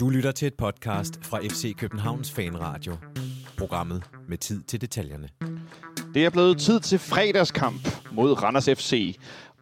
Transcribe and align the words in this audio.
Du 0.00 0.08
lytter 0.10 0.32
til 0.32 0.46
et 0.46 0.54
podcast 0.54 1.24
fra 1.24 1.38
FC 1.38 1.76
Københavns 1.76 2.30
Fanradio. 2.30 2.96
Programmet 3.58 4.02
med 4.28 4.38
tid 4.38 4.62
til 4.62 4.80
detaljerne. 4.80 5.28
Det 6.14 6.24
er 6.24 6.30
blevet 6.30 6.58
tid 6.58 6.80
til 6.80 6.98
fredagskamp 6.98 7.88
mod 8.12 8.42
Randers 8.42 8.64
FC. 8.64 9.16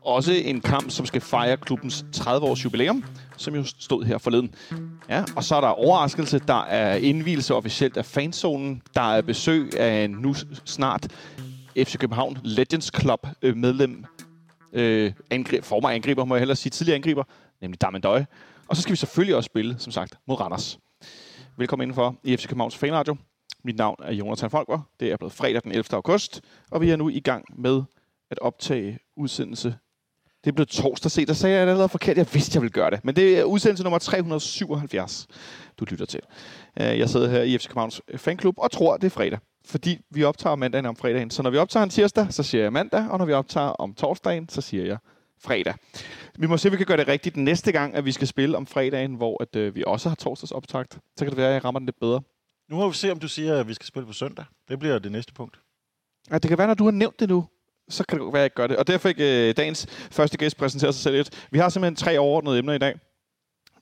Også 0.05 0.33
en 0.33 0.61
kamp, 0.61 0.91
som 0.91 1.07
skal 1.07 1.21
fejre 1.21 1.57
klubbens 1.57 2.05
30-års 2.17 2.65
jubilæum, 2.65 3.05
som 3.37 3.55
jo 3.55 3.65
stod 3.65 4.05
her 4.05 4.19
forleden. 4.19 4.55
Ja, 5.09 5.25
og 5.37 5.45
så 5.45 5.55
er 5.57 5.61
der 5.61 5.69
overraskelse. 5.69 6.39
Der 6.39 6.63
er 6.65 6.95
indvielse 6.95 7.55
officielt 7.55 7.97
af 7.97 8.05
fanzonen. 8.05 8.83
Der 8.95 9.15
er 9.15 9.23
besøg 9.23 9.79
af 9.81 10.11
nu 10.11 10.35
snart 10.65 11.09
FC 11.77 11.99
København 11.99 12.39
Legends 12.45 12.91
Club 13.01 13.27
øh, 13.43 13.57
medlem. 13.57 14.05
Øh, 14.73 15.13
angreb, 15.31 15.65
former 15.65 15.89
angriber, 15.91 16.25
må 16.25 16.35
jeg 16.35 16.41
hellere 16.41 16.57
sige. 16.57 16.71
Tidligere 16.71 16.97
angriber, 16.97 17.25
nemlig 17.61 17.81
Damendøj. 17.81 18.25
Og 18.69 18.77
så 18.77 18.83
skal 18.83 18.93
vi 18.93 18.97
selvfølgelig 18.97 19.37
også 19.37 19.47
spille, 19.47 19.79
som 19.79 19.93
sagt, 19.93 20.19
mod 20.27 20.41
Randers. 20.41 20.79
Velkommen 21.57 21.85
indenfor 21.85 22.17
i 22.25 22.37
FC 22.37 22.49
Københavns 22.49 22.77
Fanradio. 22.77 23.17
Mit 23.65 23.77
navn 23.77 23.97
er 24.03 24.13
Jonathan 24.13 24.51
Folker. 24.51 24.89
Det 25.01 25.13
er 25.13 25.17
blevet 25.17 25.33
fredag 25.33 25.63
den 25.63 25.73
11. 25.73 25.85
august, 25.93 26.41
og 26.71 26.81
vi 26.81 26.91
er 26.91 26.97
nu 26.97 27.09
i 27.09 27.21
gang 27.21 27.45
med 27.61 27.83
at 28.31 28.39
optage 28.39 28.99
udsendelse. 29.17 29.75
Det 30.45 30.55
blevet 30.55 30.69
torsdag 30.69 31.11
se, 31.11 31.27
der 31.27 31.33
sagde 31.33 31.55
jeg 31.57 31.69
allerede 31.69 31.89
forkert. 31.89 32.17
Jeg 32.17 32.27
vidste, 32.33 32.57
jeg 32.57 32.63
ville 32.63 32.73
gøre 32.73 32.91
det. 32.91 33.05
Men 33.05 33.17
det 33.17 33.39
er 33.39 33.45
udsendelse 33.45 33.83
nummer 33.83 33.99
377, 33.99 35.27
du 35.79 35.85
lytter 35.85 36.07
til. 36.07 36.21
Øh, 36.81 36.99
Jeg 36.99 37.09
sidder 37.09 37.29
her 37.29 37.43
i 37.43 37.59
FC 37.59 37.67
Københavns 37.67 38.01
Fanklub 38.17 38.55
og 38.59 38.71
tror, 38.71 38.97
det 38.97 39.07
er 39.07 39.11
fredag. 39.11 39.39
Fordi 39.65 39.99
vi 40.11 40.25
optager 40.25 40.57
mandagen 40.57 40.87
om 40.87 40.97
fredagen. 40.97 41.31
Så 41.31 41.43
når 41.43 41.51
vi 41.51 41.57
optager 41.57 41.85
en 41.85 41.91
tirsdag, 41.91 42.27
så 42.31 42.43
siger 42.43 42.63
jeg 42.63 42.73
mandag, 42.73 43.09
og 43.11 43.19
når 43.19 43.25
vi 43.25 43.33
optager 43.33 43.69
om 43.69 43.95
torsdagen, 43.95 44.49
så 44.49 44.61
siger 44.61 44.85
jeg 44.85 44.99
fredag. 45.43 45.75
Vi 46.39 46.47
må 46.47 46.57
se, 46.57 46.69
om 46.69 46.73
vi 46.73 46.77
kan 46.77 46.87
gøre 46.87 46.97
det 46.97 47.09
rigtigt 47.09 47.37
næste 47.37 47.73
gang, 47.73 47.95
at 47.95 48.05
vi 48.05 48.13
skal 48.13 48.27
spille 48.27 48.57
om 48.57 48.67
fredagen, 48.67 49.15
hvor 49.15 49.43
at, 49.43 49.57
øh, 49.57 49.75
vi 49.75 49.85
også 49.87 50.09
har 50.09 50.17
torsdags 50.17 50.53
optagt. 50.53 50.93
Så 50.93 51.25
kan 51.25 51.27
det 51.27 51.37
være, 51.37 51.49
at 51.49 51.55
jeg 51.55 51.65
rammer 51.65 51.79
den 51.79 51.87
lidt 51.87 52.01
bedre. 52.01 52.21
Nu 52.71 52.77
må 52.77 52.89
vi 52.89 52.95
se, 52.95 53.13
om 53.13 53.19
du 53.19 53.29
siger, 53.29 53.61
at 53.61 53.69
vi 53.69 53.75
skal 53.75 53.87
spille 53.87 54.07
på 54.07 54.13
søndag. 54.13 54.45
Det 54.69 54.79
bliver 54.79 54.99
det 54.99 55.13
næste 55.13 55.33
punkt. 55.35 55.61
Ja, 56.31 56.39
det 56.39 56.49
kan 56.49 56.59
være, 56.59 56.67
når 56.67 56.75
du 56.75 56.85
har 56.85 56.91
nævnt 56.91 57.21
det 57.21 57.29
nu, 57.29 57.45
så 57.93 58.05
kan 58.05 58.19
det 58.19 58.25
godt 58.25 58.33
være, 58.33 58.41
at 58.41 58.43
jeg 58.43 58.47
ikke 58.47 58.57
gør 58.57 58.67
det. 58.67 58.77
Og 58.77 58.87
derfor 58.87 59.09
fik 59.09 59.21
øh, 59.21 59.57
dagens 59.57 59.87
første 60.11 60.39
gæst 60.39 60.57
præsentere 60.57 60.93
sig 60.93 61.03
selv 61.03 61.17
lidt. 61.17 61.47
Vi 61.51 61.59
har 61.59 61.69
simpelthen 61.69 61.97
tre 61.97 62.19
overordnede 62.19 62.59
emner 62.59 62.73
i 62.73 62.79
dag. 62.79 62.95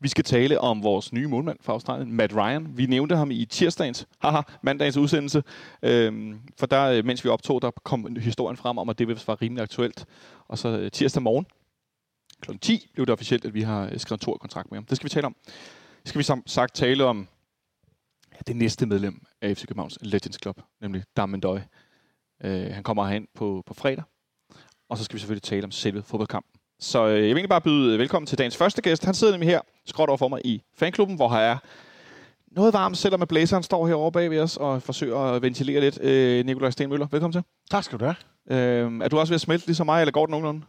Vi 0.02 0.08
skal 0.08 0.24
tale 0.24 0.60
om 0.60 0.82
vores 0.82 1.12
nye 1.12 1.28
målmand 1.28 1.58
fra 1.60 1.72
Australien, 1.72 2.12
Matt 2.12 2.36
Ryan. 2.36 2.68
Vi 2.76 2.86
nævnte 2.86 3.16
ham 3.16 3.30
i 3.30 3.44
tirsdagens, 3.44 4.06
haha, 4.18 4.40
mandagens 4.62 4.96
udsendelse. 4.96 5.42
Øhm, 5.82 6.40
for 6.58 6.66
der, 6.66 6.84
øh, 6.84 7.04
mens 7.04 7.24
vi 7.24 7.28
optog, 7.28 7.62
der 7.62 7.70
kom 7.70 8.16
historien 8.16 8.56
frem 8.56 8.78
om, 8.78 8.88
at 8.88 8.98
det 8.98 9.08
var 9.08 9.42
rimelig 9.42 9.62
aktuelt. 9.62 10.06
Og 10.48 10.58
så 10.58 10.68
øh, 10.68 10.90
tirsdag 10.90 11.22
morgen, 11.22 11.46
kl. 12.40 12.50
10, 12.60 12.90
blev 12.94 13.06
det 13.06 13.12
officielt, 13.12 13.44
at 13.44 13.54
vi 13.54 13.62
har 13.62 13.84
øh, 13.92 13.98
skrevet 13.98 14.20
en 14.20 14.24
to 14.24 14.36
kontrakt 14.40 14.70
med 14.70 14.76
ham. 14.76 14.84
Det 14.84 14.96
skal 14.96 15.04
vi 15.04 15.10
tale 15.10 15.26
om. 15.26 15.36
Skal 16.04 16.18
vi 16.18 16.22
som 16.22 16.42
sagt 16.46 16.74
tale 16.74 17.04
om 17.04 17.28
ja, 18.32 18.38
det 18.46 18.56
næste 18.56 18.86
medlem 18.86 19.22
af 19.42 19.56
FC 19.56 19.66
Københavns 19.66 19.98
Legends 20.02 20.38
Club, 20.42 20.60
nemlig 20.80 21.04
Damendøj. 21.16 21.60
Øh, 22.44 22.74
han 22.74 22.82
kommer 22.82 23.04
herhen 23.04 23.26
på, 23.34 23.62
på 23.66 23.74
fredag. 23.74 24.04
Og 24.90 24.98
så 24.98 25.04
skal 25.04 25.14
vi 25.14 25.20
selvfølgelig 25.20 25.42
tale 25.42 25.64
om 25.64 25.70
selve 25.70 26.02
fodboldkampen. 26.02 26.60
Så 26.80 27.06
øh, 27.06 27.12
jeg 27.12 27.22
vil 27.22 27.26
egentlig 27.26 27.48
bare 27.48 27.60
byde 27.60 27.98
velkommen 27.98 28.26
til 28.26 28.38
dagens 28.38 28.56
første 28.56 28.82
gæst. 28.82 29.04
Han 29.04 29.14
sidder 29.14 29.32
nemlig 29.32 29.48
her, 29.48 29.60
skråt 29.86 30.08
over 30.08 30.18
for 30.18 30.28
mig 30.28 30.40
i 30.44 30.62
fanklubben, 30.74 31.16
hvor 31.16 31.28
han 31.28 31.42
er 31.42 31.56
noget 32.50 32.72
varmt, 32.72 32.98
selvom 32.98 33.26
blæseren 33.28 33.62
står 33.62 33.86
herovre 33.86 34.12
bag 34.12 34.30
ved 34.30 34.40
os 34.40 34.56
og 34.56 34.82
forsøger 34.82 35.18
at 35.18 35.42
ventilere 35.42 35.80
lidt. 35.80 36.00
Øh, 36.02 36.46
Nikolaj 36.46 36.70
Stenmøller, 36.70 37.06
velkommen 37.10 37.32
til. 37.32 37.42
Tak 37.70 37.84
skal 37.84 37.98
du 37.98 38.04
have. 38.04 38.16
Øh, 38.50 39.00
er 39.02 39.08
du 39.08 39.18
også 39.18 39.30
ved 39.30 39.34
at 39.34 39.40
smelte 39.40 39.66
ligesom 39.66 39.86
mig, 39.86 40.00
eller 40.00 40.12
går 40.12 40.26
det 40.26 40.30
nogenlunde? 40.30 40.62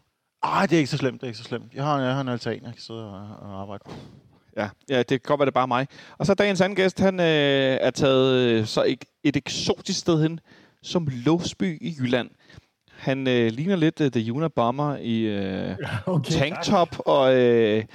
Ej, 0.43 0.65
det 0.65 0.75
er 0.75 0.77
ikke 0.77 0.89
så 0.89 0.97
slemt, 0.97 1.21
det 1.21 1.23
er 1.23 1.27
ikke 1.27 1.37
så 1.37 1.43
slemt. 1.43 1.73
Jeg 1.73 1.83
har, 1.83 2.01
jeg 2.01 2.13
har 2.13 2.21
en 2.21 2.27
altan, 2.27 2.53
jeg 2.53 2.73
kan 2.73 2.81
sidde 2.81 3.05
og, 3.05 3.37
og 3.41 3.61
arbejde 3.61 3.83
på. 3.85 3.91
Ja, 4.57 4.69
ja, 4.89 4.97
det 4.97 5.07
kan 5.07 5.19
godt 5.23 5.39
være, 5.39 5.45
det 5.45 5.51
er 5.51 5.59
bare 5.59 5.67
mig. 5.67 5.87
Og 6.17 6.25
så 6.25 6.33
dagens 6.33 6.61
anden 6.61 6.75
gæst, 6.75 6.99
han 6.99 7.19
øh, 7.19 7.25
er 7.81 7.89
taget 7.91 8.35
øh, 8.35 8.65
så 8.65 8.83
et, 8.87 9.05
et 9.23 9.35
eksotisk 9.35 9.99
sted 9.99 10.21
hen, 10.21 10.39
som 10.83 11.07
Låsby 11.25 11.77
i 11.81 11.95
Jylland. 11.99 12.29
Han 12.91 13.27
øh, 13.27 13.51
ligner 13.51 13.75
lidt 13.75 14.01
uh, 14.01 14.07
The 14.07 14.33
Unabomber 14.33 14.97
i 14.97 15.19
øh, 15.21 15.77
okay, 16.07 16.31
tanktop 16.31 16.99
og, 16.99 17.37
øh, 17.37 17.85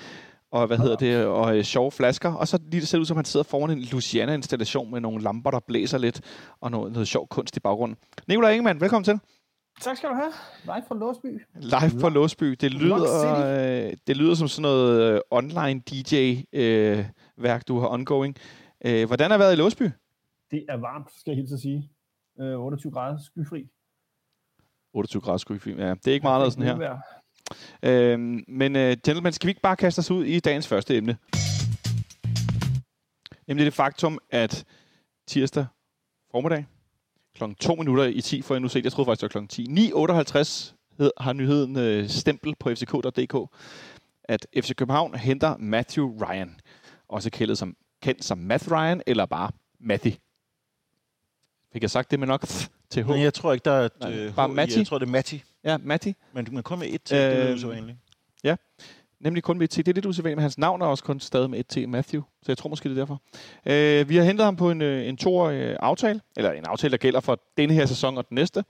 og 0.50 0.66
hvad 0.66 0.78
hedder 0.78 0.96
det, 0.96 1.26
og 1.26 1.58
øh, 1.58 1.64
sjove 1.64 1.90
flasker. 1.90 2.32
Og 2.32 2.48
så 2.48 2.58
lige 2.70 2.80
det 2.80 2.88
ser 2.88 2.98
ud 2.98 3.04
som, 3.04 3.16
han 3.16 3.24
sidder 3.24 3.44
foran 3.44 3.70
en 3.70 3.80
Luciana-installation 3.80 4.90
med 4.90 5.00
nogle 5.00 5.22
lamper, 5.22 5.50
der 5.50 5.60
blæser 5.60 5.98
lidt, 5.98 6.20
og 6.60 6.70
noget, 6.70 6.92
noget 6.92 7.08
sjov 7.08 7.28
kunst 7.28 7.56
i 7.56 7.60
baggrunden. 7.60 7.96
Nikolaj 8.28 8.50
Ingemann, 8.50 8.80
velkommen 8.80 9.04
til. 9.04 9.20
Tak 9.80 9.96
skal 9.96 10.08
du 10.08 10.14
have. 10.14 10.32
Live 10.64 10.84
fra 10.88 10.94
Låsby. 10.94 11.42
Live 11.60 12.00
fra 12.00 12.08
Låsby. 12.08 12.46
Det 12.60 12.74
lyder, 12.74 13.86
øh, 13.86 13.92
det 14.06 14.16
lyder 14.16 14.34
som 14.34 14.48
sådan 14.48 14.62
noget 14.62 15.12
øh, 15.12 15.20
online 15.30 15.80
DJ-værk, 15.80 17.68
du 17.68 17.78
har 17.78 17.88
ongoing. 17.88 18.36
Øh, 18.84 19.06
hvordan 19.06 19.30
har 19.30 19.38
det 19.38 19.44
været 19.44 19.52
i 19.52 19.56
Låsby? 19.56 19.82
Det 20.50 20.64
er 20.68 20.76
varmt, 20.76 21.08
skal 21.20 21.30
jeg 21.30 21.36
helt 21.36 21.52
at 21.52 21.60
sige. 21.60 21.90
Øh, 22.40 22.60
28 22.60 22.92
grader 22.92 23.18
skyfri. 23.18 23.68
28 24.94 25.22
grader 25.22 25.38
skyfri. 25.38 25.72
Ja, 25.72 25.90
det 25.90 26.06
er 26.06 26.12
ikke 26.12 26.24
meget 26.24 26.52
sådan 26.52 26.66
her. 26.66 26.98
Øhm, 27.82 28.44
men 28.48 28.76
uh, 28.76 28.82
gentlemen, 28.82 29.32
skal 29.32 29.46
vi 29.46 29.50
ikke 29.50 29.60
bare 29.60 29.76
kaste 29.76 29.98
os 29.98 30.10
ud 30.10 30.24
i 30.24 30.40
dagens 30.40 30.68
første 30.68 30.96
emne? 30.96 31.18
Nemlig 33.48 33.66
det 33.66 33.74
faktum, 33.74 34.18
at 34.30 34.64
tirsdag 35.26 35.66
formiddag, 36.30 36.66
klokken 37.34 37.56
2 37.56 37.74
minutter 37.74 38.04
i 38.04 38.20
10, 38.20 38.42
for 38.42 38.54
jeg 38.54 38.60
nu 38.60 38.68
set, 38.68 38.84
jeg 38.84 38.92
troede 38.92 39.08
faktisk, 39.08 39.20
det 39.20 39.34
var 39.34 39.40
klokken 39.40 39.48
10. 39.48 39.90
9.58 39.92 40.74
hed, 40.98 41.10
har 41.20 41.32
nyheden 41.32 41.78
øh, 41.78 42.08
stempel 42.08 42.54
på 42.60 42.70
fck.dk, 42.70 43.56
at 44.24 44.46
FC 44.60 44.74
København 44.74 45.14
henter 45.14 45.56
Matthew 45.56 46.24
Ryan, 46.24 46.60
også 47.08 47.30
kendt 47.30 47.58
som, 47.58 47.76
kendt 48.02 48.24
som 48.24 48.38
Matt 48.38 48.70
Ryan, 48.70 49.02
eller 49.06 49.26
bare 49.26 49.50
Matty. 49.80 50.10
Fik 51.76 51.82
jeg 51.82 51.90
sagt 51.90 52.10
det 52.10 52.18
med 52.18 52.26
nok 52.26 52.44
til 52.90 53.04
H? 53.04 53.08
Men 53.08 53.20
jeg 53.20 53.34
tror 53.34 53.52
ikke, 53.52 53.64
der 53.64 53.70
er 53.70 53.84
et 53.84 53.92
Nej, 54.00 54.12
øh, 54.12 54.34
bare 54.34 54.48
H. 54.48 54.54
Matti? 54.54 54.78
Jeg 54.78 54.86
tror, 54.86 54.98
det 54.98 55.06
er 55.06 55.10
Matti. 55.10 55.42
Ja, 55.64 55.76
Matty. 55.78 56.10
Men, 56.32 56.48
men 56.50 56.62
kun 56.62 56.78
med 56.78 56.86
et 56.90 57.02
til, 57.02 57.16
øh, 57.16 57.22
det 57.22 57.38
er 57.38 57.50
jo 57.50 57.52
Øhm, 57.52 57.72
egentlig. 57.72 57.96
Nemlig 59.20 59.42
kun 59.42 59.58
med 59.58 59.64
et 59.64 59.70
T. 59.70 59.76
Det 59.76 59.88
er 59.88 59.92
lidt 59.92 60.06
usædvanligt, 60.06 60.36
men 60.36 60.42
hans 60.42 60.58
navn 60.58 60.82
er 60.82 60.86
også 60.86 61.04
kun 61.04 61.20
stadig 61.20 61.50
med 61.50 61.58
et 61.58 61.66
T. 61.66 61.88
Matthew. 61.88 62.22
Så 62.42 62.44
jeg 62.48 62.58
tror 62.58 62.70
måske, 62.70 62.88
det 62.88 62.98
er 62.98 63.00
derfor. 63.00 63.22
Øh, 63.66 64.08
vi 64.08 64.16
har 64.16 64.24
hentet 64.24 64.44
ham 64.44 64.56
på 64.56 64.70
en, 64.70 64.82
øh, 64.82 65.08
en 65.08 65.16
toårig 65.16 65.56
øh, 65.56 65.76
aftale. 65.80 66.20
Eller 66.36 66.52
en 66.52 66.64
aftale, 66.64 66.90
der 66.90 66.96
gælder 66.96 67.20
for 67.20 67.40
denne 67.56 67.74
her 67.74 67.86
sæson 67.86 68.18
og 68.18 68.28
den 68.28 68.34
næste. 68.34 68.64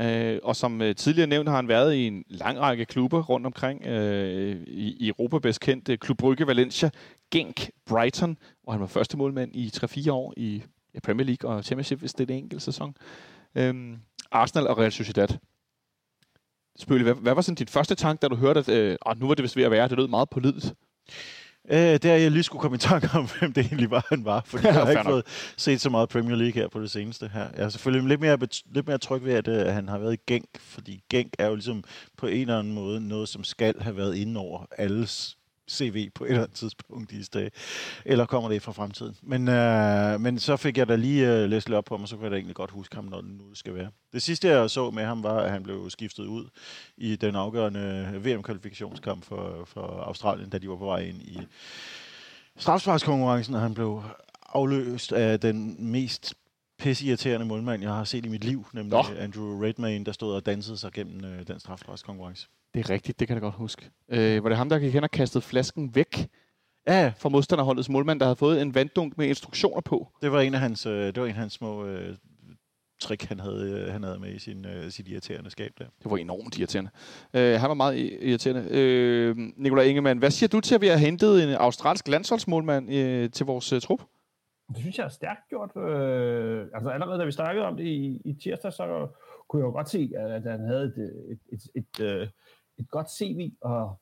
Øh, 0.00 0.38
og 0.42 0.56
som 0.56 0.82
øh, 0.82 0.94
tidligere 0.94 1.26
nævnt 1.26 1.48
har 1.48 1.56
han 1.56 1.68
været 1.68 1.94
i 1.94 2.06
en 2.06 2.24
lang 2.28 2.60
række 2.60 2.84
klubber 2.84 3.22
rundt 3.22 3.46
omkring. 3.46 3.86
Øh, 3.86 4.56
i, 4.66 4.96
I 5.00 5.08
Europa 5.08 5.38
bedst 5.38 5.60
kendt 5.60 5.88
øh, 5.88 5.98
Klub 5.98 6.18
Brygge, 6.18 6.46
Valencia, 6.46 6.90
Genk, 7.30 7.70
Brighton. 7.86 8.38
Hvor 8.62 8.72
han 8.72 8.80
var 8.80 8.86
første 8.86 9.16
målmand 9.16 9.50
i 9.54 9.72
3-4 9.76 10.10
år 10.10 10.34
i 10.36 10.54
ja, 10.56 10.62
Premier 11.02 11.26
League 11.26 11.50
og 11.50 11.64
Championship, 11.64 11.98
hvis 11.98 12.14
det 12.14 12.30
er 12.30 12.34
en 12.34 12.42
enkelt 12.44 12.62
sæson. 12.62 12.96
Øh, 13.54 13.96
Arsenal 14.30 14.66
og 14.66 14.78
Real 14.78 14.92
Sociedad. 14.92 15.28
Spøle, 16.78 17.02
hvad, 17.02 17.14
hvad 17.14 17.34
var 17.34 17.42
sådan 17.42 17.54
din 17.54 17.66
første 17.66 17.94
tanke, 17.94 18.20
da 18.22 18.28
du 18.28 18.36
hørte, 18.36 18.60
at 18.60 18.68
øh, 18.68 18.96
nu 19.16 19.26
var 19.26 19.34
det 19.34 19.42
vist 19.42 19.56
ved 19.56 19.64
at 19.64 19.70
være? 19.70 19.88
Det 19.88 19.98
lød 19.98 20.08
meget 20.08 20.30
pålideligt. 20.30 20.74
Øh, 21.70 21.78
det 21.78 22.04
er, 22.04 22.16
jeg 22.16 22.30
lige 22.30 22.42
skulle 22.42 22.62
komme 22.62 22.74
i 22.74 22.78
tanke 22.78 23.08
om, 23.14 23.28
hvem 23.38 23.52
det 23.52 23.66
egentlig 23.66 23.90
var, 23.90 24.06
han 24.08 24.24
var. 24.24 24.42
Fordi 24.46 24.66
Ja, 24.66 24.72
jeg 24.74 24.82
har 24.82 24.90
ikke 24.90 25.04
fået 25.04 25.24
set 25.56 25.80
så 25.80 25.90
meget 25.90 26.08
Premier 26.08 26.36
League 26.36 26.62
her 26.62 26.68
på 26.68 26.80
det 26.80 26.90
seneste 26.90 27.28
her. 27.28 27.48
Jeg 27.56 27.64
er 27.64 27.68
selvfølgelig 27.68 28.08
lidt 28.08 28.20
mere, 28.20 28.38
lidt 28.74 28.86
mere 28.86 28.98
tryg 28.98 29.24
ved, 29.24 29.34
at, 29.34 29.48
øh, 29.48 29.66
at 29.66 29.74
han 29.74 29.88
har 29.88 29.98
været 29.98 30.14
i 30.14 30.20
Genk. 30.26 30.60
Fordi 30.60 31.02
Genk 31.10 31.34
er 31.38 31.46
jo 31.46 31.54
ligesom 31.54 31.84
på 32.16 32.26
en 32.26 32.40
eller 32.40 32.58
anden 32.58 32.72
måde 32.72 33.08
noget, 33.08 33.28
som 33.28 33.44
skal 33.44 33.80
have 33.80 33.96
været 33.96 34.16
inde 34.16 34.40
over 34.40 34.66
alles 34.78 35.36
CV 35.70 36.10
på 36.14 36.24
et 36.24 36.28
eller 36.28 36.42
andet 36.42 36.56
tidspunkt 36.56 37.12
i 37.12 37.22
dage. 37.22 37.50
Eller 38.04 38.26
kommer 38.26 38.48
det 38.48 38.62
fra 38.62 38.72
fremtiden. 38.72 39.16
Men, 39.22 39.48
øh, 39.48 40.20
men 40.20 40.38
så 40.38 40.56
fik 40.56 40.78
jeg 40.78 40.88
da 40.88 40.96
lige 40.96 41.32
øh, 41.32 41.50
læst 41.50 41.68
lidt 41.68 41.76
op 41.76 41.84
på 41.84 41.94
ham, 41.94 42.02
og 42.02 42.08
så 42.08 42.16
kunne 42.16 42.24
jeg 42.24 42.30
da 42.30 42.36
egentlig 42.36 42.56
godt 42.56 42.70
huske 42.70 42.94
ham, 42.94 43.04
når 43.04 43.20
det 43.20 43.30
nu 43.30 43.54
skal 43.54 43.74
være. 43.74 43.90
Det 44.12 44.22
sidste, 44.22 44.48
jeg 44.48 44.70
så 44.70 44.90
med 44.90 45.04
ham, 45.04 45.22
var, 45.22 45.40
at 45.40 45.50
han 45.50 45.62
blev 45.62 45.90
skiftet 45.90 46.26
ud 46.26 46.48
i 46.96 47.16
den 47.16 47.36
afgørende 47.36 48.20
VM-kvalifikationskamp 48.24 49.24
for, 49.24 49.62
for 49.66 50.02
Australien, 50.06 50.50
da 50.50 50.58
de 50.58 50.68
var 50.68 50.76
på 50.76 50.84
vej 50.84 51.00
ind 51.00 51.22
i 51.22 51.38
strafsparkskonkurrencen, 52.56 53.54
og 53.54 53.60
han 53.60 53.74
blev 53.74 54.02
afløst 54.52 55.12
af 55.12 55.40
den 55.40 55.76
mest 55.90 56.34
pisseirriterende 56.78 57.46
målmand, 57.46 57.82
jeg 57.82 57.92
har 57.92 58.04
set 58.04 58.26
i 58.26 58.28
mit 58.28 58.44
liv, 58.44 58.66
nemlig 58.72 58.92
Nå. 58.92 59.04
Andrew 59.18 59.62
Redmayne, 59.62 60.04
der 60.04 60.12
stod 60.12 60.34
og 60.34 60.46
dansede 60.46 60.76
sig 60.76 60.92
gennem 60.92 61.24
øh, 61.24 61.46
den 61.46 61.60
strafsparkskonkurrence. 61.60 62.48
Det 62.74 62.80
er 62.80 62.90
rigtigt, 62.90 63.20
det 63.20 63.28
kan 63.28 63.34
jeg 63.34 63.42
godt 63.42 63.54
huske. 63.54 63.90
Øh, 64.08 64.42
var 64.44 64.48
det 64.48 64.58
ham, 64.58 64.68
der 64.68 64.78
gik 64.78 64.92
hen 64.92 65.04
og 65.04 65.10
kastede 65.10 65.42
flasken 65.42 65.94
væk 65.94 66.28
Ja, 66.88 67.12
fra 67.18 67.28
modstanderholdets 67.28 67.88
målmand, 67.88 68.20
der 68.20 68.26
havde 68.26 68.36
fået 68.36 68.62
en 68.62 68.74
vanddunk 68.74 69.18
med 69.18 69.26
instruktioner 69.26 69.80
på? 69.80 70.08
det 70.22 70.32
var 70.32 70.40
en 70.40 70.54
af 70.54 70.60
hans, 70.60 70.86
øh, 70.86 70.92
det 71.06 71.16
var 71.16 71.24
en 71.24 71.28
af 71.30 71.34
hans 71.36 71.52
små 71.52 71.84
øh, 71.86 72.16
trick, 73.00 73.24
han 73.24 73.40
havde, 73.40 73.70
øh, 73.86 73.92
han 73.92 74.02
havde 74.02 74.18
med 74.18 74.32
i 74.34 74.38
sin, 74.38 74.66
øh, 74.66 74.90
sit 74.90 75.08
irriterende 75.08 75.50
skab 75.50 75.70
der. 75.78 75.84
Det 76.02 76.10
var 76.10 76.16
enormt 76.16 76.58
irriterende. 76.58 76.90
Øh, 77.34 77.60
han 77.60 77.68
var 77.68 77.74
meget 77.74 77.96
i- 77.96 78.18
irriterende. 78.30 78.68
Øh, 78.70 79.36
Nikolaj 79.56 79.84
Ingemann, 79.84 80.18
hvad 80.18 80.30
siger 80.30 80.48
du 80.48 80.60
til, 80.60 80.74
at 80.74 80.80
vi 80.80 80.86
har 80.86 80.96
hentet 80.96 81.42
en 81.44 81.48
australsk 81.54 82.08
landsholdsmålmand 82.08 82.92
øh, 82.94 83.30
til 83.30 83.46
vores 83.46 83.72
øh, 83.72 83.80
trup? 83.80 84.00
Det 84.68 84.78
synes 84.78 84.98
jeg 84.98 85.04
er 85.04 85.08
stærkt 85.08 85.48
gjort. 85.48 85.70
Øh, 85.76 86.66
altså 86.74 86.90
allerede 86.90 87.18
da 87.20 87.24
vi 87.24 87.32
snakkede 87.32 87.66
om 87.66 87.76
det 87.76 87.84
i, 87.84 88.20
i 88.24 88.34
tirsdag, 88.42 88.72
så 88.72 89.08
kunne 89.48 89.60
jeg 89.60 89.66
jo 89.66 89.72
godt 89.72 89.88
se, 89.90 90.10
at, 90.18 90.30
at 90.30 90.42
han 90.50 90.60
havde 90.66 90.82
et, 90.82 91.12
et, 91.30 91.38
et, 91.52 91.60
et, 91.98 92.04
øh, 92.04 92.28
et 92.80 92.90
godt 92.90 93.10
CV, 93.10 93.52
og 93.60 94.00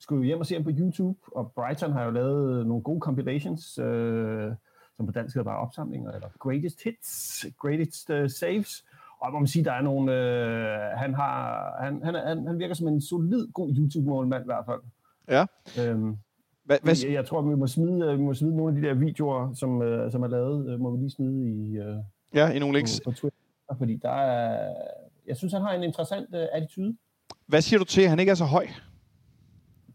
skulle 0.00 0.18
jo 0.18 0.26
hjem 0.26 0.40
og 0.40 0.46
se 0.46 0.54
ham 0.54 0.64
på 0.64 0.70
YouTube, 0.78 1.18
og 1.32 1.52
Brighton 1.52 1.92
har 1.92 2.04
jo 2.04 2.10
lavet 2.10 2.66
nogle 2.66 2.82
gode 2.82 3.00
compilations, 3.00 3.78
øh, 3.78 4.52
som 4.96 5.06
på 5.06 5.12
dansk 5.12 5.36
hedder 5.36 5.50
bare 5.50 5.58
opsamlinger, 5.58 6.12
eller 6.12 6.28
greatest 6.38 6.82
hits, 6.84 7.46
greatest 7.58 8.10
uh, 8.10 8.30
saves, 8.30 8.84
og 9.20 9.32
man 9.32 9.42
må 9.42 9.46
sige, 9.46 9.64
der 9.64 9.72
er 9.72 9.82
nogle, 9.82 10.12
øh, 10.12 10.98
han, 10.98 11.14
har, 11.14 11.76
han, 11.84 12.02
han, 12.04 12.14
han, 12.14 12.46
han 12.46 12.58
virker 12.58 12.74
som 12.74 12.88
en 12.88 13.00
solid, 13.00 13.52
god 13.52 13.74
YouTube-målmand 13.78 14.44
i 14.44 14.46
hvert 14.46 14.64
fald. 14.66 14.80
Ja. 15.28 15.46
Øhm, 15.80 16.16
Hvad, 16.64 16.78
hvad, 16.82 16.94
jeg, 17.04 17.12
jeg 17.12 17.26
tror, 17.26 17.42
vi 17.42 17.54
må 17.54 17.66
smide, 17.66 18.16
vi 18.16 18.22
må 18.22 18.34
smide 18.34 18.56
nogle 18.56 18.76
af 18.76 18.82
de 18.82 18.88
der 18.88 18.94
videoer, 18.94 19.54
som, 19.54 19.82
øh, 19.82 20.12
som 20.12 20.22
er 20.22 20.28
lavet, 20.28 20.72
øh, 20.72 20.80
må 20.80 20.90
vi 20.90 20.98
lige 20.98 21.10
smide 21.10 21.50
i, 21.50 21.76
øh, 21.78 21.96
ja, 22.34 22.50
i 22.50 22.58
nogle 22.58 22.72
på, 22.72 22.76
links. 22.76 23.00
på 23.04 23.12
Twitter, 23.12 23.74
fordi 23.78 23.96
der 23.96 24.10
er, 24.10 24.74
jeg 25.26 25.36
synes, 25.36 25.52
han 25.52 25.62
har 25.62 25.72
en 25.72 25.82
interessant 25.82 26.34
øh, 26.34 26.46
attitude. 26.52 26.96
Hvad 27.50 27.62
siger 27.62 27.78
du 27.78 27.84
til, 27.84 28.02
at 28.02 28.08
han 28.08 28.20
ikke 28.20 28.30
er 28.30 28.34
så 28.34 28.44
høj? 28.44 28.66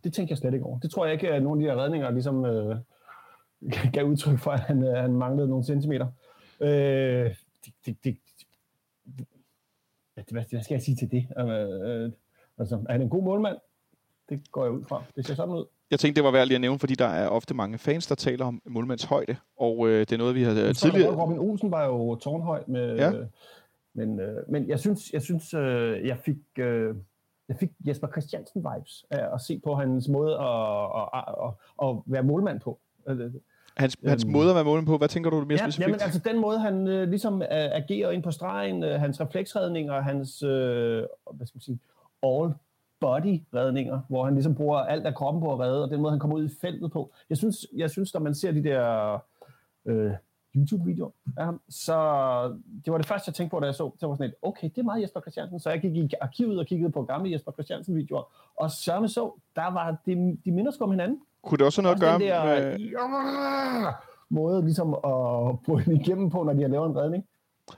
Det 0.04 0.14
tænker 0.14 0.32
jeg 0.32 0.38
slet 0.38 0.54
ikke 0.54 0.66
over. 0.66 0.80
Det 0.80 0.92
tror 0.92 1.06
jeg 1.06 1.14
ikke, 1.14 1.30
at 1.30 1.44
nogle 1.44 1.62
af 1.62 1.64
de 1.66 1.72
her 1.72 1.84
redninger 1.84 2.12
ligesom 2.12 2.46
øh, 2.46 2.78
gav 3.94 4.06
udtryk 4.06 4.40
for, 4.40 4.52
at 4.52 4.60
han, 4.60 4.84
øh, 4.84 4.96
han 4.98 5.14
manglede 5.14 5.48
nogle 5.48 5.66
centimeter. 5.66 6.08
Øh, 6.62 6.68
det, 7.66 7.74
det, 7.86 7.98
det, 8.04 8.18
hvad, 10.14 10.24
hvad 10.52 10.64
skal 10.64 10.76
jeg 10.76 10.82
sige 10.82 10.96
til 10.96 11.12
det? 11.12 11.28
Øh, 11.40 12.12
altså, 12.58 12.76
er 12.90 12.92
han 12.92 13.02
en 13.02 13.10
god 13.10 13.24
målmand? 13.24 13.58
Det 14.30 14.52
går 14.52 14.64
jeg 14.64 14.72
ud 14.72 14.84
fra. 14.86 15.04
Det 15.16 15.26
ser 15.28 15.36
sådan 15.36 15.54
ud. 15.54 15.66
Jeg 15.92 16.00
tænkte, 16.00 16.20
det 16.20 16.26
var 16.26 16.32
værd 16.32 16.48
lige 16.48 16.56
at 16.56 16.62
nævne, 16.62 16.80
fordi 16.80 16.96
der 16.96 17.06
er 17.06 17.28
ofte 17.28 17.54
mange 17.54 17.78
fans, 17.78 18.08
der 18.08 18.16
taler 18.16 18.46
om 18.46 18.62
målmands 18.66 19.04
højde, 19.04 19.36
og 19.58 19.88
øh, 19.88 20.00
det 20.00 20.12
er 20.12 20.18
noget, 20.18 20.36
vi 20.36 20.44
har 20.44 20.52
øh, 20.52 20.58
Jeg 20.58 20.76
tror, 20.76 20.90
tidligere... 20.90 21.12
at 21.12 21.18
Robin 21.18 21.40
Olsen 21.40 21.72
var 21.72 21.86
jo 21.86 22.16
tårnhøj 22.16 22.64
med... 22.68 22.96
Ja. 22.96 23.12
Øh, 23.12 23.26
men, 23.94 24.20
øh, 24.20 24.50
men 24.50 24.68
jeg 24.68 24.80
synes, 24.80 25.12
jeg, 25.14 25.22
synes 25.22 25.54
øh, 25.54 26.08
jeg 26.08 26.18
fik... 26.18 26.38
Øh, 26.60 26.96
jeg 27.50 27.58
fik 27.58 27.70
Jesper 27.88 28.08
Christiansen 28.08 28.66
vibes 28.76 29.06
af 29.10 29.34
at 29.34 29.42
se 29.42 29.62
på 29.64 29.76
hans 29.76 30.08
måde 30.08 30.34
at, 30.34 30.86
at, 31.14 31.24
at, 31.46 31.54
at, 31.90 31.96
være 32.06 32.24
målmand 32.24 32.60
på. 32.60 32.80
Hans, 33.78 33.98
hans 34.06 34.24
Øhm. 34.24 34.32
måde 34.34 34.50
at 34.50 34.56
være 34.56 34.64
målmand 34.64 34.88
på, 34.88 34.98
hvad 34.98 35.08
tænker 35.08 35.30
du 35.30 35.36
mere 35.46 35.52
Ja, 35.52 35.58
specifikt? 35.58 35.88
jamen, 35.88 36.02
altså 36.02 36.20
den 36.20 36.42
måde, 36.42 36.60
han 36.60 36.88
øh, 36.88 37.10
ligesom 37.10 37.42
øh, 37.42 37.48
agerer 37.52 38.12
ind 38.12 38.24
på 38.24 38.32
stregen, 38.32 38.84
øh, 38.84 39.00
hans 39.00 39.22
refleksredninger, 39.22 40.02
hans, 40.02 40.44
øh, 40.44 41.04
hvad 41.34 41.48
skal 41.48 41.58
man 41.58 41.62
sige, 41.62 41.80
all 42.24 42.54
body 43.00 43.42
redninger, 43.54 44.02
hvor 44.10 44.26
han 44.26 44.34
ligesom 44.34 44.56
bruger 44.56 44.78
alt 44.80 45.06
af 45.06 45.16
kroppen 45.16 45.44
på 45.44 45.54
at 45.54 45.60
redde, 45.60 45.84
og 45.84 45.90
den 45.90 46.02
måde, 46.02 46.12
han 46.12 46.20
kommer 46.20 46.38
ud 46.38 46.46
i 46.46 46.56
feltet 46.62 46.92
på. 46.92 47.12
Jeg 47.30 47.38
synes, 47.38 47.66
jeg 47.76 47.90
synes 47.90 48.14
når 48.14 48.22
man 48.22 48.36
ser 48.36 48.52
de 48.52 48.64
der 48.64 49.14
øh, 49.86 50.12
YouTube-videoer 50.56 51.12
af 51.38 51.46
ham, 51.46 51.62
så 51.70 51.96
det 52.86 52.92
var 52.92 52.98
det 52.98 53.08
første, 53.08 53.30
jeg 53.30 53.36
tænkte 53.36 53.52
på, 53.52 53.60
da 53.60 53.66
jeg 53.66 53.76
så, 53.76 53.92
så 54.00 54.08
var 54.08 54.16
sådan 54.16 54.30
et, 54.30 54.36
okay, 54.42 54.70
det 54.70 54.78
er 54.78 54.84
meget 54.84 55.02
Jesper 55.02 55.22
Christiansen, 55.22 55.60
så 55.60 55.70
jeg 55.70 55.82
gik 55.82 55.96
i 55.96 56.10
arkivet 56.22 56.60
og 56.60 56.66
kiggede 56.66 56.92
på 56.92 57.04
gamle 57.04 57.32
Jesper 57.32 57.52
Christiansen-videoer, 57.52 58.24
og 58.60 58.72
sørme 58.72 59.08
så, 59.08 59.32
der 59.56 59.74
var, 59.74 59.98
de, 60.06 60.38
de 60.46 60.52
minder 60.52 60.72
om 60.80 60.92
hinanden. 60.92 61.22
Kunne 61.44 61.58
det 61.58 61.66
også 61.66 61.82
noget 61.82 61.96
at 61.96 62.02
gøre 62.02 62.14
den 62.14 62.22
der, 62.22 62.46
med, 62.46 62.80
ja, 62.80 63.92
måde 64.30 64.62
ligesom 64.62 64.94
at 64.94 65.60
bryde 65.66 65.94
igennem 66.02 66.30
på, 66.30 66.44
når 66.44 66.54
de 66.54 66.62
har 66.62 66.70
lavet 66.70 66.90
en 66.90 66.98
redning. 66.98 67.26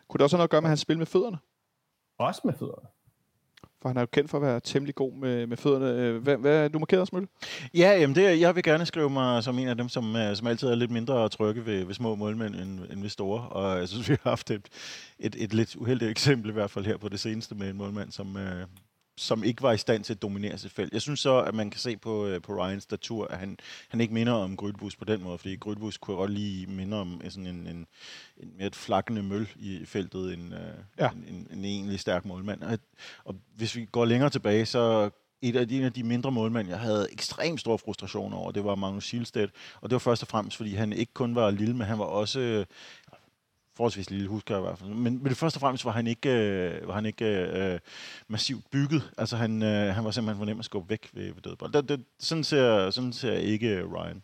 kunne 0.08 0.18
det 0.18 0.24
også 0.24 0.36
have 0.36 0.40
noget 0.40 0.48
at 0.48 0.52
gøre 0.52 0.62
med 0.62 0.70
hans 0.70 0.80
spil 0.80 0.98
med 0.98 1.06
fødderne? 1.06 1.38
Også 2.18 2.42
med 2.44 2.54
fødderne. 2.54 2.88
For 3.82 3.90
han 3.90 3.98
er 3.98 4.02
jo 4.02 4.08
kendt 4.12 4.30
for 4.30 4.38
at 4.38 4.42
være 4.42 4.60
temmelig 4.60 4.96
god 4.96 5.14
med, 5.14 5.48
med 5.48 5.58
fødderne. 5.58 5.86
Øh, 5.86 6.18
hvad, 6.24 6.38
Hvad, 6.38 6.52
hvad 6.52 6.70
du 6.70 6.80
markeret, 6.80 7.08
Smølle? 7.08 7.28
Ja, 7.74 7.98
jamen 8.00 8.16
det, 8.16 8.40
jeg 8.40 8.56
vil 8.56 8.64
gerne 8.64 8.86
skrive 8.86 9.10
mig 9.10 9.44
som 9.44 9.60
en 9.60 9.68
af 9.68 9.78
dem, 9.78 9.90
som, 9.90 10.16
øh, 10.16 10.36
som 10.36 10.48
altid 10.48 10.68
er 10.68 10.76
lidt 10.76 10.92
mindre 10.92 11.30
trygge 11.30 11.66
ved, 11.66 11.86
ved 11.86 11.94
små 11.94 12.16
målmænd 12.16 12.56
end, 12.56 12.80
end 12.92 13.02
ved 13.02 13.10
store. 13.10 13.42
Og 13.42 13.80
jeg 13.80 13.88
synes, 13.88 14.10
vi 14.10 14.16
har 14.24 14.30
haft 14.30 14.52
et, 14.52 14.68
et, 15.20 15.36
et 15.40 15.54
lidt 15.54 15.76
uheldigt 15.76 16.12
eksempel 16.12 16.50
i 16.50 16.54
hvert 16.54 16.72
fald 16.72 16.86
her 16.86 16.98
på 16.98 17.10
det 17.10 17.20
seneste 17.20 17.56
med 17.56 17.70
en 17.70 17.78
målmand, 17.78 18.12
som, 18.12 18.38
øh, 18.38 18.66
som 19.18 19.44
ikke 19.44 19.62
var 19.62 19.72
i 19.72 19.78
stand 19.78 20.04
til 20.04 20.14
at 20.14 20.22
dominere 20.22 20.58
sit 20.58 20.72
felt. 20.72 20.94
Jeg 20.94 21.02
synes 21.02 21.20
så, 21.20 21.38
at 21.42 21.54
man 21.56 21.70
kan 21.70 21.80
se 21.80 21.98
på, 21.98 22.26
øh, 22.26 22.42
på 22.42 22.54
Ryans 22.54 22.84
statur, 22.84 23.28
at 23.28 23.38
han, 23.38 23.58
han 23.90 24.02
ikke 24.02 24.14
minder 24.14 24.34
om 24.34 24.58
Grydbus 24.58 24.96
på 24.96 25.06
den 25.06 25.24
måde, 25.24 25.38
fordi 25.38 25.56
Grydbus 25.56 25.98
kunne 25.98 26.18
godt 26.18 26.32
lige 26.32 26.68
minde 26.68 26.98
om 27.02 27.22
øh, 27.24 27.32
sådan 27.32 27.48
en, 27.48 27.68
en, 27.68 27.88
en 28.38 28.54
mere 28.58 28.68
et 28.68 28.76
flakkende 28.76 29.24
møl 29.24 29.50
i 29.56 29.86
feltet 29.86 30.34
end, 30.34 30.54
øh, 30.54 30.60
Ja. 31.00 31.10
en, 31.10 31.26
en, 31.36 31.48
en 31.60 31.66
egentlig 31.66 32.00
stærk 32.00 32.26
målmand. 32.26 32.64
Og, 32.64 32.80
og 33.26 33.36
hvis 33.56 33.76
vi 33.76 33.86
går 33.86 34.06
længere 34.06 34.30
tilbage, 34.30 34.66
så 34.66 35.10
et 35.42 35.56
af, 35.56 35.68
de, 35.68 35.78
en 35.78 35.84
af 35.84 35.94
de 35.94 36.04
mindre 36.04 36.32
målmænd, 36.32 36.70
jeg 36.70 36.80
havde 36.80 37.08
ekstremt 37.12 37.60
stor 37.60 37.78
frustration 37.78 38.34
over, 38.34 38.52
det 38.52 38.64
var 38.64 38.76
Magnus 38.76 39.04
Schildstedt. 39.06 39.52
Og 39.82 39.90
det 39.90 39.94
var 39.96 40.00
først 40.00 40.22
og 40.22 40.28
fremmest, 40.28 40.58
fordi 40.58 40.74
han 40.74 40.94
ikke 40.94 41.14
kun 41.14 41.36
var 41.36 41.52
lille, 41.52 41.74
men 41.76 41.88
han 41.88 42.00
var 42.00 42.06
også 42.06 42.66
forholdsvis 43.78 44.10
lille, 44.10 44.28
husker 44.28 44.56
jeg 44.56 44.62
i 44.62 44.66
hvert 44.68 44.78
fald. 44.78 44.90
Men, 44.90 45.18
men 45.18 45.26
det 45.26 45.38
først 45.38 45.56
og 45.56 45.62
fremmest 45.62 45.86
var 45.86 45.92
han 45.92 46.08
ikke, 46.08 46.30
øh, 46.30 46.88
var 46.88 46.94
han 46.94 47.06
ikke 47.06 47.26
øh, 47.26 47.80
massivt 48.28 48.72
bygget. 48.72 49.12
Altså 49.18 49.38
han, 49.38 49.64
øh, 49.64 49.96
han 49.96 50.06
var 50.06 50.12
simpelthen 50.12 50.38
for 50.38 50.46
nem 50.46 50.60
at 50.60 50.66
skubbe 50.66 50.90
væk 50.90 51.10
ved, 51.14 51.26
ved 51.34 51.42
dødbold. 51.42 51.74
Det, 51.74 51.90
det, 51.90 52.04
sådan, 52.20 52.44
ser, 52.44 52.90
sådan 52.90 53.14
ser 53.14 53.34
ikke 53.34 53.84
Ryan. 53.84 54.24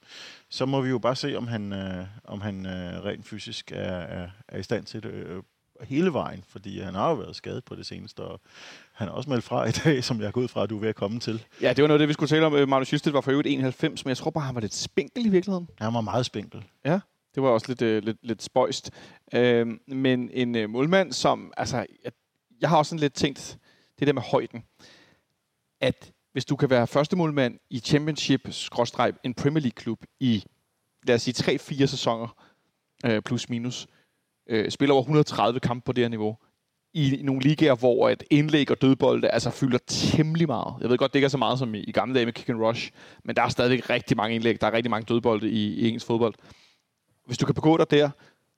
Så 0.50 0.66
må 0.66 0.82
vi 0.82 0.90
jo 0.90 1.00
bare 1.00 1.16
se, 1.16 1.38
om 1.38 1.48
han, 1.48 1.74
øh, 1.74 2.06
om 2.24 2.42
han 2.42 2.66
øh, 2.66 3.06
rent 3.06 3.28
fysisk 3.28 3.72
er, 3.72 3.78
er, 3.78 4.30
er 4.48 4.58
i 4.58 4.64
stand 4.64 4.86
til 4.86 5.04
det 5.04 5.10
øh, 5.10 5.44
hele 5.82 6.14
vejen, 6.14 6.44
fordi 6.48 6.80
han 6.80 6.96
har 6.96 7.10
jo 7.10 7.16
været 7.16 7.36
skadet 7.36 7.64
på 7.64 7.76
det 7.76 7.86
seneste, 7.86 8.20
og 8.20 8.42
han 8.94 9.08
har 9.08 9.16
også 9.16 9.30
meldt 9.30 9.44
fra 9.44 9.66
i 9.66 9.72
dag, 9.72 10.04
som 10.04 10.22
jeg 10.22 10.34
går 10.34 10.42
ud 10.42 10.48
fra, 10.48 10.64
at 10.64 10.70
du 10.70 10.76
er 10.76 10.82
ved 10.82 10.90
at 10.90 10.96
komme 10.96 11.20
til. 11.20 11.46
Ja, 11.62 11.74
det 11.74 11.82
var 11.82 11.88
noget 11.88 12.00
det, 12.00 12.08
vi 12.08 12.14
skulle 12.14 12.30
tale 12.30 12.46
om. 12.46 12.56
Øh, 12.56 12.68
Magnus 12.68 12.94
Justet 12.94 13.14
var 13.14 13.22
for 13.22 13.32
øvrigt 13.32 13.48
91, 13.48 14.06
men 14.06 14.10
jeg 14.10 14.18
tror 14.18 14.32
bare, 14.32 14.44
han 14.44 14.56
var 14.56 14.62
lidt 14.62 14.74
spinkel 14.74 15.26
i 15.26 15.30
virkeligheden. 15.30 15.70
Han 15.80 15.94
var 15.94 16.02
meget 16.02 16.26
spinkel. 16.26 16.64
Det 17.36 17.44
var 17.44 17.50
også 17.50 17.68
lidt, 17.68 17.82
øh, 17.82 18.04
lidt, 18.04 18.18
lidt 18.22 18.44
spøjst. 18.44 18.92
Øh, 19.34 19.68
men 19.88 20.30
en 20.34 20.56
øh, 20.56 20.70
målmand, 20.70 21.12
som... 21.12 21.54
Altså, 21.58 21.78
jeg, 22.04 22.12
jeg 22.62 22.70
har 22.70 22.78
også 22.78 22.90
sådan 22.90 23.00
lidt 23.00 23.14
tænkt, 23.14 23.58
det 24.00 24.08
der 24.08 24.14
med 24.14 24.22
højden, 24.22 24.64
at 25.82 26.12
hvis 26.32 26.46
du 26.46 26.56
kan 26.56 26.70
være 26.70 26.88
første 26.88 27.16
målmand 27.16 27.60
i 27.70 27.80
Championship, 27.80 28.48
en 29.24 29.34
Premier 29.34 29.62
League-klub 29.62 30.04
i, 30.20 30.44
lad 31.08 31.16
os 31.16 31.22
sige, 31.22 31.58
3-4 31.84 31.86
sæsoner, 31.86 32.44
øh, 33.06 33.22
plus 33.22 33.50
minus, 33.50 33.88
øh, 34.50 34.72
spiller 34.72 34.94
over 34.94 35.02
130 35.02 35.60
kampe 35.60 35.86
på 35.86 35.92
det 35.92 36.04
her 36.04 36.10
niveau, 36.10 36.38
i 36.94 37.22
nogle 37.24 37.42
ligaer, 37.42 37.76
hvor 37.76 38.10
et 38.10 38.24
indlæg 38.30 38.72
og 38.72 38.82
dødbolde 38.82 39.30
altså 39.30 39.50
fylder 39.50 39.78
temmelig 39.88 40.48
meget. 40.48 40.74
Jeg 40.82 40.90
ved 40.90 40.98
godt, 40.98 41.14
det 41.14 41.20
ikke 41.20 41.26
er 41.26 41.30
så 41.30 41.38
meget 41.38 41.60
som 41.60 41.76
i, 41.76 41.80
i 41.80 41.92
gamle 41.92 42.16
dage 42.16 42.26
med 42.26 42.34
kick 42.34 42.50
and 42.50 42.62
rush, 42.62 42.92
men 43.24 43.36
der 43.36 43.42
er 43.42 43.50
stadigvæk 43.50 43.90
rigtig 43.90 44.18
mange 44.18 44.36
indlæg, 44.36 44.62
der 44.62 44.68
er 44.68 44.74
rigtig 44.74 44.92
mange 44.92 45.06
dødbolde 45.06 45.50
i, 45.50 45.74
i 45.74 45.88
engelsk 45.88 46.06
fodbold. 46.06 46.34
Hvis 47.26 47.38
du 47.38 47.46
kan 47.46 47.56
begå 47.56 47.78
dig 47.78 47.92
der, 47.92 48.10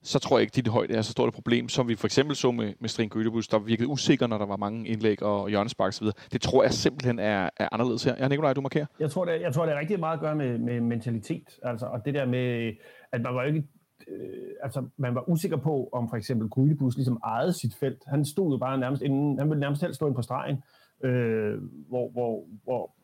så 0.02 0.18
tror 0.18 0.38
jeg 0.38 0.42
ikke, 0.42 0.50
at 0.50 0.56
dit 0.56 0.68
højde 0.68 0.94
er 0.94 1.02
så 1.02 1.12
stort 1.12 1.28
et 1.28 1.34
problem, 1.34 1.68
som 1.68 1.88
vi 1.88 1.94
for 1.94 2.06
eksempel 2.06 2.36
så 2.36 2.50
med, 2.50 2.72
med 2.80 2.88
String 2.88 3.10
Gøtebus, 3.10 3.48
der 3.48 3.58
virkede 3.58 3.88
usikker, 3.88 4.26
når 4.26 4.38
der 4.38 4.46
var 4.46 4.56
mange 4.56 4.88
indlæg 4.88 5.22
og 5.22 5.48
hjørnespark 5.48 5.88
osv. 5.88 6.06
Det 6.32 6.40
tror 6.40 6.62
jeg 6.62 6.72
simpelthen 6.72 7.18
er, 7.18 7.50
er 7.56 7.68
anderledes 7.72 8.04
her. 8.04 8.14
Ja, 8.18 8.28
Nikolaj, 8.28 8.52
du 8.52 8.60
markerer. 8.60 8.86
Jeg 9.00 9.10
tror, 9.10 9.24
det, 9.24 9.40
jeg 9.40 9.54
tror, 9.54 9.66
det 9.66 9.74
er 9.74 9.80
rigtig 9.80 10.00
meget 10.00 10.14
at 10.14 10.20
gøre 10.20 10.34
med, 10.34 10.58
med 10.58 10.80
mentalitet. 10.80 11.58
Altså, 11.62 11.86
og 11.86 12.04
det 12.04 12.14
der 12.14 12.26
med, 12.26 12.72
at 13.12 13.20
man 13.20 13.34
var 13.34 13.42
jo 13.42 13.48
ikke 13.48 13.64
øh, 14.08 14.50
altså, 14.62 14.88
man 14.96 15.14
var 15.14 15.28
usikker 15.28 15.56
på, 15.56 15.88
om 15.92 16.08
for 16.08 16.16
eksempel 16.16 16.48
Grydebus 16.48 16.96
ligesom 16.96 17.20
ejede 17.24 17.52
sit 17.52 17.74
felt. 17.74 18.02
Han 18.06 18.24
stod 18.24 18.52
jo 18.52 18.58
bare 18.58 18.78
nærmest 18.78 19.02
inden, 19.02 19.38
han 19.38 19.48
ville 19.50 19.60
nærmest 19.60 19.82
helst 19.82 19.96
stå 19.96 20.06
ind 20.06 20.14
på 20.14 20.22
stregen, 20.22 20.62
øh, 21.04 21.58
hvor, 21.88 22.10
hvor, 22.10 22.44
hvor 22.64 22.94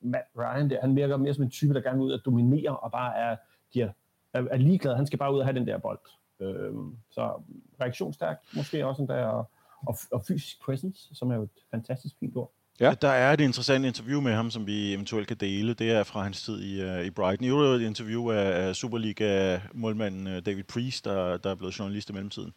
Matt 0.00 0.24
Ryan 0.38 0.70
der, 0.70 0.80
han 0.80 0.96
virker 0.96 1.16
mere 1.16 1.34
som 1.34 1.44
en 1.44 1.50
type, 1.50 1.74
der 1.74 1.80
gerne 1.80 1.98
vil 1.98 2.04
ud 2.04 2.12
og 2.12 2.20
dominere, 2.24 2.76
og 2.76 2.92
bare 2.92 3.16
er, 3.16 3.36
giver, 3.72 3.88
er, 4.34 4.42
er 4.50 4.56
ligeglad. 4.56 4.96
Han 4.96 5.06
skal 5.06 5.18
bare 5.18 5.34
ud 5.34 5.38
og 5.38 5.44
have 5.44 5.58
den 5.58 5.66
der 5.66 5.78
bold. 5.78 5.98
Øh, 6.40 6.72
så 7.10 7.42
reaktionsstærk, 7.80 8.36
måske 8.56 8.86
også 8.86 9.02
endda, 9.02 9.24
og, 9.24 9.50
og, 9.86 9.96
og 10.12 10.24
fysisk 10.28 10.62
presence, 10.64 11.14
som 11.14 11.30
er 11.30 11.34
jo 11.36 11.42
et 11.42 11.50
fantastisk 11.70 12.14
fint 12.20 12.36
ord. 12.36 12.52
Ja. 12.80 12.94
Der 13.02 13.08
er 13.08 13.32
et 13.32 13.40
interessant 13.40 13.84
interview 13.84 14.20
med 14.20 14.32
ham, 14.32 14.50
som 14.50 14.66
vi 14.66 14.94
eventuelt 14.94 15.28
kan 15.28 15.36
dele. 15.36 15.74
Det 15.74 15.90
er 15.90 16.04
fra 16.04 16.22
hans 16.22 16.42
tid 16.42 16.62
i, 16.62 16.84
uh, 16.84 17.06
i 17.06 17.10
Brighton. 17.10 17.44
I 17.44 17.48
øvrigt 17.48 17.82
et 17.82 17.86
interview 17.86 18.30
af, 18.30 18.68
af 18.68 18.76
Superliga-målmanden 18.76 20.26
uh, 20.26 20.32
David 20.32 20.64
Priest, 20.64 21.04
der, 21.04 21.36
der 21.36 21.50
er 21.50 21.54
blevet 21.54 21.78
journalist 21.78 22.10
i 22.10 22.12
mellemtiden. 22.12 22.52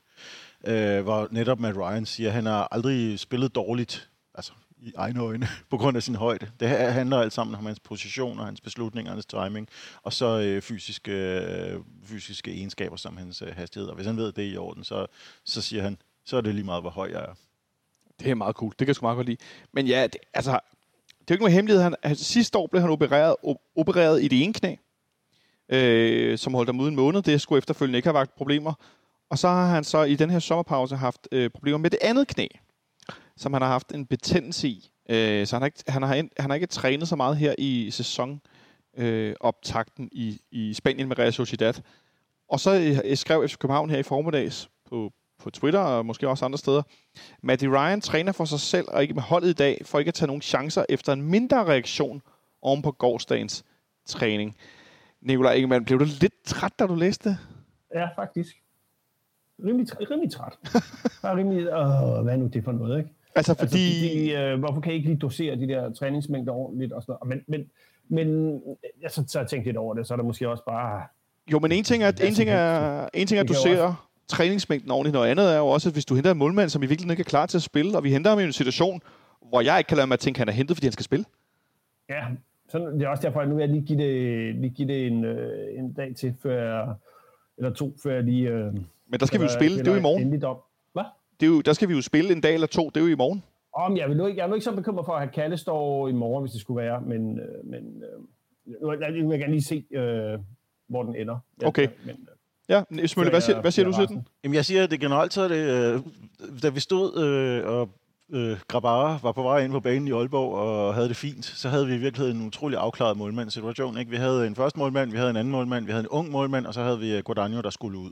Uh, 0.67 1.03
hvor 1.03 1.27
netop 1.31 1.59
Matt 1.59 1.77
Ryan 1.77 2.05
siger, 2.05 2.29
at 2.29 2.33
han 2.33 2.45
har 2.45 2.67
aldrig 2.71 3.19
spillet 3.19 3.55
dårligt, 3.55 4.09
altså 4.35 4.53
i 4.81 4.93
egne 4.95 5.19
øjne, 5.19 5.47
på 5.69 5.77
grund 5.77 5.97
af 5.97 6.03
sin 6.03 6.15
højde. 6.15 6.51
Det 6.59 6.69
her 6.69 6.89
handler 6.89 7.17
alt 7.19 7.33
sammen 7.33 7.55
om 7.55 7.65
hans 7.65 7.79
position 7.79 8.39
og 8.39 8.45
hans 8.45 8.61
beslutninger, 8.61 9.11
hans 9.11 9.25
timing, 9.25 9.67
og 10.03 10.13
så 10.13 10.39
øh, 10.39 10.61
fysiske, 10.61 11.11
øh, 11.11 11.79
fysiske 12.03 12.51
egenskaber 12.51 12.95
som 12.95 13.17
hans 13.17 13.41
øh, 13.41 13.55
hastighed. 13.55 13.89
Og 13.89 13.95
hvis 13.95 14.07
han 14.07 14.17
ved 14.17 14.31
det 14.31 14.45
er 14.45 14.51
i 14.51 14.57
orden, 14.57 14.83
så, 14.83 15.07
så 15.45 15.61
siger 15.61 15.83
han, 15.83 15.97
så 16.25 16.37
er 16.37 16.41
det 16.41 16.55
lige 16.55 16.65
meget, 16.65 16.83
hvor 16.83 16.89
høj 16.89 17.09
jeg 17.11 17.21
er. 17.21 17.33
Det 18.19 18.31
er 18.31 18.35
meget 18.35 18.55
cool. 18.55 18.71
Det 18.71 18.77
kan 18.77 18.87
jeg 18.87 18.95
sgu 18.95 19.05
meget 19.05 19.15
godt 19.15 19.27
lide. 19.27 19.37
Men 19.71 19.87
ja, 19.87 20.03
det, 20.03 20.17
altså, 20.33 20.51
det 20.51 20.57
er 21.17 21.25
jo 21.29 21.33
ikke 21.33 21.43
nogen 21.43 21.55
hemmelighed. 21.55 21.83
Han, 21.83 21.95
altså, 22.03 22.23
sidste 22.23 22.57
år 22.57 22.67
blev 22.67 22.81
han 22.81 22.91
opereret, 22.91 23.35
opereret 23.75 24.23
i 24.23 24.27
det 24.27 24.43
ene 24.43 24.53
knæ, 24.53 24.75
øh, 25.69 26.37
som 26.37 26.53
holdt 26.53 26.69
ham 26.69 26.79
ude 26.79 26.89
en 26.89 26.95
måned. 26.95 27.21
Det 27.21 27.41
skulle 27.41 27.57
efterfølgende 27.57 27.97
ikke 27.97 28.07
have 28.07 28.13
vagt 28.13 28.35
problemer. 28.35 28.73
Og 29.29 29.37
så 29.37 29.47
har 29.47 29.67
han 29.67 29.83
så 29.83 30.03
i 30.03 30.15
den 30.15 30.29
her 30.29 30.39
sommerpause 30.39 30.95
haft 30.95 31.27
øh, 31.31 31.49
problemer 31.49 31.77
med 31.77 31.89
det 31.89 31.99
andet 32.01 32.27
knæ, 32.27 32.47
som 33.37 33.53
han 33.53 33.61
har 33.61 33.69
haft 33.69 33.91
en 33.91 34.05
betændelse 34.05 34.67
i. 34.67 34.91
Øh, 35.09 35.47
så 35.47 35.55
han 35.55 35.61
har, 35.61 35.65
ikke, 35.65 35.83
han, 35.87 36.03
har, 36.03 36.15
han 36.15 36.49
har 36.49 36.55
ikke 36.55 36.67
trænet 36.67 37.07
så 37.07 37.15
meget 37.15 37.37
her 37.37 37.55
i 37.57 37.91
sæson 37.91 38.41
øh, 38.97 39.35
optakten 39.39 40.09
i, 40.11 40.41
i 40.51 40.73
Spanien 40.73 41.07
med 41.07 41.19
Real 41.19 41.33
Sociedad. 41.33 41.73
Og 42.49 42.59
så 42.59 42.99
øh, 43.05 43.17
skrev 43.17 43.47
FC 43.47 43.57
København 43.57 43.89
her 43.89 43.97
i 43.97 44.03
formiddags 44.03 44.69
på, 44.89 45.11
på 45.39 45.49
Twitter 45.49 45.79
og 45.79 46.05
måske 46.05 46.29
også 46.29 46.45
andre 46.45 46.57
steder, 46.57 46.81
Matty 47.43 47.65
Ryan 47.65 48.01
træner 48.01 48.31
for 48.31 48.45
sig 48.45 48.59
selv 48.59 48.87
og 48.87 49.01
ikke 49.01 49.13
med 49.13 49.21
holdet 49.21 49.49
i 49.49 49.53
dag, 49.53 49.81
for 49.85 49.99
ikke 49.99 50.09
at 50.09 50.13
tage 50.13 50.27
nogen 50.27 50.41
chancer 50.41 50.85
efter 50.89 51.13
en 51.13 51.21
mindre 51.21 51.65
reaktion 51.65 52.21
oven 52.61 52.81
på 52.81 52.91
gårdsdagens 52.91 53.65
træning. 54.05 54.55
Nikolaj 55.21 55.53
Ingemann, 55.53 55.85
blev 55.85 55.99
du 55.99 56.05
lidt 56.21 56.43
træt, 56.45 56.79
da 56.79 56.87
du 56.87 56.95
læste 56.95 57.29
det? 57.29 57.37
Ja, 57.93 58.07
faktisk. 58.15 58.55
Rimelig, 59.65 60.11
rimelig 60.11 60.31
træt. 60.31 60.53
Bare 61.21 61.37
rimelig, 61.37 61.73
åh, 61.73 62.23
hvad 62.23 62.33
er 62.33 62.37
nu 62.37 62.47
det 62.47 62.63
for 62.63 62.71
noget, 62.71 62.97
ikke? 62.97 63.09
Altså, 63.35 63.51
Altså, 63.51 63.65
fordi... 63.65 64.09
fordi, 64.09 64.35
øh, 64.35 64.59
hvorfor 64.59 64.81
kan 64.81 64.91
I 64.91 64.95
ikke 64.95 65.07
lige 65.07 65.19
dosere 65.19 65.55
de 65.55 65.67
der 65.67 65.93
træningsmængder 65.93 66.53
ordentligt 66.53 66.93
og 66.93 67.01
sådan 67.01 67.15
noget? 67.21 67.43
Men, 67.47 67.67
men, 68.09 68.27
men 68.27 68.61
jeg 69.01 69.11
så, 69.11 69.23
så 69.27 69.37
har 69.37 69.43
jeg 69.43 69.49
tænkt 69.49 69.65
lidt 69.65 69.77
over 69.77 69.93
det, 69.93 70.07
så 70.07 70.13
er 70.13 70.15
der 70.15 70.23
måske 70.23 70.49
også 70.49 70.63
bare... 70.65 71.03
Jo, 71.51 71.59
men 71.59 71.71
en 71.71 71.83
ting 71.83 72.03
er, 72.03 72.07
en 72.07 72.33
ting 72.33 72.49
er, 72.49 73.07
en 73.13 73.27
ting 73.27 73.39
er 73.39 73.43
at 73.43 73.55
ser 73.55 74.07
træningsmængden 74.27 74.91
ordentligt. 74.91 75.13
Noget 75.13 75.29
andet 75.29 75.53
er 75.53 75.57
jo 75.57 75.67
også, 75.67 75.89
at 75.89 75.93
hvis 75.93 76.05
du 76.05 76.15
henter 76.15 76.31
en 76.31 76.37
målmand, 76.37 76.69
som 76.69 76.83
i 76.83 76.85
virkeligheden 76.85 77.11
ikke 77.11 77.21
er 77.21 77.29
klar 77.29 77.45
til 77.45 77.57
at 77.57 77.61
spille, 77.61 77.97
og 77.97 78.03
vi 78.03 78.11
henter 78.11 78.29
ham 78.29 78.39
i 78.39 78.43
en 78.43 78.53
situation, 78.53 79.01
hvor 79.49 79.61
jeg 79.61 79.77
ikke 79.77 79.87
kan 79.87 79.97
lade 79.97 80.07
mig 80.07 80.13
at 80.13 80.19
tænke, 80.19 80.37
at 80.37 80.39
han 80.39 80.47
er 80.47 80.53
hentet, 80.53 80.77
fordi 80.77 80.85
han 80.85 80.91
skal 80.91 81.03
spille. 81.03 81.25
Ja, 82.09 82.25
sådan, 82.69 82.93
det 82.99 83.01
er 83.01 83.07
også 83.07 83.23
derfor, 83.27 83.39
at 83.39 83.49
nu 83.49 83.55
vil 83.55 83.61
jeg 83.61 83.69
lige 83.69 83.85
give 83.85 83.99
det, 83.99 84.55
lige 84.55 84.69
give 84.69 84.87
det 84.87 85.07
en, 85.07 85.25
øh, 85.25 85.79
en 85.79 85.93
dag 85.93 86.15
til, 86.15 86.33
før 86.43 86.63
jeg, 86.63 86.93
eller 87.57 87.73
to, 87.73 87.95
før 88.03 88.13
jeg 88.13 88.23
lige... 88.23 88.49
Øh, 88.49 88.73
Men 89.07 89.19
der 89.19 89.25
skal 89.25 89.39
vi 89.39 89.45
jo 89.45 89.51
spille, 89.51 89.77
det 89.79 89.87
er 89.87 89.91
jo 89.91 89.97
i 89.97 90.01
morgen. 90.01 90.21
Endeligt 90.21 90.43
om. 90.43 90.57
Det 91.41 91.47
er 91.47 91.51
jo, 91.51 91.61
der 91.61 91.73
skal 91.73 91.89
vi 91.89 91.93
jo 91.93 92.01
spille 92.01 92.31
en 92.31 92.41
dag 92.41 92.53
eller 92.53 92.67
to, 92.67 92.89
det 92.89 92.97
er 92.97 93.01
jo 93.01 93.07
i 93.07 93.15
morgen. 93.15 93.43
Om, 93.73 93.97
jeg, 93.97 94.09
vil 94.09 94.17
nu 94.17 94.25
ikke, 94.25 94.37
jeg 94.37 94.43
er 94.43 94.47
nu 94.47 94.53
ikke 94.53 94.63
så 94.63 94.75
bekymret 94.75 95.05
for, 95.05 95.13
at 95.13 95.19
have 95.19 95.31
Kalle 95.31 95.57
står 95.57 96.07
i 96.07 96.11
morgen, 96.11 96.43
hvis 96.43 96.51
det 96.51 96.61
skulle 96.61 96.83
være, 96.83 97.01
men, 97.01 97.39
øh, 97.39 97.65
men 97.65 98.03
øh, 98.03 99.01
jeg, 99.01 99.13
vil 99.13 99.39
gerne 99.39 99.51
lige 99.51 99.63
se, 99.63 99.85
øh, 99.91 100.39
hvor 100.89 101.03
den 101.03 101.15
ender. 101.15 101.37
Ja, 101.61 101.67
Okay. 101.67 101.87
Men, 102.05 102.15
øh, 102.15 102.35
Ja, 102.69 103.07
Smølle, 103.07 103.29
hvad 103.31 103.41
siger, 103.41 103.61
hvad 103.61 103.71
siger 103.71 103.85
du 103.85 103.93
til 103.93 104.07
den? 104.07 104.27
Jamen, 104.43 104.55
jeg 104.55 104.65
siger, 104.65 104.83
at 104.83 104.91
det 104.91 104.99
generelt 104.99 105.33
så 105.33 105.41
er 105.41 105.47
det, 105.47 105.95
øh, 105.95 105.99
da 106.63 106.69
vi 106.69 106.79
stod 106.79 107.23
øh, 107.23 107.73
og 107.73 107.89
øh, 108.31 108.57
Grabara 108.67 109.19
var 109.23 109.31
på 109.31 109.43
vej 109.43 109.63
ind 109.63 109.71
på 109.71 109.79
banen 109.79 110.07
i 110.07 110.11
Aalborg 110.11 110.53
og 110.53 110.93
havde 110.93 111.07
det 111.07 111.17
fint, 111.17 111.45
så 111.45 111.69
havde 111.69 111.87
vi 111.87 111.93
i 111.93 111.97
virkeligheden 111.97 112.37
en 112.37 112.47
utrolig 112.47 112.79
afklaret 112.79 113.17
målmandssituation. 113.17 113.97
Ikke? 113.97 114.11
Vi 114.11 114.17
havde 114.17 114.47
en 114.47 114.55
første 114.55 114.79
målmand, 114.79 115.11
vi 115.11 115.17
havde 115.17 115.29
en 115.29 115.35
anden 115.35 115.51
målmand, 115.51 115.85
vi 115.85 115.91
havde 115.91 116.03
en 116.03 116.07
ung 116.07 116.31
målmand, 116.31 116.65
og 116.65 116.73
så 116.73 116.83
havde 116.83 116.99
vi 116.99 117.15
øh, 117.15 117.23
Guadagno, 117.23 117.61
der 117.61 117.69
skulle 117.69 117.97
ud. 117.97 118.11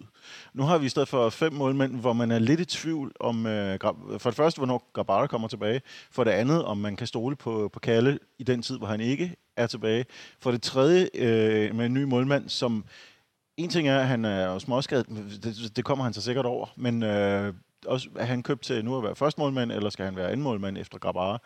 Nu 0.53 0.63
har 0.63 0.77
vi 0.77 0.85
i 0.85 0.89
stedet 0.89 1.07
for 1.07 1.29
fem 1.29 1.53
målmænd, 1.53 1.95
hvor 1.95 2.13
man 2.13 2.31
er 2.31 2.39
lidt 2.39 2.59
i 2.59 2.65
tvivl 2.65 3.11
om, 3.19 3.45
øh, 3.45 3.79
for 4.17 4.29
det 4.29 4.35
første, 4.35 4.59
hvornår 4.59 4.89
Grabara 4.93 5.27
kommer 5.27 5.47
tilbage. 5.47 5.81
For 6.11 6.23
det 6.23 6.31
andet, 6.31 6.65
om 6.65 6.77
man 6.77 6.95
kan 6.95 7.07
stole 7.07 7.35
på, 7.35 7.69
på 7.73 7.79
Kalle 7.79 8.19
i 8.39 8.43
den 8.43 8.61
tid, 8.61 8.77
hvor 8.77 8.87
han 8.87 9.01
ikke 9.01 9.35
er 9.57 9.67
tilbage. 9.67 10.05
For 10.39 10.51
det 10.51 10.61
tredje, 10.61 11.09
øh, 11.15 11.75
med 11.75 11.85
en 11.85 11.93
ny 11.93 12.03
målmand, 12.03 12.49
som 12.49 12.85
en 13.57 13.69
ting 13.69 13.87
er, 13.87 13.99
at 13.99 14.07
han 14.07 14.25
er 14.25 14.45
jo 14.45 14.59
småskadet, 14.59 15.07
det, 15.43 15.75
det 15.75 15.85
kommer 15.85 16.03
han 16.03 16.13
så 16.13 16.21
sikkert 16.21 16.45
over, 16.45 16.67
men 16.75 17.03
øh, 17.03 17.53
også, 17.85 18.09
er 18.15 18.25
han 18.25 18.43
købt 18.43 18.61
til 18.61 18.85
nu 18.85 18.97
at 18.97 19.03
være 19.03 19.15
første 19.15 19.41
målmand, 19.41 19.71
eller 19.71 19.89
skal 19.89 20.05
han 20.05 20.15
være 20.15 20.31
anden 20.31 20.43
målmand 20.43 20.77
efter 20.77 20.97
Grabara? 20.97 21.39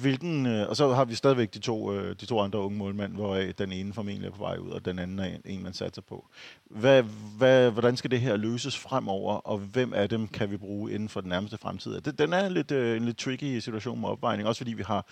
Hvilken, 0.00 0.46
øh, 0.46 0.68
og 0.68 0.76
så 0.76 0.92
har 0.92 1.04
vi 1.04 1.14
stadigvæk 1.14 1.54
de 1.54 1.58
to, 1.58 1.92
øh, 1.92 2.16
de 2.20 2.26
to 2.26 2.40
andre 2.40 2.58
unge 2.58 2.78
målmænd, 2.78 3.12
hvor 3.12 3.34
den 3.34 3.72
ene 3.72 3.92
formentlig 3.92 4.26
er 4.26 4.32
på 4.32 4.38
vej 4.38 4.56
ud, 4.56 4.70
og 4.70 4.84
den 4.84 4.98
anden 4.98 5.18
er 5.18 5.24
en, 5.24 5.40
en 5.44 5.62
man 5.62 5.72
satser 5.72 6.02
på. 6.02 6.28
Hvad, 6.70 7.02
hvad, 7.36 7.70
hvordan 7.70 7.96
skal 7.96 8.10
det 8.10 8.20
her 8.20 8.36
løses 8.36 8.78
fremover, 8.78 9.34
og 9.34 9.58
hvem 9.58 9.92
af 9.94 10.08
dem 10.08 10.28
kan 10.28 10.50
vi 10.50 10.56
bruge 10.56 10.92
inden 10.92 11.08
for 11.08 11.20
den 11.20 11.28
nærmeste 11.28 11.58
fremtid? 11.58 12.00
Det, 12.00 12.18
den 12.18 12.32
er 12.32 12.48
lidt, 12.48 12.70
øh, 12.70 12.96
en 12.96 13.04
lidt 13.04 13.18
tricky 13.18 13.58
situation 13.58 14.00
med 14.00 14.08
opvejning, 14.08 14.48
også 14.48 14.58
fordi 14.58 14.72
vi 14.72 14.82
har, 14.82 15.06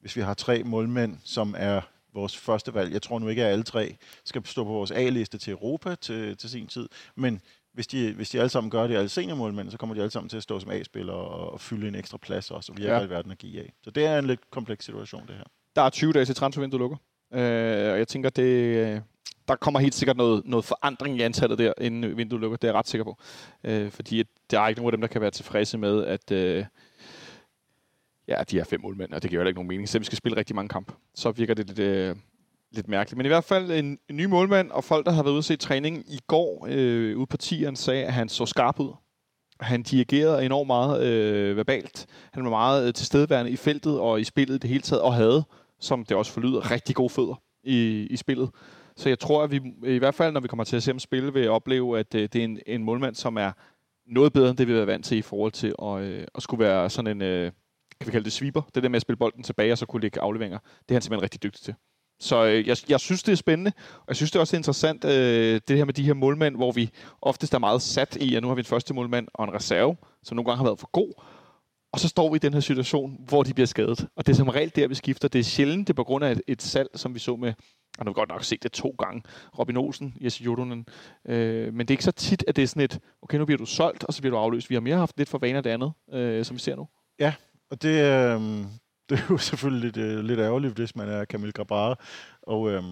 hvis 0.00 0.16
vi 0.16 0.20
har 0.20 0.34
tre 0.34 0.62
målmænd, 0.64 1.16
som 1.24 1.54
er 1.58 1.80
vores 2.14 2.36
første 2.36 2.74
valg. 2.74 2.92
Jeg 2.92 3.02
tror 3.02 3.18
nu 3.18 3.28
ikke, 3.28 3.44
at 3.44 3.52
alle 3.52 3.64
tre 3.64 3.96
skal 4.24 4.46
stå 4.46 4.64
på 4.64 4.70
vores 4.70 4.90
A-liste 4.90 5.38
til 5.38 5.50
Europa 5.50 5.94
til, 5.94 6.36
til 6.36 6.50
sin 6.50 6.66
tid, 6.66 6.88
men 7.14 7.40
hvis 7.72 7.86
de, 7.86 8.12
hvis 8.12 8.30
de 8.30 8.38
alle 8.38 8.48
sammen 8.48 8.70
gør 8.70 8.86
det, 8.86 8.96
alle 8.96 9.08
seniormålmænd, 9.08 9.70
så 9.70 9.76
kommer 9.78 9.94
de 9.94 10.00
alle 10.00 10.10
sammen 10.10 10.28
til 10.28 10.36
at 10.36 10.42
stå 10.42 10.60
som 10.60 10.70
A-spillere 10.70 11.16
og, 11.16 11.52
og 11.52 11.60
fylde 11.60 11.88
en 11.88 11.94
ekstra 11.94 12.18
plads 12.18 12.50
også, 12.50 12.72
og 12.72 12.78
vi 12.78 12.82
Ja. 12.84 12.98
alverden 12.98 13.30
at 13.32 13.38
give 13.38 13.60
af. 13.60 13.72
Så 13.84 13.90
det 13.90 14.06
er 14.06 14.18
en 14.18 14.26
lidt 14.26 14.50
kompleks 14.50 14.84
situation, 14.84 15.26
det 15.26 15.36
her. 15.36 15.44
Der 15.76 15.82
er 15.82 15.90
20 15.90 16.12
dage 16.12 16.24
til 16.24 16.34
transfervinduet 16.34 16.80
lukker. 16.80 16.96
Øh, 17.32 17.92
og 17.92 17.98
jeg 17.98 18.08
tænker, 18.08 18.30
det, 18.30 19.02
der 19.48 19.56
kommer 19.56 19.80
helt 19.80 19.94
sikkert 19.94 20.16
noget, 20.16 20.42
noget 20.44 20.64
forandring 20.64 21.18
i 21.18 21.22
antallet 21.22 21.58
der, 21.58 21.72
inden 21.80 22.16
vinduet 22.16 22.40
lukker. 22.40 22.56
Det 22.56 22.64
er 22.64 22.72
jeg 22.72 22.78
ret 22.78 22.88
sikker 22.88 23.04
på. 23.04 23.18
Øh, 23.64 23.90
fordi 23.90 24.24
der 24.50 24.60
er 24.60 24.68
ikke 24.68 24.80
nogen 24.80 24.88
af 24.88 24.96
dem, 24.96 25.00
der 25.00 25.08
kan 25.08 25.20
være 25.20 25.30
tilfredse 25.30 25.78
med, 25.78 26.04
at 26.04 26.30
øh, 26.30 26.64
ja, 28.28 28.42
de 28.50 28.58
er 28.60 28.64
fem 28.64 28.80
målmænd, 28.80 29.12
og 29.12 29.22
det 29.22 29.30
giver 29.30 29.40
heller 29.40 29.48
ikke 29.48 29.58
nogen 29.58 29.68
mening. 29.68 29.88
Så 29.88 29.98
vi 29.98 30.04
skal 30.04 30.18
spille 30.18 30.36
rigtig 30.38 30.56
mange 30.56 30.68
kampe. 30.68 30.92
Så 31.14 31.30
virker 31.30 31.54
det 31.54 31.66
lidt, 31.66 31.78
øh, 31.78 32.16
lidt 32.72 32.88
mærkeligt. 32.88 33.16
Men 33.16 33.26
i 33.26 33.28
hvert 33.28 33.44
fald 33.44 33.70
en, 33.70 33.98
en 34.10 34.16
ny 34.16 34.24
målmand, 34.24 34.70
og 34.70 34.84
folk, 34.84 35.06
der 35.06 35.12
har 35.12 35.22
været 35.22 35.32
ude 35.32 35.38
at 35.38 35.44
se 35.44 35.56
træning 35.56 36.04
i 36.08 36.18
går 36.26 36.66
øh, 36.70 37.18
ude 37.18 37.26
på 37.26 37.36
tieren, 37.36 37.76
sagde, 37.76 38.04
at 38.04 38.12
han 38.12 38.28
så 38.28 38.46
skarp 38.46 38.80
ud. 38.80 38.92
Han 39.60 39.82
dirigerede 39.82 40.44
enormt 40.44 40.66
meget 40.66 41.04
øh, 41.04 41.56
verbalt. 41.56 42.06
Han 42.32 42.44
var 42.44 42.50
meget 42.50 42.88
øh, 42.88 42.94
tilstedeværende 42.94 43.50
i 43.50 43.56
feltet 43.56 44.00
og 44.00 44.20
i 44.20 44.24
spillet 44.24 44.54
i 44.54 44.58
det 44.58 44.70
hele 44.70 44.82
taget, 44.82 45.02
og 45.02 45.14
havde, 45.14 45.44
som 45.80 46.04
det 46.04 46.16
også 46.16 46.32
forlyder, 46.32 46.70
rigtig 46.70 46.96
gode 46.96 47.10
fødder 47.10 47.42
i, 47.64 48.06
i 48.10 48.16
spillet. 48.16 48.50
Så 48.96 49.08
jeg 49.08 49.18
tror, 49.18 49.42
at 49.42 49.50
vi 49.50 49.60
i 49.84 49.98
hvert 49.98 50.14
fald, 50.14 50.32
når 50.32 50.40
vi 50.40 50.48
kommer 50.48 50.64
til 50.64 50.76
at 50.76 50.82
se 50.82 50.90
ham 50.90 50.98
spille, 50.98 51.32
vil 51.32 51.50
opleve, 51.50 51.98
at 51.98 52.14
øh, 52.14 52.22
det 52.22 52.36
er 52.36 52.44
en, 52.44 52.58
en 52.66 52.84
målmand, 52.84 53.14
som 53.14 53.36
er 53.36 53.52
noget 54.06 54.32
bedre 54.32 54.48
end 54.50 54.58
det, 54.58 54.66
vi 54.66 54.72
har 54.72 54.76
været 54.76 54.86
vant 54.86 55.04
til 55.04 55.18
i 55.18 55.22
forhold 55.22 55.52
til 55.52 55.74
at, 55.82 56.00
øh, 56.00 56.26
at 56.34 56.42
skulle 56.42 56.64
være 56.64 56.90
sådan 56.90 57.16
en, 57.16 57.22
øh, 57.22 57.52
kan 58.00 58.06
vi 58.06 58.12
kalde 58.12 58.24
det 58.24 58.32
sweeper, 58.32 58.62
det 58.74 58.82
der 58.82 58.88
med 58.88 58.96
at 58.96 59.02
spille 59.02 59.16
bolden 59.16 59.42
tilbage 59.42 59.72
og 59.72 59.78
så 59.78 59.86
kunne 59.86 60.02
lægge 60.02 60.20
afleveringer. 60.20 60.58
Det 60.58 60.90
er 60.90 60.94
han 60.94 61.02
simpelthen 61.02 61.22
rigtig 61.22 61.42
dygtig 61.42 61.62
til. 61.62 61.74
Så 62.20 62.44
øh, 62.44 62.68
jeg, 62.68 62.76
jeg 62.88 63.00
synes, 63.00 63.22
det 63.22 63.32
er 63.32 63.36
spændende, 63.36 63.72
og 63.94 64.04
jeg 64.08 64.16
synes, 64.16 64.30
det 64.30 64.36
er 64.36 64.40
også 64.40 64.56
interessant, 64.56 65.04
øh, 65.04 65.60
det 65.68 65.76
her 65.76 65.84
med 65.84 65.94
de 65.94 66.02
her 66.02 66.14
målmænd, 66.14 66.56
hvor 66.56 66.72
vi 66.72 66.90
oftest 67.22 67.54
er 67.54 67.58
meget 67.58 67.82
sat 67.82 68.16
i, 68.16 68.34
at 68.34 68.42
nu 68.42 68.48
har 68.48 68.54
vi 68.54 68.60
en 68.60 68.64
første 68.64 68.94
målmand 68.94 69.28
og 69.34 69.44
en 69.44 69.54
reserve, 69.54 69.96
som 70.22 70.36
nogle 70.36 70.50
gange 70.50 70.56
har 70.56 70.64
været 70.64 70.80
for 70.80 70.90
god, 70.92 71.12
og 71.92 72.00
så 72.00 72.08
står 72.08 72.30
vi 72.30 72.36
i 72.36 72.38
den 72.38 72.52
her 72.52 72.60
situation, 72.60 73.16
hvor 73.28 73.42
de 73.42 73.54
bliver 73.54 73.66
skadet. 73.66 74.06
Og 74.16 74.26
det 74.26 74.32
er 74.32 74.36
som 74.36 74.48
regel 74.48 74.72
der, 74.76 74.88
vi 74.88 74.94
skifter. 74.94 75.28
Det 75.28 75.38
er 75.38 75.42
sjældent, 75.42 75.88
det 75.88 75.92
er 75.92 75.96
på 75.96 76.04
grund 76.04 76.24
af 76.24 76.32
et, 76.32 76.42
et 76.46 76.62
salg, 76.62 76.88
som 76.94 77.14
vi 77.14 77.18
så 77.18 77.36
med, 77.36 77.52
og 77.98 78.04
nu 78.04 78.08
har 78.08 78.10
vi 78.10 78.14
godt 78.14 78.28
nok 78.28 78.44
set 78.44 78.62
det 78.62 78.72
to 78.72 78.94
gange, 78.98 79.22
Robin 79.58 79.76
Olsen, 79.76 80.14
Jesse 80.20 80.44
Jodunen. 80.44 80.86
Øh, 81.28 81.74
men 81.74 81.78
det 81.78 81.90
er 81.90 81.94
ikke 81.94 82.04
så 82.04 82.12
tit, 82.12 82.44
at 82.48 82.56
det 82.56 82.62
er 82.62 82.66
sådan 82.66 82.82
et, 82.82 82.98
okay, 83.22 83.38
nu 83.38 83.44
bliver 83.44 83.58
du 83.58 83.66
solgt, 83.66 84.04
og 84.04 84.14
så 84.14 84.20
bliver 84.20 84.36
du 84.36 84.38
afløst. 84.38 84.70
Vi 84.70 84.74
har 84.74 84.80
mere 84.80 84.96
haft 84.96 85.18
lidt 85.18 85.28
for 85.28 85.38
vane 85.38 85.56
af 85.56 85.62
det 85.62 85.70
andet, 85.70 85.92
øh, 86.12 86.44
som 86.44 86.56
vi 86.56 86.60
ser 86.60 86.76
nu. 86.76 86.88
Ja, 87.18 87.34
Og 87.70 87.82
det, 87.82 88.04
øh, 88.04 88.40
det 89.10 89.18
er 89.18 89.24
jo 89.30 89.38
selvfølgelig 89.50 89.92
lidt, 89.92 89.96
øh, 89.96 90.24
lidt 90.24 90.40
ærgerligt, 90.40 90.74
hvis 90.74 90.96
man 90.96 91.08
er 91.08 91.24
Camille 91.24 91.52
Grabara, 91.52 91.96
og 92.42 92.70
øh, 92.70 92.82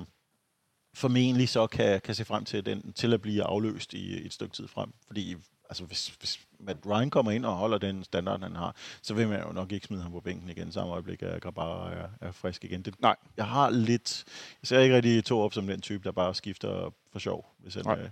formentlig 0.95 1.49
så 1.49 1.67
kan, 1.67 2.01
kan 2.01 2.15
se 2.15 2.25
frem 2.25 2.45
til, 2.45 2.67
den, 2.67 2.93
til 2.93 3.15
at 3.15 3.23
blive 3.23 3.43
afløst 3.43 3.95
i 3.95 4.27
et 4.27 4.33
stykke 4.33 4.55
tid 4.55 4.69
frem. 4.69 4.93
Fordi 5.07 5.37
altså, 5.69 5.85
hvis, 5.85 6.09
hvis 6.09 6.41
Matt 6.61 6.87
Ryan 6.87 7.11
kommer 7.11 7.33
ind 7.33 7.45
og 7.45 7.55
holder 7.55 7.79
den 7.79 8.05
standard, 8.05 8.41
han 8.41 8.57
har, 8.57 8.77
så 9.03 9.15
vil 9.15 9.29
man 9.29 9.43
jo 9.43 9.53
nok 9.53 9.73
ikke 9.73 9.87
smide 9.87 10.03
ham 10.03 10.13
på 10.13 10.21
bænken 10.21 10.49
igen, 10.49 10.73
samme 10.73 10.93
øjeblik, 10.93 11.23
at 11.23 11.43
Grabara 11.43 11.93
er, 11.93 12.09
er 12.21 12.33
frisk 12.33 12.65
igen. 12.65 12.83
Det, 12.83 13.01
Nej. 13.01 13.17
Jeg 13.37 13.47
har 13.47 13.71
lidt... 13.71 14.25
Jeg 14.63 14.69
ser 14.69 14.81
ikke 14.81 14.97
rigtig 14.97 15.25
to 15.25 15.41
op 15.41 15.55
som 15.55 15.67
den 15.67 15.81
type, 15.81 16.05
der 16.05 16.13
bare 16.13 16.35
skifter 16.35 16.95
for 17.13 17.19
sjov, 17.19 17.55
hvis 17.59 17.75
han, 17.75 17.85
Nej. 17.85 17.99
øh, 18.01 18.09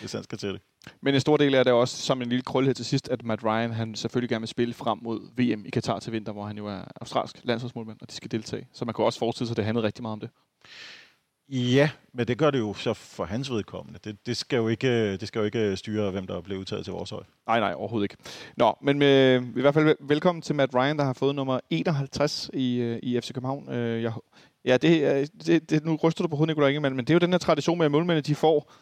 hvis 0.00 0.12
han 0.12 0.22
skal 0.22 0.38
til 0.38 0.48
det. 0.52 0.60
Men 1.00 1.14
en 1.14 1.20
stor 1.20 1.36
del 1.36 1.54
af 1.54 1.64
det 1.64 1.70
er 1.70 1.74
også, 1.74 1.96
som 1.96 2.22
en 2.22 2.28
lille 2.28 2.42
krølle 2.42 2.66
her 2.66 2.74
til 2.74 2.84
sidst, 2.84 3.08
at 3.08 3.24
Matt 3.24 3.44
Ryan, 3.44 3.72
han 3.72 3.94
selvfølgelig 3.94 4.28
gerne 4.30 4.40
vil 4.40 4.48
spille 4.48 4.74
frem 4.74 4.98
mod 5.02 5.20
VM 5.36 5.64
i 5.66 5.70
Katar 5.70 5.98
til 5.98 6.12
vinter, 6.12 6.32
hvor 6.32 6.44
han 6.46 6.56
jo 6.56 6.66
er 6.66 6.80
australsk 7.00 7.36
landsholdsmålmand, 7.44 7.98
og 8.02 8.10
de 8.10 8.14
skal 8.14 8.30
deltage. 8.30 8.66
Så 8.72 8.84
man 8.84 8.94
kan 8.94 9.04
også 9.04 9.18
forestille 9.18 9.46
sig, 9.48 9.52
at 9.52 9.56
det 9.56 9.64
handlede 9.64 9.86
rigtig 9.86 10.02
meget 10.02 10.12
om 10.12 10.20
det. 10.20 10.30
Ja, 11.50 11.90
men 12.14 12.26
det 12.28 12.38
gør 12.38 12.50
det 12.50 12.58
jo 12.58 12.74
så 12.74 12.94
for 12.94 13.24
hans 13.24 13.50
vedkommende. 13.50 13.98
Det, 14.04 14.26
det, 14.26 14.36
skal, 14.36 14.56
jo 14.56 14.68
ikke, 14.68 15.16
det 15.16 15.28
skal 15.28 15.38
jo 15.38 15.44
ikke 15.44 15.76
styre, 15.76 16.10
hvem 16.10 16.26
der 16.26 16.40
bliver 16.40 16.60
udtaget 16.60 16.84
til 16.84 16.92
vores 16.92 17.10
hold. 17.10 17.24
Nej, 17.46 17.60
nej, 17.60 17.74
overhovedet 17.76 18.04
ikke. 18.04 18.16
Nå, 18.56 18.74
men 18.82 18.98
med, 18.98 19.42
i 19.56 19.60
hvert 19.60 19.74
fald 19.74 19.84
vel- 19.84 19.96
velkommen 20.00 20.42
til 20.42 20.54
Matt 20.54 20.74
Ryan, 20.74 20.98
der 20.98 21.04
har 21.04 21.12
fået 21.12 21.34
nummer 21.34 21.60
51 21.70 22.50
i, 22.54 22.76
øh, 22.76 22.98
i 23.02 23.20
FC 23.20 23.32
København. 23.32 23.72
Øh, 23.72 24.02
jeg, 24.02 24.12
ja, 24.64 24.76
det, 24.76 25.30
det, 25.46 25.70
det, 25.70 25.84
nu 25.84 25.96
ryster 25.96 26.24
du 26.24 26.28
på 26.28 26.36
hovedet, 26.36 26.48
Nicolai 26.56 26.70
Ingemann, 26.70 26.96
men 26.96 27.04
det 27.04 27.10
er 27.10 27.14
jo 27.14 27.18
den 27.18 27.30
her 27.32 27.38
tradition 27.38 27.78
med, 27.78 27.84
at 27.86 27.92
målmændene, 27.92 28.20
de 28.20 28.34
får 28.34 28.72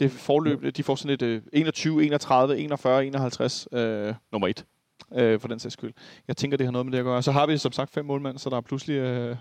det 0.00 0.10
forløb, 0.10 0.76
de 0.76 0.82
får 0.82 0.94
sådan 0.94 1.14
et 1.14 1.22
øh, 1.22 1.42
21, 1.52 2.04
31, 2.04 2.58
41, 2.58 3.06
51, 3.06 3.68
øh, 3.72 4.14
nummer 4.32 4.48
1, 4.48 4.64
øh, 5.14 5.40
for 5.40 5.48
den 5.48 5.58
sags 5.58 5.72
skyld. 5.72 5.92
Jeg 6.28 6.36
tænker, 6.36 6.56
det 6.56 6.66
har 6.66 6.72
noget 6.72 6.86
med 6.86 6.92
det 6.92 6.98
at 6.98 7.04
gøre. 7.04 7.22
Så 7.22 7.32
har 7.32 7.46
vi 7.46 7.58
som 7.58 7.72
sagt 7.72 7.90
fem 7.90 8.04
målmænd, 8.04 8.38
så 8.38 8.50
der 8.50 8.56
er 8.56 8.60
pludselig, 8.60 8.94
øh, 8.94 9.28
der 9.28 9.36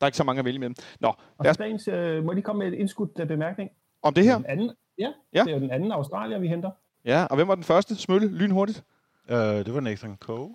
er 0.00 0.06
ikke 0.06 0.16
så 0.16 0.24
mange 0.24 0.38
at 0.38 0.44
vælge 0.44 0.56
imellem. 0.56 0.74
Nå, 1.00 1.08
Og 1.08 1.44
lad 1.44 1.50
os, 1.50 1.56
dagens, 1.56 1.88
øh, 1.88 2.24
må 2.24 2.30
jeg 2.32 2.34
lige 2.34 2.42
komme 2.44 2.64
med 2.64 2.72
et 2.72 2.78
indskudt 2.78 3.10
øh, 3.20 3.28
bemærkning? 3.28 3.70
om 4.02 4.14
det 4.14 4.24
her. 4.24 4.36
Den 4.36 4.46
anden, 4.46 4.70
ja, 4.98 5.08
Ja. 5.34 5.40
det 5.44 5.48
er 5.50 5.54
jo 5.54 5.60
den 5.60 5.70
anden 5.70 5.92
Australier, 5.92 6.38
vi 6.38 6.48
henter. 6.48 6.70
Ja, 7.04 7.24
og 7.30 7.36
hvem 7.36 7.48
var 7.48 7.54
den 7.54 7.64
første? 7.64 7.96
Smølle, 7.96 8.28
lynhurtigt. 8.28 8.84
Uh, 9.30 9.36
det 9.36 9.74
var 9.74 9.80
Nathan 9.80 10.16
Coe. 10.20 10.54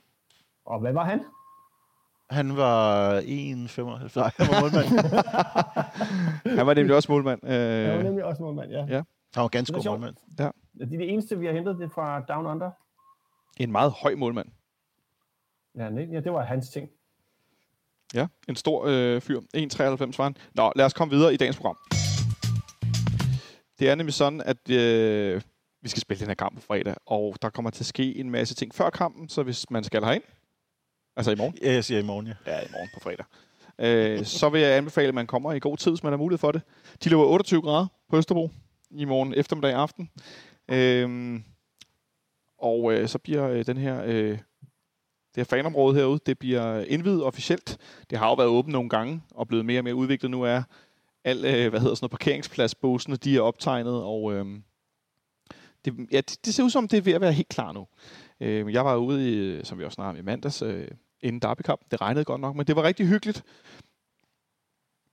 Og 0.66 0.80
hvad 0.80 0.94
var 0.94 1.06
han? 1.06 1.22
Han 2.30 2.58
var 2.58 3.20
1,95. 3.20 4.20
Nej, 4.20 4.32
han 4.38 4.48
var 4.48 4.62
målmand. 4.62 4.88
Han 6.58 6.68
var 6.68 6.74
nemlig 6.74 6.96
også 6.96 7.12
målmand. 7.12 7.40
Han 7.48 7.90
var 7.90 7.98
Øh, 7.98 8.04
nemlig 8.04 8.24
også 8.26 8.44
målmand, 8.44 8.72
ja. 8.72 8.86
Ja. 8.90 9.02
Han 9.34 9.42
var 9.42 9.48
ganske 9.48 9.74
god 9.74 9.86
målmand. 9.86 10.16
Det 10.38 10.46
er 10.82 10.86
det 10.86 11.10
eneste, 11.14 11.40
vi 11.40 11.46
har 11.46 11.54
hentet 11.54 11.78
det 11.80 11.92
fra 11.92 12.20
Down 12.22 12.46
Under. 12.46 12.72
en 13.58 13.72
meget 13.72 13.92
høj 13.92 14.16
målmand. 14.16 14.48
Ja, 15.78 15.90
nej, 15.90 16.04
ja 16.12 16.20
det 16.20 16.34
var 16.34 16.46
hans 16.46 16.70
ting. 16.70 16.90
Ja, 18.14 18.28
en 18.50 18.56
stor 18.56 18.86
øh, 18.88 19.22
fyr. 19.22 19.40
1,93 19.40 20.18
var 20.18 20.24
han. 20.24 20.36
Nå, 20.56 20.72
lad 20.76 20.86
os 20.86 20.94
komme 20.94 21.14
videre 21.14 21.34
i 21.34 21.38
dagens 21.38 21.58
program. 21.58 21.78
Det 23.80 23.90
er 23.90 23.96
nemlig 23.96 24.14
sådan, 24.14 24.42
at 24.42 24.70
øh, 24.70 25.42
vi 25.82 25.90
skal 25.90 26.02
spille 26.02 26.20
den 26.20 26.28
her 26.28 26.36
kamp 26.36 26.56
på 26.56 26.62
fredag, 26.62 26.96
og 27.06 27.36
der 27.42 27.50
kommer 27.50 27.70
til 27.72 27.82
at 27.82 27.86
ske 27.86 28.18
en 28.18 28.30
masse 28.30 28.56
ting 28.56 28.76
før 28.76 28.90
kampen, 28.90 29.30
så 29.30 29.44
hvis 29.44 29.70
man 29.70 29.84
skal 29.84 30.04
herind, 30.04 30.24
altså 31.16 31.32
i 31.32 31.36
morgen, 31.36 31.56
Ja, 31.62 31.74
jeg 31.74 31.84
siger 31.84 32.00
i 32.00 32.04
morgen, 32.04 32.28
ja. 32.28 32.34
ja, 32.46 32.60
i 32.60 32.68
morgen 32.72 32.90
på 32.94 33.00
fredag, 33.00 33.26
øh, 33.80 34.26
så 34.26 34.50
vil 34.50 34.62
jeg 34.62 34.78
anbefale, 34.78 35.08
at 35.08 35.14
man 35.16 35.28
kommer 35.28 35.54
i 35.54 35.60
god 35.60 35.78
tid, 35.78 35.92
hvis 35.92 36.04
man 36.04 36.12
har 36.12 36.18
mulighed 36.18 36.38
for 36.38 36.52
det. 36.52 36.62
De 37.04 37.10
løber 37.10 37.24
28 37.24 37.62
grader 37.62 37.88
på 38.10 38.18
Østerbro 38.18 38.50
i 38.92 39.06
morgen 39.06 39.34
eftermiddag 39.34 39.74
aften. 39.74 40.10
Øhm, 40.68 41.44
og 42.58 42.94
øh, 42.94 43.08
så 43.08 43.18
bliver 43.18 43.48
øh, 43.48 43.66
den 43.66 43.78
her, 43.78 44.04
øh, 44.04 44.38
det 45.36 45.38
her 45.38 45.44
fanområde 45.44 45.96
herude, 45.96 46.20
det 46.26 46.40
bliver 46.40 46.80
indvidet 46.80 47.24
officielt. 47.24 47.78
Det 48.10 48.18
har 48.18 48.28
jo 48.28 48.34
været 48.34 48.50
åbent 48.50 48.74
nogle 48.74 48.90
gange 48.90 49.22
og 49.32 49.48
blevet 49.48 49.66
mere 49.66 49.80
og 49.80 49.84
mere 49.84 49.96
udviklet. 49.96 50.32
Nu 50.32 50.42
er 50.42 50.64
al, 51.24 51.38
øh, 51.38 51.70
hvad 51.70 51.80
hedder 51.80 51.96
sådan 51.96 52.04
noget, 52.04 52.12
parkeringspladsbåsene, 52.12 53.16
de 53.16 53.38
er 53.38 53.42
optegnet, 53.42 54.04
og 54.04 54.34
øh, 54.34 54.46
det, 55.86 56.08
ja, 56.12 56.18
det, 56.18 56.46
det 56.46 56.54
ser 56.54 56.64
ud 56.64 56.70
som, 56.70 56.88
det 56.88 56.98
er 56.98 57.02
ved 57.02 57.14
at 57.14 57.22
være 57.22 57.34
helt 57.34 57.50
klar 57.50 57.72
nu. 57.72 57.88
Øh, 58.40 58.74
jeg 58.74 58.86
var 58.86 58.96
ude, 58.96 59.60
i, 59.60 59.64
som 59.64 59.80
vi 59.80 59.86
også 59.86 59.96
snakkede 59.96 60.20
i 60.20 60.26
mandags, 60.26 60.62
øh, 60.62 60.88
inden 61.22 61.42
Derby 61.42 61.62
Det 61.92 62.02
regnede 62.02 62.26
godt 62.26 62.42
nok, 62.42 62.56
men 62.56 62.68
det 62.68 62.76
var 62.76 62.84
rigtig 62.84 63.08
hyggeligt. 63.08 63.44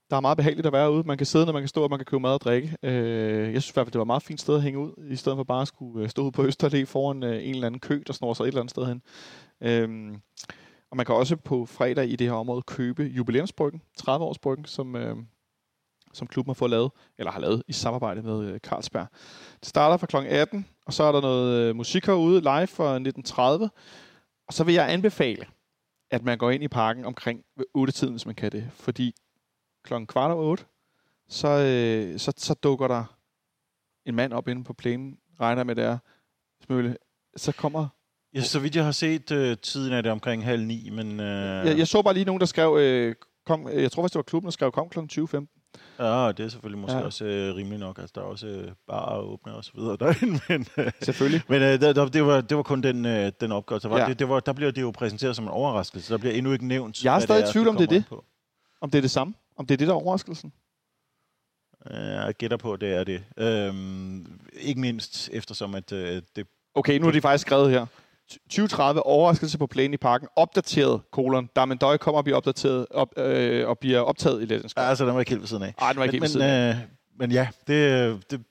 Der 0.09 0.15
er 0.15 0.21
meget 0.21 0.37
behageligt 0.37 0.67
at 0.67 0.73
være 0.73 0.91
ude. 0.91 1.03
Man 1.03 1.17
kan 1.17 1.25
sidde, 1.25 1.45
når 1.45 1.53
man 1.53 1.61
kan 1.61 1.69
stå, 1.69 1.83
og 1.83 1.89
man 1.89 1.99
kan 1.99 2.05
købe 2.05 2.19
mad 2.19 2.33
og 2.33 2.41
drikke. 2.41 2.77
Øh, 2.83 3.53
jeg 3.53 3.61
synes 3.61 3.69
i 3.69 3.73
hvert 3.73 3.85
fald, 3.85 3.91
det 3.91 3.99
var 3.99 4.03
et 4.03 4.07
meget 4.07 4.23
fint 4.23 4.41
sted 4.41 4.55
at 4.55 4.61
hænge 4.61 4.79
ud, 4.79 5.07
i 5.09 5.15
stedet 5.15 5.35
for 5.35 5.43
bare 5.43 5.61
at 5.61 5.67
skulle 5.67 6.03
øh, 6.03 6.09
stå 6.09 6.21
ude 6.21 6.31
på 6.31 6.45
Østerlæ 6.45 6.83
foran 6.83 7.23
øh, 7.23 7.45
en 7.45 7.53
eller 7.55 7.67
anden 7.67 7.79
kø, 7.79 8.03
der 8.07 8.13
snor 8.13 8.33
sig 8.33 8.43
et 8.43 8.47
eller 8.47 8.61
andet 8.61 8.71
sted 8.71 8.85
hen. 8.85 9.01
Øh, 9.61 10.13
og 10.91 10.97
man 10.97 11.05
kan 11.05 11.15
også 11.15 11.35
på 11.35 11.65
fredag 11.65 12.09
i 12.09 12.15
det 12.15 12.27
her 12.27 12.33
område 12.33 12.61
købe 12.61 13.03
jubilæumsbryggen, 13.03 13.81
30-årsbryggen, 14.01 14.65
som, 14.65 14.95
øh, 14.95 15.15
som 16.13 16.27
klubben 16.27 16.49
har 16.49 16.53
fået 16.55 16.71
lavet, 16.71 16.91
eller 17.17 17.31
har 17.31 17.39
lavet 17.39 17.63
i 17.67 17.73
samarbejde 17.73 18.21
med 18.21 18.45
øh, 18.45 18.59
Carlsberg. 18.59 19.07
Det 19.59 19.67
starter 19.67 19.97
fra 19.97 20.07
kl. 20.07 20.27
18, 20.27 20.65
og 20.85 20.93
så 20.93 21.03
er 21.03 21.11
der 21.11 21.21
noget 21.21 21.69
øh, 21.69 21.75
musik 21.75 22.05
herude 22.05 22.39
live 22.39 22.67
fra 22.67 22.95
1930. 22.95 23.69
Og 24.47 24.53
så 24.53 24.63
vil 24.63 24.73
jeg 24.73 24.93
anbefale, 24.93 25.45
at 26.11 26.23
man 26.23 26.37
går 26.37 26.51
ind 26.51 26.63
i 26.63 26.67
parken 26.67 27.05
omkring 27.05 27.43
8-tiden, 27.77 28.13
hvis 28.13 28.25
man 28.25 28.35
kan 28.35 28.51
det. 28.51 28.67
Fordi 28.71 29.15
klokken 29.83 30.07
kvart 30.07 30.31
over 30.31 30.43
8, 30.43 30.65
så, 31.29 31.47
øh, 31.47 32.19
så, 32.19 32.33
så 32.37 32.53
dukker 32.53 32.87
der 32.87 33.03
en 34.05 34.15
mand 34.15 34.33
op 34.33 34.47
inde 34.47 34.63
på 34.63 34.73
plænen, 34.73 35.17
regner 35.39 35.63
med 35.63 35.75
der, 35.75 35.97
smøle. 36.65 36.97
Så 37.35 37.51
kommer... 37.51 37.87
Ja, 38.33 38.41
så 38.41 38.59
vidt 38.59 38.75
jeg 38.75 38.85
har 38.85 38.91
set, 38.91 39.31
øh, 39.31 39.57
tiden 39.57 39.93
er 39.93 40.01
det 40.01 40.11
omkring 40.11 40.45
halv 40.45 40.65
ni, 40.65 40.89
men... 40.89 41.19
Øh... 41.19 41.67
Jeg, 41.67 41.77
jeg 41.77 41.87
så 41.87 42.01
bare 42.01 42.13
lige 42.13 42.25
nogen, 42.25 42.39
der 42.39 42.45
skrev, 42.45 42.77
øh, 42.79 43.15
kom, 43.45 43.67
jeg 43.67 43.91
tror 43.91 44.03
faktisk, 44.03 44.13
det 44.13 44.19
var 44.19 44.23
klubben, 44.23 44.47
der 44.47 44.51
skrev, 44.51 44.71
kom 44.71 44.89
kl. 44.89 44.99
20.15. 44.99 45.59
Ja, 45.99 46.31
det 46.31 46.45
er 46.45 46.47
selvfølgelig 46.47 46.81
måske 46.81 46.97
ja. 46.97 47.03
også 47.03 47.25
øh, 47.25 47.55
rimeligt 47.55 47.79
nok. 47.79 47.99
Altså, 47.99 48.11
der 48.15 48.21
er 48.21 48.25
også 48.25 48.47
øh, 48.47 48.71
bare 48.87 49.19
åbne 49.19 49.53
og 49.53 49.63
så 49.63 49.71
videre 49.75 49.97
derinde. 49.99 50.39
Men, 50.49 50.65
øh, 50.77 50.91
selvfølgelig. 51.01 51.41
Men 51.49 51.61
øh, 51.61 51.81
der, 51.81 52.05
det, 52.05 52.25
var, 52.25 52.41
det 52.41 52.57
var 52.57 52.63
kun 52.63 52.83
den, 52.83 53.05
øh, 53.05 53.31
den 53.41 53.51
opgave. 53.51 53.79
Der, 53.79 53.87
var, 53.89 53.99
ja. 53.99 54.05
det, 54.05 54.19
det 54.19 54.29
var, 54.29 54.39
der 54.39 54.53
bliver 54.53 54.71
det 54.71 54.81
jo 54.81 54.91
præsenteret 54.91 55.35
som 55.35 55.45
en 55.45 55.51
overraskelse. 55.51 56.13
Der 56.13 56.17
bliver 56.17 56.33
endnu 56.33 56.51
ikke 56.51 56.67
nævnt, 56.67 57.03
Jeg 57.03 57.15
er 57.15 57.19
stadig 57.19 57.49
i 57.49 57.51
tvivl, 57.51 57.67
om 57.67 57.75
det 57.77 57.83
er 57.83 57.87
det. 57.87 58.05
På. 58.09 58.25
Om 58.81 58.91
det 58.91 58.97
er 58.97 59.01
det 59.01 59.11
samme. 59.11 59.33
Om 59.59 59.65
det 59.65 59.73
er 59.73 59.77
det, 59.77 59.87
der 59.87 59.93
er 59.93 59.97
overraskelsen. 59.97 60.53
Jeg 61.89 62.33
gætter 62.37 62.57
på, 62.57 62.73
at 62.73 62.81
det 62.81 62.93
er 62.93 63.03
det. 63.03 63.23
Øhm, 63.37 64.39
ikke 64.53 64.81
mindst 64.81 65.29
eftersom, 65.33 65.75
at 65.75 65.91
øh, 65.91 66.21
det... 66.35 66.47
Okay, 66.75 66.99
nu 66.99 67.07
er 67.07 67.11
de 67.11 67.21
faktisk 67.21 67.41
skrevet 67.41 67.71
her. 67.71 67.85
2030 68.29 69.05
overraskelse 69.05 69.57
på 69.57 69.67
plænen 69.67 69.93
i 69.93 69.97
parken. 69.97 70.27
Opdateret, 70.35 71.01
kolon. 71.11 71.49
Damendøj 71.55 71.97
kommer 71.97 72.17
og 72.17 72.23
bliver 72.23 72.37
opdateret 72.37 72.85
op, 72.91 73.17
øh, 73.17 73.67
og 73.67 73.79
bliver 73.79 73.99
optaget 73.99 74.41
i 74.41 74.45
Legends 74.45 74.73
Ja, 74.77 74.81
altså, 74.81 75.05
den 75.05 75.13
var 75.13 75.19
ikke 75.19 75.29
helt 75.29 75.41
ved 75.41 75.47
siden 75.47 75.63
af. 75.63 75.73
Nej, 75.79 75.91
den 75.91 75.99
var 75.99 76.03
ikke 76.03 76.19
men, 76.19 76.23
helt 76.23 76.23
ved 76.23 76.29
siden 76.29 76.45
af. 76.45 76.69
Øh, 76.69 76.75
men 77.19 77.31
ja, 77.31 77.47
det, 77.67 78.31
det, 78.31 78.41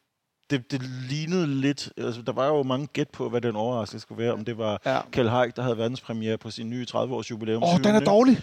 det, 0.50 0.70
det 0.70 0.82
lignede 1.10 1.46
lidt... 1.46 1.92
Altså, 1.96 2.22
der 2.22 2.32
var 2.32 2.46
jo 2.46 2.62
mange 2.62 2.86
gæt 2.86 3.10
på, 3.10 3.28
hvad 3.28 3.40
den 3.40 3.56
overraskelse 3.56 4.02
skulle 4.02 4.22
være. 4.22 4.32
Om 4.32 4.44
det 4.44 4.58
var 4.58 4.82
ja. 4.86 5.00
Kjell 5.10 5.28
Haik, 5.28 5.56
der 5.56 5.62
havde 5.62 5.78
verdenspremiere 5.78 6.38
på 6.38 6.50
sin 6.50 6.70
nye 6.70 6.86
30-års 6.90 7.30
jubilæum. 7.30 7.62
Åh, 7.62 7.74
oh, 7.74 7.80
den 7.84 7.94
er 7.94 8.00
dårlig! 8.00 8.42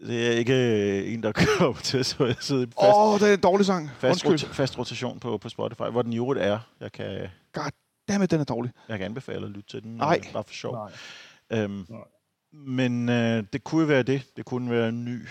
Det 0.00 0.26
er 0.26 0.30
ikke 0.30 0.54
øh, 0.54 1.12
en, 1.14 1.22
der 1.22 1.32
kommer 1.58 1.80
til 1.80 2.04
så 2.04 2.24
jeg 2.24 2.36
sidder 2.40 2.66
fast, 2.66 2.78
Åh, 2.96 3.12
oh, 3.14 3.20
det 3.20 3.28
er 3.28 3.34
en 3.34 3.40
dårlig 3.40 3.66
sang. 3.66 3.90
Fast, 3.98 4.26
rot- 4.26 4.46
fast 4.54 4.78
rotation 4.78 5.20
på, 5.20 5.38
på 5.38 5.48
Spotify, 5.48 5.82
hvor 5.90 6.02
den 6.02 6.12
jo 6.12 6.28
er. 6.28 6.58
Jeg 6.80 6.92
kan... 6.92 7.28
God 7.52 7.70
Dammit, 8.08 8.30
den 8.30 8.40
er 8.40 8.44
dårlig. 8.44 8.72
Jeg 8.88 8.98
kan 8.98 9.04
anbefale 9.04 9.44
at 9.46 9.50
lytte 9.50 9.70
til 9.70 9.82
den. 9.82 9.96
Nej. 9.96 10.20
Bare 10.32 10.44
for 10.44 10.54
sjov. 10.54 10.74
Nej. 10.74 11.62
Øhm, 11.62 11.86
Nej. 11.88 12.00
Men 12.52 13.08
øh, 13.08 13.44
det 13.52 13.64
kunne 13.64 13.88
være 13.88 14.02
det. 14.02 14.22
Det 14.36 14.44
kunne 14.44 14.70
være 14.70 14.88
en 14.88 15.04
ny 15.04 15.26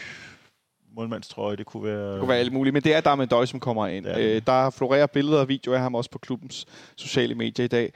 målmandstrøje. 0.95 1.55
Det 1.55 1.65
kunne 1.65 1.83
være... 1.83 2.11
Det 2.11 2.19
kunne 2.19 2.29
være 2.29 2.37
alt 2.37 2.53
muligt. 2.53 2.73
Men 2.73 2.83
det 2.83 2.95
er 2.95 3.01
der 3.01 3.15
med 3.15 3.27
Døj, 3.27 3.45
som 3.45 3.59
kommer 3.59 3.87
ind. 3.87 4.07
Øh, 4.07 4.41
der 4.47 4.69
florerer 4.69 5.07
billeder 5.07 5.39
og 5.39 5.47
videoer 5.49 5.75
af 5.75 5.81
ham 5.81 5.95
også 5.95 6.09
på 6.11 6.17
klubbens 6.19 6.65
sociale 6.95 7.35
medier 7.35 7.63
i 7.65 7.67
dag. 7.67 7.93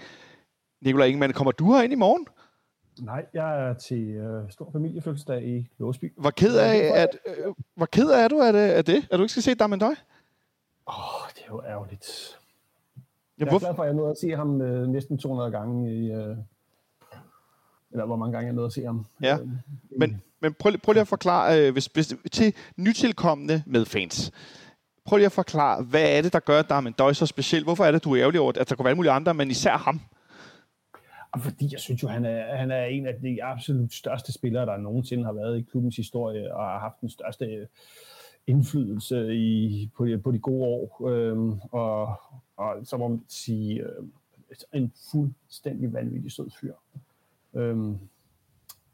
Nikolaj 0.82 1.08
Ingemann, 1.08 1.34
kommer 1.34 1.52
du 1.52 1.74
her 1.74 1.82
ind 1.82 1.94
i 1.94 1.96
morgen? 1.96 2.26
Nej, 3.00 3.26
jeg 3.34 3.70
er 3.70 3.74
til 3.74 4.10
øh, 4.10 4.52
stor 4.52 4.70
familiefødselsdag 4.72 5.44
i 5.44 5.68
Låsby. 5.78 6.14
Hvor 6.18 6.30
ked 6.30 6.58
af, 6.58 7.02
at, 7.02 7.10
øh, 7.26 7.54
hvor 7.76 7.86
ked 7.86 8.10
af 8.10 8.30
du 8.30 8.42
af 8.42 8.54
det, 8.54 8.60
af 8.60 8.86
det? 8.86 9.08
At 9.12 9.18
du 9.18 9.24
ikke 9.24 9.32
skal 9.32 9.44
se 9.44 9.56
Damendøj? 9.56 9.96
Åh, 10.88 10.96
oh, 10.98 11.30
det 11.36 11.42
er 11.42 11.48
jo 11.50 11.64
ærgerligt. 11.64 12.38
Ja, 13.40 13.46
jeg 13.46 13.54
er 13.54 13.60
glad 13.60 13.76
for, 13.76 13.84
at 13.84 13.88
jeg 13.88 13.96
nåede 13.96 14.12
at 14.12 14.18
se 14.18 14.30
ham 14.30 14.62
øh, 14.62 14.88
næsten 14.88 15.18
200 15.18 15.52
gange 15.52 15.96
i... 15.96 16.12
Øh, 16.12 16.38
eller 17.92 18.06
hvor 18.06 18.16
mange 18.16 18.34
gange 18.34 18.46
jeg 18.46 18.54
nåede 18.54 18.66
at 18.66 18.74
se 18.74 18.86
ham. 18.86 19.06
Ja, 19.22 19.38
øh, 19.40 19.48
men, 19.98 20.22
men 20.40 20.54
prøv, 20.54 20.78
prøv 20.78 20.94
lige 20.94 21.02
at 21.02 21.08
forklare, 21.08 21.68
øh, 21.68 21.74
hvis, 21.74 21.86
hvis, 21.86 22.16
til 22.32 22.54
nytilkommende 22.78 23.64
med 23.66 23.86
fans. 23.86 24.32
Prøv 25.06 25.18
lige 25.18 25.26
at 25.26 25.32
forklare, 25.32 25.84
hvad 25.84 26.18
er 26.18 26.22
det, 26.22 26.34
der 26.34 26.40
gør 26.40 26.62
Darmen 26.62 26.94
Døj 26.94 27.14
så 27.14 27.26
speciel? 27.26 27.64
Hvorfor 27.64 27.86
er 27.86 27.92
det, 27.92 28.04
du 28.04 28.14
er 28.14 28.20
ærgerlig 28.20 28.42
over, 28.42 28.52
at 28.60 28.70
der 28.70 28.76
kunne 28.76 28.86
være 28.86 28.96
mulige 28.96 29.12
andre, 29.12 29.34
men 29.34 29.52
især 29.52 29.78
ham? 29.78 30.02
Fordi 31.38 31.70
jeg 31.72 31.80
synes 31.80 32.04
jo, 32.04 32.08
han 32.08 32.26
er, 32.26 32.56
han 32.56 32.72
er 32.72 32.86
en 32.86 33.08
af 33.08 33.16
de 33.22 33.44
absolut 33.44 33.94
største 33.94 34.32
spillere, 34.32 34.66
der 34.66 34.78
nogensinde 34.78 35.26
har 35.26 35.34
været 35.34 35.58
i 35.58 35.62
klubbens 35.62 35.96
historie, 35.96 36.56
og 36.56 36.66
har 36.66 36.80
haft 36.80 37.02
den 37.02 37.10
største 37.10 37.46
øh, 37.46 37.68
indflydelse 38.48 39.36
i, 39.36 39.90
på, 39.98 40.06
de, 40.06 40.18
på 40.18 40.32
de 40.32 40.40
gode 40.40 40.64
år. 40.64 41.08
Øhm, 41.10 41.60
og, 41.72 42.16
og 42.58 42.76
så 42.84 42.98
må 42.98 43.08
man 43.08 43.22
sige, 43.28 43.84
øh, 43.84 44.04
en 44.74 44.94
fuldstændig 45.12 45.94
vanvittig 45.94 46.32
sød 46.32 46.50
fyr. 46.62 46.74
Øhm, 47.54 47.98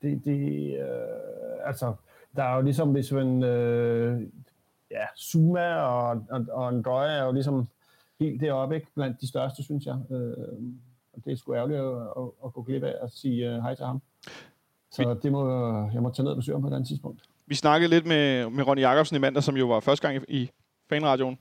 det, 0.02 0.26
det 0.26 0.74
øh, 0.80 1.68
altså, 1.68 1.94
der 2.36 2.44
er 2.44 2.56
jo 2.56 2.62
ligesom, 2.62 2.92
hvis 2.92 3.12
man, 3.12 3.44
øh, 3.44 4.22
ja, 4.92 5.06
Zuma 5.18 5.76
og, 5.76 6.26
og, 6.30 6.46
og 6.50 6.74
Ndøje 6.74 7.18
er 7.18 7.26
jo 7.26 7.32
ligesom 7.32 7.68
helt 8.20 8.42
deroppe, 8.42 8.76
ikke? 8.76 8.88
Blandt 8.96 9.22
de 9.22 9.28
største, 9.28 9.64
synes 9.64 9.86
jeg. 9.86 9.98
Øh, 10.12 10.64
og 11.16 11.26
det 11.26 11.32
er 11.32 11.38
sgu 11.38 11.54
ærgerligt 11.54 11.80
at, 11.80 11.86
at, 11.86 12.30
at 12.46 12.54
gå 12.54 12.62
glip 12.62 12.84
af 12.84 12.96
at 13.02 13.12
sige 13.12 13.58
uh, 13.58 13.64
hej 13.64 13.76
til 13.76 13.86
ham. 13.86 14.02
Så 14.92 15.16
det 15.24 15.32
må, 15.32 15.42
jeg 15.94 16.02
må 16.02 16.10
tage 16.10 16.24
ned 16.24 16.32
og 16.32 16.38
besøge 16.38 16.56
ham 16.56 16.62
på 16.62 16.68
et 16.68 16.74
andet 16.74 16.88
tidspunkt. 16.88 17.22
Vi 17.48 17.56
snakkede 17.56 17.90
lidt 17.90 18.06
med, 18.06 18.50
med 18.50 18.68
Ronny 18.68 18.82
Jacobsen 18.82 19.16
i 19.16 19.20
mandag, 19.20 19.44
som 19.44 19.58
jo 19.58 19.68
var 19.68 19.80
første 19.80 20.08
gang 20.08 20.24
i, 20.28 20.42
i 20.42 20.50
fanradioen. 20.90 21.38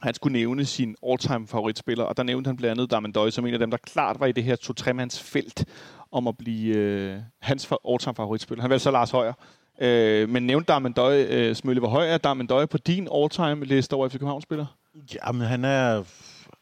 Han 0.00 0.14
skulle 0.14 0.32
nævne 0.32 0.64
sin 0.64 0.96
all-time 1.06 1.46
favoritspiller, 1.46 2.04
og 2.04 2.16
der 2.16 2.22
nævnte 2.22 2.48
han 2.48 2.56
blandt 2.56 2.70
andet 2.70 2.90
Darmen 2.90 3.12
Døj 3.12 3.30
som 3.30 3.46
en 3.46 3.52
af 3.52 3.58
dem, 3.58 3.70
der 3.70 3.76
klart 3.76 4.20
var 4.20 4.26
i 4.26 4.32
det 4.32 4.44
her 4.44 4.56
to-tremands 4.56 5.22
felt 5.22 5.64
om 6.10 6.28
at 6.28 6.38
blive 6.38 6.76
øh, 6.76 7.18
hans 7.40 7.72
all-time 7.88 8.14
favoritspiller. 8.14 8.62
Han 8.62 8.70
valgte 8.70 8.82
så 8.82 8.90
Lars 8.90 9.10
Højer. 9.10 9.32
Øh, 9.80 10.28
men 10.28 10.46
nævnte 10.46 10.72
Darmen 10.72 10.92
Døj, 10.92 11.22
øh, 11.22 11.56
Smølle, 11.56 11.80
hvor 11.80 11.88
høj 11.88 12.08
er 12.08 12.18
Darmen 12.18 12.46
Døj 12.46 12.66
på 12.66 12.78
din 12.78 13.08
all-time 13.14 13.64
liste 13.64 13.94
over 13.94 14.08
FC 14.08 14.12
København-spiller? 14.12 14.66
Jamen, 15.14 15.46
han 15.46 15.64
er... 15.64 16.04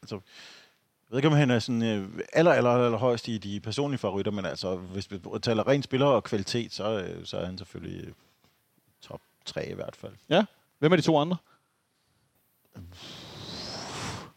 Altså, 0.01 0.19
jeg 1.09 1.13
ved 1.15 1.19
ikke, 1.19 1.27
om 1.27 1.33
han 1.33 1.51
er 1.51 1.59
sådan 1.59 1.83
øh, 1.83 2.09
aller, 2.33 2.51
aller, 2.51 2.69
aller 2.69 2.97
højst 2.97 3.27
i 3.27 3.37
de 3.37 3.59
personlige 3.59 3.97
favoritter, 3.97 4.31
men 4.31 4.45
altså, 4.45 4.75
hvis 4.75 5.11
vi 5.11 5.19
taler 5.41 5.67
ren 5.67 5.83
spiller 5.83 6.05
og 6.05 6.23
kvalitet, 6.23 6.73
så, 6.73 6.99
øh, 6.99 7.25
så 7.25 7.37
er 7.37 7.45
han 7.45 7.57
selvfølgelig 7.57 8.07
øh, 8.07 8.13
top 9.01 9.21
3 9.45 9.69
i 9.69 9.73
hvert 9.73 9.95
fald. 9.95 10.11
Ja. 10.29 10.45
Hvem 10.79 10.91
er 10.91 10.95
de 10.95 11.01
to 11.01 11.17
andre? 11.17 11.37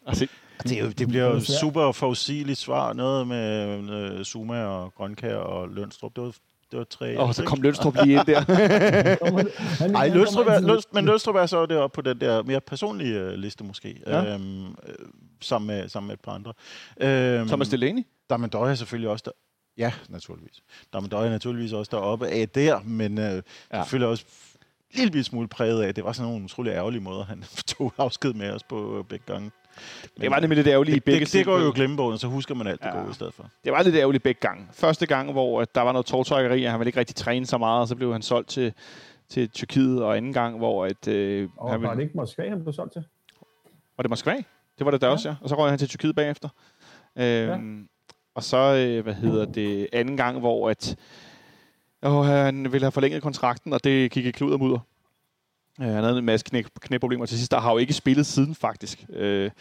Altså, 0.05 0.27
det, 0.63 0.77
er 0.77 0.83
jo, 0.83 0.89
det 0.89 1.07
bliver 1.07 1.25
jo 1.25 1.39
super 1.39 1.91
forudsigeligt 1.91 2.59
svar. 2.59 2.93
Noget 2.93 3.27
med 3.27 3.89
øh, 3.89 4.23
Zuma 4.25 4.63
og 4.63 4.93
Grønkær 4.93 5.35
og 5.35 5.69
Lønstrup. 5.69 6.15
Det 6.15 6.23
var, 6.23 6.33
det 6.71 6.79
var 6.79 6.83
tre. 6.83 7.19
Åh, 7.19 7.27
oh, 7.27 7.33
så 7.33 7.43
kom 7.43 7.61
Lønstrup 7.61 7.95
lige 8.03 8.19
ind 8.19 8.25
der. 8.25 9.87
Nej, 9.97 10.07
Lønstrup 10.07 10.47
er, 10.47 10.59
Lønstrup, 10.59 10.93
men 10.93 11.05
Lønstrup 11.05 11.35
er 11.35 11.45
så 11.45 11.65
deroppe 11.65 11.95
på 11.95 12.01
den 12.01 12.21
der 12.21 12.43
mere 12.43 12.61
personlige 12.61 13.37
liste 13.37 13.63
måske. 13.63 14.01
Ja. 14.07 14.33
Øhm, 14.33 14.65
øh, 14.67 14.73
sammen, 15.41 15.67
med, 15.67 15.89
sammen 15.89 16.07
med 16.07 16.13
et 16.13 16.21
par 16.21 16.31
andre. 16.31 16.53
Øhm, 17.01 17.47
Thomas 17.47 17.69
Delaney? 17.69 18.03
Damendøj 18.29 18.71
er 18.71 18.75
selvfølgelig 18.75 19.09
også 19.09 19.23
der. 19.25 19.31
Ja, 19.77 19.93
naturligvis. 20.09 20.63
Damendøj 20.93 21.25
er 21.25 21.29
naturligvis 21.29 21.73
også 21.73 21.89
deroppe 21.91 22.27
af 22.27 22.49
der, 22.49 22.79
men 22.83 23.17
øh, 23.17 23.23
ja. 23.23 23.41
selvfølgelig 23.73 24.07
også 24.07 24.25
en 24.91 25.05
lille 25.05 25.23
smule 25.23 25.47
præget 25.47 25.83
af, 25.83 25.87
at 25.87 25.95
det 25.95 26.03
var 26.03 26.11
sådan 26.11 26.31
nogle 26.31 26.45
utrolig 26.45 26.71
ærgerlige 26.71 27.01
måder, 27.01 27.23
han 27.23 27.43
tog 27.77 27.93
afsked 27.97 28.33
med 28.33 28.51
os 28.51 28.63
på 28.63 28.97
øh, 28.97 29.03
begge 29.03 29.25
gange. 29.25 29.51
Men 30.15 30.21
det 30.21 30.31
var 30.31 30.39
nemlig 30.39 30.55
lidt 30.55 30.67
ærgerligt 30.67 30.97
i 30.97 30.99
begge 30.99 31.25
det, 31.25 31.33
det, 31.33 31.45
går 31.45 31.59
jo 31.59 31.71
glemmebogen, 31.75 32.17
så 32.17 32.27
husker 32.27 32.55
man 32.55 32.67
alt 32.67 32.83
det 32.83 32.87
ja. 32.87 32.99
gode 32.99 33.11
i 33.11 33.13
stedet 33.13 33.33
for. 33.33 33.49
Det 33.63 33.71
var 33.71 33.83
lidt 33.83 33.95
ærgerligt 33.95 34.23
begge 34.23 34.41
gange. 34.41 34.67
Første 34.71 35.05
gang, 35.05 35.31
hvor 35.31 35.65
der 35.65 35.81
var 35.81 35.91
noget 35.91 36.05
tårtrækkeri, 36.05 36.63
og 36.63 36.71
han 36.71 36.79
ville 36.79 36.89
ikke 36.89 36.99
rigtig 36.99 37.15
træne 37.15 37.45
så 37.45 37.57
meget, 37.57 37.81
og 37.81 37.87
så 37.87 37.95
blev 37.95 38.11
han 38.11 38.21
solgt 38.21 38.49
til, 38.49 38.73
til 39.29 39.49
Tyrkiet, 39.49 40.03
og 40.03 40.17
anden 40.17 40.33
gang, 40.33 40.57
hvor... 40.57 40.85
Et, 40.85 41.07
øh, 41.07 41.49
og 41.57 41.71
han 41.71 41.81
var 41.81 41.93
det 41.93 42.01
ikke 42.01 42.17
Moskva, 42.17 42.49
han 42.49 42.61
blev 42.63 42.73
solgt 42.73 42.93
til? 42.93 43.03
Var 43.97 44.01
det 44.01 44.09
Moskva? 44.09 44.43
Det 44.81 44.85
var 44.85 44.91
det 44.91 45.01
der 45.01 45.07
ja. 45.07 45.13
også, 45.13 45.29
ja. 45.29 45.35
Og 45.41 45.49
så 45.49 45.55
røg 45.55 45.69
han 45.69 45.79
til 45.79 45.87
Tyrkiet 45.87 46.15
bagefter. 46.15 46.49
Øhm, 47.15 47.79
ja. 47.79 47.85
Og 48.35 48.43
så, 48.43 48.57
øh, 48.57 49.03
hvad 49.03 49.13
hedder 49.13 49.45
det, 49.45 49.87
anden 49.93 50.17
gang, 50.17 50.39
hvor 50.39 50.69
at, 50.69 50.95
åh, 52.03 52.25
han 52.25 52.71
ville 52.71 52.85
have 52.85 52.91
forlænget 52.91 53.21
kontrakten, 53.21 53.73
og 53.73 53.83
det 53.83 54.11
gik 54.11 54.25
i 54.25 54.31
klud 54.31 54.53
og 54.53 54.59
mudder. 54.59 54.79
Øh, 55.81 55.87
han 55.87 56.03
havde 56.03 56.17
en 56.17 56.25
masse 56.25 56.45
knæ, 56.49 56.61
knæproblemer 56.79 57.25
til 57.25 57.37
sidst, 57.37 57.51
der 57.51 57.59
har 57.59 57.71
jo 57.71 57.77
ikke 57.77 57.93
spillet 57.93 58.25
siden 58.25 58.55
faktisk. 58.55 59.05
Øh, 59.09 59.51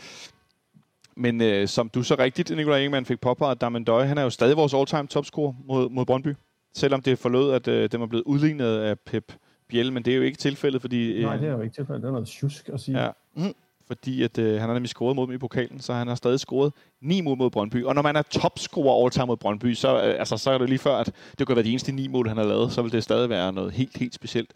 men 1.16 1.40
øh, 1.40 1.68
som 1.68 1.88
du 1.88 2.02
så 2.02 2.14
rigtigt, 2.18 2.56
Nikolaj 2.56 2.78
Ingemann, 2.78 3.06
fik 3.06 3.20
påpeget, 3.20 3.60
Damien 3.60 3.84
Døje, 3.84 4.06
han 4.06 4.18
er 4.18 4.22
jo 4.22 4.30
stadig 4.30 4.56
vores 4.56 4.74
all-time 4.74 5.06
topscorer 5.06 5.54
mod, 5.64 5.90
mod 5.90 6.06
Brøndby. 6.06 6.34
Selvom 6.74 7.02
det 7.02 7.18
forlod, 7.18 7.52
at 7.52 7.68
øh, 7.68 7.92
den 7.92 8.00
var 8.00 8.06
blevet 8.06 8.24
udlignet 8.24 8.78
af 8.78 9.00
Pep 9.00 9.32
Biel, 9.68 9.92
men 9.92 10.02
det 10.04 10.12
er 10.12 10.16
jo 10.16 10.22
ikke 10.22 10.38
tilfældet, 10.38 10.80
fordi... 10.80 11.12
Øh, 11.12 11.22
Nej, 11.22 11.36
det 11.36 11.48
er 11.48 11.52
jo 11.52 11.60
ikke 11.60 11.74
tilfældet. 11.74 12.02
Det 12.02 12.08
er 12.08 12.12
noget 12.12 12.28
tjusk 12.28 12.68
at 12.68 12.80
sige. 12.80 13.02
Ja. 13.02 13.10
Mm, 13.34 13.54
fordi 13.90 14.22
at, 14.22 14.38
øh, 14.38 14.60
han 14.60 14.68
har 14.68 14.74
nemlig 14.74 14.88
scoret 14.88 15.16
mod 15.16 15.26
dem 15.26 15.34
i 15.34 15.38
pokalen, 15.38 15.80
så 15.80 15.92
han 15.92 16.08
har 16.08 16.14
stadig 16.14 16.40
scoret 16.40 16.72
9 17.00 17.20
mål 17.20 17.38
mod 17.38 17.50
Brøndby. 17.50 17.84
Og 17.84 17.94
når 17.94 18.02
man 18.02 18.16
er 18.16 18.22
topscorer 18.22 19.04
all-time 19.04 19.26
mod 19.26 19.36
Brøndby, 19.36 19.74
så, 19.74 19.96
øh, 19.96 20.18
altså, 20.18 20.36
så 20.36 20.50
er 20.50 20.58
det 20.58 20.68
lige 20.68 20.78
før, 20.78 20.94
at 20.94 21.12
det 21.38 21.46
kunne 21.46 21.56
være 21.56 21.64
de 21.64 21.70
eneste 21.70 21.92
9 21.92 22.08
mål, 22.08 22.28
han 22.28 22.36
har 22.36 22.44
lavet, 22.44 22.72
så 22.72 22.82
vil 22.82 22.92
det 22.92 23.04
stadig 23.04 23.30
være 23.30 23.52
noget 23.52 23.72
helt, 23.72 23.96
helt 23.96 24.14
specielt. 24.14 24.52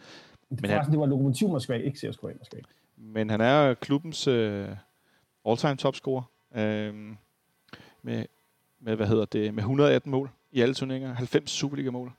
Men 0.51 0.71
han, 0.71 0.91
det 0.91 0.99
var 0.99 1.07
Lokomotiv 1.07 1.49
Moskva, 1.49 1.75
ikke 1.75 1.99
CSKA 1.99 2.27
Moskva. 2.39 2.59
Men 2.97 3.31
han 3.31 3.41
er 3.41 3.75
klubbens 3.75 4.27
øh, 4.27 4.69
all-time 5.47 5.77
topscorer. 5.77 6.23
Øh, 6.57 6.95
med, 8.03 8.25
med, 8.81 8.97
hvad 8.97 9.07
hedder 9.07 9.25
det, 9.25 9.55
med 9.55 9.63
118 9.63 10.11
mål 10.11 10.31
i 10.53 10.61
alle 10.61 10.75
turneringer, 10.75 11.15
90 11.15 11.51
Superliga-mål. 11.51 12.13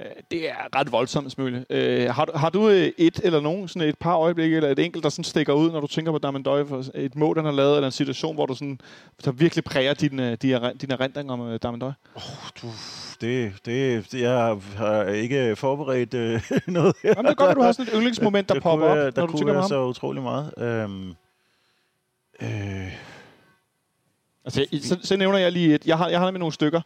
Øh, 0.00 0.06
det 0.30 0.50
er 0.50 0.76
ret 0.76 0.92
voldsomt, 0.92 1.32
Smølle. 1.32 1.64
Øh, 1.70 2.14
har, 2.14 2.38
har 2.38 2.50
du 2.50 2.68
øh, 2.68 2.92
et 2.98 3.20
eller 3.24 3.40
nogen, 3.40 3.68
sådan 3.68 3.88
et 3.88 3.98
par 3.98 4.16
øjeblikke, 4.16 4.56
eller 4.56 4.68
et 4.68 4.78
enkelt, 4.78 5.04
der 5.04 5.10
sådan 5.10 5.24
stikker 5.24 5.52
ud, 5.52 5.70
når 5.70 5.80
du 5.80 5.86
tænker 5.86 6.12
på 6.12 6.18
Damien 6.18 6.42
Døje, 6.42 6.66
for 6.66 6.84
et 6.94 7.16
mål, 7.16 7.36
han 7.36 7.44
har 7.44 7.52
lavet, 7.52 7.76
eller 7.76 7.88
en 7.88 7.92
situation, 7.92 8.34
hvor 8.34 8.46
du 8.46 8.54
sådan, 8.54 8.80
der 9.24 9.32
virkelig 9.32 9.64
præger 9.64 9.94
dine, 9.94 10.36
dine, 10.36 10.72
dine 10.80 10.94
erindringer 10.94 11.32
om 11.32 11.58
Damien 11.58 11.80
Døje? 11.80 11.94
Oh, 12.14 12.22
du, 12.62 12.66
det, 13.20 13.52
det, 13.64 14.12
det, 14.12 14.20
jeg 14.20 14.58
har 14.76 15.04
ikke 15.04 15.56
forberedt 15.56 16.14
øh, 16.14 16.42
noget 16.66 16.94
her. 17.02 17.10
Jamen, 17.10 17.24
det 17.24 17.30
er 17.30 17.34
godt, 17.34 17.50
at 17.50 17.56
du 17.56 17.62
har 17.62 17.72
sådan 17.72 17.86
et 17.86 17.92
yndlingsmoment, 17.94 18.48
der, 18.48 18.54
der 18.54 18.60
popper 18.60 18.86
op, 18.86 18.96
der 18.96 19.12
når 19.16 19.26
du 19.26 19.36
tænker 19.36 19.54
på 19.54 19.60
ham. 19.60 19.68
så 19.68 19.84
utrolig 19.84 20.22
meget. 20.22 20.54
Øhm, 20.58 21.14
øh, 22.42 22.92
altså, 24.44 24.66
så, 24.82 24.98
så 25.02 25.16
nævner 25.16 25.38
jeg 25.38 25.52
lige 25.52 25.74
et. 25.74 25.86
Jeg 25.86 25.98
har, 25.98 26.08
jeg 26.08 26.20
har 26.20 26.30
med 26.30 26.38
nogle 26.38 26.52
stykker. 26.52 26.80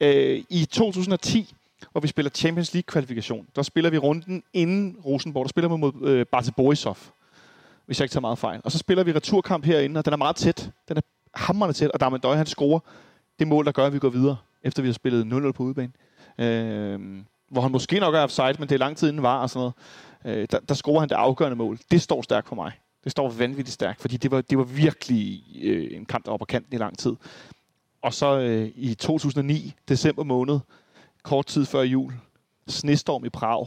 Øh, 0.00 0.42
I 0.50 0.64
2010, 0.64 1.54
hvor 1.92 2.00
vi 2.00 2.08
spiller 2.08 2.30
Champions 2.30 2.74
League-kvalifikation. 2.74 3.46
Der 3.56 3.62
spiller 3.62 3.90
vi 3.90 3.98
runden 3.98 4.42
inden 4.52 4.96
Rosenborg. 5.04 5.44
Der 5.44 5.48
spiller 5.48 5.68
vi 5.68 5.76
mod 5.76 5.92
øh, 6.02 6.26
Barte 6.26 6.52
Borisov, 6.52 6.98
hvis 7.86 8.00
jeg 8.00 8.04
ikke 8.04 8.12
tager 8.12 8.20
meget 8.20 8.38
fejl. 8.38 8.60
Og 8.64 8.72
så 8.72 8.78
spiller 8.78 9.04
vi 9.04 9.12
returkamp 9.12 9.64
herinde, 9.64 9.98
og 9.98 10.04
den 10.04 10.12
er 10.12 10.16
meget 10.16 10.36
tæt. 10.36 10.70
Den 10.88 10.96
er 10.96 11.00
hammerende 11.34 11.74
tæt, 11.74 11.90
og 11.90 12.00
Darman 12.00 12.20
Døje, 12.20 12.36
han 12.36 12.46
scorer 12.46 12.80
det 13.38 13.48
mål, 13.48 13.64
der 13.64 13.72
gør, 13.72 13.86
at 13.86 13.92
vi 13.92 13.98
går 13.98 14.08
videre, 14.08 14.36
efter 14.62 14.82
vi 14.82 14.88
har 14.88 14.92
spillet 14.92 15.48
0-0 15.48 15.52
på 15.52 15.62
udebane. 15.62 15.92
Øh, 16.38 17.00
hvor 17.50 17.62
han 17.62 17.72
måske 17.72 18.00
nok 18.00 18.14
er 18.14 18.20
offside, 18.20 18.54
men 18.58 18.68
det 18.68 18.72
er 18.72 18.78
lang 18.78 18.96
tid 18.96 19.08
inden 19.08 19.22
var 19.22 19.38
og 19.38 19.50
sådan 19.50 19.72
noget. 20.24 20.38
Øh, 20.38 20.48
der, 20.50 20.60
der 20.60 20.74
scorer 20.74 21.00
han 21.00 21.08
det 21.08 21.14
afgørende 21.14 21.56
mål. 21.56 21.78
Det 21.90 22.02
står 22.02 22.22
stærkt 22.22 22.48
for 22.48 22.56
mig. 22.56 22.72
Det 23.04 23.12
står 23.12 23.30
vanvittigt 23.30 23.74
stærkt, 23.74 24.00
fordi 24.00 24.16
det 24.16 24.30
var, 24.30 24.40
det 24.40 24.58
var 24.58 24.64
virkelig 24.64 25.42
øh, 25.62 25.88
en 25.90 26.04
kamp, 26.04 26.24
der 26.24 26.30
var 26.30 26.38
på 26.38 26.44
kanten 26.44 26.74
i 26.74 26.78
lang 26.78 26.98
tid. 26.98 27.16
Og 28.02 28.14
så 28.14 28.38
øh, 28.38 28.70
i 28.74 28.94
2009, 28.94 29.74
december 29.88 30.24
måned, 30.24 30.58
kort 31.24 31.46
tid 31.46 31.66
før 31.66 31.82
jul. 31.82 32.12
Snestorm 32.68 33.24
i 33.24 33.28
Prag. 33.28 33.66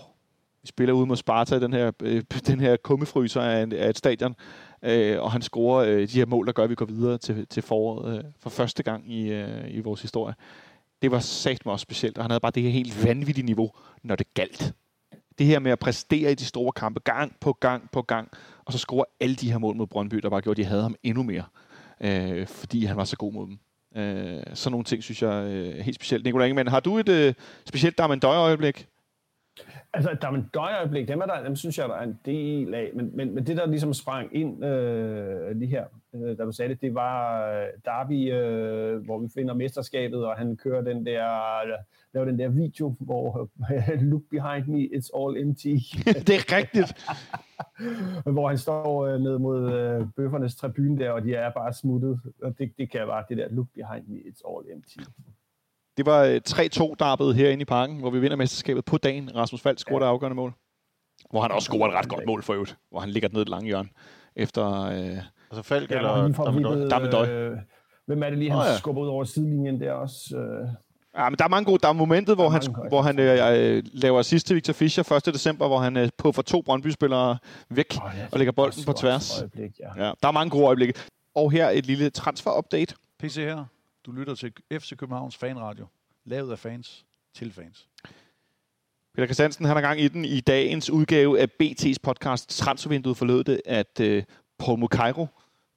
Vi 0.61 0.67
spiller 0.67 0.93
ude 0.93 1.05
mod 1.05 1.17
Sparta 1.17 1.55
i 1.55 1.59
den 1.59 1.73
her, 1.73 1.91
øh, 2.01 2.23
den 2.47 2.59
her 2.59 2.77
kummefryser 2.77 3.41
af, 3.41 3.63
en, 3.63 3.73
af 3.73 3.89
et 3.89 3.97
stadion. 3.97 4.35
Øh, 4.83 5.21
og 5.21 5.31
han 5.31 5.41
scorer 5.41 5.85
øh, 5.85 6.01
de 6.01 6.17
her 6.17 6.25
mål, 6.25 6.45
der 6.45 6.51
gør, 6.51 6.63
at 6.63 6.69
vi 6.69 6.75
går 6.75 6.85
videre 6.85 7.17
til, 7.17 7.47
til 7.47 7.63
foråret 7.63 8.17
øh, 8.17 8.23
for 8.39 8.49
første 8.49 8.83
gang 8.83 9.11
i, 9.11 9.31
øh, 9.31 9.75
i 9.75 9.79
vores 9.79 10.01
historie. 10.01 10.35
Det 11.01 11.11
var 11.11 11.19
sagt 11.19 11.65
mig 11.65 11.73
også 11.73 11.83
specielt, 11.83 12.17
og 12.17 12.23
han 12.23 12.31
havde 12.31 12.39
bare 12.39 12.51
det 12.55 12.63
her 12.63 12.69
helt 12.69 13.05
vanvittige 13.05 13.45
niveau, 13.45 13.71
når 14.03 14.15
det 14.15 14.33
galt. 14.33 14.73
Det 15.37 15.45
her 15.45 15.59
med 15.59 15.71
at 15.71 15.79
præstere 15.79 16.31
i 16.31 16.35
de 16.35 16.45
store 16.45 16.71
kampe, 16.71 16.99
gang 16.99 17.35
på 17.39 17.53
gang 17.53 17.91
på 17.91 18.01
gang, 18.01 18.29
og 18.65 18.73
så 18.73 18.79
score 18.79 19.05
alle 19.19 19.35
de 19.35 19.51
her 19.51 19.57
mål 19.57 19.75
mod 19.75 19.87
Brøndby, 19.87 20.17
der 20.17 20.29
bare 20.29 20.41
gjorde, 20.41 20.61
at 20.61 20.65
de 20.65 20.69
havde 20.69 20.81
ham 20.81 20.95
endnu 21.03 21.23
mere, 21.23 21.43
øh, 22.01 22.47
fordi 22.47 22.85
han 22.85 22.97
var 22.97 23.03
så 23.03 23.17
god 23.17 23.33
mod 23.33 23.47
dem. 23.47 23.59
Øh, 23.95 24.41
sådan 24.53 24.71
nogle 24.71 24.83
ting, 24.83 25.03
synes 25.03 25.21
jeg 25.21 25.45
øh, 25.45 25.79
er 25.79 25.83
helt 25.83 25.95
specielt. 25.95 26.25
Nicolai 26.25 26.47
Ingemann, 26.47 26.69
har 26.69 26.79
du 26.79 26.97
et 26.97 27.09
øh, 27.09 27.33
specielt 27.65 27.97
Darman 27.97 28.19
øjeblik 28.23 28.87
Altså, 29.93 30.17
Darman 30.21 30.49
øjeblik 30.55 31.07
dem, 31.07 31.21
er 31.21 31.25
der, 31.25 31.43
dem 31.43 31.55
synes 31.55 31.77
jeg, 31.77 31.89
der 31.89 31.95
er 31.95 32.03
en 32.03 32.19
del 32.25 32.73
af. 32.73 32.91
Men, 32.93 33.11
men, 33.13 33.35
men 33.35 33.45
det, 33.47 33.57
der 33.57 33.65
ligesom 33.65 33.93
sprang 33.93 34.35
ind 34.35 34.65
øh, 34.65 35.57
lige 35.57 35.69
her, 35.69 35.85
øh, 36.15 36.37
da 36.37 36.43
du 36.43 36.51
sagde 36.51 36.73
det, 36.73 36.81
det 36.81 36.95
var 36.95 37.47
øh, 37.49 37.67
Derby, 37.85 38.33
øh, 38.33 39.05
hvor 39.05 39.19
vi 39.19 39.27
finder 39.33 39.53
mesterskabet, 39.53 40.25
og 40.25 40.35
han 40.37 40.57
kører 40.57 40.81
den 40.81 41.05
der, 41.05 41.61
laver 42.13 42.25
den 42.25 42.39
der 42.39 42.49
video, 42.49 42.95
hvor 42.99 43.49
øh, 43.71 44.01
look 44.11 44.21
behind 44.31 44.67
me, 44.67 44.81
it's 44.97 45.09
all 45.19 45.37
empty. 45.37 45.75
det 46.27 46.35
er 46.35 46.57
rigtigt. 46.57 47.09
hvor 48.33 48.47
han 48.47 48.57
står 48.57 49.05
øh, 49.05 49.19
ned 49.19 49.37
mod 49.37 49.73
øh, 49.73 50.07
bøffernes 50.15 50.55
tribune 50.55 50.99
der, 50.99 51.11
og 51.11 51.23
de 51.23 51.33
er 51.35 51.51
bare 51.51 51.73
smuttet. 51.73 52.19
Og 52.41 52.57
det, 52.57 52.71
det 52.77 52.91
kan 52.91 53.07
bare 53.07 53.23
det 53.29 53.37
der 53.37 53.47
look 53.49 53.67
behind 53.73 54.07
me, 54.07 54.17
it's 54.17 54.41
all 54.49 54.71
empty. 54.73 54.99
Det 55.97 56.05
var 56.05 56.39
3-2-darbet 56.49 57.35
herinde 57.35 57.61
i 57.61 57.65
parken, 57.65 57.99
hvor 57.99 58.09
vi 58.09 58.19
vinder 58.19 58.37
mesterskabet 58.37 58.85
på 58.85 58.97
dagen. 58.97 59.35
Rasmus 59.35 59.61
Falk 59.61 59.79
scorede 59.79 60.05
ja. 60.05 60.11
afgørende 60.11 60.35
mål. 60.35 60.53
Hvor 61.31 61.41
han 61.41 61.51
også 61.51 61.65
scorede 61.65 61.93
et 61.93 61.99
ret 61.99 62.09
godt 62.09 62.25
mål 62.27 62.43
for 62.43 62.53
øvrigt. 62.53 62.77
Hvor 62.91 62.99
han 62.99 63.09
ligger 63.09 63.29
ned 63.29 63.39
i 63.39 63.41
et 63.41 63.49
langt 63.49 63.65
hjørne. 63.65 63.89
Efter... 64.35 64.83
Øh, 64.83 65.17
altså 65.51 65.63
Falk 65.63 65.91
ja, 65.91 65.97
eller 65.97 66.87
Damendøj? 66.89 67.29
Øh, 67.29 67.57
hvem 68.05 68.23
er 68.23 68.29
det 68.29 68.39
lige, 68.39 68.51
han 68.51 68.59
oh, 68.59 68.65
ja. 68.65 68.77
skubber 68.77 69.01
ud 69.01 69.07
over 69.07 69.23
sidelinjen 69.23 69.81
der 69.81 69.91
også? 69.91 70.37
Øh. 70.37 70.67
Ja, 71.17 71.29
men 71.29 71.37
der 71.37 71.43
er 71.43 71.49
mange 71.49 71.65
gode. 71.65 71.79
Der 71.79 71.87
er 71.87 71.93
momentet, 71.93 72.35
hvor 72.35 72.49
han, 72.49 72.61
hvor 72.89 73.01
han 73.01 73.19
øh, 73.19 73.83
laver 73.93 74.21
sidst 74.21 74.47
til 74.47 74.55
Victor 74.55 74.73
Fischer 74.73 75.11
1. 75.27 75.33
december, 75.33 75.67
hvor 75.67 75.77
han 75.77 75.97
øh, 75.97 76.09
puffer 76.17 76.41
to 76.41 76.61
Brøndby-spillere 76.61 77.37
væk 77.69 77.97
oh, 78.05 78.11
ja, 78.17 78.25
og 78.31 78.37
lægger 78.37 78.51
bolden 78.51 78.83
på 78.85 78.93
tværs. 78.93 79.39
Øjeblik, 79.39 79.71
ja. 79.79 80.05
Ja, 80.05 80.11
der 80.21 80.27
er 80.27 80.31
mange 80.31 80.49
gode 80.49 80.65
øjeblikke. 80.65 80.93
Og 81.35 81.51
her 81.51 81.69
et 81.69 81.85
lille 81.85 82.09
transfer-update. 82.09 82.95
PC 83.19 83.35
her. 83.35 83.65
Du 84.07 84.11
lytter 84.11 84.35
til 84.35 84.53
FC 84.71 84.95
Københavns 84.97 85.37
Fanradio. 85.37 85.85
Lavet 86.25 86.51
af 86.51 86.59
fans 86.59 87.05
til 87.33 87.51
fans. 87.51 87.87
Peter 89.13 89.27
Christiansen 89.27 89.65
han 89.65 89.75
har 89.75 89.81
gang 89.81 90.01
i 90.01 90.07
den 90.07 90.25
i 90.25 90.39
dagens 90.39 90.89
udgave 90.89 91.39
af 91.39 91.47
BT's 91.63 91.95
podcast 92.03 92.49
Transfervinduet 92.49 93.17
forlod 93.17 93.43
det, 93.43 93.61
at 93.65 93.99
øh, 94.01 94.23
Paul 94.59 94.79
Mukairo 94.79 95.27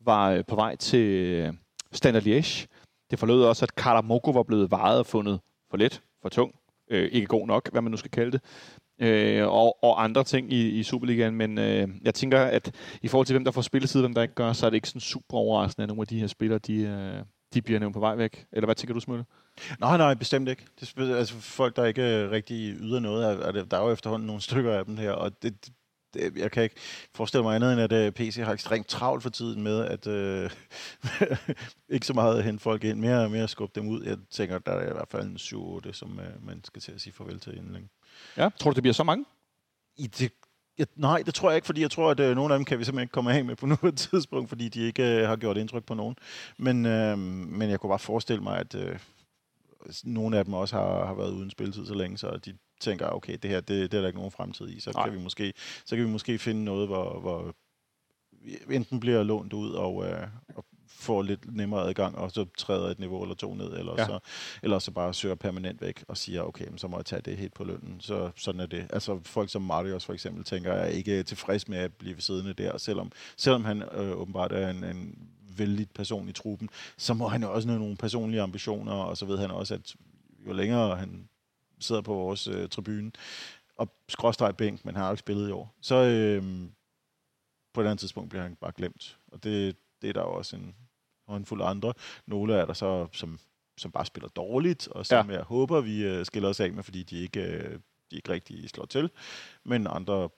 var 0.00 0.30
øh, 0.30 0.44
på 0.48 0.54
vej 0.54 0.76
til 0.76 1.06
øh, 1.06 1.52
Standard 1.92 2.22
Liège. 2.22 2.66
Det 3.10 3.18
forlod 3.18 3.44
også, 3.44 3.64
at 3.64 3.74
Karamoko 3.74 4.30
var 4.30 4.42
blevet 4.42 4.70
vejet 4.70 4.98
og 4.98 5.06
fundet 5.06 5.40
for 5.70 5.76
let, 5.76 6.02
for 6.22 6.28
tung, 6.28 6.54
øh, 6.90 7.08
ikke 7.12 7.26
god 7.26 7.46
nok, 7.46 7.72
hvad 7.72 7.82
man 7.82 7.90
nu 7.90 7.96
skal 7.96 8.10
kalde 8.10 8.32
det, 8.32 8.40
øh, 8.98 9.48
og, 9.48 9.84
og 9.84 10.04
andre 10.04 10.24
ting 10.24 10.52
i, 10.52 10.68
i 10.68 10.82
Superligaen. 10.82 11.34
Men 11.34 11.58
øh, 11.58 11.88
jeg 12.02 12.14
tænker, 12.14 12.40
at 12.40 12.74
i 13.02 13.08
forhold 13.08 13.26
til 13.26 13.34
hvem 13.34 13.44
der 13.44 13.50
får 13.50 13.62
spilletid, 13.62 14.00
hvem 14.00 14.14
der 14.14 14.22
ikke 14.22 14.34
gør, 14.34 14.52
så 14.52 14.66
er 14.66 14.70
det 14.70 14.76
ikke 14.76 14.88
sådan 14.88 15.00
super 15.00 15.36
overraskende, 15.36 15.82
at 15.82 15.88
nogle 15.88 16.02
af 16.02 16.06
de 16.06 16.20
her 16.20 16.26
spillere, 16.26 16.58
de, 16.58 16.74
øh, 16.74 17.24
de 17.54 17.62
bliver 17.62 17.80
nævnt 17.80 17.94
på 17.94 18.00
vej 18.00 18.16
væk. 18.16 18.46
Eller 18.52 18.66
hvad 18.66 18.74
tænker 18.74 18.94
du, 18.94 19.00
Smølle? 19.00 19.24
Nej, 19.80 19.96
nej, 19.96 20.14
bestemt 20.14 20.48
ikke. 20.48 20.66
Det 20.80 20.94
er 20.98 21.16
altså 21.16 21.34
folk, 21.34 21.76
der 21.76 21.84
ikke 21.84 22.30
rigtig 22.30 22.74
yder 22.80 23.00
noget. 23.00 23.24
Er, 23.24 23.64
der 23.64 23.78
er 23.78 23.82
jo 23.82 23.92
efterhånden 23.92 24.26
nogle 24.26 24.42
stykker 24.42 24.78
af 24.78 24.84
dem 24.84 24.96
her, 24.96 25.12
og 25.12 25.42
det, 25.42 25.70
det, 26.14 26.36
jeg 26.36 26.50
kan 26.50 26.62
ikke 26.62 26.76
forestille 27.14 27.42
mig 27.42 27.54
andet, 27.54 27.72
end 27.72 27.80
at 27.80 27.92
øh, 27.92 28.12
PC 28.12 28.36
har 28.36 28.52
ekstremt 28.52 28.86
travlt 28.86 29.22
for 29.22 29.30
tiden 29.30 29.62
med, 29.62 29.84
at 29.84 30.06
uh, 30.06 30.50
ikke 31.94 32.06
så 32.06 32.12
meget 32.12 32.38
at 32.38 32.44
hente 32.44 32.62
folk 32.62 32.84
ind, 32.84 33.00
mere, 33.00 33.28
mere 33.28 33.42
at 33.42 33.50
skubbe 33.50 33.80
dem 33.80 33.88
ud. 33.88 34.04
Jeg 34.04 34.18
tænker, 34.30 34.58
der 34.58 34.72
er 34.72 34.90
i 34.90 34.92
hvert 34.92 35.08
fald 35.08 35.26
en 35.26 35.36
7-8, 35.36 35.92
som 35.92 36.18
uh, 36.18 36.46
man 36.46 36.64
skal 36.64 36.82
til 36.82 36.92
at 36.92 37.00
sige 37.00 37.12
farvel 37.12 37.40
til 37.40 37.56
inden 37.56 37.72
længe. 37.72 37.88
Ja, 38.36 38.48
tror 38.60 38.70
du, 38.70 38.74
det 38.74 38.82
bliver 38.82 38.94
så 38.94 39.04
mange? 39.04 39.24
I 39.96 40.06
det 40.06 40.32
jeg, 40.78 40.86
nej, 40.96 41.22
det 41.26 41.34
tror 41.34 41.50
jeg 41.50 41.56
ikke, 41.56 41.66
fordi 41.66 41.80
jeg 41.80 41.90
tror, 41.90 42.10
at 42.10 42.20
øh, 42.20 42.36
nogle 42.36 42.54
af 42.54 42.58
dem 42.58 42.64
kan 42.64 42.78
vi 42.78 42.84
simpelthen 42.84 43.04
ikke 43.04 43.12
komme 43.12 43.32
af 43.32 43.44
med 43.44 43.56
på 43.56 43.66
nuværende 43.72 44.00
tidspunkt, 44.00 44.48
fordi 44.48 44.68
de 44.68 44.80
ikke 44.80 45.20
øh, 45.20 45.28
har 45.28 45.36
gjort 45.36 45.56
indtryk 45.56 45.84
på 45.84 45.94
nogen. 45.94 46.16
Men, 46.56 46.86
øh, 46.86 47.18
men 47.18 47.70
jeg 47.70 47.80
kunne 47.80 47.90
bare 47.90 47.98
forestille 47.98 48.42
mig, 48.42 48.58
at 48.58 48.74
øh, 48.74 48.98
nogle 50.04 50.38
af 50.38 50.44
dem 50.44 50.54
også 50.54 50.76
har, 50.76 51.06
har 51.06 51.14
været 51.14 51.32
uden 51.32 51.50
spilletid 51.50 51.86
så 51.86 51.94
længe, 51.94 52.18
så 52.18 52.36
de 52.44 52.56
tænker, 52.80 53.06
okay, 53.06 53.38
det 53.42 53.50
her, 53.50 53.60
det, 53.60 53.92
det 53.92 53.96
er 53.96 54.00
der 54.00 54.08
ikke 54.08 54.18
nogen 54.18 54.32
fremtid 54.32 54.68
i. 54.68 54.80
Så 54.80 54.92
kan, 54.92 55.12
vi 55.12 55.18
måske, 55.18 55.52
så 55.84 55.96
kan 55.96 56.04
vi 56.04 56.10
måske 56.10 56.38
finde 56.38 56.64
noget, 56.64 56.88
hvor, 56.88 57.20
hvor 57.20 57.54
enten 58.70 59.00
bliver 59.00 59.22
lånt 59.22 59.52
ud 59.52 59.70
og, 59.70 60.06
øh, 60.06 60.26
og 60.54 60.64
får 61.00 61.22
lidt 61.22 61.56
nemmere 61.56 61.88
adgang, 61.88 62.18
og 62.18 62.30
så 62.30 62.46
træder 62.58 62.88
et 62.88 62.98
niveau 62.98 63.22
eller 63.22 63.34
to 63.34 63.54
ned, 63.54 63.78
eller, 63.78 63.94
ja. 63.98 64.06
så, 64.06 64.18
eller 64.62 64.78
så 64.78 64.90
bare 64.90 65.14
søger 65.14 65.34
permanent 65.34 65.80
væk 65.80 66.04
og 66.08 66.16
siger, 66.16 66.42
okay, 66.42 66.66
så 66.76 66.88
må 66.88 66.96
jeg 66.96 67.04
tage 67.04 67.22
det 67.22 67.36
helt 67.36 67.54
på 67.54 67.64
lønnen. 67.64 68.00
Så 68.00 68.30
sådan 68.36 68.60
er 68.60 68.66
det. 68.66 68.86
Altså 68.90 69.20
folk 69.24 69.50
som 69.50 69.62
Marius 69.62 70.04
for 70.04 70.12
eksempel, 70.12 70.44
tænker 70.44 70.74
jeg 70.74 70.92
ikke 70.92 71.22
tilfreds 71.22 71.68
med 71.68 71.78
at 71.78 71.94
blive 71.94 72.20
siddende 72.20 72.52
der, 72.52 72.78
selvom, 72.78 73.12
selvom 73.36 73.64
han 73.64 73.82
øh, 73.82 74.10
åbenbart 74.10 74.52
er 74.52 74.70
en, 74.70 74.84
en 74.84 75.18
vældig 75.56 75.90
person 75.94 76.28
i 76.28 76.32
truppen, 76.32 76.68
så 76.96 77.14
må 77.14 77.28
han 77.28 77.44
også 77.44 77.68
have 77.68 77.80
nogle 77.80 77.96
personlige 77.96 78.42
ambitioner, 78.42 78.92
og 78.92 79.16
så 79.16 79.26
ved 79.26 79.38
han 79.38 79.50
også, 79.50 79.74
at 79.74 79.94
jo 80.46 80.52
længere 80.52 80.96
han 80.96 81.28
sidder 81.78 82.02
på 82.02 82.14
vores 82.14 82.46
øh, 82.46 82.68
tribune, 82.68 83.12
og 83.76 83.88
skråstrej 84.08 84.52
bænk, 84.52 84.84
men 84.84 84.94
han 84.94 85.02
har 85.02 85.08
jo 85.08 85.12
ikke 85.12 85.20
spillet 85.20 85.48
i 85.48 85.52
år, 85.52 85.74
så 85.80 85.94
øh, 85.94 86.42
på 87.72 87.80
et 87.80 87.84
andet 87.84 88.00
tidspunkt 88.00 88.30
bliver 88.30 88.42
han 88.42 88.56
bare 88.60 88.72
glemt. 88.76 89.18
Og 89.32 89.44
det, 89.44 89.76
det 90.02 90.08
er 90.08 90.12
der 90.12 90.20
jo 90.20 90.32
også 90.32 90.56
en 90.56 90.74
håndfuld 91.30 91.62
andre. 91.62 91.92
Nogle 92.26 92.54
er 92.54 92.64
der 92.64 92.72
så, 92.72 93.06
som, 93.12 93.38
som 93.76 93.90
bare 93.90 94.06
spiller 94.06 94.28
dårligt, 94.28 94.88
og 94.88 95.06
som 95.06 95.30
ja. 95.30 95.36
jeg 95.36 95.42
håber, 95.42 95.80
vi 95.80 96.04
øh, 96.04 96.26
skiller 96.26 96.48
os 96.48 96.60
af 96.60 96.72
med, 96.72 96.82
fordi 96.82 97.02
de 97.02 97.22
ikke, 97.22 97.40
øh, 97.40 97.78
de 98.10 98.16
ikke 98.16 98.32
rigtig 98.32 98.70
slår 98.70 98.84
til. 98.84 99.10
Men 99.64 99.86
andre 99.90 100.28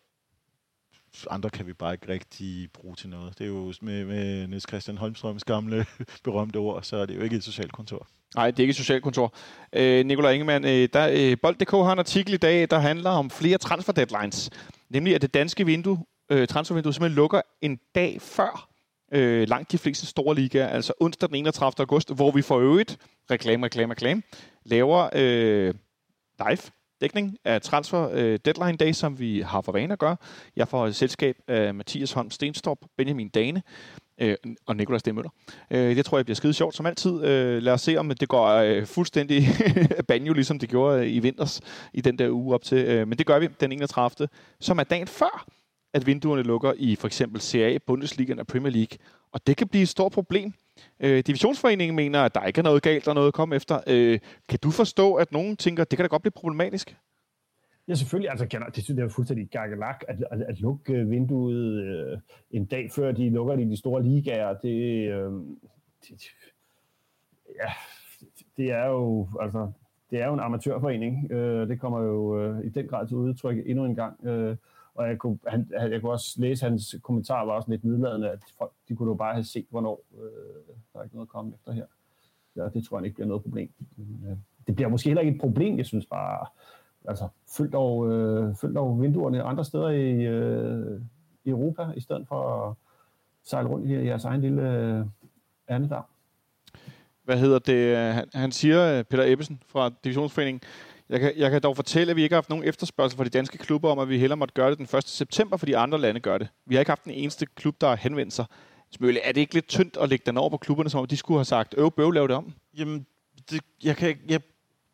andre 1.31 1.50
kan 1.50 1.66
vi 1.66 1.72
bare 1.72 1.92
ikke 1.92 2.09
rigtig 2.09 2.72
bruge 2.72 2.94
til 2.94 3.09
noget. 3.09 3.38
Det 3.38 3.44
er 3.44 3.48
jo 3.48 3.72
med, 3.81 4.05
med 4.05 4.46
Niels 4.46 4.68
Christian 4.68 4.98
Holmstrøms 4.98 5.44
gamle 5.44 5.87
berømte 6.24 6.57
ord, 6.57 6.83
så 6.83 6.96
er 6.96 7.07
det 7.07 7.16
jo 7.16 7.20
ikke 7.20 7.37
et 7.37 7.44
socialt 7.44 7.72
kontor. 7.72 8.07
Nej, 8.35 8.50
det 8.50 8.59
er 8.59 8.62
ikke 8.62 8.70
et 8.70 8.76
socialkontor. 8.76 9.35
Øh, 9.72 10.07
Nikolaj 10.07 10.33
Ingemann, 10.33 10.64
øh, 10.64 10.88
der, 10.92 11.09
øh, 11.12 11.37
Bold.dk 11.42 11.70
har 11.70 11.92
en 11.92 11.98
artikel 11.98 12.35
i 12.35 12.37
dag, 12.37 12.70
der 12.70 12.78
handler 12.78 13.11
om 13.11 13.31
flere 13.31 13.59
transfer 13.59 13.92
deadlines. 13.92 14.50
Nemlig, 14.88 15.14
at 15.14 15.22
det 15.22 15.35
danske 15.35 15.66
vindue, 15.66 16.05
øh, 16.31 16.48
transfervindue 16.48 16.94
simpelthen 16.94 17.16
lukker 17.16 17.40
en 17.62 17.81
dag 17.94 18.20
før 18.20 18.72
øh, 19.12 19.48
langt 19.48 19.72
de 19.72 19.79
fleste 19.79 20.07
store 20.07 20.35
ligaer, 20.35 20.68
altså 20.68 20.92
onsdag 21.01 21.29
den 21.29 21.37
31. 21.37 21.72
august, 21.79 22.14
hvor 22.14 22.31
vi 22.31 22.42
for 22.42 22.59
øvrigt, 22.59 22.98
reklame, 23.31 23.66
reklame, 23.66 23.90
reklame, 23.90 24.22
laver 24.64 25.11
øh, 25.14 25.75
live 26.38 26.62
dækning 27.01 27.38
af 27.44 27.62
transfer 27.62 28.11
øh, 28.12 28.38
deadline 28.44 28.77
day, 28.77 28.92
som 28.92 29.18
vi 29.18 29.40
har 29.40 29.61
for 29.61 29.72
vane 29.72 29.92
at 29.92 29.98
gøre. 29.98 30.16
Jeg 30.57 30.68
får 30.68 30.87
et 30.87 30.96
selskab 30.96 31.37
af 31.48 31.75
Mathias 31.75 32.12
Holm 32.12 32.31
Stenstorp, 32.31 32.79
Benjamin 32.96 33.29
Dane 33.29 33.62
øh, 34.18 34.37
og 34.66 34.77
Nikolas 34.77 35.03
D. 35.03 35.09
Møller. 35.09 35.31
Øh, 35.70 35.96
det 35.96 36.05
tror 36.05 36.18
jeg 36.18 36.25
bliver 36.25 36.35
skide 36.35 36.55
sjovt 36.55 36.77
som 36.77 36.87
altid. 36.87 37.25
Øh, 37.25 37.62
lad 37.62 37.72
os 37.72 37.81
se, 37.81 37.96
om 37.96 38.09
det 38.09 38.29
går 38.29 38.48
øh, 38.48 38.87
fuldstændig 38.87 39.46
banjo, 40.09 40.33
ligesom 40.33 40.59
det 40.59 40.68
gjorde 40.68 41.11
i 41.11 41.18
vinters 41.18 41.61
i 41.92 42.01
den 42.01 42.18
der 42.18 42.31
uge 42.31 42.55
op 42.55 42.62
til. 42.62 42.79
Øh, 42.79 43.09
men 43.09 43.18
det 43.18 43.27
gør 43.27 43.38
vi 43.38 43.48
den 43.61 43.72
31. 43.72 44.29
som 44.61 44.79
er 44.79 44.85
dagen 44.85 45.07
før, 45.07 45.46
at 45.94 46.07
vinduerne 46.07 46.42
lukker 46.42 46.72
i 46.76 46.96
for 46.96 47.07
eksempel 47.07 47.40
CA, 47.40 47.78
Bundesliga 47.87 48.35
og 48.38 48.46
Premier 48.46 48.72
League. 48.72 48.98
Og 49.33 49.46
det 49.46 49.57
kan 49.57 49.68
blive 49.68 49.83
et 49.83 49.88
stort 49.88 50.12
problem. 50.12 50.52
Øh, 51.00 51.24
Divisionsforeningen 51.26 51.96
mener, 51.96 52.20
at 52.20 52.35
der 52.35 52.44
ikke 52.44 52.59
er 52.59 52.62
noget 52.62 52.83
galt 52.83 53.09
og 53.09 53.14
noget 53.14 53.28
at 53.28 53.35
komme 53.35 53.57
efter. 53.57 53.81
Øh, 53.87 54.18
kan 54.48 54.59
du 54.62 54.70
forstå, 54.70 55.14
at 55.14 55.33
nogen 55.33 55.57
tænker, 55.57 55.83
at 55.83 55.90
det 55.90 55.96
kan 55.96 56.05
da 56.05 56.09
godt 56.09 56.22
blive 56.22 56.33
problematisk? 56.33 56.96
Ja, 57.88 57.94
selvfølgelig. 57.94 58.31
Altså, 58.31 58.70
det 58.74 58.85
synes 58.85 58.98
jeg 58.98 59.05
er 59.05 59.09
fuldstændig 59.09 59.48
gakkelak 59.48 60.05
at, 60.09 60.24
at, 60.31 60.42
at 60.42 60.61
lukke 60.61 60.92
øh, 60.92 61.11
vinduet 61.11 61.83
øh, 61.83 62.18
en 62.50 62.64
dag 62.64 62.90
før 62.90 63.12
de 63.12 63.31
lukker 63.31 63.57
de, 63.57 63.70
de 63.70 63.76
store 63.76 64.02
ligaer. 64.02 64.55
Det, 64.55 65.09
øh, 65.11 65.33
det, 66.09 66.22
ja, 67.62 67.72
det 68.57 68.70
er 68.70 68.87
jo 68.87 69.28
altså, 69.40 69.72
det 70.11 70.20
er 70.20 70.26
jo 70.26 70.35
en 70.35 70.40
amatørforening. 70.40 71.33
Øh, 71.33 71.68
det 71.68 71.81
kommer 71.81 72.00
jo 72.00 72.42
øh, 72.42 72.64
i 72.64 72.68
den 72.68 72.87
grad 72.87 73.07
til 73.07 73.16
udtryk 73.16 73.57
endnu 73.66 73.85
en 73.85 73.94
gang. 73.94 74.26
Øh, 74.26 74.57
og 74.94 75.09
jeg 75.09 75.18
kunne, 75.18 75.38
han, 75.46 75.70
jeg 75.72 76.00
kunne 76.00 76.12
også 76.12 76.40
læse, 76.40 76.64
hans 76.64 76.96
kommentar 77.02 77.44
var 77.44 77.52
også 77.52 77.70
lidt 77.70 77.85
nedladende, 77.85 78.31
at 78.31 78.38
folk, 78.59 78.72
de 78.88 78.96
kunne 78.96 79.09
jo 79.09 79.14
bare 79.14 79.35
have 79.35 79.44
set, 79.44 79.66
hvornår 79.70 80.05
øh, 80.14 80.74
der 80.92 80.98
er 80.98 81.02
ikke 81.02 81.16
noget 81.16 81.26
at 81.26 81.33
komme 81.33 81.52
efter 81.55 81.72
her. 81.72 81.87
Ja, 82.57 82.68
det 82.68 82.85
tror 82.85 82.98
jeg 82.98 83.05
ikke 83.05 83.14
bliver 83.14 83.28
noget 83.28 83.42
problem. 83.42 83.70
Øh, 83.98 84.37
det 84.66 84.74
bliver 84.74 84.88
måske 84.88 85.09
heller 85.09 85.20
ikke 85.22 85.35
et 85.35 85.40
problem, 85.40 85.78
jeg 85.78 85.87
synes 85.87 86.07
bare, 86.07 86.46
altså, 87.05 87.28
følg 87.57 87.72
dog, 87.72 88.12
øh, 88.12 88.55
følg 88.55 88.74
dog 88.74 89.02
vinduerne 89.02 89.42
andre 89.42 89.64
steder 89.64 89.88
i, 89.88 90.11
øh, 90.12 91.00
i 91.44 91.50
Europa, 91.50 91.87
i 91.96 92.00
stedet 92.00 92.28
for 92.28 92.68
at 92.68 92.74
sejle 93.44 93.68
rundt 93.68 93.88
her 93.88 94.00
i 94.00 94.07
jeres 94.07 94.24
egen 94.24 94.40
lille 94.40 94.78
øh, 94.78 95.07
andedam. 95.68 96.05
Hvad 97.24 97.38
hedder 97.38 97.59
det? 97.59 97.96
Han, 97.96 98.28
han 98.35 98.52
siger, 98.52 98.98
øh, 98.98 99.05
Peter 99.05 99.24
Ebbesen 99.26 99.62
fra 99.66 99.90
Divisionsforeningen, 100.05 100.61
jeg 101.09 101.21
kan, 101.21 101.33
jeg 101.37 101.51
kan 101.51 101.62
dog 101.62 101.77
fortælle, 101.77 102.11
at 102.11 102.17
vi 102.17 102.23
ikke 102.23 102.33
har 102.33 102.37
haft 102.37 102.49
nogen 102.49 102.65
efterspørgsel 102.65 103.17
fra 103.17 103.25
de 103.25 103.31
danske 103.31 103.59
klubber 103.59 103.91
om, 103.91 103.99
at 103.99 104.09
vi 104.09 104.19
heller 104.19 104.37
måtte 104.37 104.55
gøre 104.55 104.71
det 104.71 104.79
den 104.79 104.99
1. 104.99 105.09
september, 105.09 105.57
fordi 105.57 105.73
andre 105.73 105.99
lande 105.99 106.21
gør 106.21 106.38
det. 106.38 106.49
Vi 106.67 106.75
har 106.75 106.81
ikke 106.81 106.91
haft 106.91 107.05
den 107.05 107.12
eneste 107.12 107.47
klub, 107.47 107.81
der 107.81 107.88
har 107.88 107.97
henvendt 107.97 108.33
sig. 108.33 108.45
Smøle, 108.93 109.21
er 109.21 109.33
det 109.33 109.41
ikke 109.41 109.55
lidt 109.55 109.69
tyndt 109.69 109.97
at 109.97 110.09
lægge 110.09 110.23
den 110.27 110.37
over 110.37 110.51
på 110.51 110.57
klubberne, 110.57 110.91
som 110.91 111.01
om 111.01 111.07
de 111.07 111.17
skulle 111.17 111.38
have 111.38 111.45
sagt, 111.45 111.75
øv, 111.79 111.91
bøv, 111.91 112.11
lav 112.11 112.29
det 112.29 112.37
om? 112.37 112.53
Jamen, 112.79 113.07
det, 113.51 113.61
jeg 113.85 113.97
kan 113.97 114.19
jeg, 114.29 114.41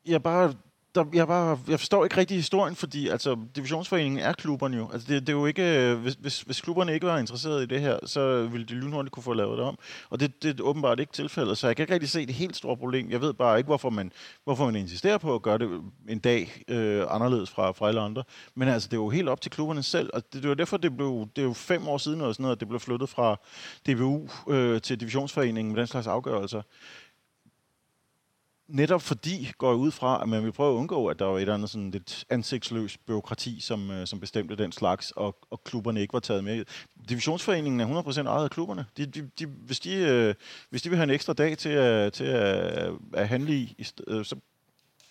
jeg 0.07 0.23
bare 0.23 0.55
der, 0.95 1.05
jeg, 1.15 1.27
bare, 1.27 1.59
jeg 1.69 1.79
forstår 1.79 2.05
ikke 2.05 2.17
rigtig 2.17 2.37
historien, 2.37 2.77
fordi 2.77 3.09
altså, 3.09 3.37
divisionsforeningen 3.57 4.21
er 4.21 4.33
klubberne 4.33 4.77
jo. 4.77 4.91
Altså, 4.93 5.09
det, 5.09 5.21
det 5.21 5.29
er 5.29 5.37
jo 5.37 5.47
ikke, 5.47 5.91
øh, 5.91 5.99
hvis, 5.99 6.15
hvis, 6.15 6.41
hvis 6.41 6.61
klubberne 6.61 6.95
ikke 6.95 7.07
var 7.07 7.19
interesseret 7.19 7.63
i 7.63 7.67
det 7.67 7.81
her, 7.81 7.99
så 8.07 8.47
ville 8.47 8.67
de 8.67 8.75
lynhurtigt 8.75 9.13
kunne 9.13 9.23
få 9.23 9.33
lavet 9.33 9.59
det 9.59 9.67
om. 9.67 9.79
Og 10.11 10.21
det, 10.21 10.43
det 10.43 10.61
er 10.61 10.65
åbenbart 10.65 11.01
ikke 11.01 11.13
tilfældet, 11.13 11.59
så 11.59 11.67
jeg 11.67 11.77
kan 11.77 11.83
ikke 11.83 11.95
rigtig 11.95 12.11
se 12.11 12.27
det 12.27 12.35
helt 12.35 12.57
store 12.57 12.77
problem. 12.77 13.11
Jeg 13.11 13.21
ved 13.21 13.33
bare 13.33 13.59
ikke, 13.59 13.67
hvorfor 13.67 13.91
man, 13.91 14.13
hvorfor 14.45 14.65
man 14.65 14.77
insisterer 14.77 15.19
på 15.19 15.35
at 15.35 15.43
gøre 15.43 15.59
det 15.59 15.81
en 16.09 16.19
dag 16.19 16.63
øh, 16.69 17.07
anderledes 17.11 17.51
fra, 17.51 17.73
fra 17.73 17.89
alle 17.89 18.01
andre. 18.01 18.25
Men 18.55 18.69
altså, 18.69 18.89
det 18.89 18.93
er 18.93 19.01
jo 19.01 19.09
helt 19.09 19.29
op 19.29 19.41
til 19.41 19.51
klubberne 19.51 19.83
selv, 19.83 20.11
og 20.15 20.33
det, 20.33 20.43
det 20.43 20.49
var 20.49 20.55
derfor, 20.55 20.77
det 20.77 20.97
blev 20.97 21.29
det 21.37 21.43
er 21.43 21.47
jo 21.47 21.53
fem 21.53 21.89
år 21.89 21.99
siden, 21.99 22.21
og 22.21 22.35
sådan 22.35 22.43
noget, 22.43 22.57
at 22.57 22.61
det 22.61 22.69
blev 22.69 22.81
flyttet 22.81 23.09
fra 23.09 23.37
DBU 23.87 24.29
øh, 24.49 24.81
til 24.81 25.01
divisionsforeningen 25.01 25.75
med 25.75 25.81
den 25.81 25.87
slags 25.87 26.07
afgørelser 26.07 26.63
netop 28.69 29.03
fordi 29.03 29.53
går 29.59 29.71
jeg 29.71 29.77
ud 29.77 29.91
fra, 29.91 30.23
at 30.23 30.29
man 30.29 30.45
vil 30.45 30.53
prøve 30.53 30.73
at 30.75 30.79
undgå, 30.79 31.07
at 31.07 31.19
der 31.19 31.25
var 31.25 31.37
et 31.37 31.41
eller 31.41 31.55
andet 31.55 31.71
sådan 31.71 31.91
lidt 31.91 32.25
ansigtsløst 32.31 33.07
byråkrati, 33.07 33.61
som, 33.61 33.91
øh, 33.91 34.07
som 34.07 34.21
bestemte 34.21 34.57
den 34.57 34.73
slags, 34.73 35.11
og, 35.11 35.37
og 35.51 35.65
klubberne 35.65 36.01
ikke 36.01 36.13
var 36.13 36.21
taget 36.21 36.45
med. 36.45 36.65
Divisionsforeningen 37.09 37.81
er 37.81 38.03
100% 38.03 38.27
ejet 38.27 38.45
af 38.45 38.51
klubberne. 38.51 38.87
De, 38.97 39.07
de, 39.07 39.31
de, 39.39 39.47
hvis, 39.47 39.81
de, 39.81 39.95
øh, 39.95 40.35
hvis 40.71 40.83
de 40.83 40.89
vil 40.89 40.97
have 40.97 41.05
en 41.05 41.11
ekstra 41.11 41.33
dag 41.33 41.59
til 41.59 41.69
at, 41.69 42.13
til 42.13 42.25
at, 42.25 42.93
at 43.15 43.29
handle 43.29 43.55
i, 43.55 43.85
øh, 44.07 44.25
så, 44.25 44.37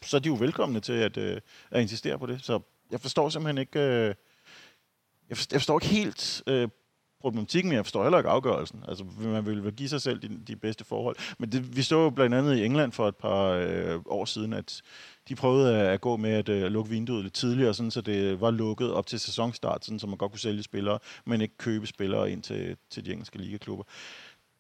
så 0.03 0.17
er 0.17 0.21
de 0.21 0.27
jo 0.29 0.35
velkomne 0.35 0.79
til 0.79 0.93
at, 0.93 1.17
øh, 1.17 1.41
at 1.71 1.81
insistere 1.81 2.19
på 2.19 2.25
det. 2.25 2.45
Så 2.45 2.59
jeg 2.91 3.01
forstår 3.01 3.29
simpelthen 3.29 3.57
ikke... 3.57 3.79
Øh, 3.79 4.15
jeg, 5.29 5.37
forstår, 5.37 5.55
jeg 5.55 5.61
forstår 5.61 5.79
ikke 5.79 5.95
helt 5.95 6.43
øh, 6.47 6.67
problematikken, 7.29 7.69
men 7.69 7.75
jeg 7.75 7.85
forstår 7.85 8.03
heller 8.03 8.17
ikke 8.17 8.29
afgørelsen. 8.29 8.83
Altså, 8.87 9.05
man 9.19 9.45
vil 9.45 9.63
vel 9.63 9.73
give 9.73 9.89
sig 9.89 10.01
selv 10.01 10.21
de, 10.21 10.29
de 10.47 10.55
bedste 10.55 10.83
forhold. 10.83 11.15
Men 11.39 11.51
det, 11.51 11.77
vi 11.77 11.81
så 11.81 11.95
jo 11.95 12.09
blandt 12.09 12.35
andet 12.35 12.57
i 12.57 12.65
England 12.65 12.91
for 12.91 13.07
et 13.07 13.15
par 13.15 13.49
øh, 13.49 13.99
år 14.05 14.25
siden, 14.25 14.53
at 14.53 14.81
de 15.29 15.35
prøvede 15.35 15.77
at 15.81 16.01
gå 16.01 16.17
med 16.17 16.31
at 16.31 16.49
øh, 16.49 16.71
lukke 16.71 16.89
vinduet 16.89 17.23
lidt 17.23 17.33
tidligere, 17.33 17.73
sådan, 17.73 17.91
så 17.91 18.01
det 18.01 18.41
var 18.41 18.51
lukket 18.51 18.91
op 18.91 19.07
til 19.07 19.19
sæsonstart, 19.19 19.85
sådan, 19.85 19.99
så 19.99 20.07
man 20.07 20.17
godt 20.17 20.31
kunne 20.31 20.39
sælge 20.39 20.63
spillere, 20.63 20.99
men 21.25 21.41
ikke 21.41 21.57
købe 21.57 21.87
spillere 21.87 22.31
ind 22.31 22.43
til, 22.43 22.77
til 22.89 23.05
de 23.05 23.11
engelske 23.11 23.37
ligaklubber. 23.37 23.83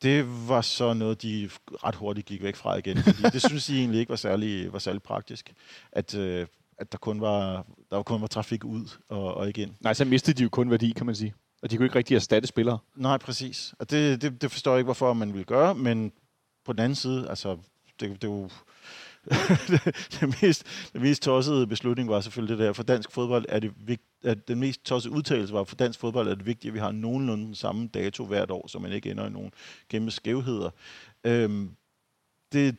Det 0.01 0.25
var 0.49 0.61
så 0.61 0.93
noget, 0.93 1.21
de 1.21 1.49
ret 1.83 1.95
hurtigt 1.95 2.27
gik 2.27 2.43
væk 2.43 2.55
fra 2.55 2.75
igen, 2.75 2.97
fordi 2.97 3.21
det 3.33 3.41
synes 3.41 3.65
de 3.65 3.79
egentlig 3.79 3.99
ikke 3.99 4.09
var 4.09 4.15
særlig, 4.15 4.73
var 4.73 4.79
særlig 4.79 5.03
praktisk, 5.03 5.53
at, 5.91 6.15
øh, 6.15 6.47
at 6.77 6.91
der 6.91 6.97
kun 6.97 7.21
var, 7.21 7.65
der 7.91 8.03
kun 8.03 8.21
var 8.21 8.27
trafik 8.27 8.63
ud 8.63 8.97
og, 9.09 9.33
og 9.33 9.49
igen. 9.49 9.75
Nej, 9.81 9.93
så 9.93 10.05
mistede 10.05 10.37
de 10.37 10.43
jo 10.43 10.49
kun 10.49 10.71
værdi, 10.71 10.91
kan 10.91 11.05
man 11.05 11.15
sige. 11.15 11.33
Og 11.67 11.71
de 11.71 11.77
kunne 11.77 11.85
ikke 11.85 11.95
rigtig 11.95 12.15
erstatte 12.15 12.47
spillere. 12.47 12.77
Nej, 12.95 13.17
præcis. 13.17 13.73
Og 13.79 13.89
det, 13.89 14.21
det, 14.21 14.41
det 14.41 14.51
forstår 14.51 14.71
jeg 14.71 14.79
ikke, 14.79 14.87
hvorfor 14.87 15.13
man 15.13 15.33
vil 15.33 15.45
gøre, 15.45 15.75
men 15.75 16.11
på 16.65 16.73
den 16.73 16.79
anden 16.79 16.95
side, 16.95 17.29
altså, 17.29 17.57
det, 17.99 18.21
det 18.21 18.23
er 18.23 18.27
jo... 18.27 18.49
det, 20.19 20.41
mest, 20.41 20.63
det 20.93 21.01
mest 21.01 21.21
tossede 21.21 21.67
beslutning 21.67 22.09
var 22.09 22.21
selvfølgelig 22.21 22.57
det 22.57 22.65
der, 22.65 22.73
for 22.73 22.83
dansk 22.83 23.11
fodbold 23.11 23.45
er 23.49 23.59
det 23.59 23.73
vigtigt, 23.77 24.09
at 24.23 24.47
den 24.47 24.59
mest 24.59 24.85
tossede 24.85 25.13
udtalelse 25.13 25.53
var, 25.53 25.63
for 25.63 25.75
dansk 25.75 25.99
fodbold 25.99 26.27
er 26.27 26.35
det 26.35 26.45
vigtigt, 26.45 26.71
at 26.71 26.73
vi 26.73 26.79
har 26.79 26.91
nogenlunde 26.91 27.55
samme 27.55 27.87
dato 27.87 28.25
hvert 28.25 28.51
år, 28.51 28.67
så 28.67 28.79
man 28.79 28.91
ikke 28.91 29.11
ender 29.11 29.27
i 29.27 29.29
nogen 29.29 29.51
kæmpe 29.89 30.11
skævheder. 30.11 30.69
Øhm, 31.23 31.69
det, 32.51 32.75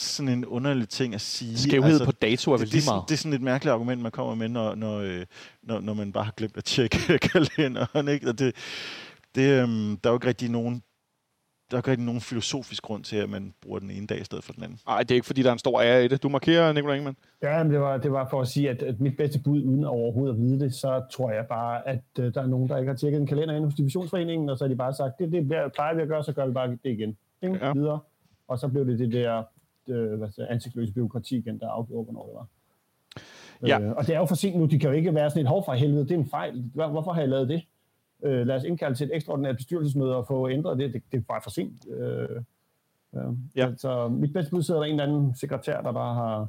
sådan 0.00 0.28
en 0.28 0.46
underlig 0.46 0.88
ting 0.88 1.14
at 1.14 1.20
sige. 1.20 1.58
Skævhed 1.58 1.90
altså, 1.90 2.04
på 2.04 2.12
dato 2.12 2.52
er 2.52 2.56
vel 2.56 2.66
det, 2.66 2.72
lige 2.72 2.80
det, 2.80 2.88
meget. 2.88 3.08
Det 3.08 3.14
er 3.14 3.18
sådan 3.18 3.32
et 3.32 3.42
mærkeligt 3.42 3.72
argument, 3.72 4.02
man 4.02 4.12
kommer 4.12 4.34
med, 4.34 4.48
når, 4.48 4.74
når, 4.74 4.98
øh, 4.98 5.26
når, 5.62 5.80
når 5.80 5.94
man 5.94 6.12
bare 6.12 6.24
har 6.24 6.34
glemt 6.36 6.56
at 6.56 6.64
tjekke 6.64 7.18
kalenderen. 7.32 8.08
Ikke? 8.08 8.28
Og 8.28 8.38
det, 8.38 8.54
det, 9.34 9.62
øhm, 9.62 9.96
der 9.96 10.10
er 10.10 10.12
jo 10.12 10.16
ikke 10.16 10.26
rigtig 10.26 10.50
nogen 10.50 10.82
der 11.70 11.76
er 11.76 11.78
ikke 11.78 11.90
rigtig 11.90 12.06
nogen 12.06 12.20
filosofisk 12.20 12.82
grund 12.82 13.04
til, 13.04 13.16
at 13.16 13.30
man 13.30 13.54
bruger 13.62 13.78
den 13.78 13.90
ene 13.90 14.06
dag 14.06 14.20
i 14.20 14.24
stedet 14.24 14.44
for 14.44 14.52
den 14.52 14.62
anden. 14.62 14.78
Nej, 14.86 14.98
det 14.98 15.10
er 15.10 15.14
ikke, 15.14 15.26
fordi 15.26 15.42
der 15.42 15.48
er 15.48 15.52
en 15.52 15.58
stor 15.58 15.80
ære 15.80 16.04
i 16.04 16.08
det. 16.08 16.22
Du 16.22 16.28
markerer, 16.28 16.72
Nicolai 16.72 16.96
Ingemann. 16.96 17.16
Ja, 17.42 17.62
men 17.62 17.72
det 17.72 17.80
var, 17.80 17.96
det 17.96 18.12
var 18.12 18.28
for 18.30 18.40
at 18.40 18.48
sige, 18.48 18.70
at, 18.70 18.82
at 18.82 19.00
mit 19.00 19.16
bedste 19.16 19.40
bud, 19.44 19.62
uden 19.62 19.84
overhovedet 19.84 20.34
at 20.34 20.40
vide 20.40 20.60
det, 20.60 20.74
så 20.74 21.02
tror 21.12 21.30
jeg 21.30 21.46
bare, 21.46 21.88
at 21.88 22.02
uh, 22.18 22.24
der 22.24 22.42
er 22.42 22.46
nogen, 22.46 22.68
der 22.68 22.78
ikke 22.78 22.90
har 22.90 22.96
tjekket 22.96 23.20
en 23.20 23.26
kalender 23.26 23.56
ind 23.56 23.64
hos 23.64 23.74
divisionsforeningen, 23.74 24.48
og 24.48 24.58
så 24.58 24.64
har 24.64 24.68
de 24.68 24.76
bare 24.76 24.94
sagt, 24.94 25.18
det, 25.18 25.32
det 25.32 25.72
plejer 25.74 25.94
vi 25.94 26.02
at 26.02 26.08
gøre, 26.08 26.24
så 26.24 26.32
gør 26.32 26.46
vi 26.46 26.52
bare 26.52 26.68
det 26.70 26.78
igen. 26.84 27.16
Ikke? 27.42 27.66
Ja. 27.66 27.72
Videre. 27.72 28.00
Og 28.48 28.58
så 28.58 28.68
blev 28.68 28.86
det 28.86 28.98
det 28.98 29.12
der 29.12 29.42
øh, 29.88 30.18
hvad 30.18 30.30
siger, 30.30 30.46
ansigtsløse 30.46 30.92
byråkrati 30.92 31.36
igen, 31.36 31.60
der 31.60 31.68
afgjorde, 31.68 32.04
hvornår 32.04 32.26
det 32.26 32.34
var. 32.34 32.46
Ja. 33.66 33.80
Øh, 33.80 33.96
og 33.96 34.06
det 34.06 34.14
er 34.14 34.18
jo 34.18 34.26
for 34.26 34.34
sent 34.34 34.56
nu, 34.56 34.66
de 34.66 34.78
kan 34.78 34.90
jo 34.90 34.96
ikke 34.96 35.14
være 35.14 35.30
sådan 35.30 35.42
et 35.42 35.48
hov 35.48 35.64
fra 35.64 35.74
helvede, 35.74 36.02
det 36.02 36.10
er 36.10 36.18
en 36.18 36.30
fejl. 36.30 36.70
Hvorfor 36.74 37.12
har 37.12 37.20
jeg 37.20 37.28
lavet 37.28 37.48
det? 37.48 37.62
Øh, 38.24 38.46
lad 38.46 38.56
os 38.56 38.64
indkalde 38.64 38.96
til 38.96 39.06
et 39.06 39.16
ekstraordinært 39.16 39.56
bestyrelsesmøde 39.56 40.16
og 40.16 40.26
få 40.26 40.48
ændret 40.48 40.78
det. 40.78 40.94
Det, 40.94 41.02
det 41.12 41.18
er 41.18 41.22
bare 41.22 41.40
for 41.42 41.50
sent. 41.50 41.88
Øh, 41.90 42.28
øh, 43.14 43.22
ja. 43.56 43.70
Så 43.76 44.08
mit 44.08 44.32
bedste 44.32 44.50
bud 44.50 44.62
sidder 44.62 44.80
der 44.80 44.86
en 44.86 45.00
eller 45.00 45.04
anden 45.04 45.34
sekretær, 45.36 45.80
der 45.80 45.92
bare 45.92 46.14
har, 46.14 46.48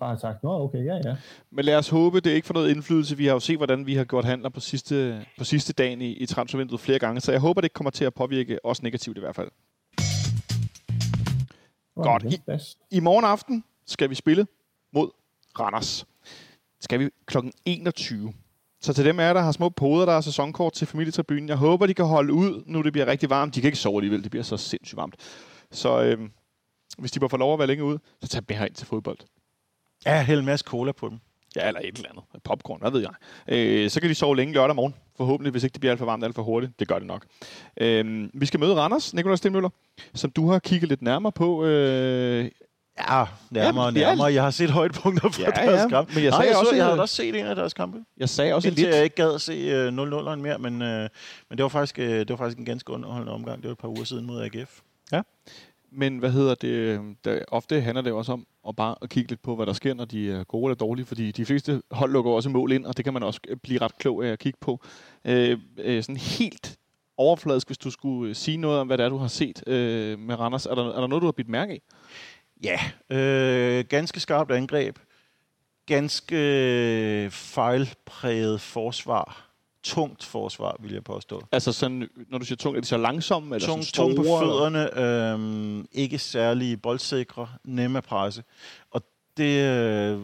bare 0.00 0.08
har 0.08 0.16
sagt, 0.16 0.42
nå 0.42 0.62
okay, 0.62 0.84
ja 0.84 0.96
ja. 1.04 1.16
Men 1.50 1.64
lad 1.64 1.76
os 1.76 1.88
håbe, 1.88 2.20
det 2.20 2.30
ikke 2.30 2.46
får 2.46 2.54
noget 2.54 2.70
indflydelse. 2.70 3.16
Vi 3.16 3.26
har 3.26 3.32
jo 3.32 3.40
set, 3.40 3.56
hvordan 3.56 3.86
vi 3.86 3.94
har 3.94 4.04
gjort 4.04 4.24
handler 4.24 4.48
på 4.48 4.60
sidste, 4.60 5.26
på 5.38 5.44
sidste 5.44 5.72
dagen 5.72 6.00
i, 6.00 6.12
i 6.12 6.26
transfervinduet 6.26 6.80
flere 6.80 6.98
gange, 6.98 7.20
så 7.20 7.32
jeg 7.32 7.40
håber, 7.40 7.60
det 7.60 7.66
ikke 7.66 7.74
kommer 7.74 7.90
til 7.90 8.04
at 8.04 8.14
påvirke 8.14 8.66
os 8.66 8.82
negativt 8.82 9.16
i 9.16 9.20
hvert 9.20 9.36
fald. 9.36 9.50
Godt. 11.94 12.22
I, 12.24 12.96
I 12.96 13.00
morgen 13.00 13.24
aften 13.24 13.64
skal 13.86 14.10
vi 14.10 14.14
spille 14.14 14.46
mod 14.92 15.10
Randers. 15.60 16.06
Skal 16.80 17.00
vi 17.00 17.10
kl. 17.26 17.36
21. 17.64 18.32
Så 18.80 18.92
til 18.92 19.04
dem 19.04 19.20
er 19.20 19.32
der 19.32 19.40
har 19.40 19.52
små 19.52 19.68
poder, 19.68 20.06
der 20.06 20.12
er 20.12 20.20
sæsonkort 20.20 20.72
til 20.72 20.86
familietribunen. 20.86 21.48
Jeg 21.48 21.56
håber, 21.56 21.86
de 21.86 21.94
kan 21.94 22.04
holde 22.04 22.32
ud, 22.32 22.62
nu 22.66 22.82
det 22.82 22.92
bliver 22.92 23.06
rigtig 23.06 23.30
varmt. 23.30 23.54
De 23.54 23.60
kan 23.60 23.68
ikke 23.68 23.78
sove 23.78 23.98
alligevel, 23.98 24.22
det 24.22 24.30
bliver 24.30 24.44
så 24.44 24.56
sindssygt 24.56 24.96
varmt. 24.96 25.16
Så 25.70 26.02
øh, 26.02 26.28
hvis 26.98 27.12
de 27.12 27.20
bare 27.20 27.30
får 27.30 27.36
lov 27.36 27.52
at 27.52 27.58
være 27.58 27.68
længe 27.68 27.84
ude, 27.84 27.98
så 28.22 28.28
tag 28.28 28.42
dem 28.48 28.62
ind 28.66 28.74
til 28.74 28.86
fodbold. 28.86 29.18
Ja, 30.06 30.22
hælde 30.22 30.40
en 30.40 30.46
masse 30.46 30.64
cola 30.64 30.92
på 30.92 31.08
dem. 31.08 31.18
Ja, 31.56 31.68
eller 31.68 31.80
et 31.80 31.96
eller 31.96 32.08
andet. 32.10 32.24
Popcorn, 32.44 32.80
hvad 32.80 32.90
ved 32.90 33.00
jeg. 33.00 33.12
Øh, 33.48 33.90
så 33.90 34.00
kan 34.00 34.10
de 34.10 34.14
sove 34.14 34.36
længe 34.36 34.54
lørdag 34.54 34.76
morgen, 34.76 34.94
Forhåbentlig, 35.20 35.50
hvis 35.50 35.64
ikke 35.64 35.72
det 35.74 35.80
bliver 35.80 35.90
alt 35.92 35.98
for 35.98 36.06
varmt 36.06 36.24
alt 36.24 36.34
for 36.34 36.42
hurtigt. 36.42 36.80
Det 36.80 36.88
gør 36.88 36.98
det 36.98 37.06
nok. 37.06 37.24
Øhm, 37.80 38.30
vi 38.34 38.46
skal 38.46 38.60
møde 38.60 38.74
Randers, 38.74 39.14
Nikolaj 39.14 39.36
Stenmøller, 39.36 39.68
som 40.14 40.30
du 40.30 40.50
har 40.50 40.58
kigget 40.58 40.88
lidt 40.88 41.02
nærmere 41.02 41.32
på. 41.32 41.64
Øh, 41.64 42.50
Ja, 43.10 43.24
nærmere 43.50 43.84
og 43.84 43.88
er- 43.88 43.94
nærmere. 43.94 44.32
Jeg 44.32 44.42
har 44.42 44.50
set 44.50 44.70
højdepunkter 44.70 45.28
fra 45.30 45.42
Ja, 45.42 45.50
deres 45.66 45.82
ja. 45.82 45.88
kamp. 45.88 46.14
Men 46.14 46.24
jeg 46.24 46.30
Nej, 46.30 46.38
sagde 46.40 46.50
jeg, 46.50 46.58
også, 46.58 46.70
så, 46.70 46.76
jeg 46.76 46.82
øh, 46.82 46.88
havde 46.88 47.00
også 47.00 47.14
set 47.14 47.34
en 47.38 47.46
af 47.46 47.56
deres 47.56 47.72
kampe. 47.74 47.98
jeg 48.16 48.28
sagde 48.28 48.54
også 48.54 48.68
Indtil 48.68 48.84
lidt... 48.84 48.94
jeg 48.96 49.04
ikke 49.04 49.16
gad 49.16 49.34
at 49.34 49.40
se 49.40 49.88
uh, 49.88 49.94
0-0'eren 49.94 50.36
mere, 50.36 50.58
men, 50.58 50.72
uh, 50.74 50.88
men 50.88 51.08
det, 51.50 51.62
var 51.62 51.68
faktisk, 51.68 51.98
uh, 51.98 52.04
det 52.04 52.28
var 52.28 52.36
faktisk 52.36 52.58
en 52.58 52.64
ganske 52.64 52.92
underholdende 52.92 53.32
omgang. 53.32 53.56
Det 53.62 53.64
var 53.68 53.72
et 53.72 53.78
par 53.78 53.88
uger 53.88 54.04
siden 54.04 54.26
mod 54.26 54.42
AGF. 54.42 54.80
Men 55.92 56.18
hvad 56.18 56.30
hedder 56.30 56.54
det? 56.54 56.68
Øhm, 56.68 57.16
der, 57.24 57.44
ofte 57.48 57.80
handler 57.80 58.02
det 58.02 58.12
også 58.12 58.32
om 58.32 58.46
at 58.68 58.76
bare 58.76 58.94
at 59.02 59.08
kigge 59.10 59.30
lidt 59.30 59.42
på, 59.42 59.56
hvad 59.56 59.66
der 59.66 59.72
sker, 59.72 59.94
når 59.94 60.04
de 60.04 60.22
øh, 60.24 60.38
er 60.38 60.44
gode 60.44 60.70
eller 60.70 60.76
dårlige. 60.76 61.06
Fordi 61.06 61.30
de 61.32 61.44
fleste 61.44 61.82
hold 61.90 62.12
lukker 62.12 62.32
også 62.32 62.50
mål 62.50 62.72
ind, 62.72 62.86
og 62.86 62.96
det 62.96 63.04
kan 63.04 63.14
man 63.14 63.22
også 63.22 63.40
øh, 63.48 63.56
blive 63.56 63.80
ret 63.80 63.98
klog 63.98 64.24
af 64.24 64.28
at 64.28 64.38
kigge 64.38 64.58
på. 64.60 64.80
Øh, 65.24 65.58
øh, 65.78 66.02
sådan 66.02 66.16
helt 66.16 66.78
overfladisk, 67.16 67.68
hvis 67.68 67.78
du 67.78 67.90
skulle 67.90 68.30
øh, 68.30 68.36
sige 68.36 68.56
noget 68.56 68.80
om, 68.80 68.86
hvad 68.86 68.98
det 68.98 69.04
er, 69.04 69.08
du 69.08 69.16
har 69.16 69.28
set 69.28 69.68
øh, 69.68 70.18
med 70.18 70.38
Randers. 70.38 70.66
Er 70.66 70.74
der, 70.74 70.92
er 70.92 71.00
der 71.00 71.06
noget, 71.06 71.22
du 71.22 71.26
har 71.26 71.32
bidt 71.32 71.48
mærke 71.48 71.76
i? 71.76 71.80
Ja, 72.64 72.80
øh, 73.10 73.84
ganske 73.84 74.20
skarpt 74.20 74.50
angreb. 74.50 74.98
Ganske 75.86 76.36
øh, 77.24 77.30
fejlpræget 77.30 78.60
forsvar. 78.60 79.49
Tungt 79.82 80.24
forsvar, 80.24 80.76
vil 80.80 80.92
jeg 80.92 81.04
påstå. 81.04 81.42
Altså 81.52 81.72
sådan, 81.72 82.08
når 82.28 82.38
du 82.38 82.44
siger 82.44 82.56
tungt, 82.56 82.76
er 82.76 82.80
de 82.80 82.86
så 82.86 82.96
langsomme? 82.96 83.54
Eller 83.54 83.68
Tung, 83.68 83.84
sådan 83.84 84.14
tung 84.14 84.16
på 84.16 84.22
fødderne, 84.22 84.98
øh, 85.78 85.84
ikke 85.92 86.18
særlig 86.18 86.82
boldsikre, 86.82 87.48
nemme 87.64 87.98
at 87.98 88.04
presse. 88.04 88.42
Og 88.90 89.02
det, 89.36 89.64
øh, 89.64 90.18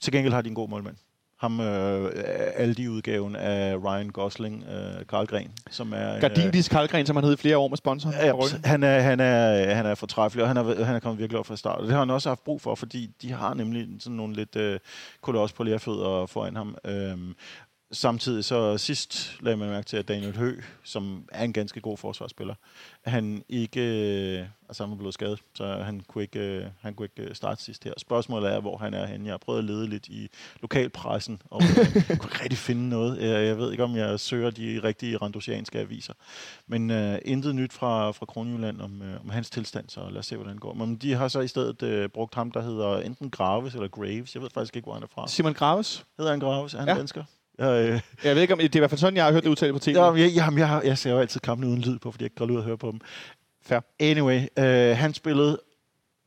til 0.00 0.12
gengæld 0.12 0.34
har 0.34 0.42
de 0.42 0.48
en 0.48 0.54
god 0.54 0.68
målmand. 0.68 0.96
Ham, 1.36 1.60
øh, 1.60 2.12
Aldi-udgaven 2.56 3.36
af 3.36 3.76
Ryan 3.84 4.08
Gosling, 4.10 4.64
øh, 4.64 5.06
Karl 5.06 5.26
Gren, 5.26 5.50
som 5.70 5.92
er... 5.92 6.10
en, 6.10 6.14
øh, 6.14 6.20
Gardindis 6.20 6.68
Kalgren, 6.68 7.06
som 7.06 7.16
han 7.16 7.24
hed 7.24 7.32
i 7.32 7.36
flere 7.36 7.58
år 7.58 7.68
med 7.68 7.76
sponsoren. 7.76 8.14
Ja, 8.14 8.32
han 8.64 8.82
er, 8.82 9.00
han 9.00 9.20
er, 9.20 9.74
han 9.74 9.86
er 9.86 9.94
fortræffelig, 9.94 10.42
og 10.42 10.48
han 10.48 10.56
er, 10.56 10.84
han 10.84 10.94
er 10.94 11.00
kommet 11.00 11.18
virkelig 11.18 11.38
op 11.38 11.46
fra 11.46 11.56
start. 11.56 11.78
Og 11.78 11.82
det 11.82 11.92
har 11.92 11.98
han 11.98 12.10
også 12.10 12.28
haft 12.28 12.44
brug 12.44 12.60
for, 12.60 12.74
fordi 12.74 13.10
de 13.22 13.32
har 13.32 13.54
nemlig 13.54 13.88
sådan 13.98 14.16
nogle 14.16 14.34
lidt 14.34 14.56
øh, 14.56 14.78
koloss 15.20 15.52
på 15.52 15.62
lærfødder 15.62 16.26
foran 16.26 16.56
ham. 16.56 16.76
Øhm, 16.84 17.34
samtidig 17.92 18.44
så 18.44 18.78
sidst 18.78 19.36
lagde 19.40 19.56
man 19.56 19.68
mærke 19.68 19.86
til, 19.86 19.96
at 19.96 20.08
Daniel 20.08 20.36
Hø, 20.36 20.60
som 20.84 21.28
er 21.32 21.44
en 21.44 21.52
ganske 21.52 21.80
god 21.80 21.96
forsvarsspiller, 21.96 22.54
han 23.04 23.44
ikke, 23.48 23.80
øh, 23.80 24.46
altså 24.68 24.82
han 24.82 24.90
var 24.90 24.96
blevet 24.96 25.14
skadet, 25.14 25.40
så 25.54 25.66
han 25.66 26.00
kunne 26.00 26.22
ikke, 26.24 26.38
øh, 26.38 26.66
han 26.80 26.94
kunne 26.94 27.08
ikke 27.16 27.30
øh, 27.30 27.34
starte 27.34 27.62
sidst 27.62 27.84
her. 27.84 27.92
Spørgsmålet 27.96 28.52
er, 28.52 28.60
hvor 28.60 28.76
han 28.76 28.94
er 28.94 29.06
henne. 29.06 29.26
Jeg 29.26 29.32
har 29.32 29.38
prøvet 29.38 29.58
at 29.58 29.64
lede 29.64 29.88
lidt 29.88 30.08
i 30.08 30.28
lokalpressen, 30.60 31.42
og 31.50 31.62
øh, 31.62 31.94
kunne 32.18 32.30
ikke 32.30 32.42
rigtig 32.42 32.58
finde 32.58 32.88
noget. 32.88 33.22
Jeg, 33.22 33.46
jeg 33.46 33.58
ved 33.58 33.70
ikke, 33.72 33.84
om 33.84 33.96
jeg 33.96 34.20
søger 34.20 34.50
de 34.50 34.80
rigtige 34.84 35.16
randosianske 35.16 35.78
aviser. 35.78 36.14
Men 36.66 36.90
øh, 36.90 37.18
intet 37.24 37.54
nyt 37.54 37.72
fra, 37.72 38.10
fra 38.10 38.26
Kronjylland 38.26 38.80
om, 38.80 39.02
øh, 39.02 39.20
om 39.20 39.30
hans 39.30 39.50
tilstand, 39.50 39.88
så 39.88 40.08
lad 40.10 40.18
os 40.18 40.26
se, 40.26 40.36
hvordan 40.36 40.52
det 40.52 40.62
går. 40.62 40.74
Men 40.74 40.96
de 40.96 41.14
har 41.14 41.28
så 41.28 41.40
i 41.40 41.48
stedet 41.48 41.82
øh, 41.82 42.08
brugt 42.08 42.34
ham, 42.34 42.50
der 42.50 42.62
hedder 42.62 43.00
enten 43.00 43.30
Graves 43.30 43.74
eller 43.74 43.88
Graves. 43.88 44.34
Jeg 44.34 44.42
ved 44.42 44.50
faktisk 44.54 44.76
ikke, 44.76 44.86
hvor 44.86 44.94
han 44.94 45.02
er 45.02 45.06
fra. 45.14 45.28
Simon 45.28 45.54
Graves. 45.54 46.06
Hedder 46.16 46.30
han 46.30 46.40
Graves? 46.40 46.74
Er 46.74 46.78
han 46.78 46.88
ja. 46.88 46.94
dansker? 46.94 47.24
Jeg, 47.58 47.88
øh, 47.88 48.00
Jeg 48.24 48.34
ved 48.34 48.42
ikke, 48.42 48.54
om 48.54 48.58
det 48.60 48.74
er 48.74 48.78
i 48.78 48.80
hvert 48.80 48.90
fald 48.90 48.98
sådan, 48.98 49.16
jeg 49.16 49.24
har 49.24 49.32
hørt 49.32 49.42
det 49.42 49.50
udtalt 49.50 49.72
på 49.72 49.78
tv. 49.78 49.90
Jamen, 49.90 50.20
jeg, 50.20 50.30
jamen, 50.32 50.58
jeg, 50.58 50.68
har- 50.68 50.82
jeg 50.82 50.98
ser 50.98 51.10
jo 51.10 51.18
altid 51.18 51.40
kampene 51.40 51.66
uden 51.70 51.80
lyd 51.82 51.98
på, 51.98 52.10
fordi 52.10 52.22
jeg 52.22 52.26
ikke 52.26 52.36
går 52.36 52.50
ud 52.54 52.56
og 52.58 52.64
høre 52.64 52.78
på 52.78 52.90
dem. 52.90 53.00
Fair. 53.62 53.80
Anyway, 54.00 54.40
øh, 54.58 54.96
han 54.96 55.14
spillede 55.14 55.60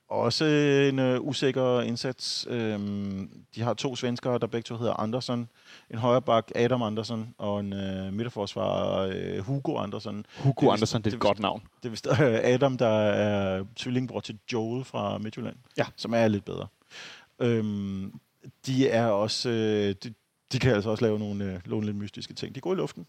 også 0.09 0.45
en 0.91 0.99
øh, 0.99 1.21
usikker 1.21 1.81
indsats. 1.81 2.47
Øhm, 2.49 3.29
de 3.55 3.61
har 3.61 3.73
to 3.73 3.95
svenskere, 3.95 4.39
der 4.39 4.47
begge 4.47 4.63
to 4.65 4.77
hedder 4.77 4.93
Andersson. 4.93 5.49
En 5.91 5.97
højreback, 5.97 6.51
Adam 6.55 6.81
Andersson, 6.81 7.33
og 7.37 7.59
en 7.59 7.73
øh, 7.73 8.13
midterforsvarer, 8.13 9.09
øh, 9.15 9.39
Hugo 9.39 9.77
Andersson. 9.77 10.25
Hugo 10.37 10.61
Det 10.61 10.67
er 10.67 10.71
Andersen, 10.73 11.01
det 11.01 11.11
er 11.13 11.17
et 11.17 11.21
godt 11.21 11.39
navn. 11.39 11.61
Det 11.83 12.05
er 12.05 12.23
øh, 12.29 12.39
Adam, 12.43 12.77
der 12.77 12.87
er 12.99 13.63
tvillingbror 13.75 14.19
til 14.19 14.37
Joel 14.53 14.83
fra 14.85 15.17
Midtjylland, 15.17 15.55
Ja. 15.77 15.85
som 15.95 16.13
er 16.13 16.27
lidt 16.27 16.45
bedre. 16.45 16.67
Øhm, 17.39 18.13
de 18.65 18.89
er 18.89 19.05
også... 19.05 19.49
Øh, 19.49 19.95
de, 20.03 20.13
de 20.51 20.59
kan 20.59 20.73
altså 20.73 20.89
også 20.89 21.05
lave 21.05 21.19
nogle, 21.19 21.43
øh, 21.53 21.59
nogle 21.65 21.85
lidt 21.85 21.97
mystiske 21.97 22.33
ting. 22.33 22.55
De 22.55 22.57
er 22.57 22.61
gode 22.61 22.73
i 22.73 22.77
luften. 22.77 23.07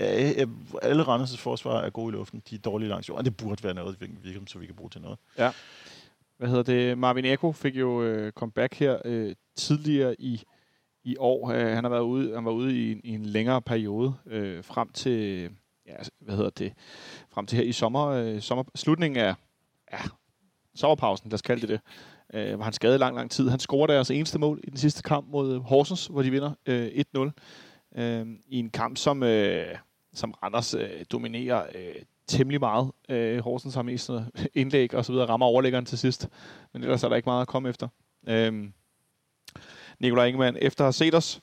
Øh, 0.00 0.30
øh, 0.38 0.46
alle 0.82 1.02
Randers' 1.02 1.36
forsvar 1.36 1.80
er 1.80 1.90
gode 1.90 2.08
i 2.14 2.16
luften. 2.16 2.42
De 2.50 2.54
er 2.54 2.58
dårlige 2.58 2.88
langs 2.88 3.08
jorden. 3.08 3.24
Det 3.24 3.36
burde 3.36 3.64
være 3.64 3.74
noget, 3.74 3.96
vi, 4.00 4.38
så 4.46 4.58
vi 4.58 4.66
kan 4.66 4.74
bruge 4.74 4.90
til 4.90 5.00
noget. 5.00 5.18
Hvad 6.36 6.48
hedder 6.48 6.62
det? 6.62 6.98
Marvin 6.98 7.24
Eko 7.24 7.52
fik 7.52 7.76
jo 7.76 8.02
øh, 8.02 8.32
comeback 8.32 8.74
her 8.74 8.98
øh, 9.04 9.34
tidligere 9.56 10.20
i 10.20 10.42
i 11.04 11.16
år. 11.18 11.50
Øh, 11.50 11.66
han 11.66 11.84
har 11.84 11.88
været 11.88 12.02
ude, 12.02 12.34
han 12.34 12.44
var 12.44 12.50
ude 12.50 12.78
i, 12.78 12.92
en- 12.92 13.00
i 13.04 13.10
en 13.10 13.26
længere 13.26 13.62
periode 13.62 14.14
øh, 14.26 14.64
frem 14.64 14.88
til 14.92 15.50
ja, 15.86 15.94
hvad 16.18 16.36
hedder 16.36 16.50
det? 16.50 16.72
Frem 17.30 17.46
til 17.46 17.56
her 17.56 17.64
i 17.64 17.72
sommer, 17.72 18.06
øh, 18.06 18.40
sommer 18.40 18.64
slutningen 18.74 19.20
af 19.24 19.34
ja, 19.92 19.98
sommerpausen, 20.74 21.28
lad 21.30 21.34
os 21.34 21.42
kalde 21.42 21.60
det 21.60 21.68
det. 21.68 21.80
Øh, 22.34 22.58
var 22.58 22.64
han 22.64 22.72
skadet 22.72 23.00
lang, 23.00 23.16
lang 23.16 23.30
tid. 23.30 23.48
Han 23.48 23.58
scorede 23.58 23.92
deres 23.92 24.10
eneste 24.10 24.38
mål 24.38 24.60
i 24.64 24.70
den 24.70 24.78
sidste 24.78 25.02
kamp 25.02 25.26
mod 25.30 25.54
øh, 25.54 25.60
Horsens, 25.60 26.06
hvor 26.06 26.22
de 26.22 26.30
vinder 26.30 26.52
øh, 26.66 27.04
1-0. 27.16 28.00
Øh, 28.02 28.26
I 28.48 28.58
en 28.58 28.70
kamp, 28.70 28.96
som, 28.96 29.22
øh, 29.22 29.74
som 30.14 30.34
Randers 30.42 30.74
øh, 30.74 30.90
dominerer 31.12 31.66
øh, 31.74 31.94
temmelig 32.26 32.60
meget. 32.60 32.90
Øh, 33.08 33.38
Horsens 33.38 33.74
har 33.74 33.82
mest 33.82 34.10
indlæg 34.54 34.94
og 34.94 35.04
så 35.04 35.12
videre, 35.12 35.28
rammer 35.28 35.46
overlæggeren 35.46 35.86
til 35.86 35.98
sidst. 35.98 36.28
Men 36.72 36.82
ellers 36.82 37.02
er 37.02 37.08
der 37.08 37.16
ikke 37.16 37.28
meget 37.28 37.42
at 37.42 37.48
komme 37.48 37.68
efter. 37.68 37.88
Øh, 38.28 38.64
Nikolaj 39.98 40.26
Ingemann, 40.26 40.56
efter 40.60 40.84
at 40.84 40.86
have 40.86 40.92
set 40.92 41.14
os 41.14 41.40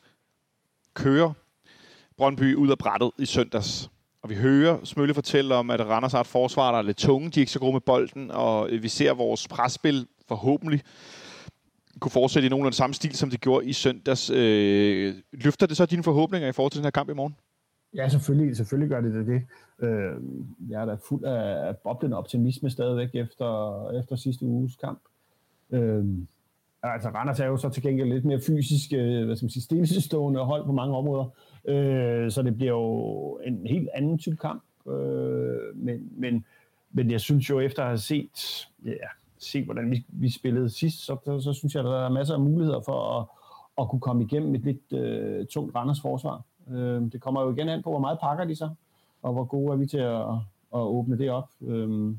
køre 0.94 1.34
Brøndby 2.18 2.56
ud 2.56 2.70
af 2.70 2.78
brættet 2.78 3.12
i 3.18 3.26
søndags, 3.26 3.90
og 4.22 4.30
vi 4.30 4.36
hører 4.36 4.78
Smølle 4.84 5.14
fortælle 5.14 5.56
om, 5.56 5.70
at 5.70 5.80
Randers 5.80 6.12
har 6.12 6.22
et 6.22 6.28
forsvar, 6.28 6.72
der 6.72 6.78
er 6.78 6.82
lidt 6.82 6.98
tunge, 6.98 7.30
de 7.30 7.40
er 7.40 7.42
ikke 7.42 7.52
så 7.52 7.60
gode 7.60 7.74
med 7.74 7.82
bolden, 7.82 8.32
og 8.32 8.70
vi 8.72 8.88
ser 8.88 9.14
vores 9.14 9.48
presspil 9.48 10.08
forhåbentlig 10.28 10.82
kunne 12.00 12.12
fortsætte 12.12 12.46
i 12.46 12.50
nogenlunde 12.50 12.78
samme 12.78 12.94
stil, 12.94 13.16
som 13.16 13.30
det 13.30 13.42
gjorde 13.42 13.66
i 13.66 13.74
søndags. 13.74 14.30
Øh, 14.30 15.16
løfter 15.32 15.68
det 15.68 15.78
så 15.78 15.86
dine 15.86 16.04
forhåbninger 16.04 16.50
i 16.50 16.52
forhold 16.52 16.72
til 16.72 16.80
den 16.80 16.86
her 16.86 16.92
kamp 16.92 17.10
i 17.10 17.14
morgen? 17.14 17.36
Ja, 17.96 18.10
selvfølgelig, 18.10 18.58
selvfølgelig 18.58 18.90
gør 18.90 19.02
det 19.02 19.14
det. 19.14 19.28
det. 19.28 19.42
Øh, 19.88 20.16
jeg 20.70 20.82
er 20.82 20.86
da 20.86 20.98
fuld 21.10 21.24
af 21.26 21.78
boblende 21.78 22.18
optimisme 22.18 22.70
stadigvæk 22.70 23.10
efter, 23.14 23.92
efter 24.00 24.16
sidste 24.16 24.46
uges 24.46 24.76
kamp. 24.76 25.00
Øh, 25.72 26.06
altså, 26.84 27.10
Randers 27.10 27.40
er 27.40 27.46
jo 27.46 27.58
så 27.58 27.70
til 27.70 27.84
gengæld 27.84 28.10
lidt 28.10 28.26
mere 28.26 28.42
fysisk, 28.48 28.94
øh, 28.94 29.26
hvad 29.26 29.36
skal 29.36 29.46
man 29.46 29.50
sige, 29.50 29.64
stillestående 29.64 30.40
hold 30.40 30.66
på 30.66 30.72
mange 30.72 30.96
områder. 30.98 31.26
Øh, 31.68 32.32
så 32.32 32.42
det 32.42 32.56
bliver 32.56 32.72
jo 32.72 33.40
en 33.46 33.68
helt 33.68 33.90
anden 33.94 34.18
type 34.18 34.38
kamp. 34.38 34.64
Øh, 34.88 35.76
men, 35.76 36.10
men, 36.12 36.46
men 36.92 37.12
jeg 37.12 37.22
synes 37.22 37.50
jo, 37.50 37.60
efter 37.60 37.84
at 37.84 37.88
have 37.88 37.98
set, 37.98 38.68
ja, 38.86 38.92
se, 39.40 39.64
hvordan 39.66 39.92
vi, 39.92 40.06
vi 40.08 40.30
spillede 40.30 40.70
sidst, 40.70 41.06
så, 41.06 41.18
så, 41.26 41.42
så 41.42 41.54
synes 41.54 41.76
jeg, 41.76 41.80
at 41.80 41.86
der 41.86 42.06
er 42.06 42.10
masser 42.10 42.34
af 42.34 42.40
muligheder 42.40 42.82
for 42.82 43.20
at, 43.20 43.26
at 43.78 43.90
kunne 43.90 44.02
komme 44.02 44.24
igennem 44.24 44.56
et 44.56 44.62
lidt 44.62 44.94
øh, 44.94 45.46
tungt 45.46 45.76
Randers 45.76 46.02
forsvar. 46.02 46.42
Øh, 46.70 47.12
det 47.12 47.22
kommer 47.22 47.42
jo 47.42 47.54
igen 47.54 47.70
an 47.70 47.84
på, 47.84 47.90
hvor 47.90 48.00
meget 48.00 48.20
pakker 48.20 48.46
de 48.46 48.56
så, 48.56 48.70
og 49.22 49.34
hvor 49.34 49.44
gode 49.44 49.74
er 49.74 49.78
vi 49.78 49.88
til 49.88 49.98
at, 49.98 50.22
at 50.74 50.80
åbne 50.80 51.18
det 51.18 51.32
op. 51.32 51.50
Øh, 51.62 52.16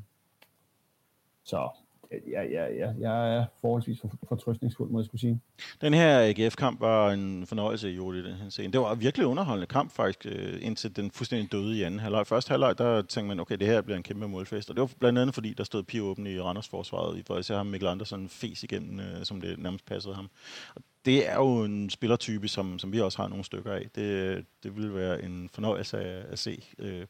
så 1.43 1.69
ja, 2.11 2.43
ja, 2.43 2.65
ja, 2.65 2.91
jeg 2.99 3.35
er 3.35 3.45
forholdsvis 3.61 4.01
for, 4.01 4.11
fortrøstningsfuld, 4.27 4.91
må 4.91 4.99
jeg 4.99 5.05
skulle 5.05 5.21
sige. 5.21 5.39
Den 5.81 5.93
her 5.93 6.19
AGF-kamp 6.19 6.81
var 6.81 7.11
en 7.11 7.45
fornøjelse 7.45 7.91
i 7.91 7.95
Juli, 7.95 8.23
den 8.23 8.35
her 8.35 8.49
scene. 8.49 8.73
Det 8.73 8.79
var 8.79 8.93
en 8.93 8.99
virkelig 8.99 9.27
underholdende 9.27 9.67
kamp 9.67 9.91
faktisk, 9.91 10.25
øh, 10.25 10.57
indtil 10.61 10.95
den 10.95 11.11
fuldstændig 11.11 11.51
døde 11.51 11.77
i 11.77 11.83
anden 11.83 11.99
halvleg. 11.99 12.27
Første 12.27 12.49
halvleg, 12.49 12.77
der 12.77 13.01
tænkte 13.01 13.27
man, 13.27 13.39
okay, 13.39 13.57
det 13.57 13.67
her 13.67 13.81
bliver 13.81 13.97
en 13.97 14.03
kæmpe 14.03 14.27
målfest. 14.27 14.69
Og 14.69 14.75
det 14.75 14.81
var 14.81 14.89
blandt 14.99 15.19
andet, 15.19 15.33
fordi 15.33 15.53
der 15.53 15.63
stod 15.63 15.83
Pio 15.83 16.05
åben 16.05 16.27
i 16.27 16.39
Randers 16.39 16.67
forsvaret, 16.67 17.23
hvor 17.25 17.35
jeg 17.35 17.45
ser 17.45 17.57
ham 17.57 17.65
Mikkel 17.65 17.87
Andersen 17.87 18.29
fes 18.29 18.63
igennem, 18.63 18.99
øh, 18.99 19.23
som 19.23 19.41
det 19.41 19.59
nærmest 19.59 19.85
passede 19.85 20.15
ham. 20.15 20.29
Og 20.75 20.81
det 21.05 21.29
er 21.29 21.35
jo 21.35 21.63
en 21.63 21.89
spillertype, 21.89 22.47
som, 22.47 22.79
som 22.79 22.91
vi 22.91 23.01
også 23.01 23.21
har 23.21 23.27
nogle 23.27 23.43
stykker 23.43 23.73
af. 23.73 23.87
Det, 23.95 24.45
det 24.63 24.75
ville 24.75 24.95
være 24.95 25.23
en 25.23 25.49
fornøjelse 25.53 25.97
at, 25.97 26.25
at 26.25 26.39
se, 26.39 26.63
øh, 26.79 27.05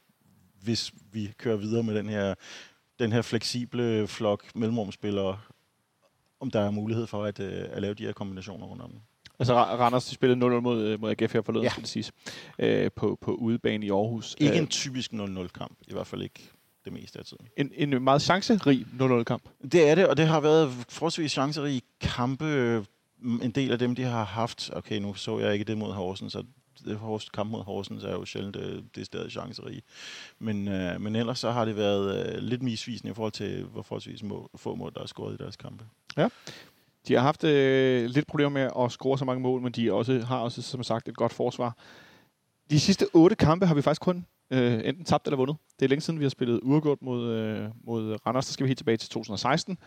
hvis 0.64 0.94
vi 1.12 1.34
kører 1.38 1.58
videre 1.58 1.84
med 1.84 1.96
den 1.96 2.10
her, 2.10 2.36
den 3.00 3.12
her 3.12 3.22
fleksible 3.22 4.08
flok 4.08 4.44
mellemrumspillere, 4.56 5.40
om 6.40 6.52
der 6.52 6.60
er 6.60 6.72
mulighed 6.72 7.08
for 7.08 7.24
at, 7.26 7.40
øh, 7.40 7.66
at 7.72 7.82
lave 7.82 7.94
de 7.94 8.04
her 8.04 8.12
kombinationer 8.14 8.66
rundt 8.66 8.82
om. 8.82 8.92
Altså 9.40 9.54
Ra- 9.64 9.76
Randers 9.76 10.06
de 10.06 10.16
spillede 10.16 10.40
0-0 10.58 10.60
mod, 10.62 10.82
øh, 10.84 11.02
mod 11.02 11.10
AGF 11.22 11.34
her 11.34 11.42
forleden, 11.42 11.64
ja. 11.64 11.70
Skal 11.70 11.82
det 11.82 11.90
siges, 11.90 12.12
øh, 12.60 12.92
på, 12.96 13.18
på 13.22 13.34
udebane 13.36 13.86
i 13.86 13.90
Aarhus. 13.90 14.36
Ikke 14.40 14.54
Øh, 14.54 14.60
en 14.60 14.68
typisk 14.68 15.14
0-0-kamp, 15.14 15.78
i 15.88 15.94
hvert 15.94 16.08
fald 16.08 16.22
ikke 16.22 16.50
det 16.86 16.94
meste 16.94 17.20
af 17.20 17.26
tiden. 17.26 17.48
en, 17.58 17.72
en 17.94 18.04
meget 18.04 18.22
chancerig 18.22 18.86
0-0-kamp. 19.00 19.50
Det 19.72 19.90
er 19.90 19.96
det, 19.96 20.08
og 20.08 20.18
det 20.18 20.28
har 20.28 20.40
været 20.40 20.74
forholdsvis 20.90 21.32
chancerige 21.32 21.82
kampe. 22.02 22.46
En 23.24 23.52
del 23.52 23.72
af 23.72 23.80
dem, 23.80 23.96
de 23.96 24.04
har 24.04 24.24
haft, 24.24 24.70
okay, 24.74 25.00
nu 25.00 25.14
så 25.14 25.40
jeg 25.40 25.54
ikke 25.54 25.66
det 25.66 25.78
mod 25.78 25.92
Horsens, 25.94 26.34
så 26.34 26.44
det 26.86 26.98
Hors- 26.98 27.30
kamp 27.30 27.52
mod 27.52 27.64
Horsens 27.64 28.04
er 28.04 28.12
jo 28.12 28.26
sjældent 28.26 28.56
øh, 28.56 28.84
det 28.96 29.06
stadig 29.06 29.32
chancerige. 29.32 29.82
Men, 30.40 30.68
øh, 30.68 31.02
men 31.02 31.16
ellers 31.16 31.40
så 31.40 31.52
har 31.52 31.66
det 31.66 31.76
været 31.76 32.36
øh, 32.36 32.42
lidt 32.42 32.62
misvisende 32.62 33.12
i 33.12 33.14
forhold 33.14 33.32
til, 33.32 33.64
hvor 33.64 33.82
forholdsvis 33.82 34.24
må, 34.24 34.50
få 34.56 34.76
mål, 34.76 34.94
der 34.94 35.02
er 35.02 35.06
scoret 35.08 35.34
i 35.34 35.44
deres 35.44 35.56
kampe. 35.56 35.86
Ja. 36.18 36.28
De 37.08 37.14
har 37.14 37.22
haft 37.22 37.44
øh, 37.44 38.06
lidt 38.06 38.28
problemer 38.28 38.50
med 38.50 38.70
at 38.80 38.92
score 38.92 39.18
så 39.18 39.26
mange 39.26 39.42
mål, 39.42 39.62
men 39.62 39.72
de 39.72 39.94
også, 39.94 40.20
har 40.20 40.38
også, 40.38 40.62
som 40.62 40.84
sagt, 40.84 41.08
et 41.08 41.18
godt 41.18 41.34
forsvar. 41.34 41.78
De 42.70 42.80
sidste 42.80 43.06
otte 43.14 43.36
kampe 43.36 43.66
har 43.66 43.76
vi 43.76 43.82
faktisk 43.82 44.02
kun 44.02 44.26
øh, 44.52 44.82
enten 44.86 45.06
tabt 45.06 45.28
eller 45.28 45.38
vundet. 45.38 45.58
Det 45.80 45.86
er 45.86 45.90
længe 45.90 46.02
siden, 46.02 46.20
vi 46.20 46.26
har 46.26 46.30
spillet 46.30 46.60
uafgjort 46.64 47.02
mod, 47.02 47.30
øh, 47.30 47.70
mod 47.84 48.18
Randers. 48.26 48.46
Der 48.46 48.54
skal 48.54 48.64
vi 48.64 48.70
helt 48.70 48.78
tilbage 48.78 48.98
til 48.98 49.10
2016. 49.10 49.78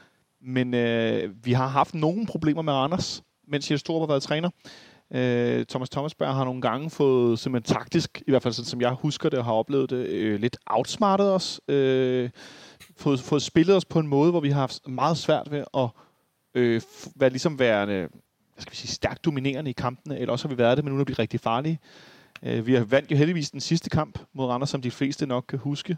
Men 0.40 0.74
øh, 0.74 1.44
vi 1.44 1.52
har 1.52 1.66
haft 1.66 1.94
nogle 1.94 2.26
problemer 2.26 2.62
med 2.62 2.72
Randers, 2.72 3.22
mens 3.48 3.70
Jens 3.70 3.82
Torup 3.82 4.00
har 4.00 4.06
været 4.06 4.22
træner. 4.22 4.50
Øh, 5.14 5.66
Thomas 5.66 5.90
Thomasberg 5.90 6.34
har 6.34 6.44
nogle 6.44 6.60
gange 6.60 6.90
fået 6.90 7.38
simpelthen 7.38 7.74
taktisk, 7.74 8.22
i 8.26 8.30
hvert 8.30 8.42
fald 8.42 8.54
sådan, 8.54 8.66
som 8.66 8.80
jeg 8.80 8.90
husker 8.92 9.28
det 9.28 9.38
og 9.38 9.44
har 9.44 9.52
oplevet 9.52 9.90
det, 9.90 10.06
øh, 10.06 10.40
lidt 10.40 10.56
outsmartet 10.66 11.32
os. 11.32 11.60
Øh, 11.68 12.30
fået, 12.96 13.20
fået 13.20 13.42
spillet 13.42 13.76
os 13.76 13.84
på 13.84 13.98
en 13.98 14.06
måde, 14.06 14.30
hvor 14.30 14.40
vi 14.40 14.50
har 14.50 14.60
haft 14.60 14.88
meget 14.88 15.16
svært 15.16 15.50
ved 15.50 15.64
at 15.74 15.88
øh, 16.54 16.82
f- 16.84 17.12
være 17.16 17.30
ligesom 17.30 17.58
værende 17.58 18.08
hvad 18.54 18.62
skal 18.62 18.72
vi 18.72 18.76
sige, 18.76 18.90
stærkt 18.90 19.24
dominerende 19.24 19.70
i 19.70 19.72
kampene, 19.72 20.18
eller 20.18 20.32
også 20.32 20.48
har 20.48 20.54
vi 20.54 20.58
været 20.58 20.76
det, 20.76 20.84
men 20.84 20.94
nu 20.94 21.00
er 21.00 21.04
vi 21.04 21.12
rigtig 21.12 21.40
farlige. 21.40 21.78
Øh, 22.42 22.66
vi 22.66 22.74
har 22.74 22.84
vandt 22.84 23.10
jo 23.10 23.16
heldigvis 23.16 23.50
den 23.50 23.60
sidste 23.60 23.90
kamp 23.90 24.18
mod 24.32 24.46
Randers, 24.46 24.70
som 24.70 24.82
de 24.82 24.90
fleste 24.90 25.26
nok 25.26 25.44
kan 25.48 25.58
huske, 25.58 25.96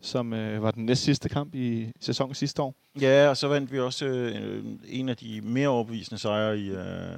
som 0.00 0.32
øh, 0.32 0.62
var 0.62 0.70
den 0.70 0.86
næst 0.86 1.02
sidste 1.02 1.28
kamp 1.28 1.54
i 1.54 1.92
sæsonen 2.00 2.34
sidste 2.34 2.62
år. 2.62 2.74
Ja, 3.00 3.28
og 3.28 3.36
så 3.36 3.48
vandt 3.48 3.72
vi 3.72 3.80
også 3.80 4.06
øh, 4.06 4.64
en 4.88 5.08
af 5.08 5.16
de 5.16 5.40
mere 5.40 5.68
overbevisende 5.68 6.18
sejre 6.20 6.58
i, 6.58 6.70
øh, 6.70 7.16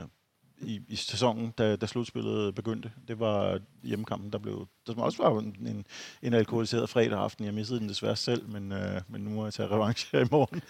i, 0.65 0.81
i 0.89 0.97
sæsonen, 0.97 1.51
da, 1.59 1.77
da 1.77 1.87
slutspillet 1.87 2.55
begyndte. 2.55 2.91
Det 3.09 3.21
var 3.21 3.61
hjemmekampen, 3.83 4.33
der 4.33 4.39
blev... 4.39 4.67
Der 4.87 4.93
som 4.93 5.03
også 5.03 5.23
var 5.23 5.39
en, 5.39 5.57
en, 5.67 5.87
en 6.23 6.35
alkoholiseret 6.35 6.89
fredag 6.89 7.19
aften. 7.19 7.45
Jeg 7.45 7.55
missede 7.55 7.81
den 7.81 7.89
desværre 7.89 8.17
selv, 8.17 8.49
men, 8.49 8.73
øh, 8.73 9.01
men 9.09 9.21
nu 9.21 9.31
må 9.31 9.45
jeg 9.45 9.53
tage 9.53 9.69
revanche 9.69 10.09
her 10.13 10.25
i 10.25 10.29
morgen. 10.31 10.63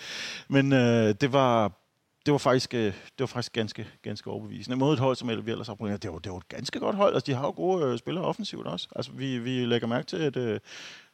Men 0.48 0.72
øh, 0.72 1.14
det 1.20 1.32
var 1.32 1.72
det 2.26 2.32
var 2.32 2.38
faktisk, 2.38 2.74
øh, 2.74 2.80
det 2.84 3.20
var 3.20 3.26
faktisk 3.26 3.52
ganske, 3.52 3.86
ganske 4.02 4.30
overbevisende. 4.30 4.76
Mod 4.76 4.92
et 4.92 4.98
hold, 4.98 5.16
som 5.16 5.28
vi 5.28 5.50
ellers 5.50 5.66
har 5.66 5.74
problemer, 5.74 5.96
det 5.96 6.12
var, 6.12 6.18
det 6.18 6.32
var 6.32 6.38
et 6.38 6.48
ganske 6.48 6.80
godt 6.80 6.96
hold. 6.96 7.14
Altså, 7.14 7.32
de 7.32 7.36
har 7.36 7.46
jo 7.46 7.52
gode 7.56 7.84
øh, 7.84 7.98
spillere 7.98 8.24
offensivt 8.24 8.66
også. 8.66 8.88
Altså, 8.96 9.12
vi, 9.12 9.38
vi 9.38 9.64
lægger 9.64 9.86
mærke 9.88 10.06
til, 10.06 10.16
at 10.16 10.36
øh, 10.36 10.60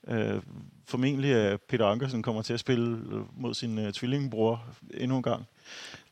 øh, 0.09 0.43
formentlig 0.89 1.61
Peter 1.69 1.87
Ankersen 1.87 2.23
kommer 2.23 2.43
til 2.43 2.55
at 2.55 2.61
spille 2.61 2.99
mod 3.33 3.55
sin 3.55 3.79
øh, 3.79 3.93
tvillingbror 3.93 4.65
endnu 4.95 5.17
en 5.17 5.23
gang. 5.23 5.47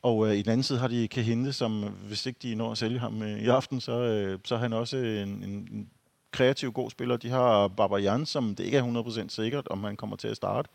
Og 0.02 0.28
øh, 0.28 0.34
i 0.34 0.42
den 0.42 0.50
anden 0.50 0.62
side 0.62 0.78
har 0.78 0.88
de 0.88 1.08
Kahinde, 1.08 1.52
som 1.52 1.82
hvis 1.82 2.26
ikke 2.26 2.38
de 2.42 2.54
når 2.54 2.72
at 2.72 2.78
sælge 2.78 2.98
ham 2.98 3.22
øh, 3.22 3.38
i 3.38 3.48
aften, 3.48 3.80
så, 3.80 3.92
øh, 3.92 4.38
så 4.44 4.54
er 4.54 4.58
han 4.58 4.72
også 4.72 4.96
en, 4.96 5.28
en, 5.28 5.90
kreativ 6.30 6.72
god 6.72 6.90
spiller. 6.90 7.16
De 7.16 7.30
har 7.30 7.68
Babajan, 7.68 8.26
som 8.26 8.54
det 8.54 8.64
ikke 8.64 8.78
er 8.78 9.22
100% 9.24 9.28
sikkert, 9.28 9.68
om 9.68 9.84
han 9.84 9.96
kommer 9.96 10.16
til 10.16 10.28
at 10.28 10.36
starte, 10.36 10.68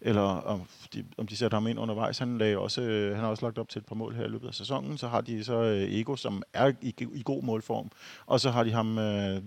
eller 0.00 0.22
om 0.22 0.62
de, 0.94 1.04
om 1.18 1.26
de 1.26 1.36
sætter 1.36 1.56
ham 1.56 1.66
ind 1.66 1.78
undervejs. 1.78 2.18
Han, 2.18 2.38
lagde 2.38 2.58
også, 2.58 2.82
øh, 2.82 3.14
han 3.14 3.20
har 3.20 3.30
også 3.30 3.46
lagt 3.46 3.58
op 3.58 3.68
til 3.68 3.78
et 3.78 3.86
par 3.86 3.94
mål 3.94 4.14
her 4.14 4.24
i 4.24 4.28
løbet 4.28 4.48
af 4.48 4.54
sæsonen. 4.54 4.98
Så 4.98 5.08
har 5.08 5.20
de 5.20 5.44
så 5.44 5.62
øh, 5.62 5.92
Ego, 5.92 6.16
som 6.16 6.42
er 6.52 6.72
i, 6.82 6.94
i 7.14 7.22
god 7.24 7.42
målform. 7.42 7.90
Og 8.26 8.40
så 8.40 8.50
har 8.50 8.64
de 8.64 8.72
ham... 8.72 8.98
Øh, 8.98 9.42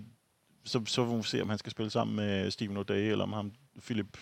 så, 0.63 0.81
så 0.85 1.05
må 1.05 1.17
vi 1.17 1.23
se, 1.23 1.41
om 1.41 1.49
han 1.49 1.57
skal 1.57 1.71
spille 1.71 1.89
sammen 1.89 2.15
med 2.15 2.51
Steven 2.51 2.77
O'Day, 2.77 2.93
eller 2.93 3.23
om 3.23 3.33
ham, 3.33 3.51
Philip, 3.79 4.17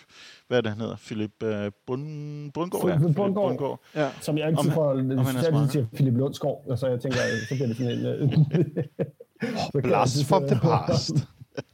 hvad 0.48 0.58
er 0.58 0.60
det, 0.62 0.70
han 0.70 0.80
hedder? 0.80 0.96
Philip 0.96 1.42
uh, 1.44 1.50
Bund, 1.86 2.52
Bundgaard? 2.52 2.82
Philip 2.84 3.00
Philip 3.00 3.16
Bundgaard. 3.16 3.48
Bundgaard. 3.48 3.80
Ja. 3.94 4.08
Som 4.20 4.38
jeg 4.38 4.46
altid 4.46 4.68
Om- 4.68 4.74
får, 4.74 4.94
jeg 4.94 5.44
smart. 5.48 5.72
siger 5.72 5.86
Philip 5.94 6.14
Lundsgaard, 6.14 6.64
og 6.68 6.78
så 6.78 6.86
jeg 6.86 7.00
tænker, 7.00 7.18
så 7.48 7.54
bliver 7.54 7.66
det 7.66 7.76
sådan 7.76 7.92
en... 7.98 8.06
øh, 8.06 8.22
jeg 9.74 9.82
Blast 9.82 10.24
from 10.26 10.46
the 10.46 10.58
past. 10.60 11.12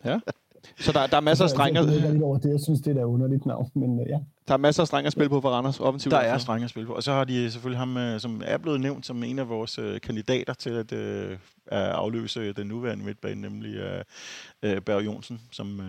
ja. 0.04 0.18
Så 0.78 0.92
der, 0.92 1.06
der 1.06 1.16
er 1.16 1.20
masser 1.20 1.44
af 1.44 1.48
jeg 1.48 1.50
strenge, 1.50 2.10
lidt 2.12 2.22
over 2.22 2.38
det. 2.38 2.50
Jeg 2.50 2.60
synes, 2.60 2.80
det 2.80 2.90
er 2.90 2.94
da 2.94 3.04
underligt 3.04 3.46
navn, 3.46 3.70
men 3.74 4.00
øh, 4.00 4.06
ja. 4.08 4.18
der 4.48 4.54
er 4.54 4.58
masser 4.58 4.82
af 4.82 4.86
strenge 4.86 5.06
at 5.06 5.12
spille 5.12 5.28
på 5.28 5.40
for 5.40 5.48
Randers 5.50 5.80
offensivt. 5.80 6.10
Der 6.12 6.18
er 6.18 6.38
strenge 6.38 6.64
at 6.64 6.70
spille 6.70 6.86
på. 6.86 6.92
Og 6.92 7.02
så 7.02 7.12
har 7.12 7.24
de 7.24 7.50
selvfølgelig 7.50 7.78
ham, 7.78 7.96
øh, 7.96 8.20
som 8.20 8.42
er 8.44 8.58
blevet 8.58 8.80
nævnt 8.80 9.06
som 9.06 9.22
en 9.22 9.38
af 9.38 9.48
vores 9.48 9.78
øh, 9.78 10.00
kandidater 10.00 10.54
til 10.54 10.70
at 10.70 10.92
øh, 10.92 11.38
afløse 11.70 12.52
den 12.52 12.66
nuværende 12.66 13.04
midtbane, 13.04 13.40
nemlig 13.40 13.74
øh, 13.74 14.02
øh, 14.62 14.80
Berg 14.80 15.04
Jonsen, 15.04 15.40
som, 15.52 15.80
øh, 15.80 15.86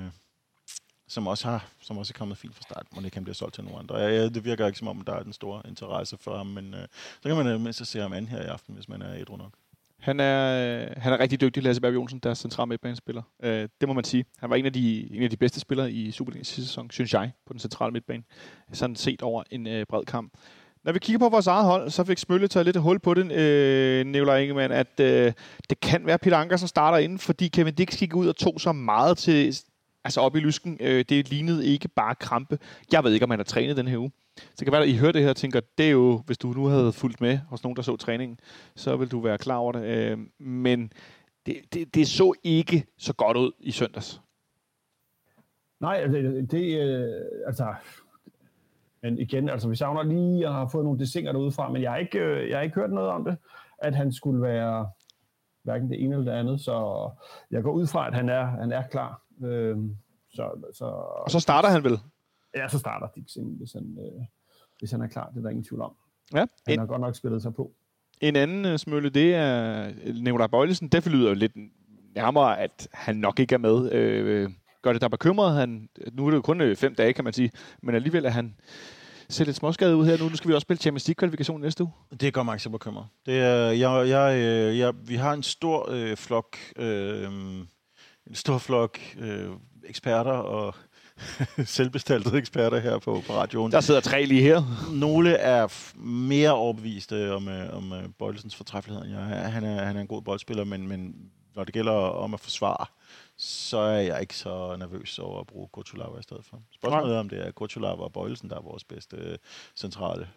som, 1.07 1.27
også 1.27 1.47
har, 1.47 1.67
som 1.81 1.97
også 1.97 2.13
er 2.15 2.17
kommet 2.17 2.37
fint 2.37 2.55
fra 2.55 2.61
start. 2.61 2.87
Må 2.95 3.01
ikke 3.01 3.17
han 3.17 3.23
bliver 3.23 3.35
solgt 3.35 3.55
til 3.55 3.63
nogen 3.63 3.79
andre. 3.79 3.97
Ja, 3.97 4.29
det 4.29 4.45
virker 4.45 4.67
ikke 4.67 4.79
som 4.79 4.87
om, 4.87 5.01
der 5.01 5.13
er 5.13 5.23
den 5.23 5.33
store 5.33 5.61
interesse 5.67 6.17
for 6.21 6.37
ham, 6.37 6.47
men 6.47 6.73
øh, 6.73 6.87
så 7.21 7.29
kan 7.29 7.35
man 7.35 7.47
øh, 7.47 7.61
mindst 7.61 7.85
se 7.85 7.99
ham 7.99 8.13
an 8.13 8.27
her 8.27 8.41
i 8.41 8.45
aften, 8.45 8.75
hvis 8.75 8.89
man 8.89 9.01
er 9.01 9.15
ædru 9.15 9.37
nok. 9.37 9.51
Han 9.99 10.19
er, 10.19 10.81
øh, 10.81 10.87
han 10.97 11.13
er 11.13 11.19
rigtig 11.19 11.41
dygtig, 11.41 11.63
Lasse 11.63 11.81
Berg 11.81 11.93
Jonsen, 11.93 12.19
der 12.19 12.29
er 12.29 12.33
central 12.33 12.67
midtbanespiller. 12.67 13.21
Øh, 13.43 13.69
det 13.81 13.87
må 13.87 13.93
man 13.93 14.03
sige. 14.03 14.25
Han 14.37 14.49
var 14.49 14.55
en 14.55 14.65
af 14.65 14.73
de, 14.73 15.15
en 15.15 15.23
af 15.23 15.29
de 15.29 15.37
bedste 15.37 15.59
spillere 15.59 15.91
i 15.91 16.11
Superligaen 16.11 16.45
sidste 16.45 16.67
sæson, 16.67 16.91
synes 16.91 17.13
jeg, 17.13 17.31
på 17.45 17.53
den 17.53 17.59
centrale 17.59 17.91
midtbane. 17.91 18.23
Sådan 18.73 18.95
set 18.95 19.21
over 19.21 19.43
en 19.51 19.67
øh, 19.67 19.85
bred 19.85 20.05
kamp. 20.05 20.33
Når 20.83 20.91
vi 20.91 20.99
kigger 20.99 21.19
på 21.19 21.29
vores 21.29 21.47
eget 21.47 21.65
hold, 21.65 21.89
så 21.89 22.03
fik 22.03 22.17
Smølle 22.17 22.47
taget 22.47 22.65
lidt 22.65 22.77
hul 22.77 22.99
på 22.99 23.13
den, 23.13 23.31
øh, 23.31 24.05
Nicolaj 24.05 24.39
Ingemann, 24.39 24.73
at 24.73 24.99
øh, 24.99 25.33
det 25.69 25.79
kan 25.79 26.05
være, 26.05 26.13
at 26.13 26.21
Peter 26.21 26.57
som 26.57 26.67
starter 26.67 26.97
inden, 26.97 27.19
fordi 27.19 27.47
Kevin 27.47 27.73
Dix 27.73 27.97
gik 27.97 28.15
ud 28.15 28.27
og 28.27 28.35
tog 28.35 28.61
så 28.61 28.71
meget 28.71 29.17
til, 29.17 29.57
altså 30.07 30.21
op 30.21 30.35
i 30.35 30.39
lysken. 30.39 30.77
Øh, 30.79 31.05
det 31.09 31.29
lignede 31.29 31.65
ikke 31.65 31.87
bare 31.87 32.15
krampe. 32.15 32.59
Jeg 32.91 33.03
ved 33.03 33.13
ikke, 33.13 33.23
om 33.23 33.29
han 33.29 33.39
har 33.39 33.43
trænet 33.43 33.77
den 33.77 33.87
her 33.87 33.97
uge. 33.97 34.11
Så 34.37 34.53
det 34.59 34.65
kan 34.65 34.71
være, 34.71 34.81
at 34.81 34.89
I 34.89 34.97
hører 34.97 35.11
det 35.11 35.21
her 35.21 35.29
og 35.29 35.35
tænker, 35.35 35.59
det 35.77 35.85
er 35.85 35.91
jo, 35.91 36.23
hvis 36.25 36.37
du 36.37 36.47
nu 36.47 36.65
havde 36.65 36.93
fulgt 36.93 37.21
med 37.21 37.37
hos 37.37 37.63
nogen, 37.63 37.75
der 37.75 37.81
så 37.81 37.95
træningen, 37.95 38.39
så 38.75 38.95
vil 38.95 39.11
du 39.11 39.19
være 39.19 39.37
klar 39.37 39.55
over 39.55 39.71
det. 39.71 39.83
Øh, 39.83 40.17
men 40.39 40.91
det, 41.45 41.55
det, 41.73 41.95
det 41.95 42.07
så 42.07 42.33
ikke 42.43 42.85
så 42.97 43.13
godt 43.13 43.37
ud 43.37 43.51
i 43.59 43.71
søndags. 43.71 44.21
Nej, 45.79 45.95
altså, 45.95 46.17
det, 46.17 46.51
det 46.51 46.81
øh, 46.81 47.21
altså... 47.47 47.73
Men 49.01 49.19
igen, 49.19 49.49
altså, 49.49 49.69
vi 49.69 49.75
savner 49.75 50.03
lige 50.03 50.47
at 50.47 50.53
har 50.53 50.67
fået 50.67 50.83
nogle 50.83 50.99
desinger 50.99 51.31
derude 51.31 51.51
fra, 51.51 51.71
men 51.71 51.81
jeg 51.81 51.91
har, 51.91 51.97
ikke, 51.97 52.19
øh, 52.19 52.49
jeg 52.49 52.57
har 52.57 52.63
ikke 52.63 52.75
hørt 52.75 52.91
noget 52.91 53.09
om 53.09 53.23
det, 53.23 53.37
at 53.77 53.95
han 53.95 54.13
skulle 54.13 54.41
være 54.41 54.89
hverken 55.67 55.89
det 55.89 56.03
ene 56.03 56.15
eller 56.15 56.31
det 56.31 56.39
andet, 56.39 56.61
så 56.61 57.09
jeg 57.51 57.63
går 57.63 57.71
ud 57.71 57.87
fra, 57.87 58.07
at 58.07 58.13
han 58.13 58.29
er, 58.29 58.45
han 58.45 58.71
er 58.71 58.83
klar. 58.91 59.21
Øh, 59.45 59.77
så, 60.29 60.69
så, 60.73 60.85
Og 61.25 61.31
så 61.31 61.39
starter 61.39 61.69
han 61.69 61.83
vel. 61.83 61.99
Ja, 62.55 62.67
så 62.67 62.79
starter 62.79 63.07
Dixon, 63.15 63.57
hvis 63.57 63.73
han, 63.73 63.97
øh, 63.99 64.23
hvis 64.79 64.91
han 64.91 65.01
er 65.01 65.07
klar. 65.07 65.29
Det 65.29 65.37
er 65.37 65.41
der 65.41 65.49
ingen 65.49 65.63
tvivl 65.65 65.81
om. 65.81 65.91
Ja. 66.33 66.39
Han 66.39 66.47
En, 66.67 66.79
har 66.79 66.85
godt 66.85 67.01
nok 67.01 67.15
spillet 67.15 67.41
sig 67.41 67.53
på. 67.53 67.71
en 68.21 68.35
anden 68.35 68.65
øh, 68.65 68.77
smølle, 68.77 69.09
det 69.09 69.35
er 69.35 69.91
Nicolaj 70.13 70.47
Bøjlesen. 70.47 70.87
Det 70.87 71.07
lyder 71.07 71.29
jo 71.29 71.35
lidt 71.35 71.51
nærmere, 72.15 72.59
at 72.59 72.87
han 72.93 73.15
nok 73.15 73.39
ikke 73.39 73.55
er 73.55 73.59
med. 73.59 73.91
Øh, 73.91 74.49
gør 74.81 74.93
det 74.93 75.01
der 75.01 75.07
bekymret? 75.07 75.55
Han, 75.55 75.89
nu 76.13 76.25
er 76.25 76.29
det 76.29 76.37
jo 76.37 76.41
kun 76.41 76.61
øh, 76.61 76.75
fem 76.75 76.95
dage, 76.95 77.13
kan 77.13 77.23
man 77.23 77.33
sige. 77.33 77.51
Men 77.83 77.95
alligevel 77.95 78.25
er 78.25 78.29
han 78.29 78.55
ser 79.29 79.45
lidt 79.45 79.55
småskadet 79.55 79.93
ud 79.93 80.05
her 80.05 80.17
nu. 80.17 80.29
Nu 80.29 80.35
skal 80.35 80.49
vi 80.49 80.53
også 80.53 80.65
spille 80.65 80.81
Champions 80.81 81.07
League-kvalifikation 81.07 81.61
næste 81.61 81.83
uge. 81.83 81.91
Det 82.19 82.33
gør 82.33 82.43
mig 82.43 82.53
ikke 82.53 82.63
så 82.63 82.69
bekymret. 82.69 83.05
Det 83.25 83.39
er, 83.39 83.71
jeg, 83.71 84.09
jeg, 84.09 84.37
øh, 84.37 84.77
jeg, 84.79 84.93
vi 85.03 85.15
har 85.15 85.33
en 85.33 85.43
stor 85.43 85.89
øh, 85.91 86.17
flok, 86.17 86.57
øh, 86.77 87.23
en 88.27 88.35
stor 88.35 88.57
flok 88.57 88.99
øh, 89.19 89.49
eksperter 89.85 90.31
og 90.31 90.75
selvbestaltede 91.65 92.37
eksperter 92.37 92.79
her 92.79 92.97
på, 92.99 93.23
på 93.27 93.33
radioen. 93.33 93.71
Der 93.71 93.81
sidder 93.81 93.99
tre 94.01 94.25
lige 94.25 94.41
her. 94.41 94.63
Nogle 94.93 95.29
er 95.33 95.67
f- 95.67 95.99
mere 96.05 96.51
overbeviste 96.51 97.33
om, 97.33 97.47
øh, 97.47 97.77
om 97.77 97.93
øh, 97.93 98.03
Bøjlesens 98.19 98.55
fortræffelighed 98.55 99.05
end 99.05 99.13
jeg. 99.13 99.23
Han 99.51 99.63
er, 99.63 99.83
han 99.85 99.97
er 99.97 100.01
en 100.01 100.07
god 100.07 100.21
boldspiller, 100.21 100.63
men, 100.63 100.87
men 100.87 101.15
når 101.57 101.63
det 101.63 101.73
gælder 101.73 101.91
om 101.93 102.33
at 102.33 102.39
forsvare, 102.39 102.85
så 103.37 103.77
er 103.77 103.99
jeg 103.99 104.21
ikke 104.21 104.37
så 104.37 104.75
nervøs 104.79 105.19
over 105.19 105.39
at 105.39 105.47
bruge 105.47 105.67
Kutulava 105.67 106.19
i 106.19 106.23
stedet 106.23 106.45
for. 106.45 106.61
Spørgsmålet 106.71 107.15
er, 107.15 107.19
om 107.19 107.29
det 107.29 107.47
er 107.47 107.51
Kutulava 107.51 108.03
og 108.03 108.13
Bøjelsen, 108.13 108.49
der 108.49 108.55
er 108.55 108.61
vores 108.61 108.83
bedste 108.83 109.17
øh, 109.17 109.37
centrale 109.75 110.29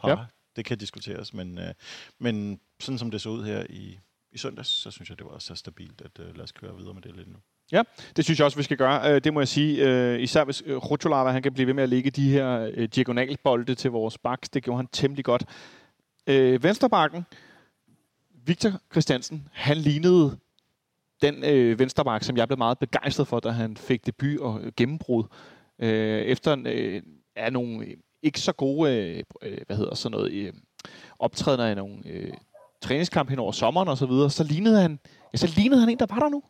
par. 0.00 0.08
Ja. 0.08 0.18
Ja. 0.18 0.24
Det 0.56 0.64
kan 0.64 0.78
diskuteres, 0.78 1.34
men, 1.34 1.58
øh, 1.58 1.74
men 2.18 2.60
sådan 2.80 2.98
som 2.98 3.10
det 3.10 3.20
så 3.20 3.28
ud 3.28 3.44
her 3.44 3.64
i, 3.70 3.98
i 4.32 4.38
søndags, 4.38 4.68
så 4.68 4.90
synes 4.90 5.08
jeg, 5.10 5.18
det 5.18 5.26
var 5.26 5.38
så 5.38 5.54
stabilt, 5.54 6.02
at 6.04 6.10
øh, 6.20 6.36
lad 6.36 6.44
os 6.44 6.52
køre 6.52 6.76
videre 6.76 6.94
med 6.94 7.02
det 7.02 7.16
lidt 7.16 7.28
nu. 7.28 7.38
Det 8.16 8.24
synes 8.24 8.38
jeg 8.38 8.44
også, 8.44 8.56
vi 8.58 8.62
skal 8.62 8.76
gøre. 8.76 9.14
Øh, 9.14 9.24
Det 9.24 9.34
må 9.34 9.40
jeg 9.40 9.48
sige. 9.48 9.88
Øh, 9.88 10.20
Især 10.20 10.44
hvis 10.44 10.62
øh, 10.66 10.76
Rutulava, 10.76 11.30
han 11.30 11.42
kan 11.42 11.52
blive 11.54 11.66
ved 11.66 11.74
med 11.74 11.82
at 11.82 11.88
lægge 11.88 12.10
de 12.10 12.30
her 12.30 12.70
øh, 12.74 12.88
diagonalbolde 12.88 13.74
til 13.74 13.90
vores 13.90 14.18
baks. 14.18 14.48
Det 14.48 14.62
gjorde 14.64 14.76
han 14.76 14.86
temmelig 14.92 15.24
godt. 15.24 15.44
Øh, 16.26 16.62
Vensterbakken, 16.62 17.26
Victor 18.48 18.80
Christiansen, 18.92 19.48
han 19.52 19.76
lignede 19.76 20.38
den 21.22 21.44
øh, 21.44 21.78
venstreback, 21.78 22.24
som 22.24 22.36
jeg 22.36 22.48
blev 22.48 22.58
meget 22.58 22.78
begejstret 22.78 23.28
for, 23.28 23.40
da 23.40 23.50
han 23.50 23.76
fik 23.76 24.06
debut 24.06 24.40
og 24.40 24.60
gennembrud. 24.76 25.24
Øh, 25.78 26.20
efter 26.20 26.52
en, 26.52 26.66
øh, 26.66 27.02
er 27.36 27.50
nogle 27.50 27.86
øh, 27.86 27.96
ikke 28.22 28.40
så 28.40 28.52
gode, 28.52 28.96
øh, 28.96 29.24
øh, 29.42 29.58
hvad 29.66 29.76
hedder 29.76 29.94
sådan 29.94 30.18
noget, 30.18 30.32
øh, 30.32 30.52
optrædener 31.18 31.66
i 31.66 31.74
nogle 31.74 32.06
øh, 32.06 32.32
træningskamp 32.80 33.30
hen 33.30 33.38
over 33.38 33.52
sommeren 33.52 33.88
og 33.88 33.98
så 33.98 34.06
videre, 34.06 34.30
så 34.30 34.44
lignede 34.44 34.80
han, 34.80 34.98
ja, 35.32 35.38
så 35.38 35.52
lignede 35.56 35.80
han 35.80 35.88
en, 35.88 35.98
der 35.98 36.06
var 36.10 36.18
der 36.18 36.28
nu. 36.28 36.42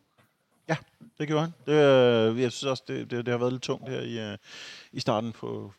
Ja, 0.67 0.75
Det 1.19 1.27
gjorde 1.27 1.41
han. 1.41 1.53
Det, 1.65 1.73
øh, 1.73 2.41
jeg 2.41 2.51
synes 2.51 2.63
også, 2.63 2.83
det, 2.87 3.11
det, 3.11 3.25
det 3.25 3.31
har 3.31 3.37
været 3.37 3.53
lidt 3.53 3.63
tungt 3.63 3.89
her 3.89 4.01
i, 4.01 4.31
øh, 4.31 4.37
i 4.91 4.99
starten 4.99 5.31
på, 5.31 5.73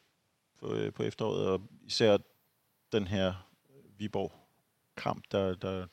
på, 0.60 0.74
øh, 0.74 0.92
på 0.92 1.02
efteråret, 1.02 1.46
og 1.46 1.60
især 1.86 2.18
den 2.92 3.06
her 3.06 3.34
Viborg-kamp, 3.98 5.24
der, 5.32 5.54
der 5.54 5.86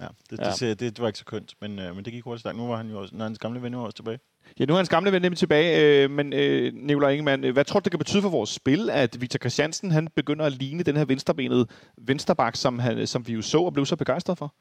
ja, 0.00 0.08
det, 0.30 0.38
Ja. 0.38 0.44
ja. 0.44 0.50
Det, 0.50 0.80
det, 0.80 0.96
det, 0.96 1.00
var 1.00 1.06
ikke 1.06 1.18
så 1.18 1.24
kønt, 1.24 1.54
men, 1.60 1.78
øh, 1.78 1.96
men 1.96 2.04
det 2.04 2.12
gik 2.12 2.24
hurtigt 2.24 2.40
stærkt. 2.40 2.58
Nu 2.58 2.66
var 2.66 2.76
han 2.76 2.90
jo 2.90 3.00
også, 3.00 3.16
når 3.16 3.24
hans 3.24 3.38
gamle 3.38 3.62
ven 3.62 3.72
jo 3.72 3.82
også 3.82 3.96
tilbage. 3.96 4.18
Ja, 4.58 4.64
nu 4.64 4.72
er 4.72 4.76
hans 4.76 4.88
gamle 4.88 5.12
ven 5.12 5.22
nemlig 5.22 5.38
tilbage, 5.38 6.04
øh, 6.04 6.10
men 6.10 6.32
øh, 6.32 6.72
Nicolaj 6.74 7.10
Ingemann, 7.10 7.44
øh, 7.44 7.52
hvad 7.52 7.64
tror 7.64 7.80
du, 7.80 7.84
det 7.84 7.92
kan 7.92 7.98
betyde 7.98 8.22
for 8.22 8.28
vores 8.28 8.50
spil, 8.50 8.90
at 8.90 9.20
Victor 9.20 9.38
Christiansen 9.38 9.90
han 9.90 10.08
begynder 10.16 10.44
at 10.44 10.52
ligne 10.52 10.82
den 10.82 10.96
her 10.96 11.04
venstrebenede 11.04 11.66
vensterbak, 11.96 12.56
som, 12.56 12.78
han, 12.78 13.06
som 13.06 13.26
vi 13.26 13.32
jo 13.32 13.42
så 13.42 13.62
og 13.62 13.72
blev 13.72 13.86
så 13.86 13.96
begejstret 13.96 14.38
for? 14.38 14.54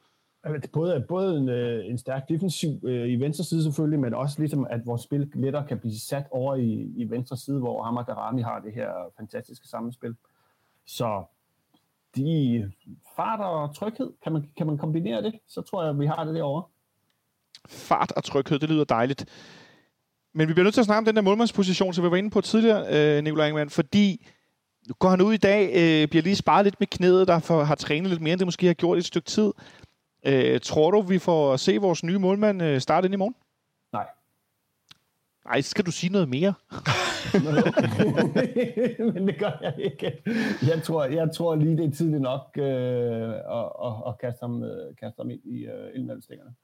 Altså, 0.43 0.69
Både, 0.71 1.05
både 1.07 1.37
en, 1.37 1.49
øh, 1.49 1.85
en 1.85 1.97
stærk 1.97 2.29
defensiv 2.29 2.79
øh, 2.83 3.09
i 3.09 3.15
venstre 3.15 3.43
side 3.43 3.63
selvfølgelig, 3.63 3.99
men 3.99 4.13
også 4.13 4.39
ligesom, 4.39 4.67
at 4.69 4.85
vores 4.85 5.01
spil 5.01 5.31
lettere 5.35 5.67
kan 5.67 5.79
blive 5.79 5.99
sat 5.99 6.25
over 6.31 6.55
i, 6.55 6.93
i 6.97 7.09
venstre 7.09 7.37
side, 7.37 7.59
hvor 7.59 7.83
Hammer 7.83 8.03
Darami 8.03 8.41
har 8.41 8.59
det 8.59 8.73
her 8.73 8.89
fantastiske 9.17 9.67
sammenspil. 9.67 10.15
Så 10.85 11.23
de 12.15 12.71
fart 13.15 13.39
og 13.39 13.75
tryghed, 13.75 14.13
kan 14.23 14.31
man, 14.33 14.49
kan 14.57 14.67
man 14.67 14.77
kombinere 14.77 15.21
det, 15.21 15.39
så 15.47 15.61
tror 15.61 15.85
jeg, 15.85 15.99
vi 15.99 16.05
har 16.05 16.23
det 16.23 16.35
derovre. 16.35 16.63
Fart 17.67 18.11
og 18.11 18.23
tryghed, 18.23 18.59
det 18.59 18.69
lyder 18.69 18.83
dejligt. 18.83 19.25
Men 20.33 20.47
vi 20.47 20.53
bliver 20.53 20.63
nødt 20.63 20.73
til 20.73 20.81
at 20.81 20.85
snakke 20.85 20.97
om 20.97 21.05
den 21.05 21.15
der 21.15 21.21
målmandsposition, 21.21 21.93
som 21.93 22.03
vi 22.03 22.11
var 22.11 22.17
inde 22.17 22.29
på 22.29 22.41
tidligere, 22.41 23.17
øh, 23.17 23.23
Nikolaj 23.23 23.47
Ingemann, 23.47 23.69
fordi 23.69 24.27
nu 24.87 24.93
går 24.99 25.09
han 25.09 25.21
ud 25.21 25.33
i 25.33 25.37
dag, 25.37 25.65
øh, 25.67 26.07
bliver 26.07 26.23
lige 26.23 26.35
sparet 26.35 26.65
lidt 26.65 26.79
med 26.79 26.87
knæet, 26.87 27.27
der 27.27 27.39
for, 27.39 27.63
har 27.63 27.75
trænet 27.75 28.09
lidt 28.09 28.21
mere, 28.21 28.31
end 28.33 28.39
det 28.39 28.47
måske 28.47 28.67
har 28.67 28.73
gjort 28.73 28.97
i 28.97 28.99
et 28.99 29.05
stykke 29.05 29.25
tid. 29.25 29.53
Øh, 30.25 30.59
tror 30.59 30.91
du, 30.91 31.01
vi 31.01 31.19
får 31.19 31.57
se 31.57 31.77
vores 31.77 32.03
nye 32.03 32.19
målmand 32.19 32.61
øh, 32.61 32.81
starte 32.81 33.05
ind 33.05 33.13
i 33.13 33.17
morgen? 33.17 33.35
Nej. 33.93 34.05
Nej, 35.47 35.61
skal 35.61 35.85
du 35.85 35.91
sige 35.91 36.11
noget 36.11 36.29
mere? 36.29 36.53
men 39.13 39.27
det 39.27 39.39
gør 39.39 39.59
jeg 39.61 39.73
ikke. 39.77 40.21
Jeg 40.67 40.83
tror, 40.83 41.03
jeg 41.03 41.31
tror 41.31 41.55
lige, 41.55 41.77
det 41.77 41.85
er 41.85 41.91
tidligt 41.91 42.21
nok 42.21 42.57
øh, 42.57 43.29
at, 43.29 43.69
at, 43.85 43.93
at 44.07 44.17
kaste, 44.21 44.41
ham, 44.41 44.63
øh, 44.63 44.95
kaste 44.95 45.19
ham 45.19 45.29
ind 45.29 45.41
i 45.45 45.65
øh, 45.65 45.89
indmeldingsstængerne. 45.95 46.55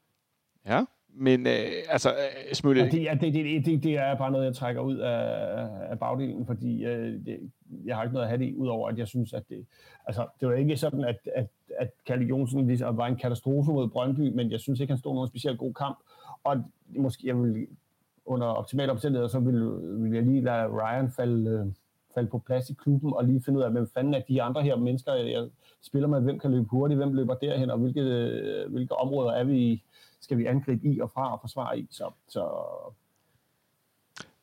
Ja, 0.66 0.86
men 1.16 1.48
øh, 1.48 1.54
altså, 1.90 2.10
øh, 2.10 2.54
Smølle... 2.54 2.84
Ja, 2.84 2.90
det, 2.90 3.04
ja, 3.04 3.18
det, 3.22 3.34
det, 3.34 3.66
det, 3.66 3.84
det 3.84 3.98
er 3.98 4.16
bare 4.16 4.32
noget, 4.32 4.46
jeg 4.46 4.56
trækker 4.56 4.82
ud 4.82 4.98
af, 4.98 5.68
af 5.90 6.00
bagdelen, 6.00 6.46
fordi 6.46 6.86
øh, 6.86 7.26
det, 7.26 7.52
jeg 7.86 7.96
har 7.96 8.04
ikke 8.04 8.14
noget 8.14 8.26
at 8.26 8.30
have 8.30 8.40
det 8.40 8.50
i, 8.50 8.56
udover 8.56 8.90
at 8.90 8.98
jeg 8.98 9.08
synes, 9.08 9.34
at 9.34 9.44
det... 9.50 9.66
Altså, 10.06 10.28
det 10.40 10.48
var 10.48 10.54
ikke 10.54 10.78
sådan, 10.78 11.04
at, 11.04 11.20
at, 11.36 11.48
at 11.80 11.90
Kalle 12.06 12.26
Jonsen 12.26 12.68
ligesom 12.68 12.98
var 12.98 13.08
en 13.08 13.16
katastrofe 13.16 13.72
mod 13.72 13.90
Brøndby, 13.90 14.30
men 14.36 14.52
jeg 14.52 14.60
synes 14.60 14.80
ikke, 14.80 14.92
han 14.92 15.00
stod 15.00 15.14
nogen 15.14 15.28
specielt 15.28 15.60
god 15.60 15.74
kamp. 15.74 15.98
Og 16.44 16.64
måske, 16.96 17.28
jeg 17.28 17.42
vil 17.42 17.68
under 18.26 18.48
optimale 18.48 18.92
omstændigheder, 18.92 19.28
så 19.28 19.40
vil, 19.40 19.62
vil 20.04 20.14
jeg 20.14 20.24
lige 20.24 20.42
lade 20.42 20.68
Ryan 20.68 21.12
falde, 21.12 21.50
øh, 21.50 21.74
falde 22.14 22.30
på 22.30 22.40
plads 22.40 22.70
i 22.70 22.74
klubben, 22.74 23.14
og 23.14 23.26
lige 23.26 23.42
finde 23.46 23.60
ud 23.60 23.64
af, 23.64 23.72
hvem 23.72 23.90
fanden 23.94 24.14
er 24.14 24.22
de 24.30 24.42
andre 24.42 24.62
her 24.62 24.76
mennesker, 24.76 25.14
jeg 25.14 25.50
spiller 25.82 26.08
med, 26.08 26.22
hvem 26.22 26.40
kan 26.40 26.52
løbe 26.52 26.68
hurtigt, 26.72 26.98
hvem 26.98 27.14
løber 27.14 27.34
derhen, 27.34 27.70
og 27.70 27.78
hvilke, 27.78 28.02
øh, 28.02 28.72
hvilke 28.72 28.96
områder 28.96 29.32
er 29.32 29.44
vi, 29.44 29.84
skal 30.22 30.38
vi 30.38 30.46
angribe 30.46 30.88
i 30.88 31.00
og 31.00 31.12
fra 31.12 31.34
og 31.34 31.42
forsvare 31.42 31.80
i. 31.80 31.88
Så, 31.92 32.12
så, 32.28 32.50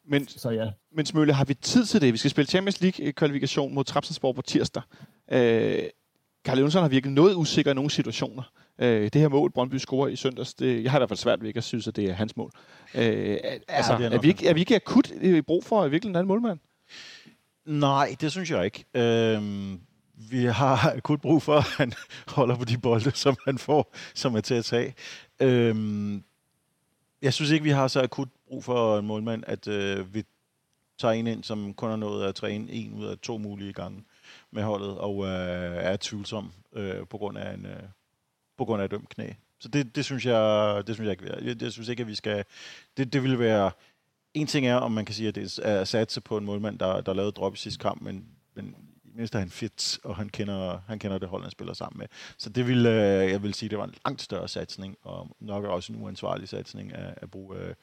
Men, 0.05 0.29
så 0.29 0.51
ja. 0.51 0.71
men 0.91 1.07
Smølle, 1.07 1.33
har 1.33 1.45
vi 1.45 1.55
tid 1.55 1.85
til 1.85 2.01
det? 2.01 2.13
Vi 2.13 2.19
skal 2.19 2.31
spille 2.31 2.49
Champions 2.49 2.81
League-kvalifikation 2.81 3.75
mod 3.75 3.85
Trapsensborg 3.85 4.35
på 4.35 4.43
tirsdag. 4.43 4.83
Øh, 5.33 5.83
Karl 6.45 6.59
Jonsson 6.59 6.83
har 6.83 6.89
virket 6.89 7.13
noget 7.13 7.35
usikker 7.35 7.71
i 7.71 7.75
nogle 7.75 7.91
situationer. 7.91 8.43
Øh, 8.81 9.03
det 9.03 9.21
her 9.21 9.29
mål, 9.29 9.51
Brøndby 9.51 9.77
scorer 9.77 10.09
i 10.09 10.17
søndags, 10.17 10.55
det, 10.55 10.83
jeg 10.83 10.91
har 10.91 10.99
i 10.99 11.01
hvert 11.01 11.09
fald 11.09 11.17
svært 11.17 11.41
ved 11.41 11.49
ikke 11.49 11.59
at 11.59 11.65
synes, 11.65 11.89
at 11.89 11.97
det 11.97 12.05
er 12.05 12.13
hans 12.13 12.37
mål. 12.37 12.51
Øh, 12.95 13.39
altså, 13.69 13.97
det 13.99 14.07
er 14.07 14.11
er, 14.11 14.19
vi 14.19 14.29
ikke, 14.29 14.49
er 14.49 14.55
vi 14.55 14.61
ikke 14.61 14.75
akut 14.75 15.11
i 15.11 15.41
brug 15.41 15.65
for 15.65 15.89
virkelig 15.89 16.11
en 16.11 16.17
anden 16.17 16.29
målmand? 16.29 16.59
Nej, 17.65 18.17
det 18.21 18.33
synes 18.33 18.51
jeg 18.51 18.65
ikke. 18.65 18.85
Øhm, 18.95 19.81
vi 20.15 20.45
har 20.45 20.91
akut 20.97 21.21
brug 21.21 21.43
for, 21.43 21.57
at 21.57 21.65
han 21.65 21.93
holder 22.29 22.57
på 22.57 22.65
de 22.65 22.79
bolde, 22.79 23.11
som 23.11 23.37
han 23.45 23.59
får, 23.59 23.95
som 24.15 24.35
er 24.35 24.41
til 24.41 24.55
at 24.55 24.65
tage. 24.65 24.95
Øhm, 25.41 26.25
jeg 27.23 27.35
synes 27.35 27.51
ikke, 27.51 27.65
vi 27.65 27.71
har 27.71 27.89
så 27.89 28.03
akut 28.03 28.29
brug 28.49 28.65
for 28.65 28.99
en 28.99 29.07
målmand, 29.07 29.45
at 29.47 29.69
øh, 29.69 30.15
vi 30.15 30.25
tager 30.99 31.13
en 31.13 31.27
ind, 31.27 31.45
som 31.45 31.75
kun 31.75 31.91
har 31.91 31.97
nået 31.97 32.29
at 32.29 32.35
træne 32.35 32.73
en 32.73 32.95
ud 32.95 33.07
af 33.07 33.19
to 33.19 33.39
mulige 33.39 33.73
gange 33.73 34.05
med 34.51 34.63
holdet, 34.63 34.99
og 34.99 35.25
øh, 35.25 35.77
er 35.77 35.97
tvivlsom 36.01 36.53
øh, 36.73 37.07
på 37.07 37.19
grund 37.19 37.39
af 37.39 37.55
en 37.55 37.67
øh, 37.67 37.83
på 38.61 38.65
grund 38.65 38.83
af 38.83 38.85
et 38.85 38.91
dømt 38.91 39.09
knæ. 39.09 39.29
Så 39.61 39.69
det, 39.69 39.97
det, 39.97 40.05
synes 40.05 40.27
jeg, 40.27 40.83
det 40.87 40.95
synes 40.95 41.07
jeg 41.07 41.11
ikke, 41.11 41.47
jeg, 41.47 41.63
jeg 41.63 41.73
synes 41.73 41.89
ikke, 41.89 42.01
at 42.01 42.07
vi 42.07 42.15
skal... 42.15 42.45
Det, 42.97 43.13
det 43.13 43.23
ville 43.23 43.39
være... 43.39 43.71
En 44.35 44.47
ting 44.47 44.67
er, 44.67 44.75
om 44.75 44.93
man 44.93 45.05
kan 45.05 45.15
sige, 45.15 45.29
at 45.29 45.35
det 45.35 45.59
er 45.63 45.81
at 45.81 45.89
satse 45.89 46.21
på 46.21 46.37
en 46.37 46.45
målmand, 46.45 46.79
der, 46.79 47.01
der 47.01 47.15
lavede 47.15 47.33
drop 47.33 47.55
i 47.55 47.57
sidste 47.57 47.83
kamp, 47.83 48.03
men, 48.03 48.25
men 48.55 48.75
mindst 49.15 49.35
er 49.35 49.39
han 49.39 49.51
fit, 49.51 49.99
og 50.05 50.17
han 50.17 50.29
kender, 50.29 50.81
han 50.87 50.99
kender 50.99 51.19
det 51.19 51.29
hold, 51.29 51.43
han 51.43 51.51
spiller 51.51 51.75
sammen 51.75 51.99
med. 51.99 52.07
Så 52.39 52.51
det 52.51 52.67
vil, 52.67 52.87
øh, 52.87 53.31
jeg 53.31 53.43
vil 53.43 53.55
sige, 53.55 53.69
det 53.69 53.79
var 53.79 53.85
en 53.85 53.95
langt 54.05 54.23
større 54.23 54.49
satsning, 54.49 54.97
og 55.03 55.37
nok 55.41 55.65
også 55.65 55.93
en 55.93 56.03
uansvarlig 56.03 56.49
satsning 56.49 56.95
at, 56.95 57.15
at 57.17 57.31
bruge, 57.31 57.57
øh, 57.57 57.75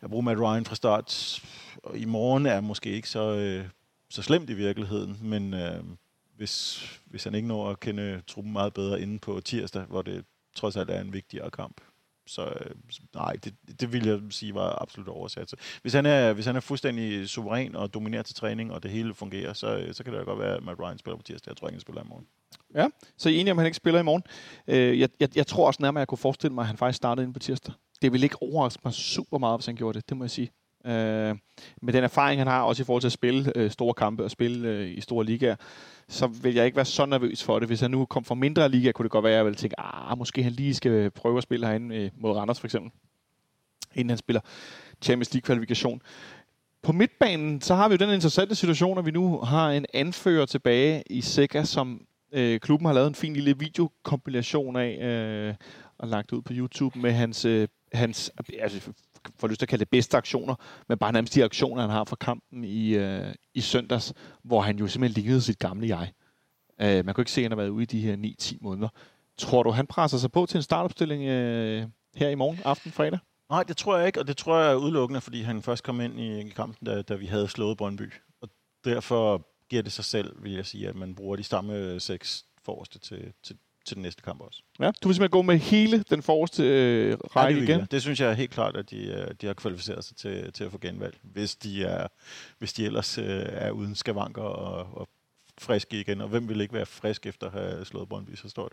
at 0.00 0.10
bruge 0.10 0.22
Matt 0.22 0.40
Ryan 0.40 0.64
fra 0.64 0.74
start. 0.74 1.40
Og 1.82 1.98
i 1.98 2.04
morgen 2.04 2.46
er 2.46 2.60
måske 2.60 2.90
ikke 2.90 3.08
så, 3.08 3.36
øh, 3.36 3.64
så 4.10 4.22
slemt 4.22 4.50
i 4.50 4.54
virkeligheden, 4.54 5.18
men 5.22 5.54
øh, 5.54 5.84
hvis, 6.36 6.84
hvis 7.04 7.24
han 7.24 7.34
ikke 7.34 7.48
når 7.48 7.70
at 7.70 7.80
kende 7.80 8.22
truppen 8.26 8.52
meget 8.52 8.74
bedre 8.74 9.00
inde 9.00 9.18
på 9.18 9.40
tirsdag, 9.40 9.82
hvor 9.82 10.02
det 10.02 10.24
trods 10.56 10.76
alt 10.76 10.90
er 10.90 11.00
en 11.00 11.12
vigtigere 11.12 11.50
kamp. 11.50 11.80
Så 12.26 12.44
øh, 12.44 12.70
nej, 13.14 13.32
det, 13.32 13.54
det 13.80 13.92
vil 13.92 14.06
jeg 14.06 14.20
sige 14.30 14.54
var 14.54 14.82
absolut 14.82 15.08
oversat. 15.08 15.54
Hvis 15.82 15.92
han 15.92 16.06
er, 16.06 16.32
hvis 16.32 16.46
han 16.46 16.56
er 16.56 16.60
fuldstændig 16.60 17.28
suveræn 17.28 17.76
og 17.76 17.94
dominerer 17.94 18.22
til 18.22 18.34
træning, 18.34 18.72
og 18.72 18.82
det 18.82 18.90
hele 18.90 19.14
fungerer, 19.14 19.52
så, 19.52 19.76
øh, 19.78 19.94
så 19.94 20.04
kan 20.04 20.12
det 20.12 20.20
da 20.20 20.24
godt 20.24 20.38
være, 20.38 20.56
at 20.56 20.62
Matt 20.62 20.80
Ryan 20.80 20.98
spiller 20.98 21.16
på 21.16 21.22
tirsdag. 21.22 21.50
Jeg 21.50 21.56
tror 21.56 21.68
ikke, 21.68 21.74
han 21.74 21.80
spiller 21.80 22.02
i 22.02 22.08
morgen. 22.08 22.26
Ja, 22.74 22.88
så 23.16 23.28
I 23.28 23.36
er 23.36 23.40
enige 23.40 23.52
om, 23.52 23.58
at 23.58 23.62
han 23.62 23.66
ikke 23.66 23.76
spiller 23.76 24.00
i 24.00 24.04
morgen. 24.04 24.22
Øh, 24.66 25.00
jeg, 25.00 25.08
jeg, 25.20 25.36
jeg 25.36 25.46
tror 25.46 25.66
også 25.66 25.82
nærmere, 25.82 26.00
at 26.00 26.02
jeg 26.02 26.08
kunne 26.08 26.18
forestille 26.18 26.54
mig, 26.54 26.62
at 26.62 26.66
han 26.66 26.76
faktisk 26.76 26.96
startede 26.96 27.26
ind 27.26 27.34
på 27.34 27.40
tirsdag. 27.40 27.74
Det 28.02 28.12
vil 28.12 28.22
ikke 28.22 28.42
overraske 28.42 28.80
mig 28.84 28.94
super 28.94 29.38
meget, 29.38 29.58
hvis 29.58 29.66
han 29.66 29.76
gjorde 29.76 29.98
det, 29.98 30.08
det 30.08 30.16
må 30.16 30.24
jeg 30.24 30.30
sige. 30.30 30.50
Øh, 30.86 31.36
med 31.82 31.92
den 31.92 32.04
erfaring, 32.04 32.40
han 32.40 32.46
har, 32.46 32.62
også 32.62 32.82
i 32.82 32.84
forhold 32.84 33.00
til 33.00 33.08
at 33.08 33.12
spille 33.12 33.52
øh, 33.54 33.70
store 33.70 33.94
kampe 33.94 34.24
og 34.24 34.30
spille 34.30 34.68
øh, 34.68 34.88
i 34.88 35.00
store 35.00 35.24
ligaer, 35.24 35.56
så 36.08 36.26
vil 36.26 36.54
jeg 36.54 36.66
ikke 36.66 36.76
være 36.76 36.84
så 36.84 37.06
nervøs 37.06 37.42
for 37.42 37.58
det. 37.58 37.68
Hvis 37.68 37.80
han 37.80 37.90
nu 37.90 38.04
kom 38.04 38.24
fra 38.24 38.34
mindre 38.34 38.68
liga, 38.68 38.92
kunne 38.92 39.04
det 39.04 39.10
godt 39.10 39.24
være, 39.24 39.32
at 39.32 39.36
jeg 39.36 39.44
ville 39.44 39.56
tænke, 39.56 39.80
ah, 39.80 40.18
måske 40.18 40.42
han 40.42 40.52
lige 40.52 40.74
skal 40.74 41.10
prøve 41.10 41.36
at 41.36 41.42
spille 41.42 41.66
herinde 41.66 41.96
øh, 41.96 42.10
mod 42.16 42.36
Randers 42.36 42.60
for 42.60 42.66
eksempel, 42.66 42.90
inden 43.94 44.10
han 44.10 44.18
spiller 44.18 44.40
Champions 45.02 45.34
League-kvalifikation. 45.34 46.02
På 46.82 46.92
midtbanen, 46.92 47.60
så 47.60 47.74
har 47.74 47.88
vi 47.88 47.92
jo 47.92 48.06
den 48.06 48.14
interessante 48.14 48.54
situation, 48.54 48.98
at 48.98 49.06
vi 49.06 49.10
nu 49.10 49.38
har 49.38 49.70
en 49.70 49.86
anfører 49.94 50.46
tilbage 50.46 51.02
i 51.10 51.20
Sega, 51.20 51.64
som 51.64 52.06
øh, 52.32 52.60
klubben 52.60 52.86
har 52.86 52.92
lavet 52.92 53.08
en 53.08 53.14
fin 53.14 53.34
lille 53.34 53.58
videokompilation 53.58 54.76
af 54.76 55.06
øh, 55.06 55.54
og 55.98 56.08
lagt 56.08 56.32
ud 56.32 56.42
på 56.42 56.52
YouTube 56.56 56.98
med 56.98 57.12
hans, 57.12 57.44
øh, 57.44 57.68
hans 57.92 58.32
altså, 58.58 58.92
får 59.38 59.48
lyst 59.48 59.58
til 59.58 59.64
at 59.64 59.68
kalde 59.68 59.84
det 59.84 59.90
bedste 59.90 60.16
aktioner, 60.16 60.54
men 60.88 60.98
bare 60.98 61.12
nærmest 61.12 61.34
de 61.34 61.44
aktioner, 61.44 61.82
han 61.82 61.90
har 61.90 62.04
fra 62.04 62.16
kampen 62.16 62.64
i, 62.64 62.94
øh, 62.94 63.34
i 63.54 63.60
søndags, 63.60 64.12
hvor 64.42 64.60
han 64.60 64.78
jo 64.78 64.86
simpelthen 64.86 65.22
lignede 65.22 65.42
sit 65.42 65.58
gamle 65.58 65.98
jeg. 65.98 66.12
Øh, 66.80 67.04
man 67.04 67.14
kunne 67.14 67.22
ikke 67.22 67.32
se, 67.32 67.40
at 67.40 67.44
han 67.44 67.50
har 67.50 67.56
været 67.56 67.68
ude 67.68 67.82
i 67.82 67.86
de 67.86 68.00
her 68.00 68.16
9-10 68.16 68.58
måneder. 68.60 68.88
Tror 69.38 69.62
du, 69.62 69.70
han 69.70 69.86
presser 69.86 70.18
sig 70.18 70.32
på 70.32 70.46
til 70.46 70.56
en 70.56 70.62
startopstilling 70.62 71.22
øh, 71.22 71.86
her 72.16 72.28
i 72.28 72.34
morgen, 72.34 72.58
aften, 72.64 72.92
fredag? 72.92 73.18
Nej, 73.50 73.62
det 73.62 73.76
tror 73.76 73.96
jeg 73.96 74.06
ikke, 74.06 74.20
og 74.20 74.26
det 74.26 74.36
tror 74.36 74.58
jeg 74.58 74.70
er 74.70 74.74
udelukkende, 74.74 75.20
fordi 75.20 75.42
han 75.42 75.62
først 75.62 75.84
kom 75.84 76.00
ind 76.00 76.20
i 76.20 76.48
kampen, 76.48 76.86
da, 76.86 77.02
da 77.02 77.14
vi 77.14 77.26
havde 77.26 77.48
slået 77.48 77.76
Brøndby. 77.76 78.12
Og 78.40 78.48
derfor 78.84 79.46
giver 79.68 79.82
det 79.82 79.92
sig 79.92 80.04
selv, 80.04 80.42
vil 80.42 80.52
jeg 80.52 80.66
sige, 80.66 80.88
at 80.88 80.96
man 80.96 81.14
bruger 81.14 81.36
de 81.36 81.44
samme 81.44 81.74
øh, 81.74 82.00
seks 82.00 82.44
forreste 82.64 82.98
til, 82.98 83.32
til, 83.42 83.56
til 83.84 83.94
den 83.94 84.02
næste 84.02 84.22
kamp 84.22 84.40
også. 84.40 84.62
Ja, 84.80 84.90
du 85.02 85.08
vil 85.08 85.14
simpelthen 85.14 85.30
gå 85.30 85.42
med 85.42 85.58
hele 85.58 86.02
den 86.10 86.22
forreste 86.22 86.62
øh, 86.62 87.08
Ja, 87.10 87.14
række 87.14 87.54
det, 87.54 87.60
vil 87.62 87.68
igen? 87.68 87.80
jeg. 87.80 87.90
det 87.90 88.02
synes 88.02 88.20
jeg 88.20 88.30
er 88.30 88.34
helt 88.34 88.50
klart, 88.50 88.76
at 88.76 88.90
de, 88.90 88.96
øh, 89.06 89.26
de 89.40 89.46
har 89.46 89.54
kvalificeret 89.54 90.04
sig 90.04 90.16
til, 90.16 90.52
til 90.52 90.64
at 90.64 90.70
få 90.72 90.78
genvalg, 90.78 91.16
hvis 91.22 91.56
de, 91.56 91.84
er, 91.84 92.06
hvis 92.58 92.72
de 92.72 92.84
ellers 92.84 93.18
øh, 93.18 93.24
er 93.48 93.70
uden 93.70 93.94
skavanker 93.94 94.42
og, 94.42 94.98
og 95.00 95.08
friske 95.64 96.00
igen. 96.00 96.20
Og 96.20 96.28
hvem 96.28 96.48
vil 96.48 96.60
ikke 96.60 96.74
være 96.74 96.86
frisk 96.86 97.26
efter 97.26 97.46
at 97.46 97.52
have 97.52 97.84
slået 97.84 98.08
Brøndby 98.08 98.34
så 98.34 98.48
stort? 98.48 98.72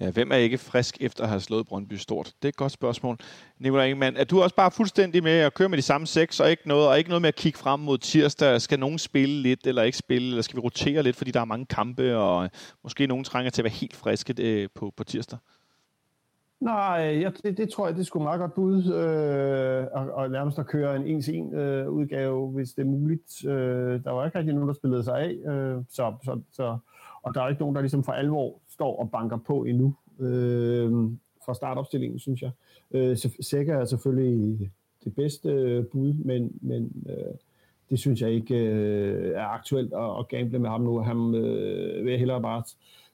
Ja, 0.00 0.10
hvem 0.10 0.32
er 0.32 0.36
ikke 0.36 0.58
frisk 0.58 0.96
efter 1.00 1.22
at 1.22 1.28
have 1.28 1.40
slået 1.40 1.66
Brøndby 1.66 1.94
stort? 1.94 2.26
Det 2.26 2.44
er 2.44 2.48
et 2.48 2.56
godt 2.56 2.72
spørgsmål. 2.72 3.18
Nikolaj 3.58 3.84
Ingemann, 3.84 4.16
er 4.16 4.24
du 4.24 4.42
også 4.42 4.56
bare 4.56 4.70
fuldstændig 4.70 5.22
med 5.22 5.32
at 5.32 5.54
køre 5.54 5.68
med 5.68 5.78
de 5.78 5.82
samme 5.82 6.06
seks, 6.06 6.40
og 6.40 6.50
ikke 6.50 6.68
noget, 6.68 6.88
og 6.88 6.98
ikke 6.98 7.10
noget 7.10 7.22
med 7.22 7.28
at 7.28 7.36
kigge 7.36 7.58
frem 7.58 7.80
mod 7.80 7.98
tirsdag? 7.98 8.60
Skal 8.60 8.78
nogen 8.78 8.98
spille 8.98 9.42
lidt, 9.42 9.66
eller 9.66 9.82
ikke 9.82 9.98
spille, 9.98 10.28
eller 10.28 10.42
skal 10.42 10.56
vi 10.56 10.60
rotere 10.60 11.02
lidt, 11.02 11.16
fordi 11.16 11.30
der 11.30 11.40
er 11.40 11.44
mange 11.44 11.66
kampe, 11.66 12.16
og 12.16 12.50
måske 12.82 13.06
nogen 13.06 13.24
trænger 13.24 13.50
til 13.50 13.62
at 13.62 13.64
være 13.64 13.72
helt 13.72 13.96
friske 13.96 14.68
på, 14.74 14.92
på 14.96 15.04
tirsdag? 15.04 15.38
Nej, 16.60 17.18
jeg, 17.22 17.32
det, 17.44 17.56
det 17.56 17.68
tror 17.68 17.86
jeg, 17.86 17.96
det 17.96 18.06
skulle 18.06 18.22
meget 18.24 18.40
godt 18.40 18.54
bud, 18.54 18.92
øh, 18.92 19.86
og, 19.92 20.14
og 20.14 20.30
nærmest 20.30 20.58
at 20.58 20.66
køre 20.66 20.96
en 20.96 21.06
en-til-en 21.06 21.54
øh, 21.54 21.90
udgave, 21.90 22.48
hvis 22.50 22.72
det 22.72 22.82
er 22.82 22.86
muligt. 22.86 23.46
Øh, 23.46 24.04
der 24.04 24.10
var 24.10 24.24
ikke 24.24 24.38
rigtig 24.38 24.54
nogen, 24.54 24.68
der 24.68 24.74
spillede 24.74 25.04
sig 25.04 25.18
af, 25.18 25.52
øh, 25.52 25.84
så, 25.88 26.14
så, 26.24 26.40
så, 26.52 26.78
og 27.22 27.34
der 27.34 27.42
er 27.42 27.48
ikke 27.48 27.60
nogen, 27.60 27.74
der 27.74 27.80
ligesom 27.80 28.04
for 28.04 28.12
alvor 28.12 28.60
står 28.68 29.00
og 29.00 29.10
banker 29.10 29.36
på 29.36 29.64
endnu 29.64 29.94
øh, 30.20 30.92
fra 31.46 31.54
startopstillingen, 31.54 32.18
synes 32.18 32.42
jeg. 32.42 32.50
Øh, 32.90 33.16
Sækker 33.40 33.78
er 33.78 33.84
selvfølgelig 33.84 34.70
det 35.04 35.14
bedste 35.14 35.48
øh, 35.48 35.84
bud, 35.86 36.12
men, 36.12 36.58
men 36.60 37.04
øh, 37.08 37.34
det 37.90 37.98
synes 37.98 38.20
jeg 38.22 38.30
ikke 38.30 38.56
øh, 38.56 39.32
er 39.34 39.46
aktuelt 39.46 39.92
at, 39.92 40.18
at 40.18 40.28
gamble 40.28 40.58
med 40.58 40.70
ham 40.70 40.80
nu. 40.80 41.00
Han 41.00 41.34
øh, 41.34 42.04
vil 42.04 42.10
jeg 42.10 42.18
hellere 42.18 42.42
bare 42.42 42.62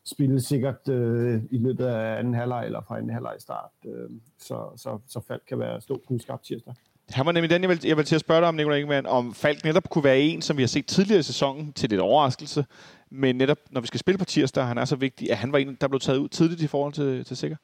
spille 0.06 0.40
sikkert 0.40 0.88
øh, 0.88 1.42
i 1.50 1.58
løbet 1.58 1.84
af 1.84 2.18
anden 2.18 2.34
halvleg 2.34 2.64
eller 2.64 2.80
fra 2.88 2.96
anden 2.96 3.10
halvleg 3.10 3.34
start, 3.38 3.70
øh, 3.86 4.10
så, 4.38 4.72
så, 4.76 4.98
så 5.06 5.20
Falk 5.28 5.42
kan 5.48 5.58
være 5.58 5.80
stå 5.80 6.02
knivskarp 6.06 6.42
tirsdag. 6.42 6.74
Han 7.10 7.26
var 7.26 7.32
nemlig 7.32 7.50
den, 7.50 7.62
jeg 7.62 7.70
vil, 7.70 7.80
jeg 7.84 7.96
vil 7.96 8.04
til 8.04 8.14
at 8.14 8.20
spørge 8.20 8.40
dig 8.40 8.48
om, 8.48 8.54
Nikolaj 8.54 8.76
Ingemann, 8.76 9.06
om 9.06 9.34
Falk 9.34 9.64
netop 9.64 9.90
kunne 9.90 10.04
være 10.04 10.20
en, 10.20 10.42
som 10.42 10.56
vi 10.56 10.62
har 10.62 10.66
set 10.66 10.86
tidligere 10.86 11.18
i 11.18 11.22
sæsonen 11.22 11.72
til 11.72 11.90
lidt 11.90 12.00
overraskelse, 12.00 12.64
men 13.10 13.36
netop 13.36 13.58
når 13.70 13.80
vi 13.80 13.86
skal 13.86 14.00
spille 14.00 14.18
på 14.18 14.24
tirsdag, 14.24 14.66
han 14.66 14.78
er 14.78 14.84
så 14.84 14.96
vigtig, 14.96 15.30
at 15.30 15.36
han 15.36 15.52
var 15.52 15.58
en, 15.58 15.76
der 15.80 15.88
blev 15.88 16.00
taget 16.00 16.18
ud 16.18 16.28
tidligt 16.28 16.62
i 16.62 16.66
forhold 16.66 16.92
til, 16.92 17.24
til 17.24 17.36
Sikker. 17.36 17.56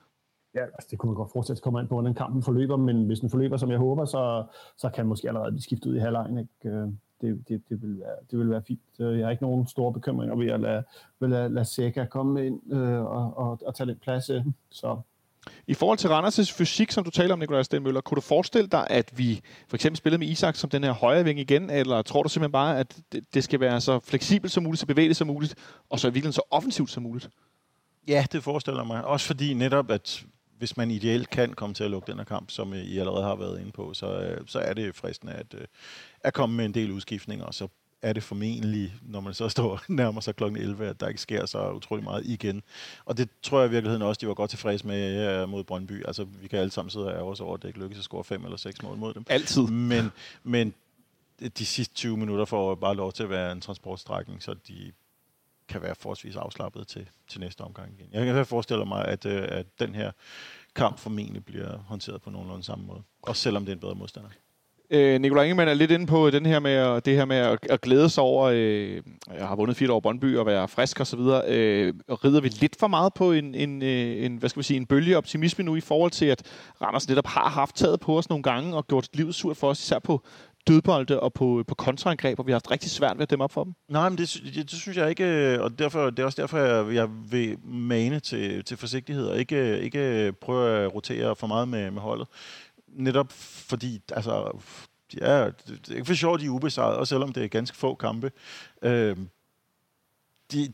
Ja, 0.54 0.62
altså 0.62 0.88
det 0.90 0.98
kunne 0.98 1.10
man 1.10 1.16
godt 1.16 1.32
fortsætte 1.32 1.58
at 1.58 1.62
komme 1.62 1.80
ind 1.80 1.88
på, 1.88 1.94
hvordan 1.94 2.14
kampen 2.14 2.42
forløber, 2.42 2.76
men 2.76 3.06
hvis 3.06 3.20
den 3.20 3.30
forløber, 3.30 3.56
som 3.56 3.70
jeg 3.70 3.78
håber, 3.78 4.04
så, 4.04 4.44
så 4.76 4.88
kan 4.88 5.06
måske 5.06 5.28
allerede 5.28 5.52
blive 5.52 5.62
skiftet 5.62 5.90
ud 5.90 5.96
i 5.96 5.98
halvlejen. 5.98 6.38
Ikke? 6.38 6.92
Det, 7.22 7.48
det, 7.48 7.62
det, 7.68 7.82
vil 7.82 8.00
være, 8.00 8.16
det 8.30 8.38
vil 8.38 8.50
være 8.50 8.62
fint. 8.62 8.80
Øh, 9.00 9.18
jeg 9.18 9.26
har 9.26 9.30
ikke 9.30 9.42
nogen 9.42 9.66
store 9.66 9.92
bekymringer 9.92 10.36
ved 10.36 10.46
at 10.46 10.60
lade, 10.60 10.82
ved 11.20 11.28
at 11.28 11.30
lade, 11.30 11.48
lade 11.48 11.64
Seca 11.64 12.04
komme 12.04 12.46
ind 12.46 12.72
øh, 12.72 13.00
og, 13.00 13.36
og, 13.36 13.58
og 13.66 13.74
tage 13.74 13.86
den 13.86 13.98
plads. 14.02 14.30
Øh. 14.30 14.44
Så 14.70 15.00
I 15.66 15.74
forhold 15.74 15.98
til 15.98 16.08
Randers' 16.08 16.58
fysik, 16.58 16.90
som 16.90 17.04
du 17.04 17.10
taler 17.10 17.32
om, 17.32 17.38
Nikolaj 17.38 17.62
Stenmøller, 17.62 18.00
kunne 18.00 18.16
du 18.16 18.20
forestille 18.20 18.68
dig, 18.68 18.86
at 18.90 19.18
vi 19.18 19.40
for 19.68 19.76
eksempel 19.76 19.96
spillede 19.96 20.18
med 20.18 20.28
Isak 20.28 20.56
som 20.56 20.70
den 20.70 20.84
her 20.84 20.92
højre 20.92 21.24
ving 21.24 21.38
igen, 21.40 21.70
eller 21.70 22.02
tror 22.02 22.22
du 22.22 22.28
simpelthen 22.28 22.52
bare, 22.52 22.78
at 22.78 23.00
det, 23.34 23.44
skal 23.44 23.60
være 23.60 23.80
så 23.80 24.00
fleksibelt 24.00 24.52
som 24.52 24.62
muligt, 24.62 24.80
så 24.80 24.86
bevægeligt 24.86 25.18
som 25.18 25.26
muligt, 25.26 25.54
og 25.90 26.00
så 26.00 26.06
i 26.06 26.10
virkeligheden 26.10 26.32
så 26.32 26.42
offensivt 26.50 26.90
som 26.90 27.02
muligt? 27.02 27.30
Ja, 28.08 28.26
det 28.32 28.42
forestiller 28.42 28.84
mig. 28.84 29.04
Også 29.04 29.26
fordi 29.26 29.54
netop, 29.54 29.90
at 29.90 30.24
hvis 30.62 30.76
man 30.76 30.90
ideelt 30.90 31.30
kan 31.30 31.54
komme 31.54 31.74
til 31.74 31.84
at 31.84 31.90
lukke 31.90 32.10
den 32.10 32.18
her 32.18 32.24
kamp, 32.24 32.50
som 32.50 32.74
I 32.74 32.98
allerede 32.98 33.22
har 33.22 33.36
været 33.36 33.60
inde 33.60 33.72
på, 33.72 33.94
så, 33.94 34.20
øh, 34.20 34.40
så 34.46 34.58
er 34.58 34.74
det 34.74 34.96
fristende 34.96 35.32
at, 35.32 35.54
øh, 35.54 35.66
at 36.20 36.34
komme 36.34 36.56
med 36.56 36.64
en 36.64 36.74
del 36.74 36.90
udskiftninger, 36.90 37.44
og 37.44 37.54
så 37.54 37.68
er 38.02 38.12
det 38.12 38.22
formentlig, 38.22 38.94
når 39.02 39.20
man 39.20 39.34
så 39.34 39.48
står 39.48 39.80
nærmer 39.88 40.20
sig 40.20 40.36
kl. 40.36 40.44
11, 40.44 40.86
at 40.86 41.00
der 41.00 41.08
ikke 41.08 41.20
sker 41.20 41.46
så 41.46 41.70
utrolig 41.70 42.04
meget 42.04 42.26
igen. 42.26 42.62
Og 43.04 43.16
det 43.16 43.28
tror 43.42 43.60
jeg 43.60 43.68
i 43.68 43.70
virkeligheden 43.70 44.02
også, 44.02 44.18
de 44.18 44.28
var 44.28 44.34
godt 44.34 44.50
tilfredse 44.50 44.86
med 44.86 45.46
mod 45.46 45.64
Brøndby. 45.64 46.06
Altså, 46.06 46.24
vi 46.24 46.48
kan 46.48 46.58
alle 46.58 46.70
sammen 46.70 46.90
sidde 46.90 47.06
og 47.06 47.12
ærge 47.12 47.42
over, 47.42 47.54
at 47.54 47.62
det 47.62 47.68
ikke 47.68 47.80
lykkes 47.80 47.98
at 47.98 48.04
score 48.04 48.24
fem 48.24 48.44
eller 48.44 48.56
seks 48.56 48.82
mål 48.82 48.96
mod 48.96 49.14
dem. 49.14 49.24
Altid. 49.28 49.62
Men, 49.62 50.12
men 50.42 50.74
de 51.58 51.66
sidste 51.66 51.94
20 51.94 52.16
minutter 52.16 52.44
får 52.44 52.74
bare 52.74 52.94
lov 52.94 53.12
til 53.12 53.22
at 53.22 53.30
være 53.30 53.52
en 53.52 53.60
transportstrækning, 53.60 54.42
så 54.42 54.54
de 54.68 54.92
kan 55.68 55.82
være 55.82 55.94
forholdsvis 55.94 56.36
afslappet 56.36 56.88
til, 56.88 57.08
til 57.28 57.40
næste 57.40 57.60
omgang 57.60 57.92
igen. 57.98 58.08
Jeg 58.12 58.34
kan 58.34 58.46
forestille 58.46 58.84
mig, 58.84 59.04
at, 59.04 59.26
øh, 59.26 59.48
at 59.50 59.66
den 59.80 59.94
her 59.94 60.12
kamp 60.74 60.98
formentlig 60.98 61.44
bliver 61.44 61.78
håndteret 61.78 62.22
på 62.22 62.30
nogenlunde 62.30 62.64
samme 62.64 62.84
måde. 62.84 63.02
Også 63.22 63.42
selvom 63.42 63.64
det 63.64 63.72
er 63.72 63.76
en 63.76 63.80
bedre 63.80 63.94
modstander. 63.94 64.30
Øh, 64.94 65.20
Nikolaj 65.20 65.44
Ingemann 65.44 65.70
er 65.70 65.74
lidt 65.74 65.90
inde 65.90 66.06
på 66.06 66.26
øh, 66.26 66.32
den 66.32 66.46
her 66.46 66.60
med 66.60 66.70
at, 66.70 67.04
det 67.04 67.16
her 67.16 67.24
med 67.24 67.36
at, 67.36 67.58
at 67.70 67.80
glæde 67.80 68.08
sig 68.08 68.22
over, 68.22 68.44
øh, 68.54 69.00
jeg 69.38 69.48
har 69.48 69.56
vundet 69.56 69.76
fire 69.76 69.92
år 69.92 70.00
Brøndby 70.00 70.36
og 70.36 70.46
være 70.46 70.68
frisk 70.68 71.00
og 71.00 71.06
så 71.06 71.16
videre. 71.16 71.42
Øh, 71.48 71.94
rider 72.10 72.40
vi 72.40 72.48
lidt 72.48 72.76
for 72.80 72.86
meget 72.86 73.14
på 73.14 73.32
en, 73.32 73.54
en, 73.54 73.82
øh, 73.82 74.24
en, 74.24 74.36
hvad 74.36 74.48
skal 74.48 74.60
vi 74.60 74.64
sige, 74.64 74.76
en 74.76 74.86
bølge 74.86 75.16
optimisme 75.16 75.64
nu 75.64 75.76
i 75.76 75.80
forhold 75.80 76.10
til, 76.10 76.26
at 76.26 76.42
Randers 76.82 77.08
netop 77.08 77.26
har 77.26 77.48
haft 77.48 77.76
taget 77.76 78.00
på 78.00 78.18
os 78.18 78.28
nogle 78.28 78.42
gange 78.42 78.76
og 78.76 78.86
gjort 78.86 79.08
livet 79.12 79.34
surt 79.34 79.56
for 79.56 79.68
os, 79.68 79.80
især 79.80 79.98
på 79.98 80.22
dødbolde 80.66 81.20
og 81.20 81.32
på, 81.32 81.64
på 81.68 81.74
kontraangreb, 81.74 82.38
og 82.38 82.46
vi 82.46 82.52
har 82.52 82.56
haft 82.56 82.70
rigtig 82.70 82.90
svært 82.90 83.16
ved 83.16 83.22
at 83.22 83.30
dæmme 83.30 83.44
op 83.44 83.52
for 83.52 83.64
dem. 83.64 83.74
Nej, 83.88 84.08
men 84.08 84.18
det, 84.18 84.40
det, 84.54 84.70
det 84.70 84.78
synes 84.78 84.98
jeg 84.98 85.10
ikke, 85.10 85.24
øh, 85.24 85.60
og 85.60 85.78
derfor, 85.78 86.10
det 86.10 86.18
er 86.18 86.24
også 86.24 86.42
derfor, 86.42 86.58
jeg, 86.58 86.94
jeg 86.94 87.08
vil 87.30 87.56
mane 87.64 88.20
til, 88.20 88.64
til 88.64 88.76
forsigtighed, 88.76 89.26
og 89.26 89.38
ikke, 89.38 89.80
ikke 89.80 90.32
prøve 90.40 90.84
at 90.84 90.94
rotere 90.94 91.36
for 91.36 91.46
meget 91.46 91.68
med, 91.68 91.90
med 91.90 92.00
holdet. 92.02 92.26
Netop 92.92 93.32
fordi, 93.32 94.02
altså, 94.12 94.58
ja, 95.20 95.46
det 95.46 95.90
er 95.90 95.94
ikke 95.94 96.06
for 96.06 96.14
sjovt, 96.14 96.40
de 96.40 96.46
er 96.46 96.50
ubesejret, 96.50 96.96
også 96.96 97.14
selvom 97.14 97.32
det 97.32 97.44
er 97.44 97.48
ganske 97.48 97.76
få 97.76 97.94
kampe. 97.94 98.32
Øh, 98.82 99.16
de, 100.52 100.72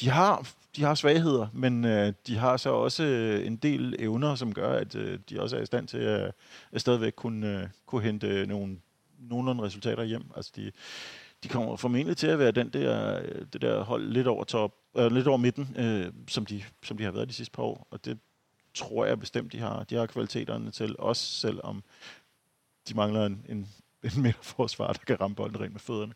de 0.00 0.08
har 0.08 0.48
de 0.78 0.82
har 0.84 0.94
svagheder, 0.94 1.46
men 1.52 1.84
øh, 1.84 2.12
de 2.26 2.36
har 2.36 2.56
så 2.56 2.70
også 2.70 3.02
øh, 3.02 3.46
en 3.46 3.56
del 3.56 3.96
evner, 3.98 4.34
som 4.34 4.54
gør, 4.54 4.72
at 4.72 4.94
øh, 4.94 5.18
de 5.30 5.40
også 5.40 5.56
er 5.56 5.60
i 5.60 5.66
stand 5.66 5.88
til 5.88 5.98
at, 5.98 6.32
at 6.72 6.80
stadigvæk 6.80 7.12
kunne, 7.16 7.60
øh, 7.62 7.68
kunne 7.86 8.02
hente 8.02 8.46
nogle 8.46 8.78
nogenlunde 9.18 9.62
resultater 9.64 10.04
hjem. 10.04 10.24
Altså 10.36 10.52
de, 10.56 10.72
de 11.42 11.48
kommer 11.48 11.76
formentlig 11.76 12.16
til 12.16 12.26
at 12.26 12.38
være 12.38 12.50
den 12.50 12.68
der, 12.68 13.20
øh, 13.22 13.46
det 13.52 13.62
der 13.62 13.82
hold 13.82 14.08
lidt 14.08 14.26
over, 14.26 14.44
top, 14.44 14.74
øh, 14.96 15.12
lidt 15.12 15.26
over 15.26 15.36
midten, 15.36 15.76
øh, 15.78 16.12
som, 16.28 16.46
de, 16.46 16.62
som 16.82 16.96
de 16.96 17.04
har 17.04 17.10
været 17.10 17.28
de 17.28 17.34
sidste 17.34 17.52
par 17.52 17.62
år. 17.62 17.86
Og 17.90 18.04
det 18.04 18.18
tror 18.78 19.06
jeg 19.06 19.20
bestemt, 19.20 19.52
de 19.52 19.58
har. 19.58 19.84
De 19.84 19.94
har 19.94 20.06
kvaliteterne 20.06 20.70
til, 20.70 20.96
også 20.98 21.24
selvom 21.24 21.82
de 22.88 22.94
mangler 22.94 23.26
en, 23.26 23.44
en, 23.48 23.68
en 24.04 24.22
midterforsvar, 24.22 24.92
der 24.92 25.04
kan 25.06 25.20
ramme 25.20 25.34
bolden 25.34 25.60
rent 25.60 25.72
med 25.72 25.80
fødderne. 25.80 26.14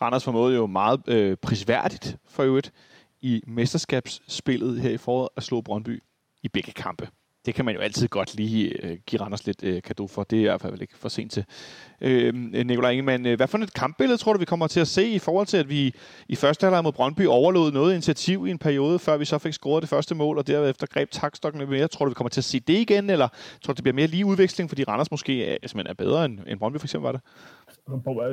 Randers 0.00 0.24
formåede 0.24 0.56
jo 0.56 0.66
meget 0.66 1.08
øh, 1.08 1.36
prisværdigt 1.36 2.16
for 2.24 2.42
øvrigt 2.42 2.72
i 3.20 3.42
mesterskabsspillet 3.46 4.80
her 4.80 4.90
i 4.90 4.96
foråret 4.96 5.28
at 5.36 5.42
slå 5.42 5.60
Brøndby 5.60 6.02
i 6.42 6.48
begge 6.48 6.72
kampe. 6.72 7.08
Det 7.46 7.54
kan 7.54 7.64
man 7.64 7.74
jo 7.74 7.80
altid 7.80 8.08
godt 8.08 8.36
lige 8.36 8.86
øh, 8.86 8.98
give 9.06 9.22
Randers 9.22 9.46
lidt 9.46 9.64
øh, 9.64 9.82
kado 9.82 10.06
for. 10.06 10.22
Det 10.22 10.38
er 10.38 10.40
i 10.40 10.44
hvert 10.44 10.60
fald 10.60 10.80
ikke 10.80 10.98
for 10.98 11.08
sent 11.08 11.32
til. 11.32 11.44
Øhm, 12.00 12.54
øh, 12.54 12.66
Nikolaj 12.66 12.90
Ingemann, 12.90 13.34
hvad 13.36 13.46
for 13.46 13.58
et 13.58 13.74
kampbillede 13.74 14.18
tror 14.18 14.32
du, 14.32 14.38
vi 14.38 14.44
kommer 14.44 14.66
til 14.66 14.80
at 14.80 14.88
se 14.88 15.08
i 15.08 15.18
forhold 15.18 15.46
til, 15.46 15.56
at 15.56 15.68
vi 15.68 15.94
i 16.28 16.36
første 16.36 16.64
halvleg 16.64 16.84
mod 16.84 16.92
Brøndby 16.92 17.26
overlod 17.26 17.72
noget 17.72 17.92
initiativ 17.92 18.46
i 18.46 18.50
en 18.50 18.58
periode, 18.58 18.98
før 18.98 19.16
vi 19.16 19.24
så 19.24 19.38
fik 19.38 19.52
scoret 19.52 19.82
det 19.82 19.90
første 19.90 20.14
mål, 20.14 20.38
og 20.38 20.46
derefter 20.46 20.86
greb 20.86 21.10
takstokken 21.10 21.58
lidt 21.58 21.70
mere. 21.70 21.88
Tror 21.88 22.04
du, 22.04 22.08
vi 22.08 22.14
kommer 22.14 22.28
til 22.28 22.40
at 22.40 22.44
se 22.44 22.60
det 22.60 22.78
igen, 22.78 23.10
eller 23.10 23.28
tror 23.62 23.72
du, 23.72 23.76
det 23.76 23.84
bliver 23.84 23.94
mere 23.94 24.06
lige 24.06 24.26
udveksling, 24.26 24.70
fordi 24.70 24.84
Randers 24.84 25.10
måske 25.10 25.46
er, 25.46 25.84
er 25.86 25.94
bedre 25.94 26.24
end, 26.24 26.38
end 26.46 26.58
Brøndby 26.58 26.78
for 26.78 26.86
eksempel 26.86 27.06
var 27.06 27.12
det? 27.12 27.20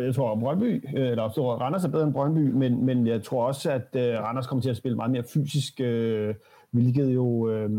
Jeg 0.05 0.15
tror, 0.15 0.31
at 0.31 0.39
Brøndby, 0.39 0.85
eller 0.93 1.23
jeg 1.23 1.31
tror, 1.35 1.55
Randers 1.55 1.83
er 1.83 1.89
bedre 1.89 2.03
end 2.03 2.13
Brøndby, 2.13 2.39
men, 2.39 2.85
men 2.85 3.07
jeg 3.07 3.23
tror 3.23 3.47
også, 3.47 3.71
at 3.71 3.95
øh, 3.95 4.19
Randers 4.19 4.47
kommer 4.47 4.61
til 4.61 4.69
at 4.69 4.77
spille 4.77 4.95
meget 4.95 5.11
mere 5.11 5.23
fysisk, 5.33 5.79
øh, 5.79 6.35
hvilket 6.71 7.15
jo 7.15 7.49
Øh, 7.49 7.69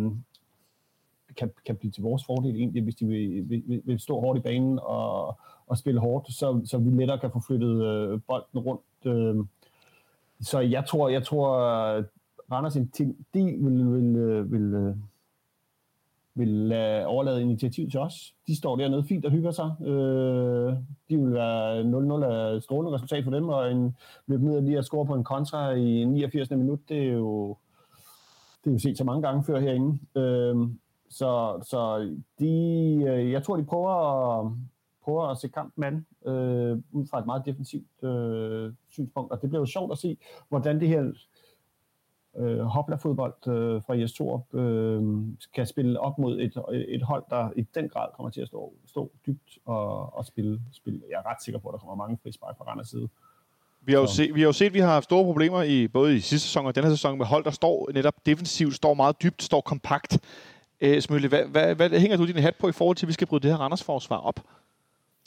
kan, 1.40 1.50
kan 1.66 1.76
blive 1.76 1.90
til 1.90 2.02
vores 2.02 2.24
fordel 2.24 2.56
egentlig, 2.56 2.82
hvis 2.82 2.94
de 2.94 3.06
vil, 3.06 3.48
vil, 3.48 3.82
vil 3.84 4.00
stå 4.00 4.20
hårdt 4.20 4.38
i 4.38 4.42
banen 4.42 4.78
og, 4.82 5.38
og 5.66 5.78
spille 5.78 6.00
hårdt, 6.00 6.32
så, 6.32 6.60
så 6.64 6.78
vi 6.78 6.90
lettere 6.90 7.18
kan 7.18 7.30
få 7.32 7.40
flyttet 7.46 7.84
øh, 7.84 8.20
bolden 8.26 8.58
rundt. 8.58 8.82
Øh. 9.04 9.36
så 10.40 10.60
jeg 10.60 10.86
tror, 10.86 11.08
jeg 11.08 11.24
tror, 11.24 11.48
Randers 12.52 12.76
en 12.76 12.90
ting, 12.90 13.26
de 13.34 13.44
vil, 13.44 13.92
vil, 13.92 14.16
øh, 14.16 14.52
vil, 14.52 14.74
øh, 14.74 14.86
vil 14.86 14.96
vil 16.34 16.72
overlade 17.06 17.42
initiativ 17.42 17.90
til 17.90 18.00
os. 18.00 18.34
De 18.46 18.56
står 18.56 18.76
dernede 18.76 19.04
fint 19.04 19.24
og 19.24 19.30
hygger 19.30 19.50
sig. 19.50 19.70
Øh, 19.80 20.72
de 21.10 21.16
vil 21.16 21.32
være 21.32 21.82
0-0 21.82 22.24
af 22.24 22.62
strålende 22.62 22.94
resultat 22.94 23.24
for 23.24 23.30
dem, 23.30 23.48
og 23.48 23.72
en 23.72 23.96
løb 24.26 24.40
ned 24.40 24.56
og 24.56 24.62
lige 24.62 24.78
at 24.78 24.84
score 24.84 25.06
på 25.06 25.14
en 25.14 25.24
kontra 25.24 25.70
i 25.70 26.04
89. 26.04 26.50
minut, 26.50 26.78
det 26.88 26.98
er 27.08 27.12
jo, 27.12 27.56
det 28.64 28.70
er 28.70 28.72
jo 28.72 28.78
set 28.78 28.98
så 28.98 29.04
mange 29.04 29.22
gange 29.22 29.44
før 29.44 29.60
herinde. 29.60 29.98
Øh, 30.14 30.56
så, 31.10 31.60
så 31.62 31.98
de, 32.38 32.54
øh, 33.08 33.32
jeg 33.32 33.42
tror, 33.42 33.56
de 33.56 33.64
prøver 33.64 33.90
at, 33.90 34.52
prøver 35.04 35.26
at 35.26 35.38
se 35.38 35.48
kampen 35.48 35.84
an 35.84 36.06
øh, 36.26 36.78
ud 36.92 37.06
fra 37.06 37.18
et 37.18 37.26
meget 37.26 37.42
defensivt 37.46 38.04
øh, 38.04 38.72
synspunkt, 38.88 39.32
og 39.32 39.42
det 39.42 39.50
bliver 39.50 39.62
jo 39.62 39.66
sjovt 39.66 39.92
at 39.92 39.98
se, 39.98 40.16
hvordan 40.48 40.80
det 40.80 40.88
her 40.88 41.12
øh, 42.36 42.60
hopla-fodbold 42.60 43.48
øh, 43.48 43.82
fra 43.82 43.94
Jes 43.94 44.12
Torup 44.12 44.54
øh, 44.54 45.02
kan 45.54 45.66
spille 45.66 46.00
op 46.00 46.18
mod 46.18 46.40
et, 46.40 46.62
et 46.88 47.02
hold, 47.02 47.24
der 47.30 47.50
i 47.56 47.62
den 47.74 47.88
grad 47.88 48.08
kommer 48.16 48.30
til 48.30 48.40
at 48.40 48.48
stå, 48.48 48.72
stå 48.86 49.10
dybt 49.26 49.58
og, 49.64 50.16
og 50.16 50.26
spille, 50.26 50.60
spille. 50.72 51.00
Jeg 51.10 51.16
er 51.16 51.30
ret 51.30 51.42
sikker 51.42 51.58
på, 51.60 51.68
at 51.68 51.72
der 51.72 51.78
kommer 51.78 51.94
mange 51.94 52.18
frispark 52.22 52.56
fra 52.58 52.64
Randers 52.64 52.88
side. 52.88 53.08
Vi 53.82 53.92
har, 53.92 54.00
jo 54.00 54.06
set, 54.06 54.34
vi 54.34 54.40
har 54.40 54.48
jo 54.48 54.52
set, 54.52 54.66
at 54.66 54.74
vi 54.74 54.78
har 54.78 54.92
haft 54.92 55.04
store 55.04 55.24
problemer 55.24 55.62
i 55.62 55.88
både 55.88 56.16
i 56.16 56.20
sidste 56.20 56.48
sæson 56.48 56.66
og 56.66 56.74
denne 56.74 56.90
sæson 56.90 57.18
med 57.18 57.26
hold, 57.26 57.44
der 57.44 57.50
står 57.50 57.90
netop 57.94 58.14
defensivt, 58.26 58.74
står 58.74 58.94
meget 58.94 59.22
dybt, 59.22 59.42
står 59.42 59.60
kompakt. 59.60 60.18
Øh, 60.80 61.02
Smølle, 61.02 61.28
hvad, 61.28 61.44
hvad, 61.44 61.74
hvad 61.74 62.00
hænger 62.00 62.16
du 62.16 62.26
din 62.26 62.36
hat 62.36 62.56
på 62.56 62.68
i 62.68 62.72
forhold 62.72 62.96
til, 62.96 63.06
at 63.06 63.08
vi 63.08 63.12
skal 63.12 63.26
bryde 63.26 63.42
det 63.42 63.50
her 63.50 63.58
Randers-forsvar 63.58 64.16
op? 64.16 64.40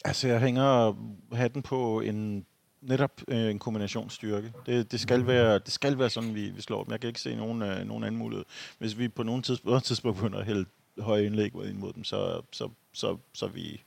Altså, 0.05 0.27
jeg 0.27 0.39
hænger 0.39 0.95
hatten 1.35 1.61
på 1.61 2.01
en 2.01 2.45
netop 2.81 3.21
øh, 3.27 3.51
en 3.51 3.59
kombinationsstyrke. 3.59 4.53
Det, 4.65 4.91
det, 4.91 4.99
skal 4.99 5.27
være, 5.27 5.59
det 5.59 5.71
skal 5.71 5.99
være 5.99 6.09
sådan, 6.09 6.35
vi, 6.35 6.49
vi 6.49 6.61
slår 6.61 6.83
dem. 6.83 6.91
Jeg 6.91 6.99
kan 6.99 7.07
ikke 7.07 7.21
se 7.21 7.35
nogen, 7.35 7.61
øh, 7.61 7.85
nogen 7.85 8.03
anden 8.03 8.19
mulighed. 8.19 8.45
Hvis 8.77 8.97
vi 8.97 9.07
på 9.07 9.23
nogen 9.23 9.41
tidspunkt, 9.41 9.83
tidspunkt 9.83 10.17
begynder 10.17 10.39
at 10.39 10.45
hælde 10.45 10.65
høje 10.99 11.25
indlæg 11.25 11.55
ind 11.55 11.77
mod 11.77 11.93
dem, 11.93 12.03
så, 12.03 12.41
så, 12.51 12.69
så, 12.93 13.17
så, 13.33 13.47
vi, 13.47 13.81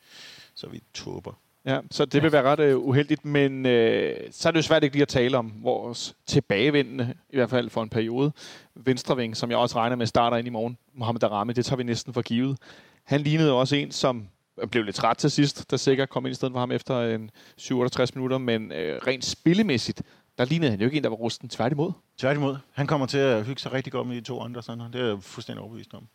så 0.55 0.69
vi 0.69 0.83
tåber. 0.95 1.33
Ja, 1.67 1.81
så 1.91 2.05
det 2.05 2.23
vil 2.23 2.33
være 2.33 2.43
ret 2.43 2.61
øh, 2.61 2.79
uheldigt, 2.79 3.25
men 3.25 3.67
øh, 3.67 4.17
så 4.31 4.49
er 4.49 4.51
det 4.53 4.57
jo 4.57 4.63
svært 4.63 4.85
ikke 4.85 4.95
lige 4.95 5.03
at 5.03 5.09
tale 5.09 5.39
om 5.39 5.53
vores 5.63 6.17
tilbagevendende, 6.27 7.15
i 7.31 7.37
hvert 7.37 7.51
fald 7.51 7.71
for 7.71 7.83
en 7.83 7.89
periode, 7.89 8.33
venstreving, 8.75 9.37
som 9.37 9.51
jeg 9.51 9.59
også 9.59 9.77
regner 9.77 9.97
med 9.97 10.07
starter 10.07 10.37
ind 10.37 10.47
i 10.47 10.51
morgen, 10.51 10.77
Mohamed 10.95 11.21
Darami, 11.21 11.53
det 11.53 11.65
tager 11.65 11.77
vi 11.77 11.83
næsten 11.83 12.13
for 12.15 12.23
givet. 12.23 12.59
Han 13.05 13.21
lignede 13.21 13.53
også 13.53 13.77
en, 13.77 13.91
som 13.91 14.29
blev 14.71 14.85
lidt 14.85 14.97
træt 14.97 15.17
til 15.17 15.31
sidst, 15.31 15.71
der 15.71 15.77
sikkert 15.77 16.09
kom 16.09 16.27
ind 16.27 16.33
i 16.33 16.35
stedet 16.35 16.53
for 16.53 16.61
ham 16.61 16.71
efter 16.71 17.15
en 17.15 17.31
67 17.57 18.15
minutter, 18.15 18.39
men 18.39 18.73
øh, 18.73 19.01
rent 19.07 19.25
spillemæssigt, 19.25 20.03
der 20.39 20.45
lignede 20.45 20.71
han 20.71 20.81
jo 20.81 20.87
ikke 20.87 20.97
en, 20.97 21.03
der 21.03 21.09
var 21.09 21.17
rusten. 21.17 21.49
Tværtimod. 21.49 21.93
Tværtimod. 22.19 22.57
Han 22.73 22.87
kommer 22.87 23.07
til 23.07 23.19
at 23.19 23.47
hygge 23.47 23.61
sig 23.61 23.73
rigtig 23.73 23.93
godt 23.93 24.09
med 24.09 24.17
de 24.17 24.21
to 24.21 24.41
andre, 24.41 24.63
sådan, 24.63 24.93
det 24.93 25.01
er 25.01 25.07
jeg 25.07 25.23
fuldstændig 25.23 25.63
overbevist 25.63 25.95
om. 25.95 26.09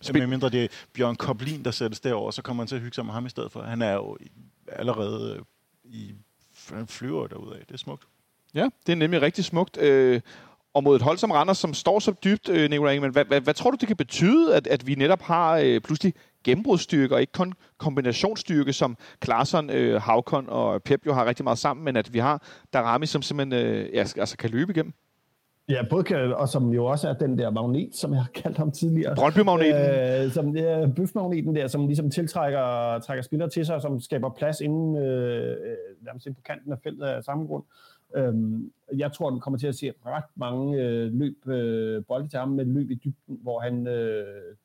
Spil- 0.00 0.18
med 0.18 0.26
mindre 0.26 0.48
det 0.48 0.64
er 0.64 0.68
Bjørn 0.94 1.16
Koblin, 1.16 1.64
der 1.64 1.70
sættes 1.70 2.00
derover, 2.00 2.30
så 2.30 2.42
kommer 2.42 2.62
han 2.62 2.68
til 2.68 2.74
at 2.76 2.82
hygge 2.82 2.94
sig 2.94 3.04
med 3.04 3.12
ham 3.12 3.26
i 3.26 3.28
stedet 3.28 3.52
for. 3.52 3.62
Han 3.62 3.82
er 3.82 3.92
jo 3.92 4.16
allerede 4.68 5.36
øh, 5.36 5.42
i 5.84 6.14
han 6.74 6.86
flyver 6.86 7.26
derudad. 7.26 7.58
Det 7.60 7.74
er 7.74 7.78
smukt. 7.78 8.04
Ja, 8.54 8.68
det 8.86 8.92
er 8.92 8.96
nemlig 8.96 9.22
rigtig 9.22 9.44
smukt. 9.44 9.78
Øh, 9.80 10.20
og 10.74 10.82
mod 10.82 10.96
et 10.96 11.02
hold 11.02 11.18
som 11.18 11.30
Randers, 11.30 11.58
som 11.58 11.74
står 11.74 11.98
så 11.98 12.14
dybt, 12.24 12.48
øh, 12.48 12.70
Nicolai 12.70 12.94
Ingemann, 12.94 13.12
hvad, 13.12 13.24
hvad, 13.24 13.40
hvad 13.40 13.54
tror 13.54 13.70
du, 13.70 13.76
det 13.80 13.88
kan 13.88 13.96
betyde, 13.96 14.56
at, 14.56 14.66
at 14.66 14.86
vi 14.86 14.94
netop 14.94 15.22
har 15.22 15.56
øh, 15.56 15.80
pludselig 15.80 16.14
gennembrudstyrke, 16.44 17.14
og 17.14 17.20
ikke 17.20 17.32
kun 17.32 17.52
kombinationsstyrke, 17.78 18.72
som 18.72 18.96
Klaarsson, 19.20 19.70
øh, 19.70 20.02
Havkon 20.02 20.48
og 20.48 20.82
Pep 20.82 21.06
jo 21.06 21.12
har 21.12 21.26
rigtig 21.26 21.44
meget 21.44 21.58
sammen, 21.58 21.84
men 21.84 21.96
at 21.96 22.12
vi 22.12 22.18
har 22.18 22.42
Darami, 22.72 23.06
som 23.06 23.22
simpelthen 23.22 23.66
øh, 23.66 23.94
ja, 23.94 23.98
altså 24.00 24.36
kan 24.36 24.50
løbe 24.50 24.72
igennem? 24.72 24.94
Ja, 25.68 25.82
både 25.90 26.36
og 26.36 26.48
som 26.48 26.72
jo 26.72 26.84
også 26.84 27.08
er 27.08 27.12
den 27.12 27.38
der 27.38 27.50
magnet, 27.50 27.94
som 27.94 28.12
jeg 28.12 28.20
har 28.20 28.30
kaldt 28.34 28.56
ham 28.58 28.72
tidligere. 28.72 29.14
Brøndby-magneten. 29.14 30.24
Øh, 30.24 30.32
som 30.32 30.56
er 30.56 30.92
bøfmagneten 30.96 31.56
der, 31.56 31.66
som 31.66 31.86
ligesom 31.86 32.10
tiltrækker 32.10 32.98
trækker 32.98 33.22
spillere 33.22 33.48
til 33.48 33.66
sig, 33.66 33.82
som 33.82 34.00
skaber 34.00 34.30
plads 34.30 34.60
inden, 34.60 34.96
øh 34.96 35.56
nærmest 36.00 36.26
på 36.26 36.42
kanten 36.44 36.72
af 36.72 36.78
feltet 36.82 37.06
af 37.06 37.24
samme 37.24 37.46
grund. 37.46 37.64
Øhm, 38.16 38.72
jeg 38.96 39.12
tror, 39.12 39.30
den 39.30 39.40
kommer 39.40 39.58
til 39.58 39.66
at 39.66 39.74
se 39.74 39.92
ret 40.06 40.24
mange 40.34 40.82
øh, 40.82 41.12
løb, 41.12 41.48
øh, 41.48 42.04
bolde 42.04 42.28
til 42.28 42.38
ham 42.38 42.48
med 42.48 42.64
løb 42.64 42.90
i 42.90 42.94
dybden, 42.94 43.38
hvor 43.42 43.60
han 43.60 43.86
øh, 43.86 44.56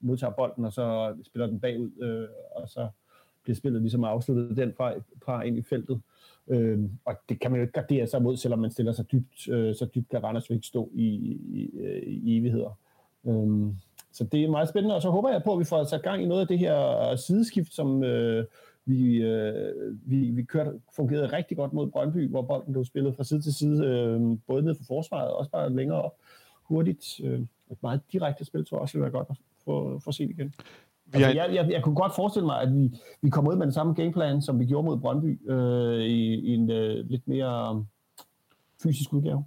modtager 0.00 0.32
bolden, 0.32 0.64
og 0.64 0.72
så 0.72 1.16
spiller 1.24 1.46
den 1.46 1.60
bagud, 1.60 1.90
øh, 2.02 2.28
og 2.56 2.68
så 2.68 2.88
bliver 3.42 3.56
spillet 3.56 3.82
ligesom 3.82 4.04
afsluttet 4.04 4.56
den 4.56 4.72
fra, 4.76 4.92
fra 5.24 5.42
ind 5.42 5.58
i 5.58 5.62
feltet. 5.62 5.94
Øh, 5.94 6.13
Øhm, 6.48 6.90
og 7.04 7.14
det 7.28 7.40
kan 7.40 7.50
man 7.50 7.60
jo 7.60 7.62
ikke 7.62 7.72
gardere 7.72 8.06
sig 8.06 8.22
mod, 8.22 8.36
selvom 8.36 8.58
man 8.58 8.70
stiller 8.70 8.92
sig 8.92 9.12
dybt, 9.12 9.48
øh, 9.48 9.74
så 9.74 9.86
dybt 9.94 10.08
kan 10.08 10.24
Randers 10.24 10.50
ikke 10.50 10.66
stå 10.66 10.90
i, 10.94 11.04
i, 11.04 11.70
øh, 11.78 12.02
i 12.02 12.38
evigheder. 12.38 12.78
Øh, 13.26 13.74
så 14.12 14.24
det 14.24 14.44
er 14.44 14.50
meget 14.50 14.68
spændende, 14.68 14.94
og 14.94 15.02
så 15.02 15.10
håber 15.10 15.30
jeg 15.30 15.42
på, 15.42 15.52
at 15.52 15.58
vi 15.58 15.64
får 15.64 15.84
sat 15.84 16.02
gang 16.02 16.22
i 16.22 16.26
noget 16.26 16.40
af 16.40 16.48
det 16.48 16.58
her 16.58 17.16
sideskift, 17.16 17.74
som 17.74 18.04
øh, 18.04 18.44
vi, 18.84 19.16
øh, 19.16 19.96
vi, 20.06 20.30
vi 20.30 20.42
kørte, 20.42 20.80
fungerede 20.96 21.26
rigtig 21.26 21.56
godt 21.56 21.72
mod 21.72 21.90
Brøndby, 21.90 22.28
hvor 22.28 22.42
bolden 22.42 22.72
blev 22.72 22.84
spillet 22.84 23.16
fra 23.16 23.24
side 23.24 23.42
til 23.42 23.54
side, 23.54 23.86
øh, 23.86 24.38
både 24.46 24.62
ned 24.62 24.74
for 24.74 24.84
forsvaret 24.84 25.28
og 25.28 25.36
også 25.36 25.50
bare 25.50 25.72
længere 25.72 26.02
op 26.02 26.16
hurtigt. 26.62 27.20
Øh, 27.24 27.40
et 27.70 27.82
meget 27.82 28.00
direkte 28.12 28.44
spil, 28.44 28.64
tror 28.64 28.76
jeg 28.76 28.82
også 28.82 28.94
vil 28.94 29.02
være 29.02 29.10
godt 29.10 29.30
at 29.30 29.36
få, 29.64 29.98
få 29.98 30.12
set 30.12 30.30
igen. 30.30 30.54
Vi 31.14 31.22
altså, 31.22 31.42
jeg, 31.42 31.54
jeg, 31.54 31.70
jeg 31.70 31.82
kunne 31.82 31.94
godt 31.94 32.14
forestille 32.14 32.46
mig, 32.46 32.60
at 32.60 32.74
vi, 32.74 32.90
vi 33.22 33.30
kommer 33.30 33.50
ud 33.52 33.56
med 33.56 33.66
den 33.66 33.72
samme 33.72 33.94
gameplan, 33.94 34.42
som 34.42 34.60
vi 34.60 34.64
gjorde 34.64 34.84
mod 34.84 35.00
Brøndby, 35.00 35.50
øh, 35.50 36.00
i, 36.00 36.34
i 36.34 36.54
en 36.54 36.70
øh, 36.70 37.06
lidt 37.10 37.28
mere 37.28 37.84
fysisk 38.82 39.12
udgave. 39.12 39.44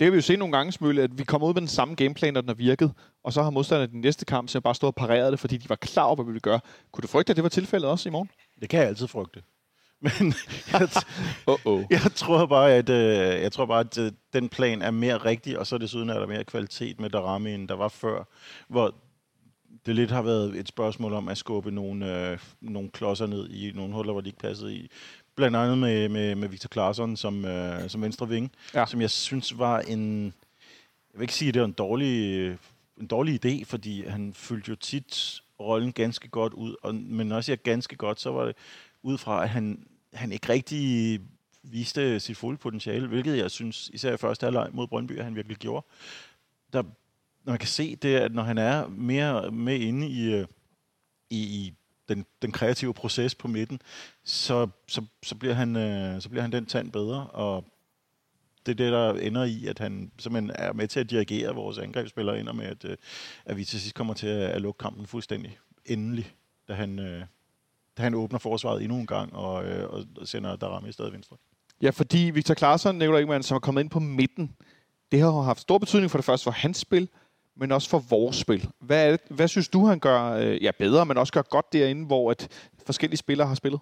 Det 0.00 0.06
har 0.06 0.10
vi 0.10 0.16
jo 0.16 0.22
set 0.22 0.38
nogle 0.38 0.56
gange, 0.56 0.72
Smølle, 0.72 1.02
at 1.02 1.18
vi 1.18 1.24
kommer 1.24 1.48
ud 1.48 1.54
med 1.54 1.60
den 1.60 1.68
samme 1.68 1.94
gameplan, 1.94 2.34
når 2.34 2.40
den 2.40 2.48
har 2.48 2.54
virket, 2.54 2.92
og 3.24 3.32
så 3.32 3.42
har 3.42 3.50
modstanderne 3.50 3.92
den 3.92 4.00
næste 4.00 4.24
kamp 4.24 4.48
så 4.48 4.60
bare 4.60 4.74
stået 4.74 4.88
og 4.88 4.94
pareret 4.94 5.32
det, 5.32 5.40
fordi 5.40 5.56
de 5.56 5.68
var 5.68 5.76
klar 5.76 6.04
over, 6.04 6.14
hvad 6.14 6.24
vi 6.24 6.30
ville 6.30 6.40
gøre. 6.40 6.60
Kunne 6.92 7.02
du 7.02 7.08
frygte, 7.08 7.30
at 7.30 7.36
det 7.36 7.42
var 7.42 7.48
tilfældet 7.48 7.90
også 7.90 8.08
i 8.08 8.12
morgen? 8.12 8.30
Det 8.60 8.68
kan 8.68 8.80
jeg 8.80 8.88
altid 8.88 9.06
frygte. 9.06 9.42
Men 10.00 10.34
jeg, 10.72 10.80
Uh-oh. 11.50 11.86
jeg 11.90 12.12
tror 12.14 12.46
bare, 12.46 12.72
at, 12.74 12.88
øh, 12.88 13.42
jeg 13.42 13.52
tror 13.52 13.66
bare, 13.66 13.80
at 13.80 13.98
øh, 13.98 14.12
den 14.32 14.48
plan 14.48 14.82
er 14.82 14.90
mere 14.90 15.16
rigtig, 15.16 15.58
og 15.58 15.66
så 15.66 15.78
desuden 15.78 16.10
er 16.10 16.18
der 16.18 16.26
mere 16.26 16.44
kvalitet 16.44 17.00
med 17.00 17.10
Darami, 17.10 17.54
end 17.54 17.68
der 17.68 17.76
var 17.76 17.88
før, 17.88 18.24
hvor 18.68 18.94
det 19.86 19.94
lidt 19.96 20.10
har 20.10 20.22
været 20.22 20.58
et 20.58 20.68
spørgsmål 20.68 21.12
om 21.12 21.28
at 21.28 21.38
skubbe 21.38 21.70
nogle, 21.70 22.30
øh, 22.30 22.38
nogle 22.60 22.90
klodser 22.90 23.26
ned 23.26 23.50
i 23.50 23.72
nogle 23.74 23.94
huller, 23.94 24.12
hvor 24.12 24.20
de 24.20 24.28
ikke 24.28 24.38
passede 24.38 24.74
i. 24.74 24.90
Blandt 25.34 25.56
andet 25.56 25.78
med, 25.78 26.08
med, 26.08 26.34
med 26.34 26.48
Victor 26.48 26.68
Claesson 26.68 27.16
som, 27.16 27.44
øh, 27.44 27.88
som 27.90 28.02
venstre 28.02 28.28
ving, 28.28 28.52
ja. 28.74 28.86
som 28.86 29.00
jeg 29.00 29.10
synes 29.10 29.58
var 29.58 29.80
en... 29.80 30.24
Jeg 31.12 31.20
vil 31.20 31.22
ikke 31.22 31.34
sige, 31.34 31.48
at 31.48 31.54
det 31.54 31.62
var 31.62 31.68
en 31.68 31.72
dårlig, 31.72 32.46
en 33.00 33.06
dårlig 33.06 33.46
idé, 33.46 33.64
fordi 33.64 34.06
han 34.06 34.34
fyldte 34.34 34.68
jo 34.68 34.76
tit 34.76 35.42
rollen 35.60 35.92
ganske 35.92 36.28
godt 36.28 36.52
ud, 36.52 36.76
og, 36.82 36.94
men 36.94 37.26
når 37.26 37.36
jeg 37.36 37.44
siger 37.44 37.56
ganske 37.56 37.96
godt, 37.96 38.20
så 38.20 38.30
var 38.30 38.44
det 38.44 38.56
ud 39.02 39.18
fra, 39.18 39.42
at 39.42 39.48
han, 39.48 39.86
han 40.14 40.32
ikke 40.32 40.48
rigtig 40.48 41.20
viste 41.62 42.20
sit 42.20 42.36
fulde 42.36 42.58
potentiale, 42.58 43.06
hvilket 43.06 43.36
jeg 43.38 43.50
synes, 43.50 43.90
især 43.92 44.14
i 44.14 44.16
første 44.16 44.44
halvleg 44.44 44.68
mod 44.72 44.86
Brøndby, 44.86 45.18
at 45.18 45.24
han 45.24 45.36
virkelig 45.36 45.56
gjorde. 45.56 45.86
Der 46.72 46.82
når 47.44 47.52
man 47.52 47.58
kan 47.58 47.68
se, 47.68 47.96
det 47.96 48.16
er, 48.16 48.24
at 48.24 48.34
når 48.34 48.42
han 48.42 48.58
er 48.58 48.88
mere 48.88 49.50
med 49.50 49.78
inde 49.78 50.08
i, 50.08 50.34
øh, 50.34 50.46
i, 51.30 51.38
i 51.38 51.74
den, 52.08 52.26
den 52.42 52.52
kreative 52.52 52.94
proces 52.94 53.34
på 53.34 53.48
midten, 53.48 53.80
så, 54.24 54.68
så, 54.88 55.04
så, 55.22 55.34
bliver 55.34 55.54
han, 55.54 55.76
øh, 55.76 56.22
så 56.22 56.28
bliver 56.28 56.42
han 56.42 56.52
den 56.52 56.66
tand 56.66 56.92
bedre, 56.92 57.26
og 57.26 57.64
det 58.66 58.72
er 58.72 58.76
det, 58.76 58.92
der 58.92 59.14
ender 59.14 59.44
i, 59.44 59.66
at 59.66 59.78
han 59.78 60.12
simpelthen 60.18 60.50
er 60.54 60.72
med 60.72 60.88
til 60.88 61.00
at 61.00 61.10
dirigere 61.10 61.54
vores 61.54 61.78
angrebsspillere 61.78 62.40
ind, 62.40 62.48
og 62.48 62.56
med 62.56 62.66
at, 62.66 62.84
øh, 62.84 62.96
at 63.44 63.56
vi 63.56 63.64
til 63.64 63.80
sidst 63.80 63.94
kommer 63.94 64.14
til 64.14 64.26
at, 64.26 64.50
at 64.50 64.62
lukke 64.62 64.78
kampen 64.78 65.06
fuldstændig 65.06 65.58
endelig, 65.84 66.32
da 66.68 66.72
han, 66.74 66.98
øh, 66.98 67.24
da 67.98 68.02
han 68.02 68.14
åbner 68.14 68.38
forsvaret 68.38 68.82
endnu 68.82 68.98
en 68.98 69.06
gang 69.06 69.34
og, 69.36 69.64
øh, 69.64 69.90
og 69.90 70.28
sender 70.28 70.56
Darami 70.56 70.88
i 70.88 70.92
stedet 70.92 71.12
venstre. 71.12 71.36
Ja, 71.82 71.90
fordi 71.90 72.18
Victor 72.18 72.54
Klaarsson, 72.54 72.98
Nikolaj 72.98 73.20
Ingemann, 73.20 73.42
som 73.42 73.54
er 73.54 73.58
kommet 73.58 73.82
ind 73.82 73.90
på 73.90 74.00
midten, 74.00 74.56
det 75.12 75.20
har 75.20 75.40
haft 75.40 75.60
stor 75.60 75.78
betydning 75.78 76.10
for 76.10 76.18
det 76.18 76.24
første 76.24 76.44
for 76.44 76.50
hans 76.50 76.78
spil, 76.78 77.08
men 77.58 77.72
også 77.72 77.90
for 77.90 78.02
vores 78.10 78.36
spil. 78.36 78.68
Hvad, 78.80 79.06
er 79.06 79.10
det, 79.10 79.20
hvad 79.30 79.48
synes 79.48 79.68
du, 79.68 79.86
han 79.86 79.98
gør 79.98 80.32
øh, 80.32 80.64
ja, 80.64 80.70
bedre, 80.78 81.06
men 81.06 81.18
også 81.18 81.32
gør 81.32 81.42
godt 81.42 81.72
derinde, 81.72 82.06
hvor 82.06 82.30
at 82.30 82.48
forskellige 82.86 83.18
spillere 83.18 83.48
har 83.48 83.54
spillet? 83.54 83.80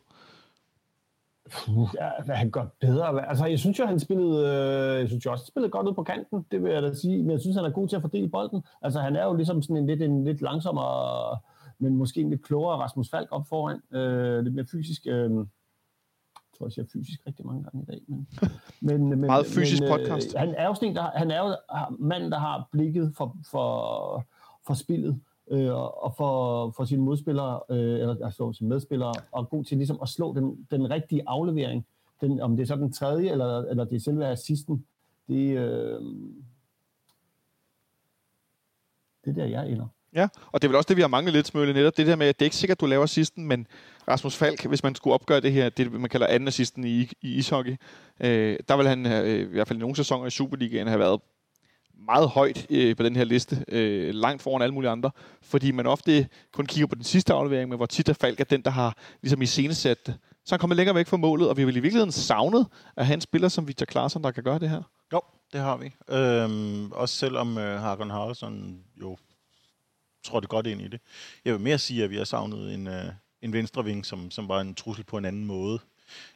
Ja, 2.01 2.11
hvad 2.24 2.37
han 2.37 2.51
gør 2.51 2.64
bedre? 2.81 3.29
Altså, 3.29 3.47
jeg 3.47 3.59
synes 3.59 3.79
jo, 3.79 3.87
han 3.87 4.01
spillede, 4.01 4.39
øh, 4.39 5.01
jeg 5.01 5.09
synes 5.09 5.27
jo 5.27 5.33
også, 5.33 5.45
han 5.45 5.49
spillede 5.49 5.70
godt 5.70 5.89
ud 5.89 5.95
på 5.95 6.03
kanten, 6.03 6.47
det 6.51 6.62
vil 6.62 6.72
jeg 6.72 6.83
da 6.83 6.95
sige, 6.95 7.22
men 7.22 7.31
jeg 7.31 7.41
synes, 7.41 7.57
han 7.57 7.64
er 7.64 7.70
god 7.70 7.89
til 7.89 7.97
at 7.97 8.03
fordele 8.03 8.29
bolden. 8.29 8.62
Altså, 8.83 9.01
han 9.01 9.16
er 9.16 9.24
jo 9.24 9.35
ligesom 9.35 9.62
sådan 9.62 9.77
en 9.77 9.87
lidt, 9.87 10.03
en 10.03 10.24
lidt 10.24 10.43
langsommere, 10.43 11.39
men 11.79 11.97
måske 11.97 12.20
en 12.20 12.31
lidt 12.31 12.45
klogere 12.45 12.77
Rasmus 12.77 13.11
Falk 13.11 13.29
op 13.31 13.49
foran, 13.49 13.81
øh, 13.93 14.45
lidt 14.45 14.55
mere 14.55 14.66
fysisk. 14.72 15.03
Øh, 15.07 15.31
tror, 16.59 16.66
jeg 16.66 16.72
siger 16.72 16.86
fysisk 16.92 17.20
rigtig 17.26 17.46
mange 17.46 17.64
gange 17.64 17.82
i 17.82 17.86
dag. 17.86 18.00
Men, 18.09 18.26
men, 18.80 19.09
men, 19.09 19.20
Meget 19.20 19.46
fysisk 19.46 19.82
men, 19.82 19.92
øh, 19.92 19.98
podcast. 19.98 20.34
Øh, 20.34 20.40
han 20.40 20.54
er 20.54 20.66
jo 20.66 20.74
sådan 20.74 20.96
der, 20.96 21.11
han 21.14 21.30
er 21.30 21.38
jo 21.38 21.57
manden, 21.98 22.32
der 22.32 22.38
har 22.38 22.68
blikket 22.72 23.12
for, 23.16 23.36
for, 23.50 24.24
for 24.66 24.74
spillet 24.74 25.20
øh, 25.50 25.74
og 25.74 26.14
for, 26.16 26.70
for 26.70 26.84
sine 26.84 27.02
modspillere, 27.02 27.61
øh, 27.70 28.00
eller 28.00 28.24
altså 28.24 28.52
sine 28.52 28.68
medspillere, 28.68 29.12
og 29.32 29.50
god 29.50 29.64
til 29.64 29.76
ligesom 29.76 29.98
at 30.02 30.09
slå 30.09 30.34
den, 30.34 30.66
den 30.70 30.90
rigtige 30.90 31.22
aflevering. 31.26 31.86
Den, 32.20 32.40
om 32.40 32.57
det 32.57 32.62
er 32.62 32.66
så 32.66 32.76
den 32.76 32.92
tredje, 32.92 33.30
eller, 33.30 33.62
eller 33.62 33.84
det 33.84 33.96
er 33.96 34.00
selve 34.00 34.26
assisten, 34.26 34.86
det, 35.28 35.59
øh, 35.59 36.00
det 39.24 39.30
er 39.30 39.32
der, 39.34 39.44
jeg 39.44 39.70
ender. 39.70 39.86
Ja, 40.14 40.28
og 40.52 40.62
det 40.62 40.64
er 40.64 40.68
vel 40.68 40.76
også 40.76 40.88
det, 40.88 40.96
vi 40.96 41.00
har 41.00 41.09
manglet 41.09 41.34
lidt, 41.34 41.46
Smølle, 41.46 41.74
netop 41.74 41.96
det 41.96 42.07
der 42.07 42.16
med, 42.16 42.26
at 42.26 42.38
det 42.38 42.42
er 42.42 42.46
ikke 42.46 42.57
sikkert, 42.57 42.76
at 42.76 42.80
du 42.80 42.86
laver 42.86 43.07
sidsten, 43.07 43.46
men 43.46 43.66
Rasmus 44.09 44.36
Falk, 44.36 44.64
hvis 44.64 44.82
man 44.82 44.94
skulle 44.94 45.14
opgøre 45.14 45.40
det 45.40 45.52
her, 45.52 45.68
det 45.68 45.92
man 45.92 46.11
kalder 46.11 46.26
anden 46.26 46.48
assisten 46.48 46.84
i, 46.84 47.00
i 47.22 47.34
ishockey, 47.34 47.76
øh, 48.20 48.59
der 48.68 48.76
vil 48.76 48.88
han 48.88 49.07
øh, 49.07 49.40
i 49.40 49.44
hvert 49.44 49.68
fald 49.68 49.78
i 49.78 49.80
nogle 49.80 49.96
sæsoner 49.96 50.26
i 50.26 50.30
Superligaen 50.30 50.86
have 50.86 50.98
været 50.98 51.20
meget 52.07 52.28
højt 52.28 52.66
øh, 52.70 52.96
på 52.96 53.02
den 53.02 53.16
her 53.16 53.24
liste, 53.24 53.64
øh, 53.68 54.14
langt 54.14 54.42
foran 54.42 54.62
alle 54.62 54.74
mulige 54.74 54.90
andre, 54.90 55.11
fordi 55.42 55.70
man 55.70 55.86
ofte 55.86 56.28
kun 56.52 56.66
kigger 56.66 56.86
på 56.86 56.94
den 56.94 57.04
sidste 57.04 57.32
aflevering, 57.32 57.68
men 57.68 57.76
hvor 57.76 57.86
tit 57.86 58.09
er 58.09 58.12
Falk 58.12 58.40
er 58.40 58.44
den, 58.44 58.62
der 58.62 58.70
har 58.70 58.96
ligesom 59.22 59.42
i 59.42 59.46
scenesat 59.46 60.07
det. 60.07 60.14
Så 60.44 60.54
han 60.54 60.59
kommer 60.59 60.76
længere 60.76 60.94
væk 60.96 61.07
fra 61.07 61.16
målet, 61.16 61.48
og 61.48 61.57
vi 61.57 61.62
har 61.62 61.66
vel 61.66 61.76
i 61.76 61.80
virkeligheden 61.80 62.12
savnet 62.12 62.66
at 62.96 63.07
have 63.07 63.14
en 63.14 63.20
spiller 63.20 63.48
som 63.48 63.68
Victor 63.68 63.86
Klaarsson, 63.86 64.22
der 64.22 64.30
kan 64.30 64.42
gøre 64.42 64.59
det 64.59 64.70
her. 64.70 64.82
Jo, 65.12 65.20
det 65.52 65.61
har 65.61 65.76
vi. 65.76 65.92
Øhm, 66.09 66.92
også 66.92 67.16
selvom 67.16 67.59
øh, 67.59 67.80
Hakan 67.80 68.11
Haraldsson 68.11 68.80
jo 69.00 69.16
trådte 70.24 70.48
godt 70.48 70.66
ind 70.66 70.80
i 70.80 70.88
det. 70.88 71.00
Jeg 71.44 71.52
vil 71.52 71.61
mere 71.61 71.78
sige, 71.78 72.04
at 72.04 72.11
vi 72.11 72.16
har 72.16 72.24
savnet 72.24 72.74
en, 72.74 72.86
øh, 72.86 73.04
en 73.43 73.53
venstreving, 73.53 74.07
som, 74.07 74.30
som 74.30 74.49
var 74.49 74.61
en 74.61 74.74
trussel 74.74 75.05
på 75.05 75.18
en 75.18 75.24
anden 75.24 75.45
måde, 75.45 75.78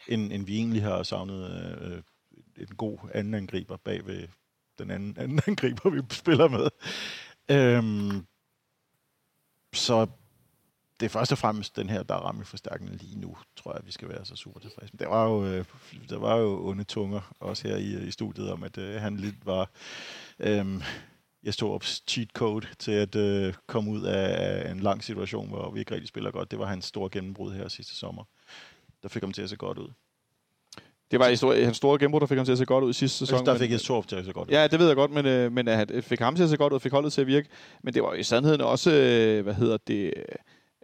end, 0.09 0.32
end 0.32 0.46
vi 0.46 0.57
egentlig 0.57 0.82
har 0.82 1.03
savnet 1.03 1.51
øh, 1.80 2.03
en 2.57 2.74
god 2.76 2.98
anden 3.14 3.34
angriber 3.34 3.76
bag 3.76 4.07
ved 4.07 4.28
den 4.78 4.90
anden, 4.90 5.16
anden 5.18 5.40
angriber, 5.48 5.90
vi 5.90 6.01
spiller 6.11 6.48
med. 6.48 6.68
Øhm, 7.51 8.26
så 9.72 10.07
det 11.01 11.07
er 11.07 11.11
først 11.11 11.32
og 11.32 11.38
fremmest 11.38 11.76
den 11.76 11.88
her, 11.90 12.03
der 12.03 12.14
er 12.14 12.18
ramme 12.18 12.44
forstærkende 12.44 12.96
lige 12.96 13.20
nu, 13.20 13.36
tror 13.57 13.74
jeg, 13.74 13.86
vi 13.86 13.92
skal 13.92 14.09
være 14.09 14.24
så 14.24 14.36
super 14.36 14.61
tilfredse. 14.61 14.96
Der 14.96 15.09
var 15.09 15.24
jo, 15.24 15.46
øh, 15.46 15.64
der 16.09 16.18
var 16.18 16.36
jo 16.36 16.68
onde 16.68 16.84
tunger 16.84 17.32
også 17.40 17.68
her 17.68 17.76
i, 17.76 17.94
øh, 17.94 18.09
i 18.09 18.11
studiet 18.11 18.53
om, 18.53 18.62
at 18.62 18.78
øh, 18.78 19.01
han 19.01 19.16
lidt 19.16 19.46
var 19.46 19.70
øh, 20.38 20.82
Jes 21.47 21.62
cheat 22.09 22.28
code 22.34 22.66
til 22.78 22.93
at 22.93 23.16
øh, 23.16 23.55
komme 23.66 23.91
ud 23.91 24.03
af 24.03 24.70
en 24.70 24.80
lang 24.80 25.05
situation, 25.05 25.49
hvor 25.49 25.70
vi 25.70 25.80
ikke 25.80 25.95
rigtig 25.95 26.09
spiller 26.09 26.30
godt. 26.30 26.51
Det 26.51 26.59
var 26.59 26.66
hans 26.66 26.84
store 26.84 27.09
gennembrud 27.12 27.53
her 27.53 27.68
sidste 27.68 27.97
sommer. 27.97 28.24
Der 29.03 29.09
fik 29.09 29.22
ham 29.22 29.32
til 29.32 29.43
at 29.43 29.51
se 29.51 29.57
godt 29.57 29.78
ud. 29.78 29.88
Det 31.11 31.18
var 31.18 31.28
historie, 31.28 31.64
hans 31.64 31.76
store 31.76 31.99
gennembrud, 31.99 32.20
der 32.20 32.26
fik 32.26 32.36
ham 32.36 32.45
til 32.45 32.53
at 32.53 32.59
se 32.59 32.64
godt 32.64 32.84
ud 32.84 32.91
i 32.91 32.93
sidste 32.93 33.18
sæson. 33.18 33.47
Der 33.47 33.59
fik 33.59 33.72
Jes 33.72 33.82
Torp 33.82 34.07
til 34.07 34.16
at 34.16 34.24
se 34.24 34.32
godt 34.32 34.49
ud. 34.49 34.55
Ja, 34.55 34.66
det 34.66 34.78
ved 34.78 34.86
jeg 34.86 34.97
godt, 34.97 35.11
men, 35.11 35.26
øh, 35.26 35.53
men 35.53 35.68
at 35.68 35.93
fik 36.05 36.20
ham 36.20 36.36
til 36.36 36.43
at 36.43 36.51
se 36.51 36.57
godt 36.57 36.72
ud, 36.72 36.80
fik 36.80 36.93
holdet 36.93 37.12
til 37.12 37.20
at 37.20 37.26
virke. 37.26 37.49
Men 37.82 37.95
det 37.95 38.03
var 38.03 38.14
i 38.14 38.22
sandheden 38.22 38.61
også, 38.61 38.93
øh, 38.93 39.43
hvad 39.43 39.55
hedder 39.55 39.76
det, 39.86 40.14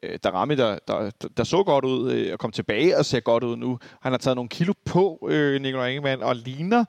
øh, 0.02 0.18
Darami, 0.24 0.54
der, 0.54 0.78
der, 0.88 1.10
der 1.36 1.44
så 1.44 1.62
godt 1.62 1.84
ud 1.84 2.12
øh, 2.12 2.32
og 2.32 2.38
kom 2.38 2.52
tilbage 2.52 2.98
og 2.98 3.04
ser 3.04 3.20
godt 3.20 3.44
ud 3.44 3.56
nu. 3.56 3.78
Han 4.00 4.12
har 4.12 4.18
taget 4.18 4.36
nogle 4.36 4.48
kilo 4.48 4.72
på, 4.84 5.28
øh, 5.30 5.60
Nikolaj 5.62 5.88
Ingemann, 5.88 6.22
og 6.22 6.36
ligner 6.36 6.84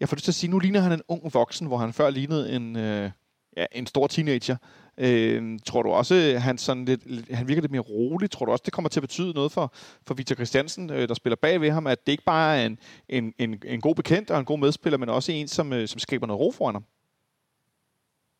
jeg 0.00 0.08
får 0.08 0.16
lyst 0.16 0.24
til 0.24 0.30
at 0.30 0.34
sige, 0.34 0.50
nu 0.50 0.58
ligner 0.58 0.80
han 0.80 0.92
en 0.92 1.02
ung 1.08 1.34
voksen, 1.34 1.66
hvor 1.66 1.76
han 1.76 1.92
før 1.92 2.10
lignede 2.10 2.52
en, 2.52 2.76
øh, 2.76 3.10
ja, 3.56 3.66
en 3.72 3.86
stor 3.86 4.06
teenager. 4.06 4.56
Øh, 4.98 5.58
tror 5.66 5.82
du 5.82 5.90
også, 5.90 6.36
han, 6.38 6.58
sådan 6.58 6.84
lidt, 6.84 7.30
han 7.30 7.48
virker 7.48 7.60
lidt 7.60 7.72
mere 7.72 7.82
rolig? 7.82 8.30
Tror 8.30 8.46
du 8.46 8.52
også, 8.52 8.62
det 8.64 8.72
kommer 8.72 8.88
til 8.88 9.00
at 9.00 9.02
betyde 9.02 9.32
noget 9.32 9.52
for, 9.52 9.72
for 10.06 10.14
Victor 10.14 10.34
Christiansen, 10.34 10.90
øh, 10.90 11.08
der 11.08 11.14
spiller 11.14 11.36
bag 11.36 11.60
ved 11.60 11.70
ham, 11.70 11.86
at 11.86 12.06
det 12.06 12.12
ikke 12.12 12.24
bare 12.24 12.58
er 12.58 12.66
en, 12.66 12.78
en, 13.08 13.34
en, 13.38 13.62
en 13.66 13.80
god 13.80 13.94
bekendt 13.94 14.30
og 14.30 14.38
en 14.38 14.44
god 14.44 14.58
medspiller, 14.58 14.98
men 14.98 15.08
også 15.08 15.32
en, 15.32 15.48
som, 15.48 15.72
øh, 15.72 15.88
som 15.88 15.98
skaber 15.98 16.26
noget 16.26 16.40
ro 16.40 16.50
foran 16.50 16.74
ham? 16.74 16.84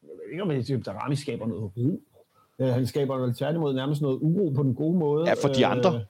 Jeg 0.03 0.11
ved 0.11 0.33
ikke, 0.33 0.43
om 0.43 0.63
siger, 0.63 0.81
Darami 0.81 1.17
skaber 1.17 1.47
noget 1.47 1.73
ro. 1.77 2.01
Øh, 2.59 2.69
han 2.69 2.87
skaber 2.87 3.17
vel 3.17 3.35
tværtimod 3.35 3.75
nærmest 3.75 4.03
noget 4.03 4.19
uro 4.21 4.51
på 4.51 4.63
den 4.63 4.75
gode 4.75 4.99
måde. 4.99 5.29
Ja, 5.29 5.35
for 5.35 5.49
de 5.49 5.67
andre. 5.67 5.95
Øh, 5.95 6.01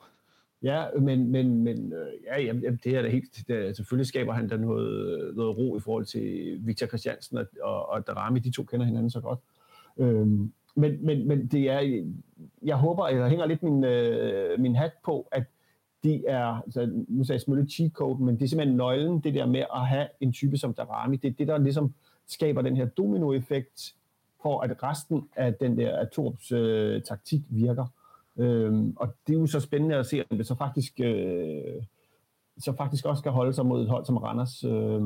Ja, 0.62 0.84
men, 1.00 1.30
men, 1.30 1.64
men 1.64 1.92
øh, 1.92 2.08
ja, 2.26 2.40
jamen, 2.42 2.80
det 2.84 2.96
er 2.96 3.02
da 3.02 3.08
helt... 3.08 3.48
Det, 3.48 3.76
selvfølgelig 3.76 4.06
skaber 4.06 4.32
han 4.32 4.48
da 4.48 4.56
noget, 4.56 5.36
noget 5.36 5.58
ro 5.58 5.76
i 5.76 5.80
forhold 5.80 6.04
til 6.04 6.58
Victor 6.66 6.86
Christiansen 6.86 7.38
og, 7.38 7.46
og, 7.62 7.88
og 7.88 8.06
Darami. 8.06 8.38
De 8.38 8.50
to 8.50 8.62
kender 8.62 8.86
hinanden 8.86 9.10
så 9.10 9.20
godt. 9.20 9.38
Øhm, 9.98 10.52
men, 10.74 11.06
men, 11.06 11.28
men 11.28 11.46
det 11.46 11.70
er... 11.70 12.04
Jeg 12.62 12.76
håber, 12.76 13.08
jeg 13.08 13.28
hænger 13.28 13.46
lidt 13.46 13.62
min, 13.62 13.84
øh, 13.84 14.60
min 14.60 14.74
hat 14.74 14.92
på, 15.04 15.28
at 15.32 15.42
de 16.04 16.26
er, 16.26 16.62
altså, 16.62 16.90
nu 17.08 17.24
sagde 17.24 17.34
jeg 17.34 17.40
selvfølgelig 17.40 17.72
cheat 17.72 17.92
code, 17.92 18.22
men 18.22 18.34
det 18.34 18.44
er 18.44 18.48
simpelthen 18.48 18.76
nøglen, 18.76 19.20
det 19.20 19.34
der 19.34 19.46
med 19.46 19.64
at 19.74 19.86
have 19.86 20.08
en 20.20 20.32
type 20.32 20.56
som 20.56 20.74
Darami. 20.74 21.16
Det 21.16 21.28
er 21.28 21.34
det, 21.38 21.48
der 21.48 21.58
ligesom 21.58 21.94
skaber 22.26 22.62
den 22.62 22.76
her 22.76 22.86
dominoeffekt, 22.86 23.94
for 24.42 24.60
at 24.60 24.82
resten 24.82 25.28
af 25.36 25.54
den 25.54 25.78
der 25.78 25.98
Atorbs 25.98 26.52
øh, 26.52 27.02
taktik 27.02 27.40
virker. 27.48 27.86
Øhm, 28.40 28.92
og 28.96 29.14
det 29.26 29.34
er 29.34 29.38
jo 29.38 29.46
så 29.46 29.60
spændende 29.60 29.96
at 29.96 30.06
se, 30.06 30.24
om 30.30 30.36
det 30.36 30.46
så 30.46 30.54
faktisk, 30.54 31.00
øh, 31.00 31.82
så 32.58 32.72
faktisk 32.76 33.04
også 33.04 33.20
skal 33.20 33.32
holde 33.32 33.52
sig 33.52 33.66
mod 33.66 33.82
et 33.82 33.88
hold 33.88 34.04
som 34.04 34.16
Randers, 34.16 34.64
øh, 34.64 35.00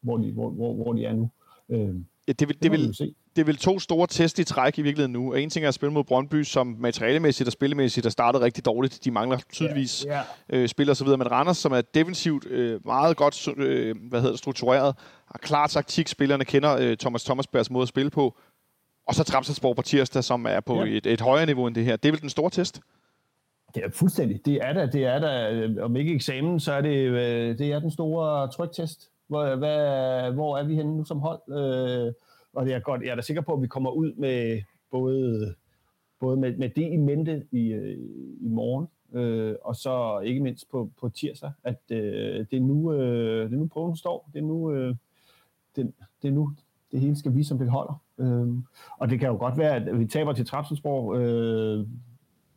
hvor, 0.00 0.16
de, 0.16 0.32
hvor, 0.32 0.50
hvor, 0.50 0.74
hvor 0.74 0.92
de 0.92 1.04
er 1.04 1.12
nu. 1.12 1.30
Øh, 1.68 1.94
Ja, 2.28 2.32
det, 2.32 2.48
vil, 2.48 2.54
det, 2.54 2.62
det, 2.62 2.72
vil, 2.72 2.94
se. 2.94 3.14
det 3.36 3.46
vel 3.46 3.56
to 3.56 3.78
store 3.78 4.06
test 4.06 4.38
i 4.38 4.44
træk 4.44 4.78
i 4.78 4.82
virkeligheden 4.82 5.12
nu. 5.12 5.32
Og 5.32 5.42
en 5.42 5.50
ting 5.50 5.64
er 5.64 5.68
at 5.68 5.74
spille 5.74 5.92
mod 5.92 6.04
Brøndby, 6.04 6.42
som 6.42 6.76
materialemæssigt 6.78 7.46
og 7.46 7.52
spillemæssigt 7.52 8.06
er 8.06 8.10
startet 8.10 8.40
rigtig 8.40 8.64
dårligt. 8.64 9.04
De 9.04 9.10
mangler 9.10 9.38
tydeligvis 9.52 10.04
Ja, 10.04 10.20
øh, 10.48 10.68
spillere 10.68 10.92
osv. 10.92 11.06
Men 11.06 11.30
Randers, 11.30 11.58
som 11.58 11.72
er 11.72 11.80
defensivt 11.80 12.46
øh, 12.46 12.86
meget 12.86 13.16
godt 13.16 13.48
øh, 13.56 13.96
hvad 14.08 14.20
hedder 14.20 14.32
det, 14.32 14.38
struktureret, 14.38 14.96
har 15.26 15.38
klar 15.42 15.66
taktik. 15.66 16.08
Spillerne 16.08 16.44
kender 16.44 16.76
øh, 16.80 16.96
Thomas 16.96 17.24
Thomasbergs 17.24 17.70
måde 17.70 17.82
at 17.82 17.88
spille 17.88 18.10
på. 18.10 18.38
Og 19.06 19.14
så 19.14 19.24
Trapselsborg 19.24 19.76
på 19.76 19.82
tirsdag, 19.82 20.24
som 20.24 20.46
er 20.46 20.60
på 20.60 20.74
Ja. 20.84 20.96
et, 20.96 21.06
et 21.06 21.20
højere 21.20 21.46
niveau 21.46 21.66
end 21.66 21.74
det 21.74 21.84
her. 21.84 21.96
Det 21.96 22.08
er 22.08 22.12
vel 22.12 22.20
den 22.20 22.30
store 22.30 22.50
test? 22.50 22.80
Det 23.74 23.84
er 23.84 23.90
fuldstændig. 23.90 24.40
Det 24.46 24.54
er 24.54 24.72
da, 24.72 24.86
det 24.86 25.04
er 25.04 25.18
da, 25.18 25.52
øh, 25.52 25.76
om 25.84 25.96
ikke 25.96 26.14
eksamen, 26.14 26.60
så 26.60 26.72
er 26.72 26.80
det, 26.80 26.96
øh, 26.96 27.58
det 27.58 27.72
er 27.72 27.78
den 27.78 27.90
store 27.90 28.50
tryktest. 28.50 29.10
Hvor, 29.26 29.56
hvad, 29.56 30.32
hvor 30.32 30.58
er 30.58 30.64
vi 30.64 30.74
henne 30.74 30.96
nu 30.96 31.04
som 31.04 31.18
hold? 31.20 31.40
Øh, 31.48 32.12
og 32.52 32.66
det 32.66 32.74
er 32.74 32.78
godt, 32.80 33.02
jeg 33.02 33.10
er 33.10 33.14
da 33.14 33.22
sikker 33.22 33.42
på, 33.42 33.52
at 33.52 33.62
vi 33.62 33.66
kommer 33.66 33.90
ud 33.90 34.12
med 34.12 34.62
både, 34.90 35.54
både 36.20 36.36
med, 36.36 36.56
med 36.56 36.68
det 36.68 36.92
i 36.92 36.96
mente 36.96 37.42
i, 37.52 37.66
øh, 37.72 37.98
i 38.40 38.48
morgen, 38.48 38.86
øh, 39.14 39.54
og 39.62 39.76
så 39.76 40.20
ikke 40.20 40.40
mindst 40.40 40.70
på, 40.70 40.90
på 41.00 41.08
tirsdag, 41.08 41.52
at 41.64 41.80
øh, 41.90 42.46
det, 42.50 42.56
er 42.56 42.60
nu, 42.60 42.92
øh, 42.92 43.44
det 43.50 43.54
er 43.54 43.58
nu 43.58 43.66
prøven 43.66 43.96
står. 43.96 44.30
Det 44.32 44.38
er 44.38 44.42
nu, 44.44 44.72
øh, 44.72 44.94
det, 45.76 45.92
det 46.22 46.28
er 46.28 46.32
nu 46.32 46.50
det 46.92 47.00
hele 47.00 47.16
skal 47.16 47.34
vise, 47.34 47.48
som 47.48 47.58
det 47.58 47.70
Øh, 48.18 48.46
og 48.98 49.10
det 49.10 49.20
kan 49.20 49.28
jo 49.28 49.36
godt 49.36 49.58
være, 49.58 49.74
at 49.74 49.98
vi 49.98 50.06
taber 50.06 50.32
til 50.32 50.46
Trapsensborg, 50.46 51.16
øh, 51.16 51.86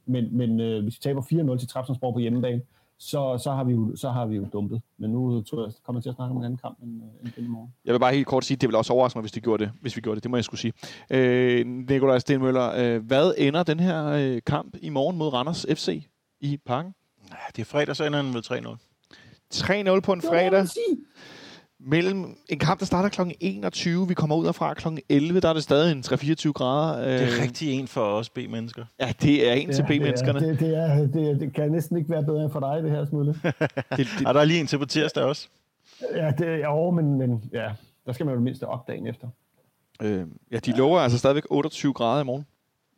men, 0.06 0.38
men 0.38 0.60
øh, 0.60 0.84
hvis 0.84 0.96
vi 0.96 1.00
taber 1.02 1.22
4-0 1.22 1.58
til 1.60 1.68
Trapsensborg 1.68 2.14
på 2.14 2.20
hjemmebane, 2.20 2.62
så, 3.00 3.40
så, 3.44 3.52
har 3.52 3.64
vi 3.64 3.74
jo, 3.74 3.96
så 3.96 4.10
har 4.10 4.26
vi 4.26 4.36
jo 4.36 4.48
dumpet. 4.54 4.82
Men 4.98 5.12
nu 5.12 5.42
tror 5.42 5.66
jeg, 5.66 5.74
kommer 5.86 6.00
jeg 6.00 6.04
til 6.04 6.10
at 6.10 6.16
snakke 6.16 6.32
om 6.32 6.38
en 6.38 6.44
anden 6.44 6.58
kamp 6.58 6.80
end, 6.84 7.02
øh, 7.04 7.26
end 7.26 7.34
den 7.36 7.44
i 7.46 7.48
morgen. 7.48 7.74
Jeg 7.86 7.94
vil 7.94 8.00
bare 8.00 8.14
helt 8.14 8.28
kort 8.28 8.46
sige, 8.46 8.56
at 8.56 8.62
det 8.62 8.70
vil 8.70 8.76
også 8.76 8.94
overraske 8.94 9.18
mig, 9.18 9.22
hvis, 9.22 9.32
de 9.32 9.42
gjorde 9.42 9.64
det, 9.64 9.72
hvis 9.82 9.96
vi 9.96 10.02
gjorde 10.02 10.16
det. 10.16 10.24
Det 10.24 10.32
må 10.32 10.38
jeg 10.38 10.44
skulle 10.44 10.62
sige. 10.62 10.74
Øh, 11.10 11.66
Nikolaj 11.66 12.20
Stenmøller, 12.20 12.72
øh, 12.78 13.06
hvad 13.06 13.34
ender 13.38 13.64
den 13.64 13.80
her 13.80 14.06
øh, 14.06 14.42
kamp 14.46 14.78
i 14.82 14.90
morgen 14.90 15.18
mod 15.18 15.34
Randers 15.34 15.66
FC 15.70 16.08
i 16.42 16.58
parken? 16.66 16.94
Det 17.56 17.62
er 17.62 17.66
fredag, 17.66 17.96
så 17.96 18.06
ender 18.06 18.22
den 18.22 18.34
med 18.34 18.42
3-0. 18.42 19.96
3-0 19.96 20.00
på 20.00 20.14
en 20.14 20.22
fredag. 20.22 20.68
Mellem 21.80 22.38
en 22.50 22.60
kamp, 22.60 22.80
der 22.80 22.86
starter 22.86 23.10
kl. 23.10 23.32
21. 23.40 24.08
Vi 24.08 24.14
kommer 24.14 24.36
ud 24.36 24.46
herfra 24.46 24.74
kl. 24.74 24.88
11. 25.10 25.40
Der 25.40 25.50
er 25.50 25.54
det 25.54 25.64
stadig 25.64 25.92
en 25.92 26.00
3-24 26.00 26.52
grader. 26.52 27.00
Øh, 27.00 27.06
Det 27.06 27.22
er 27.38 27.42
rigtig 27.44 27.72
en 27.72 27.88
for 27.88 28.02
os 28.02 28.30
B-mennesker. 28.30 28.86
Ja, 29.00 29.14
det 29.22 29.50
er 29.50 29.54
en 29.54 29.72
til 29.74 29.84
B-menneskerne. 29.84 30.40
Det, 30.40 30.60
det, 30.60 30.78
er, 30.78 31.08
det, 31.08 31.30
er, 31.30 31.34
det 31.38 31.54
kan 31.54 31.72
næsten 31.72 31.98
ikke 31.98 32.10
være 32.10 32.24
bedre 32.24 32.44
end 32.44 32.52
for 32.52 32.60
dig, 32.60 32.84
det 32.84 32.92
her 32.92 33.06
smule. 33.06 33.34
Det, 33.44 33.54
det, 34.20 34.28
Og 34.28 34.34
der 34.34 34.40
er 34.42 34.46
lige 34.46 34.60
en 34.60 34.68
til 34.68 34.80
på 34.80 34.86
tirsdag 34.86 35.24
også. 35.24 35.48
ja, 36.16 36.32
det 36.38 36.48
er 36.48 36.58
jo, 36.58 36.92
men, 36.92 37.18
men 37.18 37.44
ja, 37.54 37.70
der 38.06 38.12
skal 38.14 38.26
man 38.26 38.36
jo 38.36 38.42
mindst 38.42 38.64
op 38.64 38.88
dagen 38.88 39.08
efter. 39.08 39.28
øh, 40.02 40.24
ja, 40.52 40.58
de 40.58 40.78
lover 40.78 41.00
altså 41.00 41.18
stadigvæk 41.18 41.44
28 41.50 41.94
grader 41.94 42.22
i 42.22 42.26
morgen. 42.26 42.46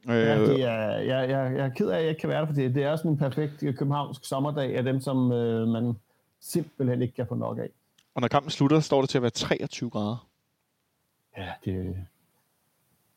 Øh, 0.10 0.16
Ja, 0.16 0.40
det 0.46 0.62
er, 0.64 0.90
jeg, 0.98 1.30
jeg, 1.30 1.52
jeg 1.58 1.66
er 1.66 1.70
ked 1.70 1.88
af, 1.90 1.96
at 1.98 2.02
jeg 2.02 2.10
ikke 2.10 2.20
kan 2.20 2.30
være 2.30 2.40
der, 2.42 2.46
for 2.48 2.54
det, 2.54 2.76
det 2.76 2.84
er 2.84 2.96
sådan 2.96 3.12
en 3.12 3.18
perfekt 3.18 3.64
øh, 3.64 3.76
københavnsk 3.76 4.26
sommerdag 4.26 4.78
af 4.78 4.84
dem, 4.84 5.00
som 5.02 5.32
øh, 5.32 5.68
man 5.68 5.94
simpelthen 6.42 7.02
ikke 7.02 7.14
kan 7.16 7.26
få 7.28 7.36
nok 7.36 7.58
af. 7.58 7.70
Og 8.16 8.22
når 8.22 8.28
kampen 8.28 8.52
slutter, 8.52 8.80
står 8.80 9.02
det 9.02 9.10
til 9.10 9.18
at 9.18 9.22
være 9.22 9.32
23 9.32 9.90
grader. 9.90 10.28
Ja, 11.38 11.52
det 11.66 11.96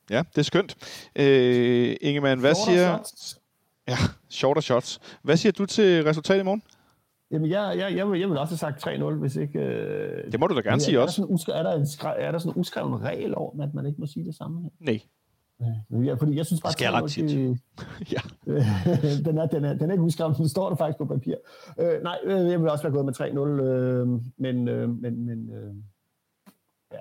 Ja, 0.09 0.23
det 0.29 0.37
er 0.37 0.41
skønt. 0.43 0.77
Øh, 1.15 1.95
Ingemann, 2.01 2.39
hvad 2.41 2.55
Shorter 2.55 2.71
siger... 2.71 2.97
shots. 2.97 3.39
Ja, 3.87 3.95
shorter 4.29 4.61
shots. 4.61 4.99
Hvad 5.21 5.37
siger 5.37 5.51
du 5.51 5.65
til 5.65 6.03
resultatet 6.03 6.41
i 6.41 6.43
morgen? 6.43 6.63
Jamen, 7.31 7.49
jeg, 7.49 7.77
jeg, 7.77 7.95
jeg, 7.97 8.11
vil, 8.11 8.19
jeg 8.19 8.29
vil 8.29 8.37
også 8.37 8.51
have 8.51 8.79
sagt 8.79 8.87
3-0, 8.87 9.03
hvis 9.03 9.35
ikke... 9.35 9.59
Øh, 9.59 10.31
Det 10.31 10.39
må 10.39 10.47
du 10.47 10.55
da 10.55 10.61
gerne 10.61 10.81
sige 10.81 10.97
er, 10.97 11.01
også. 11.01 11.21
Der 11.21 11.37
sådan, 11.37 11.55
er, 11.57 11.63
der 11.63 11.73
en 11.73 11.87
er 12.25 12.31
der 12.31 12.39
sådan 12.39 12.53
en 12.55 12.59
uskreven 12.59 13.01
regel 13.01 13.35
om, 13.35 13.59
at 13.61 13.73
man 13.73 13.85
ikke 13.85 14.01
må 14.01 14.07
sige 14.07 14.25
det 14.25 14.35
samme? 14.35 14.69
Nej. 14.79 14.99
Ja, 15.91 16.13
fordi 16.13 16.35
jeg 16.35 16.45
synes 16.45 16.61
bare, 16.61 16.69
Det 16.71 16.79
sker 16.79 16.91
ret 16.91 17.11
tit. 17.11 17.29
det- 17.29 17.59
Ja. 18.13 18.21
den, 19.25 19.37
er, 19.37 19.45
den, 19.45 19.65
er, 19.65 19.73
den 19.73 19.89
er 19.89 19.91
ikke 19.93 20.03
udskrevet, 20.03 20.37
den 20.37 20.49
står 20.49 20.69
der 20.69 20.75
faktisk 20.75 20.97
på 20.97 21.05
papir. 21.05 21.35
Øh, 21.79 22.03
nej, 22.03 22.19
øh, 22.23 22.49
jeg 22.51 22.61
vil 22.61 22.69
også 22.69 22.83
være 22.83 22.93
gået 22.93 23.05
med 23.05 23.13
3-0, 23.13 23.63
øh, 23.63 24.07
men, 24.37 24.67
øh, 24.67 24.89
men, 24.89 25.25
men 25.25 25.49
øh, 25.49 25.75
ja. 26.93 26.99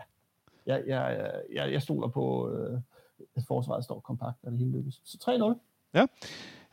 Jeg, 0.67 0.83
jeg, 0.87 1.31
jeg, 1.55 1.73
jeg 1.73 1.83
stoler 1.83 2.09
på, 2.09 2.51
øh, 2.51 2.81
at 3.37 3.43
forsvaret 3.49 3.85
står 3.85 4.01
kompakt, 4.01 4.37
og 4.43 4.51
det 4.53 4.59
hele 4.59 4.73
lykkes. 4.73 5.01
Så 5.05 5.19
3-0. 5.95 6.09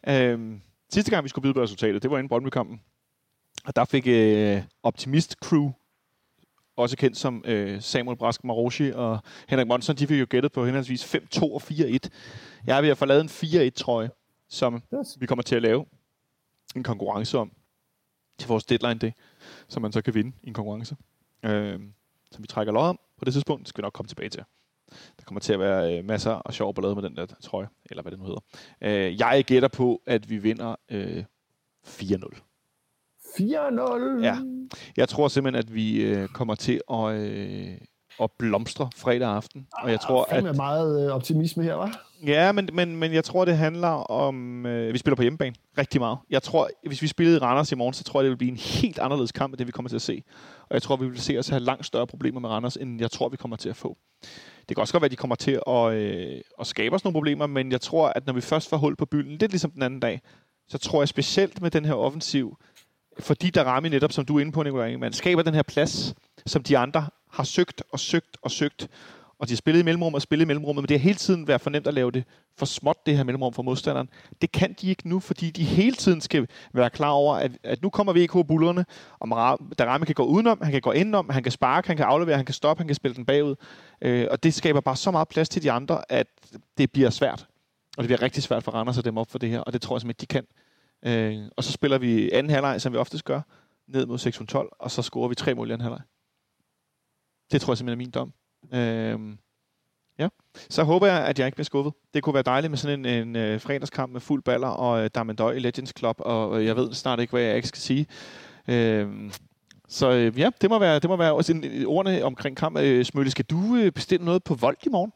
Øhm, 0.07 0.61
sidste 0.93 1.11
gang, 1.11 1.23
vi 1.23 1.29
skulle 1.29 1.43
byde 1.43 1.53
på 1.53 1.61
resultatet, 1.61 2.03
det 2.03 2.11
var 2.11 2.17
inden 2.17 2.29
Brøndby-kampen. 2.29 2.81
Og 3.65 3.75
der 3.75 3.85
fik 3.85 4.07
øh, 4.07 4.63
Optimist 4.83 5.35
Crew, 5.43 5.71
også 6.79 6.97
kendt 6.97 7.17
som 7.17 7.43
øh, 7.45 7.81
Samuel 7.81 8.17
Brask 8.17 8.43
Maroshi 8.43 8.91
og 8.91 9.19
Henrik 9.49 9.67
Monson, 9.67 9.95
de 9.95 10.07
fik 10.07 10.19
jo 10.19 10.25
gættet 10.29 10.51
på 10.51 10.65
henholdsvis 10.65 11.15
5-2 11.15 11.43
og 11.43 11.61
4-1. 11.63 11.97
Jeg 12.65 12.77
er 12.77 12.81
ved 12.81 12.89
at 12.89 12.97
få 12.97 13.05
lavet 13.05 13.21
en 13.21 13.29
4-1-trøje, 13.29 14.09
som 14.49 14.83
Yes. 14.99 15.17
vi 15.19 15.25
kommer 15.25 15.43
til 15.43 15.55
at 15.55 15.61
lave 15.61 15.85
en 16.75 16.83
konkurrence 16.83 17.37
om 17.37 17.51
til 18.37 18.47
vores 18.47 18.63
deadline 18.63 18.99
day, 18.99 19.11
som 19.67 19.81
man 19.81 19.91
så 19.91 20.01
kan 20.01 20.13
vinde 20.13 20.31
i 20.43 20.47
en 20.47 20.53
konkurrence. 20.53 20.95
Øh, 21.43 21.79
som 22.31 22.43
vi 22.43 22.47
trækker 22.47 22.73
lod 22.73 22.83
om 22.83 22.99
på 23.17 23.25
det 23.25 23.33
tidspunkt, 23.33 23.61
det 23.61 23.69
skal 23.69 23.81
vi 23.81 23.85
nok 23.85 23.93
komme 23.93 24.07
tilbage 24.07 24.29
til. 24.29 24.43
Der 24.89 25.23
kommer 25.25 25.39
til 25.39 25.53
at 25.53 25.59
være 25.59 25.97
øh, 25.97 26.05
masser 26.05 26.41
af 26.45 26.53
sjov 26.53 26.73
ballade 26.73 26.95
med 26.95 27.03
den 27.03 27.15
der 27.15 27.25
trøje, 27.25 27.67
eller 27.85 28.01
hvad 28.01 28.11
det 28.11 28.19
nu 28.19 28.25
hedder. 28.25 28.39
Øh, 28.81 29.19
jeg 29.19 29.43
gætter 29.47 29.69
på, 29.69 30.01
at 30.05 30.29
vi 30.29 30.37
vinder 30.37 30.75
øh, 30.89 31.23
4-0. 31.87 32.48
4-0. 33.39 34.23
Ja. 34.23 34.37
Jeg 34.97 35.09
tror 35.09 35.27
simpelthen, 35.27 35.59
at 35.65 35.73
vi 35.73 36.01
øh, 36.01 36.27
kommer 36.27 36.55
til 36.55 36.81
at, 36.93 37.13
øh, 37.13 37.67
at 38.21 38.31
blomstre 38.39 38.89
fredag 38.95 39.29
aften. 39.29 39.67
Og 39.83 39.91
jeg 39.91 39.99
tror, 39.99 40.27
Fandme 40.29 40.49
at... 40.49 40.55
meget 40.55 41.05
øh, 41.05 41.15
optimisme 41.15 41.63
her, 41.63 41.73
var. 41.73 42.05
Ja, 42.25 42.51
men, 42.51 42.69
men, 42.73 42.95
men 42.95 43.13
jeg 43.13 43.23
tror, 43.23 43.45
det 43.45 43.57
handler 43.57 44.11
om... 44.11 44.65
Øh, 44.65 44.93
vi 44.93 44.97
spiller 44.97 45.15
på 45.15 45.21
hjemmebane 45.21 45.55
rigtig 45.77 46.01
meget. 46.01 46.17
Jeg 46.29 46.43
tror, 46.43 46.69
hvis 46.87 47.01
vi 47.01 47.07
spillede 47.07 47.37
i 47.37 47.39
Randers 47.39 47.71
i 47.71 47.75
morgen, 47.75 47.93
så 47.93 48.03
tror 48.03 48.19
jeg, 48.19 48.23
det 48.23 48.29
vil 48.29 48.37
blive 48.37 48.51
en 48.51 48.57
helt 48.57 48.99
anderledes 48.99 49.31
kamp, 49.31 49.53
end 49.53 49.57
det 49.57 49.67
vi 49.67 49.71
kommer 49.71 49.89
til 49.89 49.95
at 49.95 50.01
se. 50.01 50.23
Og 50.61 50.73
jeg 50.73 50.81
tror, 50.81 50.95
vi 50.95 51.07
vil 51.07 51.21
se 51.21 51.37
os 51.37 51.49
have 51.49 51.59
langt 51.59 51.85
større 51.85 52.07
problemer 52.07 52.39
med 52.39 52.49
Randers, 52.49 52.75
end 52.75 53.01
jeg 53.01 53.11
tror, 53.11 53.29
vi 53.29 53.37
kommer 53.37 53.57
til 53.57 53.69
at 53.69 53.75
få. 53.75 53.97
Det 54.69 54.75
kan 54.75 54.81
også 54.81 54.93
godt 54.93 55.01
være, 55.01 55.07
at 55.07 55.11
de 55.11 55.15
kommer 55.15 55.35
til 55.35 55.59
at, 55.67 55.93
øh, 55.93 56.41
at 56.59 56.67
skabe 56.67 56.95
os 56.95 57.03
nogle 57.03 57.13
problemer, 57.13 57.47
men 57.47 57.71
jeg 57.71 57.81
tror, 57.81 58.07
at 58.15 58.25
når 58.25 58.33
vi 58.33 58.41
først 58.41 58.69
får 58.69 58.77
hul 58.77 58.95
på 58.95 59.05
bylden, 59.05 59.37
lidt 59.37 59.51
ligesom 59.51 59.71
den 59.71 59.83
anden 59.83 59.99
dag, 59.99 60.21
så 60.67 60.77
tror 60.77 61.01
jeg 61.01 61.07
specielt 61.07 61.61
med 61.61 61.71
den 61.71 61.85
her 61.85 61.93
offensiv, 61.93 62.57
fordi 63.19 63.49
der 63.49 63.63
rammer 63.63 63.89
netop, 63.89 64.11
som 64.11 64.25
du 64.25 64.35
er 64.37 64.41
inde 64.41 64.51
på, 64.51 64.63
Nicolai 64.63 64.95
man 64.95 65.13
skaber 65.13 65.41
den 65.41 65.53
her 65.53 65.63
plads, 65.63 66.13
som 66.45 66.63
de 66.63 66.77
andre 66.77 67.07
har 67.31 67.43
søgt 67.43 67.83
og 67.91 67.99
søgt 67.99 68.37
og 68.41 68.51
søgt, 68.51 68.87
og 69.39 69.47
de 69.47 69.53
har 69.53 69.57
spillet 69.57 69.81
i 69.81 69.83
mellemrum 69.83 70.13
og 70.13 70.21
spillet 70.21 70.45
i 70.45 70.47
mellemrummet, 70.47 70.83
men 70.83 70.89
det 70.89 70.99
har 70.99 71.03
hele 71.03 71.17
tiden 71.17 71.47
været 71.47 71.61
for 71.61 71.69
nemt 71.69 71.87
at 71.87 71.93
lave 71.93 72.11
det 72.11 72.23
for 72.57 72.65
småt, 72.65 73.05
det 73.05 73.17
her 73.17 73.23
mellemrum 73.23 73.53
for 73.53 73.63
modstanderen. 73.63 74.09
Det 74.41 74.51
kan 74.51 74.75
de 74.81 74.89
ikke 74.89 75.09
nu, 75.09 75.19
fordi 75.19 75.49
de 75.49 75.63
hele 75.63 75.95
tiden 75.95 76.21
skal 76.21 76.47
være 76.73 76.89
klar 76.89 77.09
over, 77.09 77.35
at, 77.35 77.51
at 77.63 77.81
nu 77.81 77.89
kommer 77.89 78.13
VK 78.13 78.47
bullerne, 78.47 78.85
og 79.19 79.59
Darami 79.77 80.05
kan 80.05 80.15
gå 80.15 80.23
udenom, 80.23 80.59
han 80.61 80.71
kan 80.71 80.81
gå 80.81 80.91
indenom, 80.91 81.29
han 81.29 81.43
kan 81.43 81.51
sparke, 81.51 81.87
han 81.87 81.97
kan 81.97 82.05
aflevere, 82.05 82.35
han 82.35 82.45
kan 82.45 82.53
stoppe, 82.53 82.81
han 82.81 82.87
kan 82.87 82.95
spille 82.95 83.15
den 83.15 83.25
bagud. 83.25 83.55
Øh, 84.01 84.27
og 84.31 84.43
det 84.43 84.53
skaber 84.53 84.81
bare 84.81 84.95
så 84.95 85.11
meget 85.11 85.27
plads 85.27 85.49
til 85.49 85.63
de 85.63 85.71
andre, 85.71 86.11
at 86.11 86.27
det 86.77 86.91
bliver 86.91 87.09
svært. 87.09 87.47
Og 87.97 88.03
det 88.03 88.07
bliver 88.07 88.21
rigtig 88.21 88.43
svært 88.43 88.63
for 88.63 88.71
Randers 88.71 88.97
at 88.97 89.05
dem 89.05 89.17
op 89.17 89.31
for 89.31 89.39
det 89.39 89.49
her, 89.49 89.59
og 89.59 89.73
det 89.73 89.81
tror 89.81 89.95
jeg 89.95 90.01
simpelthen, 90.01 90.21
de 90.21 90.33
kan. 90.33 90.45
Øh, 91.05 91.37
og 91.57 91.63
så 91.63 91.71
spiller 91.71 91.97
vi 91.97 92.31
anden 92.31 92.49
halvleg, 92.49 92.81
som 92.81 92.93
vi 92.93 92.97
oftest 92.97 93.25
gør, 93.25 93.41
ned 93.87 94.05
mod 94.05 94.17
612, 94.17 94.69
og 94.79 94.91
så 94.91 95.01
scorer 95.01 95.27
vi 95.27 95.35
tre 95.35 95.55
mål 95.55 95.69
i 95.69 95.73
anden 95.73 95.83
halvleg. 95.83 96.01
Det 97.51 97.61
tror 97.61 97.73
jeg 97.73 97.77
simpelthen 97.77 98.01
er 98.01 98.05
min 98.05 98.11
dom. 98.11 98.33
Øh, 98.73 99.37
ja. 100.19 100.27
Så 100.69 100.83
håber 100.83 101.07
jeg, 101.07 101.25
at 101.25 101.39
jeg 101.39 101.47
ikke 101.47 101.55
bliver 101.55 101.65
skuffet. 101.65 101.93
Det 102.13 102.23
kunne 102.23 102.33
være 102.33 102.43
dejligt 102.43 102.71
med 102.71 102.77
sådan 102.77 103.05
en, 103.05 103.27
en 103.27 103.35
øh, 103.35 103.61
fredagskamp 103.61 104.13
med 104.13 104.21
fuld 104.21 104.43
baller 104.43 104.67
og 104.67 105.03
øh, 105.03 105.09
Damendøj 105.15 105.53
i 105.53 105.59
Legends 105.59 105.93
Club, 105.97 106.15
og 106.19 106.59
øh, 106.59 106.65
jeg 106.65 106.75
ved 106.75 106.93
snart 106.93 107.19
ikke, 107.19 107.31
hvad 107.31 107.41
jeg 107.41 107.55
ikke 107.55 107.67
skal 107.67 107.81
sige. 107.81 108.07
Øh, 108.67 109.31
så 109.87 110.11
øh, 110.11 110.39
ja, 110.39 110.49
det 110.61 110.69
må 110.69 110.79
være, 110.79 110.99
det 110.99 111.09
må 111.09 111.15
være 111.15 111.33
også 111.33 111.53
en, 111.53 111.63
øh, 111.63 111.85
ordene 111.87 112.23
omkring 112.23 112.57
kamp. 112.57 112.77
Øh, 112.77 113.05
Smølle, 113.05 113.31
skal 113.31 113.45
du 113.45 113.75
øh, 113.75 113.91
bestille 113.91 114.25
noget 114.25 114.43
på 114.43 114.55
Vold 114.55 114.77
i 114.85 114.89
morgen? 114.89 115.11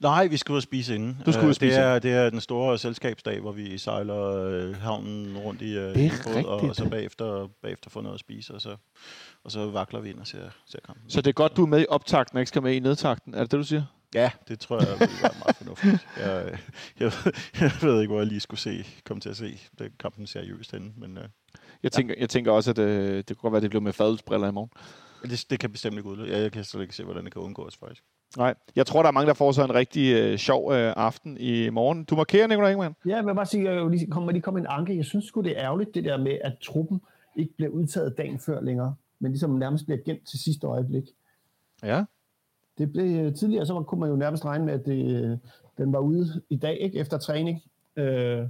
Nej, 0.00 0.26
vi 0.26 0.36
skal 0.36 0.52
ud 0.52 0.56
og 0.56 0.62
spise 0.62 0.94
inden. 0.94 1.18
Du 1.26 1.32
skal 1.32 1.40
ud 1.42 1.44
og 1.44 1.48
Øh, 1.48 1.54
spise 1.54 1.76
det 1.76 1.84
er, 1.84 1.98
det 1.98 2.12
er 2.12 2.30
den 2.30 2.40
store 2.40 2.78
selskabsdag, 2.78 3.40
hvor 3.40 3.52
vi 3.52 3.78
sejler 3.78 4.36
øh, 4.36 4.76
havnen 4.76 5.38
rundt 5.38 5.62
i, 5.62 5.76
øh, 5.76 5.94
Det 5.94 6.12
er 6.26 6.44
og, 6.46 6.60
og 6.60 6.76
så 6.76 6.88
bagefter, 6.88 7.48
bagefter 7.62 7.90
får 7.90 8.00
noget 8.02 8.14
at 8.14 8.20
spise, 8.20 8.54
og 8.54 8.60
så, 8.60 8.76
og 9.44 9.50
så 9.52 9.66
vakler 9.70 10.00
vi 10.00 10.10
ind 10.10 10.18
og 10.18 10.26
ser, 10.26 10.50
ser 10.66 10.78
kampen. 10.86 11.10
Så 11.10 11.20
det 11.20 11.28
er 11.28 11.32
godt, 11.32 11.56
du 11.56 11.62
er 11.62 11.66
med 11.66 11.80
i 11.80 11.86
optakten, 11.88 12.36
og 12.36 12.40
ikke 12.40 12.48
skal 12.48 12.62
med 12.62 12.74
i 12.74 12.80
nedtakten. 12.80 13.34
Er 13.34 13.40
det 13.40 13.50
det, 13.50 13.58
du 13.58 13.64
siger? 13.64 13.84
Ja, 14.14 14.30
det 14.48 14.60
tror 14.60 14.78
jeg 14.80 14.88
vil 15.00 15.08
være 15.22 15.32
meget 15.44 15.56
fornuftigt. 15.56 16.06
Jeg, 16.20 16.58
jeg, 17.00 17.12
jeg 17.60 17.72
ved 17.82 18.00
ikke, 18.00 18.10
hvor 18.10 18.20
jeg 18.20 18.26
lige 18.26 18.40
skulle 18.40 18.60
se, 18.60 18.84
komme 19.04 19.20
til 19.20 19.28
at 19.28 19.36
se 19.36 19.60
den 19.78 19.90
kampen 20.00 20.26
seriøst 20.26 20.72
henne, 20.72 20.92
men 20.96 21.18
øh, 21.18 21.24
Jeg 21.82 21.92
tænker, 21.92 22.14
jeg 22.18 22.28
tænker 22.30 22.52
også, 22.52 22.70
at 22.70 22.78
øh, 22.78 23.16
det 23.16 23.26
kunne 23.26 23.36
godt 23.36 23.52
være, 23.52 23.56
at 23.58 23.62
det 23.62 23.70
blev 23.70 23.82
med 23.82 23.92
fadelsbriller 23.92 24.48
i 24.48 24.52
morgen. 24.52 24.70
det, 25.30 25.44
det 25.50 25.60
kan 25.60 25.72
bestemt 25.72 25.96
ikke 25.96 26.08
udløse. 26.08 26.32
Jeg, 26.32 26.42
jeg 26.42 26.52
kan 26.52 26.64
slet 26.64 26.82
ikke 26.82 26.96
se, 26.96 27.04
hvordan 27.04 27.24
det 27.24 27.32
kan 27.32 27.42
undgås, 27.42 27.76
faktisk. 27.76 28.02
Nej, 28.36 28.54
jeg 28.76 28.86
tror, 28.86 29.02
der 29.02 29.08
er 29.08 29.12
mange, 29.12 29.28
der 29.28 29.34
får 29.34 29.52
sig 29.52 29.64
en 29.64 29.74
rigtig 29.74 30.14
øh, 30.14 30.38
sjov 30.38 30.72
øh, 30.72 30.92
aften 30.96 31.36
i 31.40 31.70
morgen. 31.70 32.04
Du 32.04 32.16
markerer, 32.16 32.46
Nicolai 32.46 32.72
Ingemann. 32.72 32.94
Ja, 33.06 33.16
jeg 33.16 33.26
vil 33.26 33.34
bare 33.34 33.46
sige, 33.46 33.70
jeg 33.70 33.90
lige 33.90 34.10
komme, 34.10 34.32
lige 34.32 34.42
komme 34.42 34.60
en 34.60 34.66
anke. 34.68 34.96
Jeg 34.96 35.04
synes 35.04 35.24
sgu, 35.24 35.40
det 35.40 35.58
er 35.58 35.64
ærgerligt, 35.64 35.94
det 35.94 36.04
der 36.04 36.16
med, 36.16 36.38
at 36.44 36.58
truppen 36.62 37.00
ikke 37.36 37.54
bliver 37.56 37.70
udtaget 37.70 38.18
dagen 38.18 38.38
før 38.38 38.60
længere, 38.60 38.94
men 39.18 39.32
ligesom 39.32 39.50
nærmest 39.50 39.84
bliver 39.84 39.98
gemt 40.04 40.26
til 40.26 40.38
sidste 40.38 40.66
øjeblik. 40.66 41.04
Ja. 41.82 42.04
Det 42.78 42.92
blev 42.92 43.34
tidligere, 43.34 43.66
så 43.66 43.82
kunne 43.82 44.00
man 44.00 44.10
jo 44.10 44.16
nærmest 44.16 44.44
regne 44.44 44.64
med, 44.64 44.74
at 44.74 44.86
det, 44.86 45.24
øh, 45.24 45.38
den 45.78 45.92
var 45.92 45.98
ude 45.98 46.42
i 46.50 46.56
dag, 46.56 46.78
ikke 46.80 46.98
efter 46.98 47.18
træning. 47.18 47.62
Øh, 47.96 48.46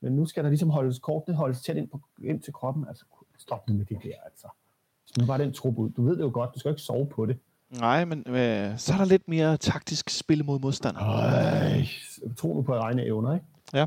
men 0.00 0.12
nu 0.12 0.26
skal 0.26 0.44
der 0.44 0.50
ligesom 0.50 0.70
holdes 0.70 0.98
kortene 0.98 1.36
holdes 1.36 1.62
tæt 1.62 1.76
ind, 1.76 1.88
på, 1.88 2.00
ind 2.24 2.40
til 2.40 2.52
kroppen. 2.52 2.84
Altså, 2.88 3.04
stop 3.38 3.68
nu 3.68 3.74
med 3.74 3.84
det 3.84 3.98
der, 4.02 4.14
altså. 4.24 4.46
Nu 5.18 5.26
bare 5.26 5.38
den 5.38 5.52
trup 5.52 5.78
ud. 5.78 5.90
Du 5.90 6.02
ved 6.02 6.16
det 6.16 6.22
jo 6.22 6.30
godt, 6.32 6.50
du 6.54 6.58
skal 6.58 6.70
ikke 6.70 6.82
sove 6.82 7.06
på 7.06 7.26
det. 7.26 7.38
Nej, 7.70 8.04
men 8.04 8.24
øh, 8.26 8.78
så 8.78 8.92
er 8.92 8.96
der 8.96 9.04
lidt 9.04 9.28
mere 9.28 9.56
taktisk 9.56 10.10
spil 10.10 10.44
mod 10.44 10.58
modstander. 10.60 11.00
Ej, 11.00 11.86
tro 12.36 12.54
nu 12.54 12.62
på 12.62 12.74
egne 12.74 13.04
evner, 13.06 13.34
ikke? 13.34 13.46
Ja. 13.74 13.86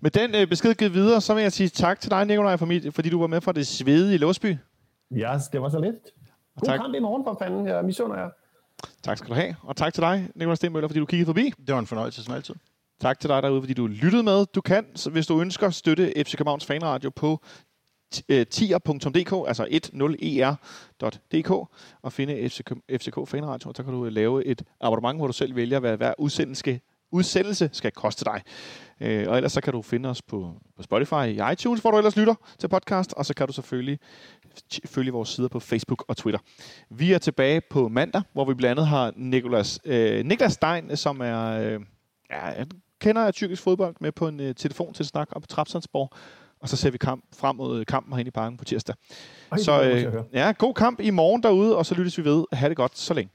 Med 0.00 0.10
den 0.10 0.34
øh, 0.34 0.46
besked 0.46 0.74
givet 0.74 0.94
videre, 0.94 1.20
så 1.20 1.34
vil 1.34 1.42
jeg 1.42 1.52
sige 1.52 1.68
tak 1.68 2.00
til 2.00 2.10
dig, 2.10 2.24
Nicolaj, 2.26 2.56
for 2.56 2.66
mit, 2.66 2.94
fordi 2.94 3.08
du 3.10 3.20
var 3.20 3.26
med 3.26 3.40
fra 3.40 3.52
det 3.52 3.66
svedige 3.66 4.18
Låsby. 4.18 4.56
Ja, 5.10 5.38
det 5.52 5.62
var 5.62 5.68
så 5.68 5.80
lidt. 5.80 5.94
God 6.60 6.66
tak. 6.66 6.80
kamp 6.80 6.94
i 6.94 6.98
morgen, 6.98 7.24
for 7.24 7.36
fanden. 7.42 7.66
Jeg 7.66 7.84
misunder 7.84 8.16
jer. 8.16 8.28
Tak 9.02 9.18
skal 9.18 9.30
du 9.30 9.34
have. 9.34 9.56
Og 9.62 9.76
tak 9.76 9.94
til 9.94 10.02
dig, 10.02 10.28
Nicolaj 10.34 10.54
Stenmøller, 10.54 10.88
fordi 10.88 11.00
du 11.00 11.06
kiggede 11.06 11.26
forbi. 11.26 11.52
Det 11.66 11.74
var 11.74 11.78
en 11.78 11.86
fornøjelse 11.86 12.24
som 12.24 12.34
altid. 12.34 12.54
Tak 13.00 13.20
til 13.20 13.30
dig 13.30 13.42
derude, 13.42 13.62
fordi 13.62 13.74
du 13.74 13.86
lyttede 13.86 14.22
med. 14.22 14.46
Du 14.46 14.60
kan, 14.60 14.86
så 14.94 15.10
hvis 15.10 15.26
du 15.26 15.40
ønsker, 15.40 15.70
støtte 15.70 16.12
FC 16.16 16.36
Københavns 16.36 16.66
Fanradio 16.66 17.10
på 17.10 17.40
Øh, 18.28 18.46
tier.dk, 18.46 19.48
altså 19.48 19.64
10er.dk, 21.02 21.50
og 22.02 22.12
finde 22.12 22.48
FCK, 22.48 22.72
FCK 22.90 23.28
Fanradio. 23.28 23.68
Og 23.68 23.76
så 23.76 23.82
kan 23.82 23.92
du 23.92 24.06
øh, 24.06 24.12
lave 24.12 24.44
et 24.44 24.62
abonnement, 24.80 25.18
hvor 25.18 25.26
du 25.26 25.32
selv 25.32 25.56
vælger, 25.56 25.78
hvad 25.78 25.96
hver 25.96 26.14
udsendelse, 26.18 26.80
udsendelse 27.12 27.70
skal 27.72 27.92
koste 27.92 28.24
dig. 28.24 28.42
Øh, 29.00 29.28
og 29.28 29.36
ellers 29.36 29.52
så 29.52 29.60
kan 29.60 29.72
du 29.72 29.82
finde 29.82 30.08
os 30.08 30.22
på, 30.22 30.54
på 30.76 30.82
Spotify 30.82 31.26
i 31.26 31.40
iTunes, 31.52 31.80
hvor 31.80 31.90
du 31.90 31.96
ellers 31.96 32.16
lytter 32.16 32.34
til 32.58 32.68
podcast, 32.68 33.12
og 33.12 33.26
så 33.26 33.34
kan 33.34 33.46
du 33.46 33.52
selvfølgelig 33.52 33.98
følge 34.86 35.12
vores 35.12 35.28
sider 35.28 35.48
på 35.48 35.60
Facebook 35.60 36.04
og 36.08 36.16
Twitter. 36.16 36.40
Vi 36.90 37.12
er 37.12 37.18
tilbage 37.18 37.60
på 37.60 37.88
mandag, 37.88 38.22
hvor 38.32 38.44
vi 38.44 38.54
blandt 38.54 38.70
andet 38.70 38.86
har 38.86 39.12
Nikolas, 39.16 39.80
øh, 39.84 40.24
Niklas 40.24 40.52
Stein, 40.52 40.96
som 40.96 41.20
er... 41.20 41.46
Øh, 41.46 41.80
ja, 42.30 42.64
kender 43.00 43.24
jeg 43.24 43.34
tyrkisk 43.34 43.62
fodbold 43.62 43.96
med 44.00 44.12
på 44.12 44.28
en 44.28 44.40
øh, 44.40 44.54
telefon 44.54 44.94
til 44.94 45.06
snak 45.06 45.28
op 45.32 45.42
på 45.42 45.46
Trapsandsborg. 45.46 46.12
Og 46.62 46.68
så 46.68 46.76
ser 46.76 46.90
vi 46.90 46.98
kamp 46.98 47.24
frem 47.36 47.56
mod 47.56 47.84
kampen 47.84 48.12
herinde 48.12 48.28
i 48.28 48.30
parken 48.30 48.58
på 48.58 48.64
tirsdag. 48.64 48.94
Ej, 49.52 49.58
så 49.58 49.82
øh, 49.82 50.14
ja, 50.32 50.52
god 50.58 50.74
kamp 50.74 51.00
i 51.00 51.10
morgen 51.10 51.42
derude, 51.42 51.76
og 51.76 51.86
så 51.86 51.94
lyttes 51.94 52.18
vi 52.18 52.24
ved. 52.24 52.44
Ha' 52.52 52.68
det 52.68 52.76
godt 52.76 52.98
så 52.98 53.14
længe. 53.14 53.32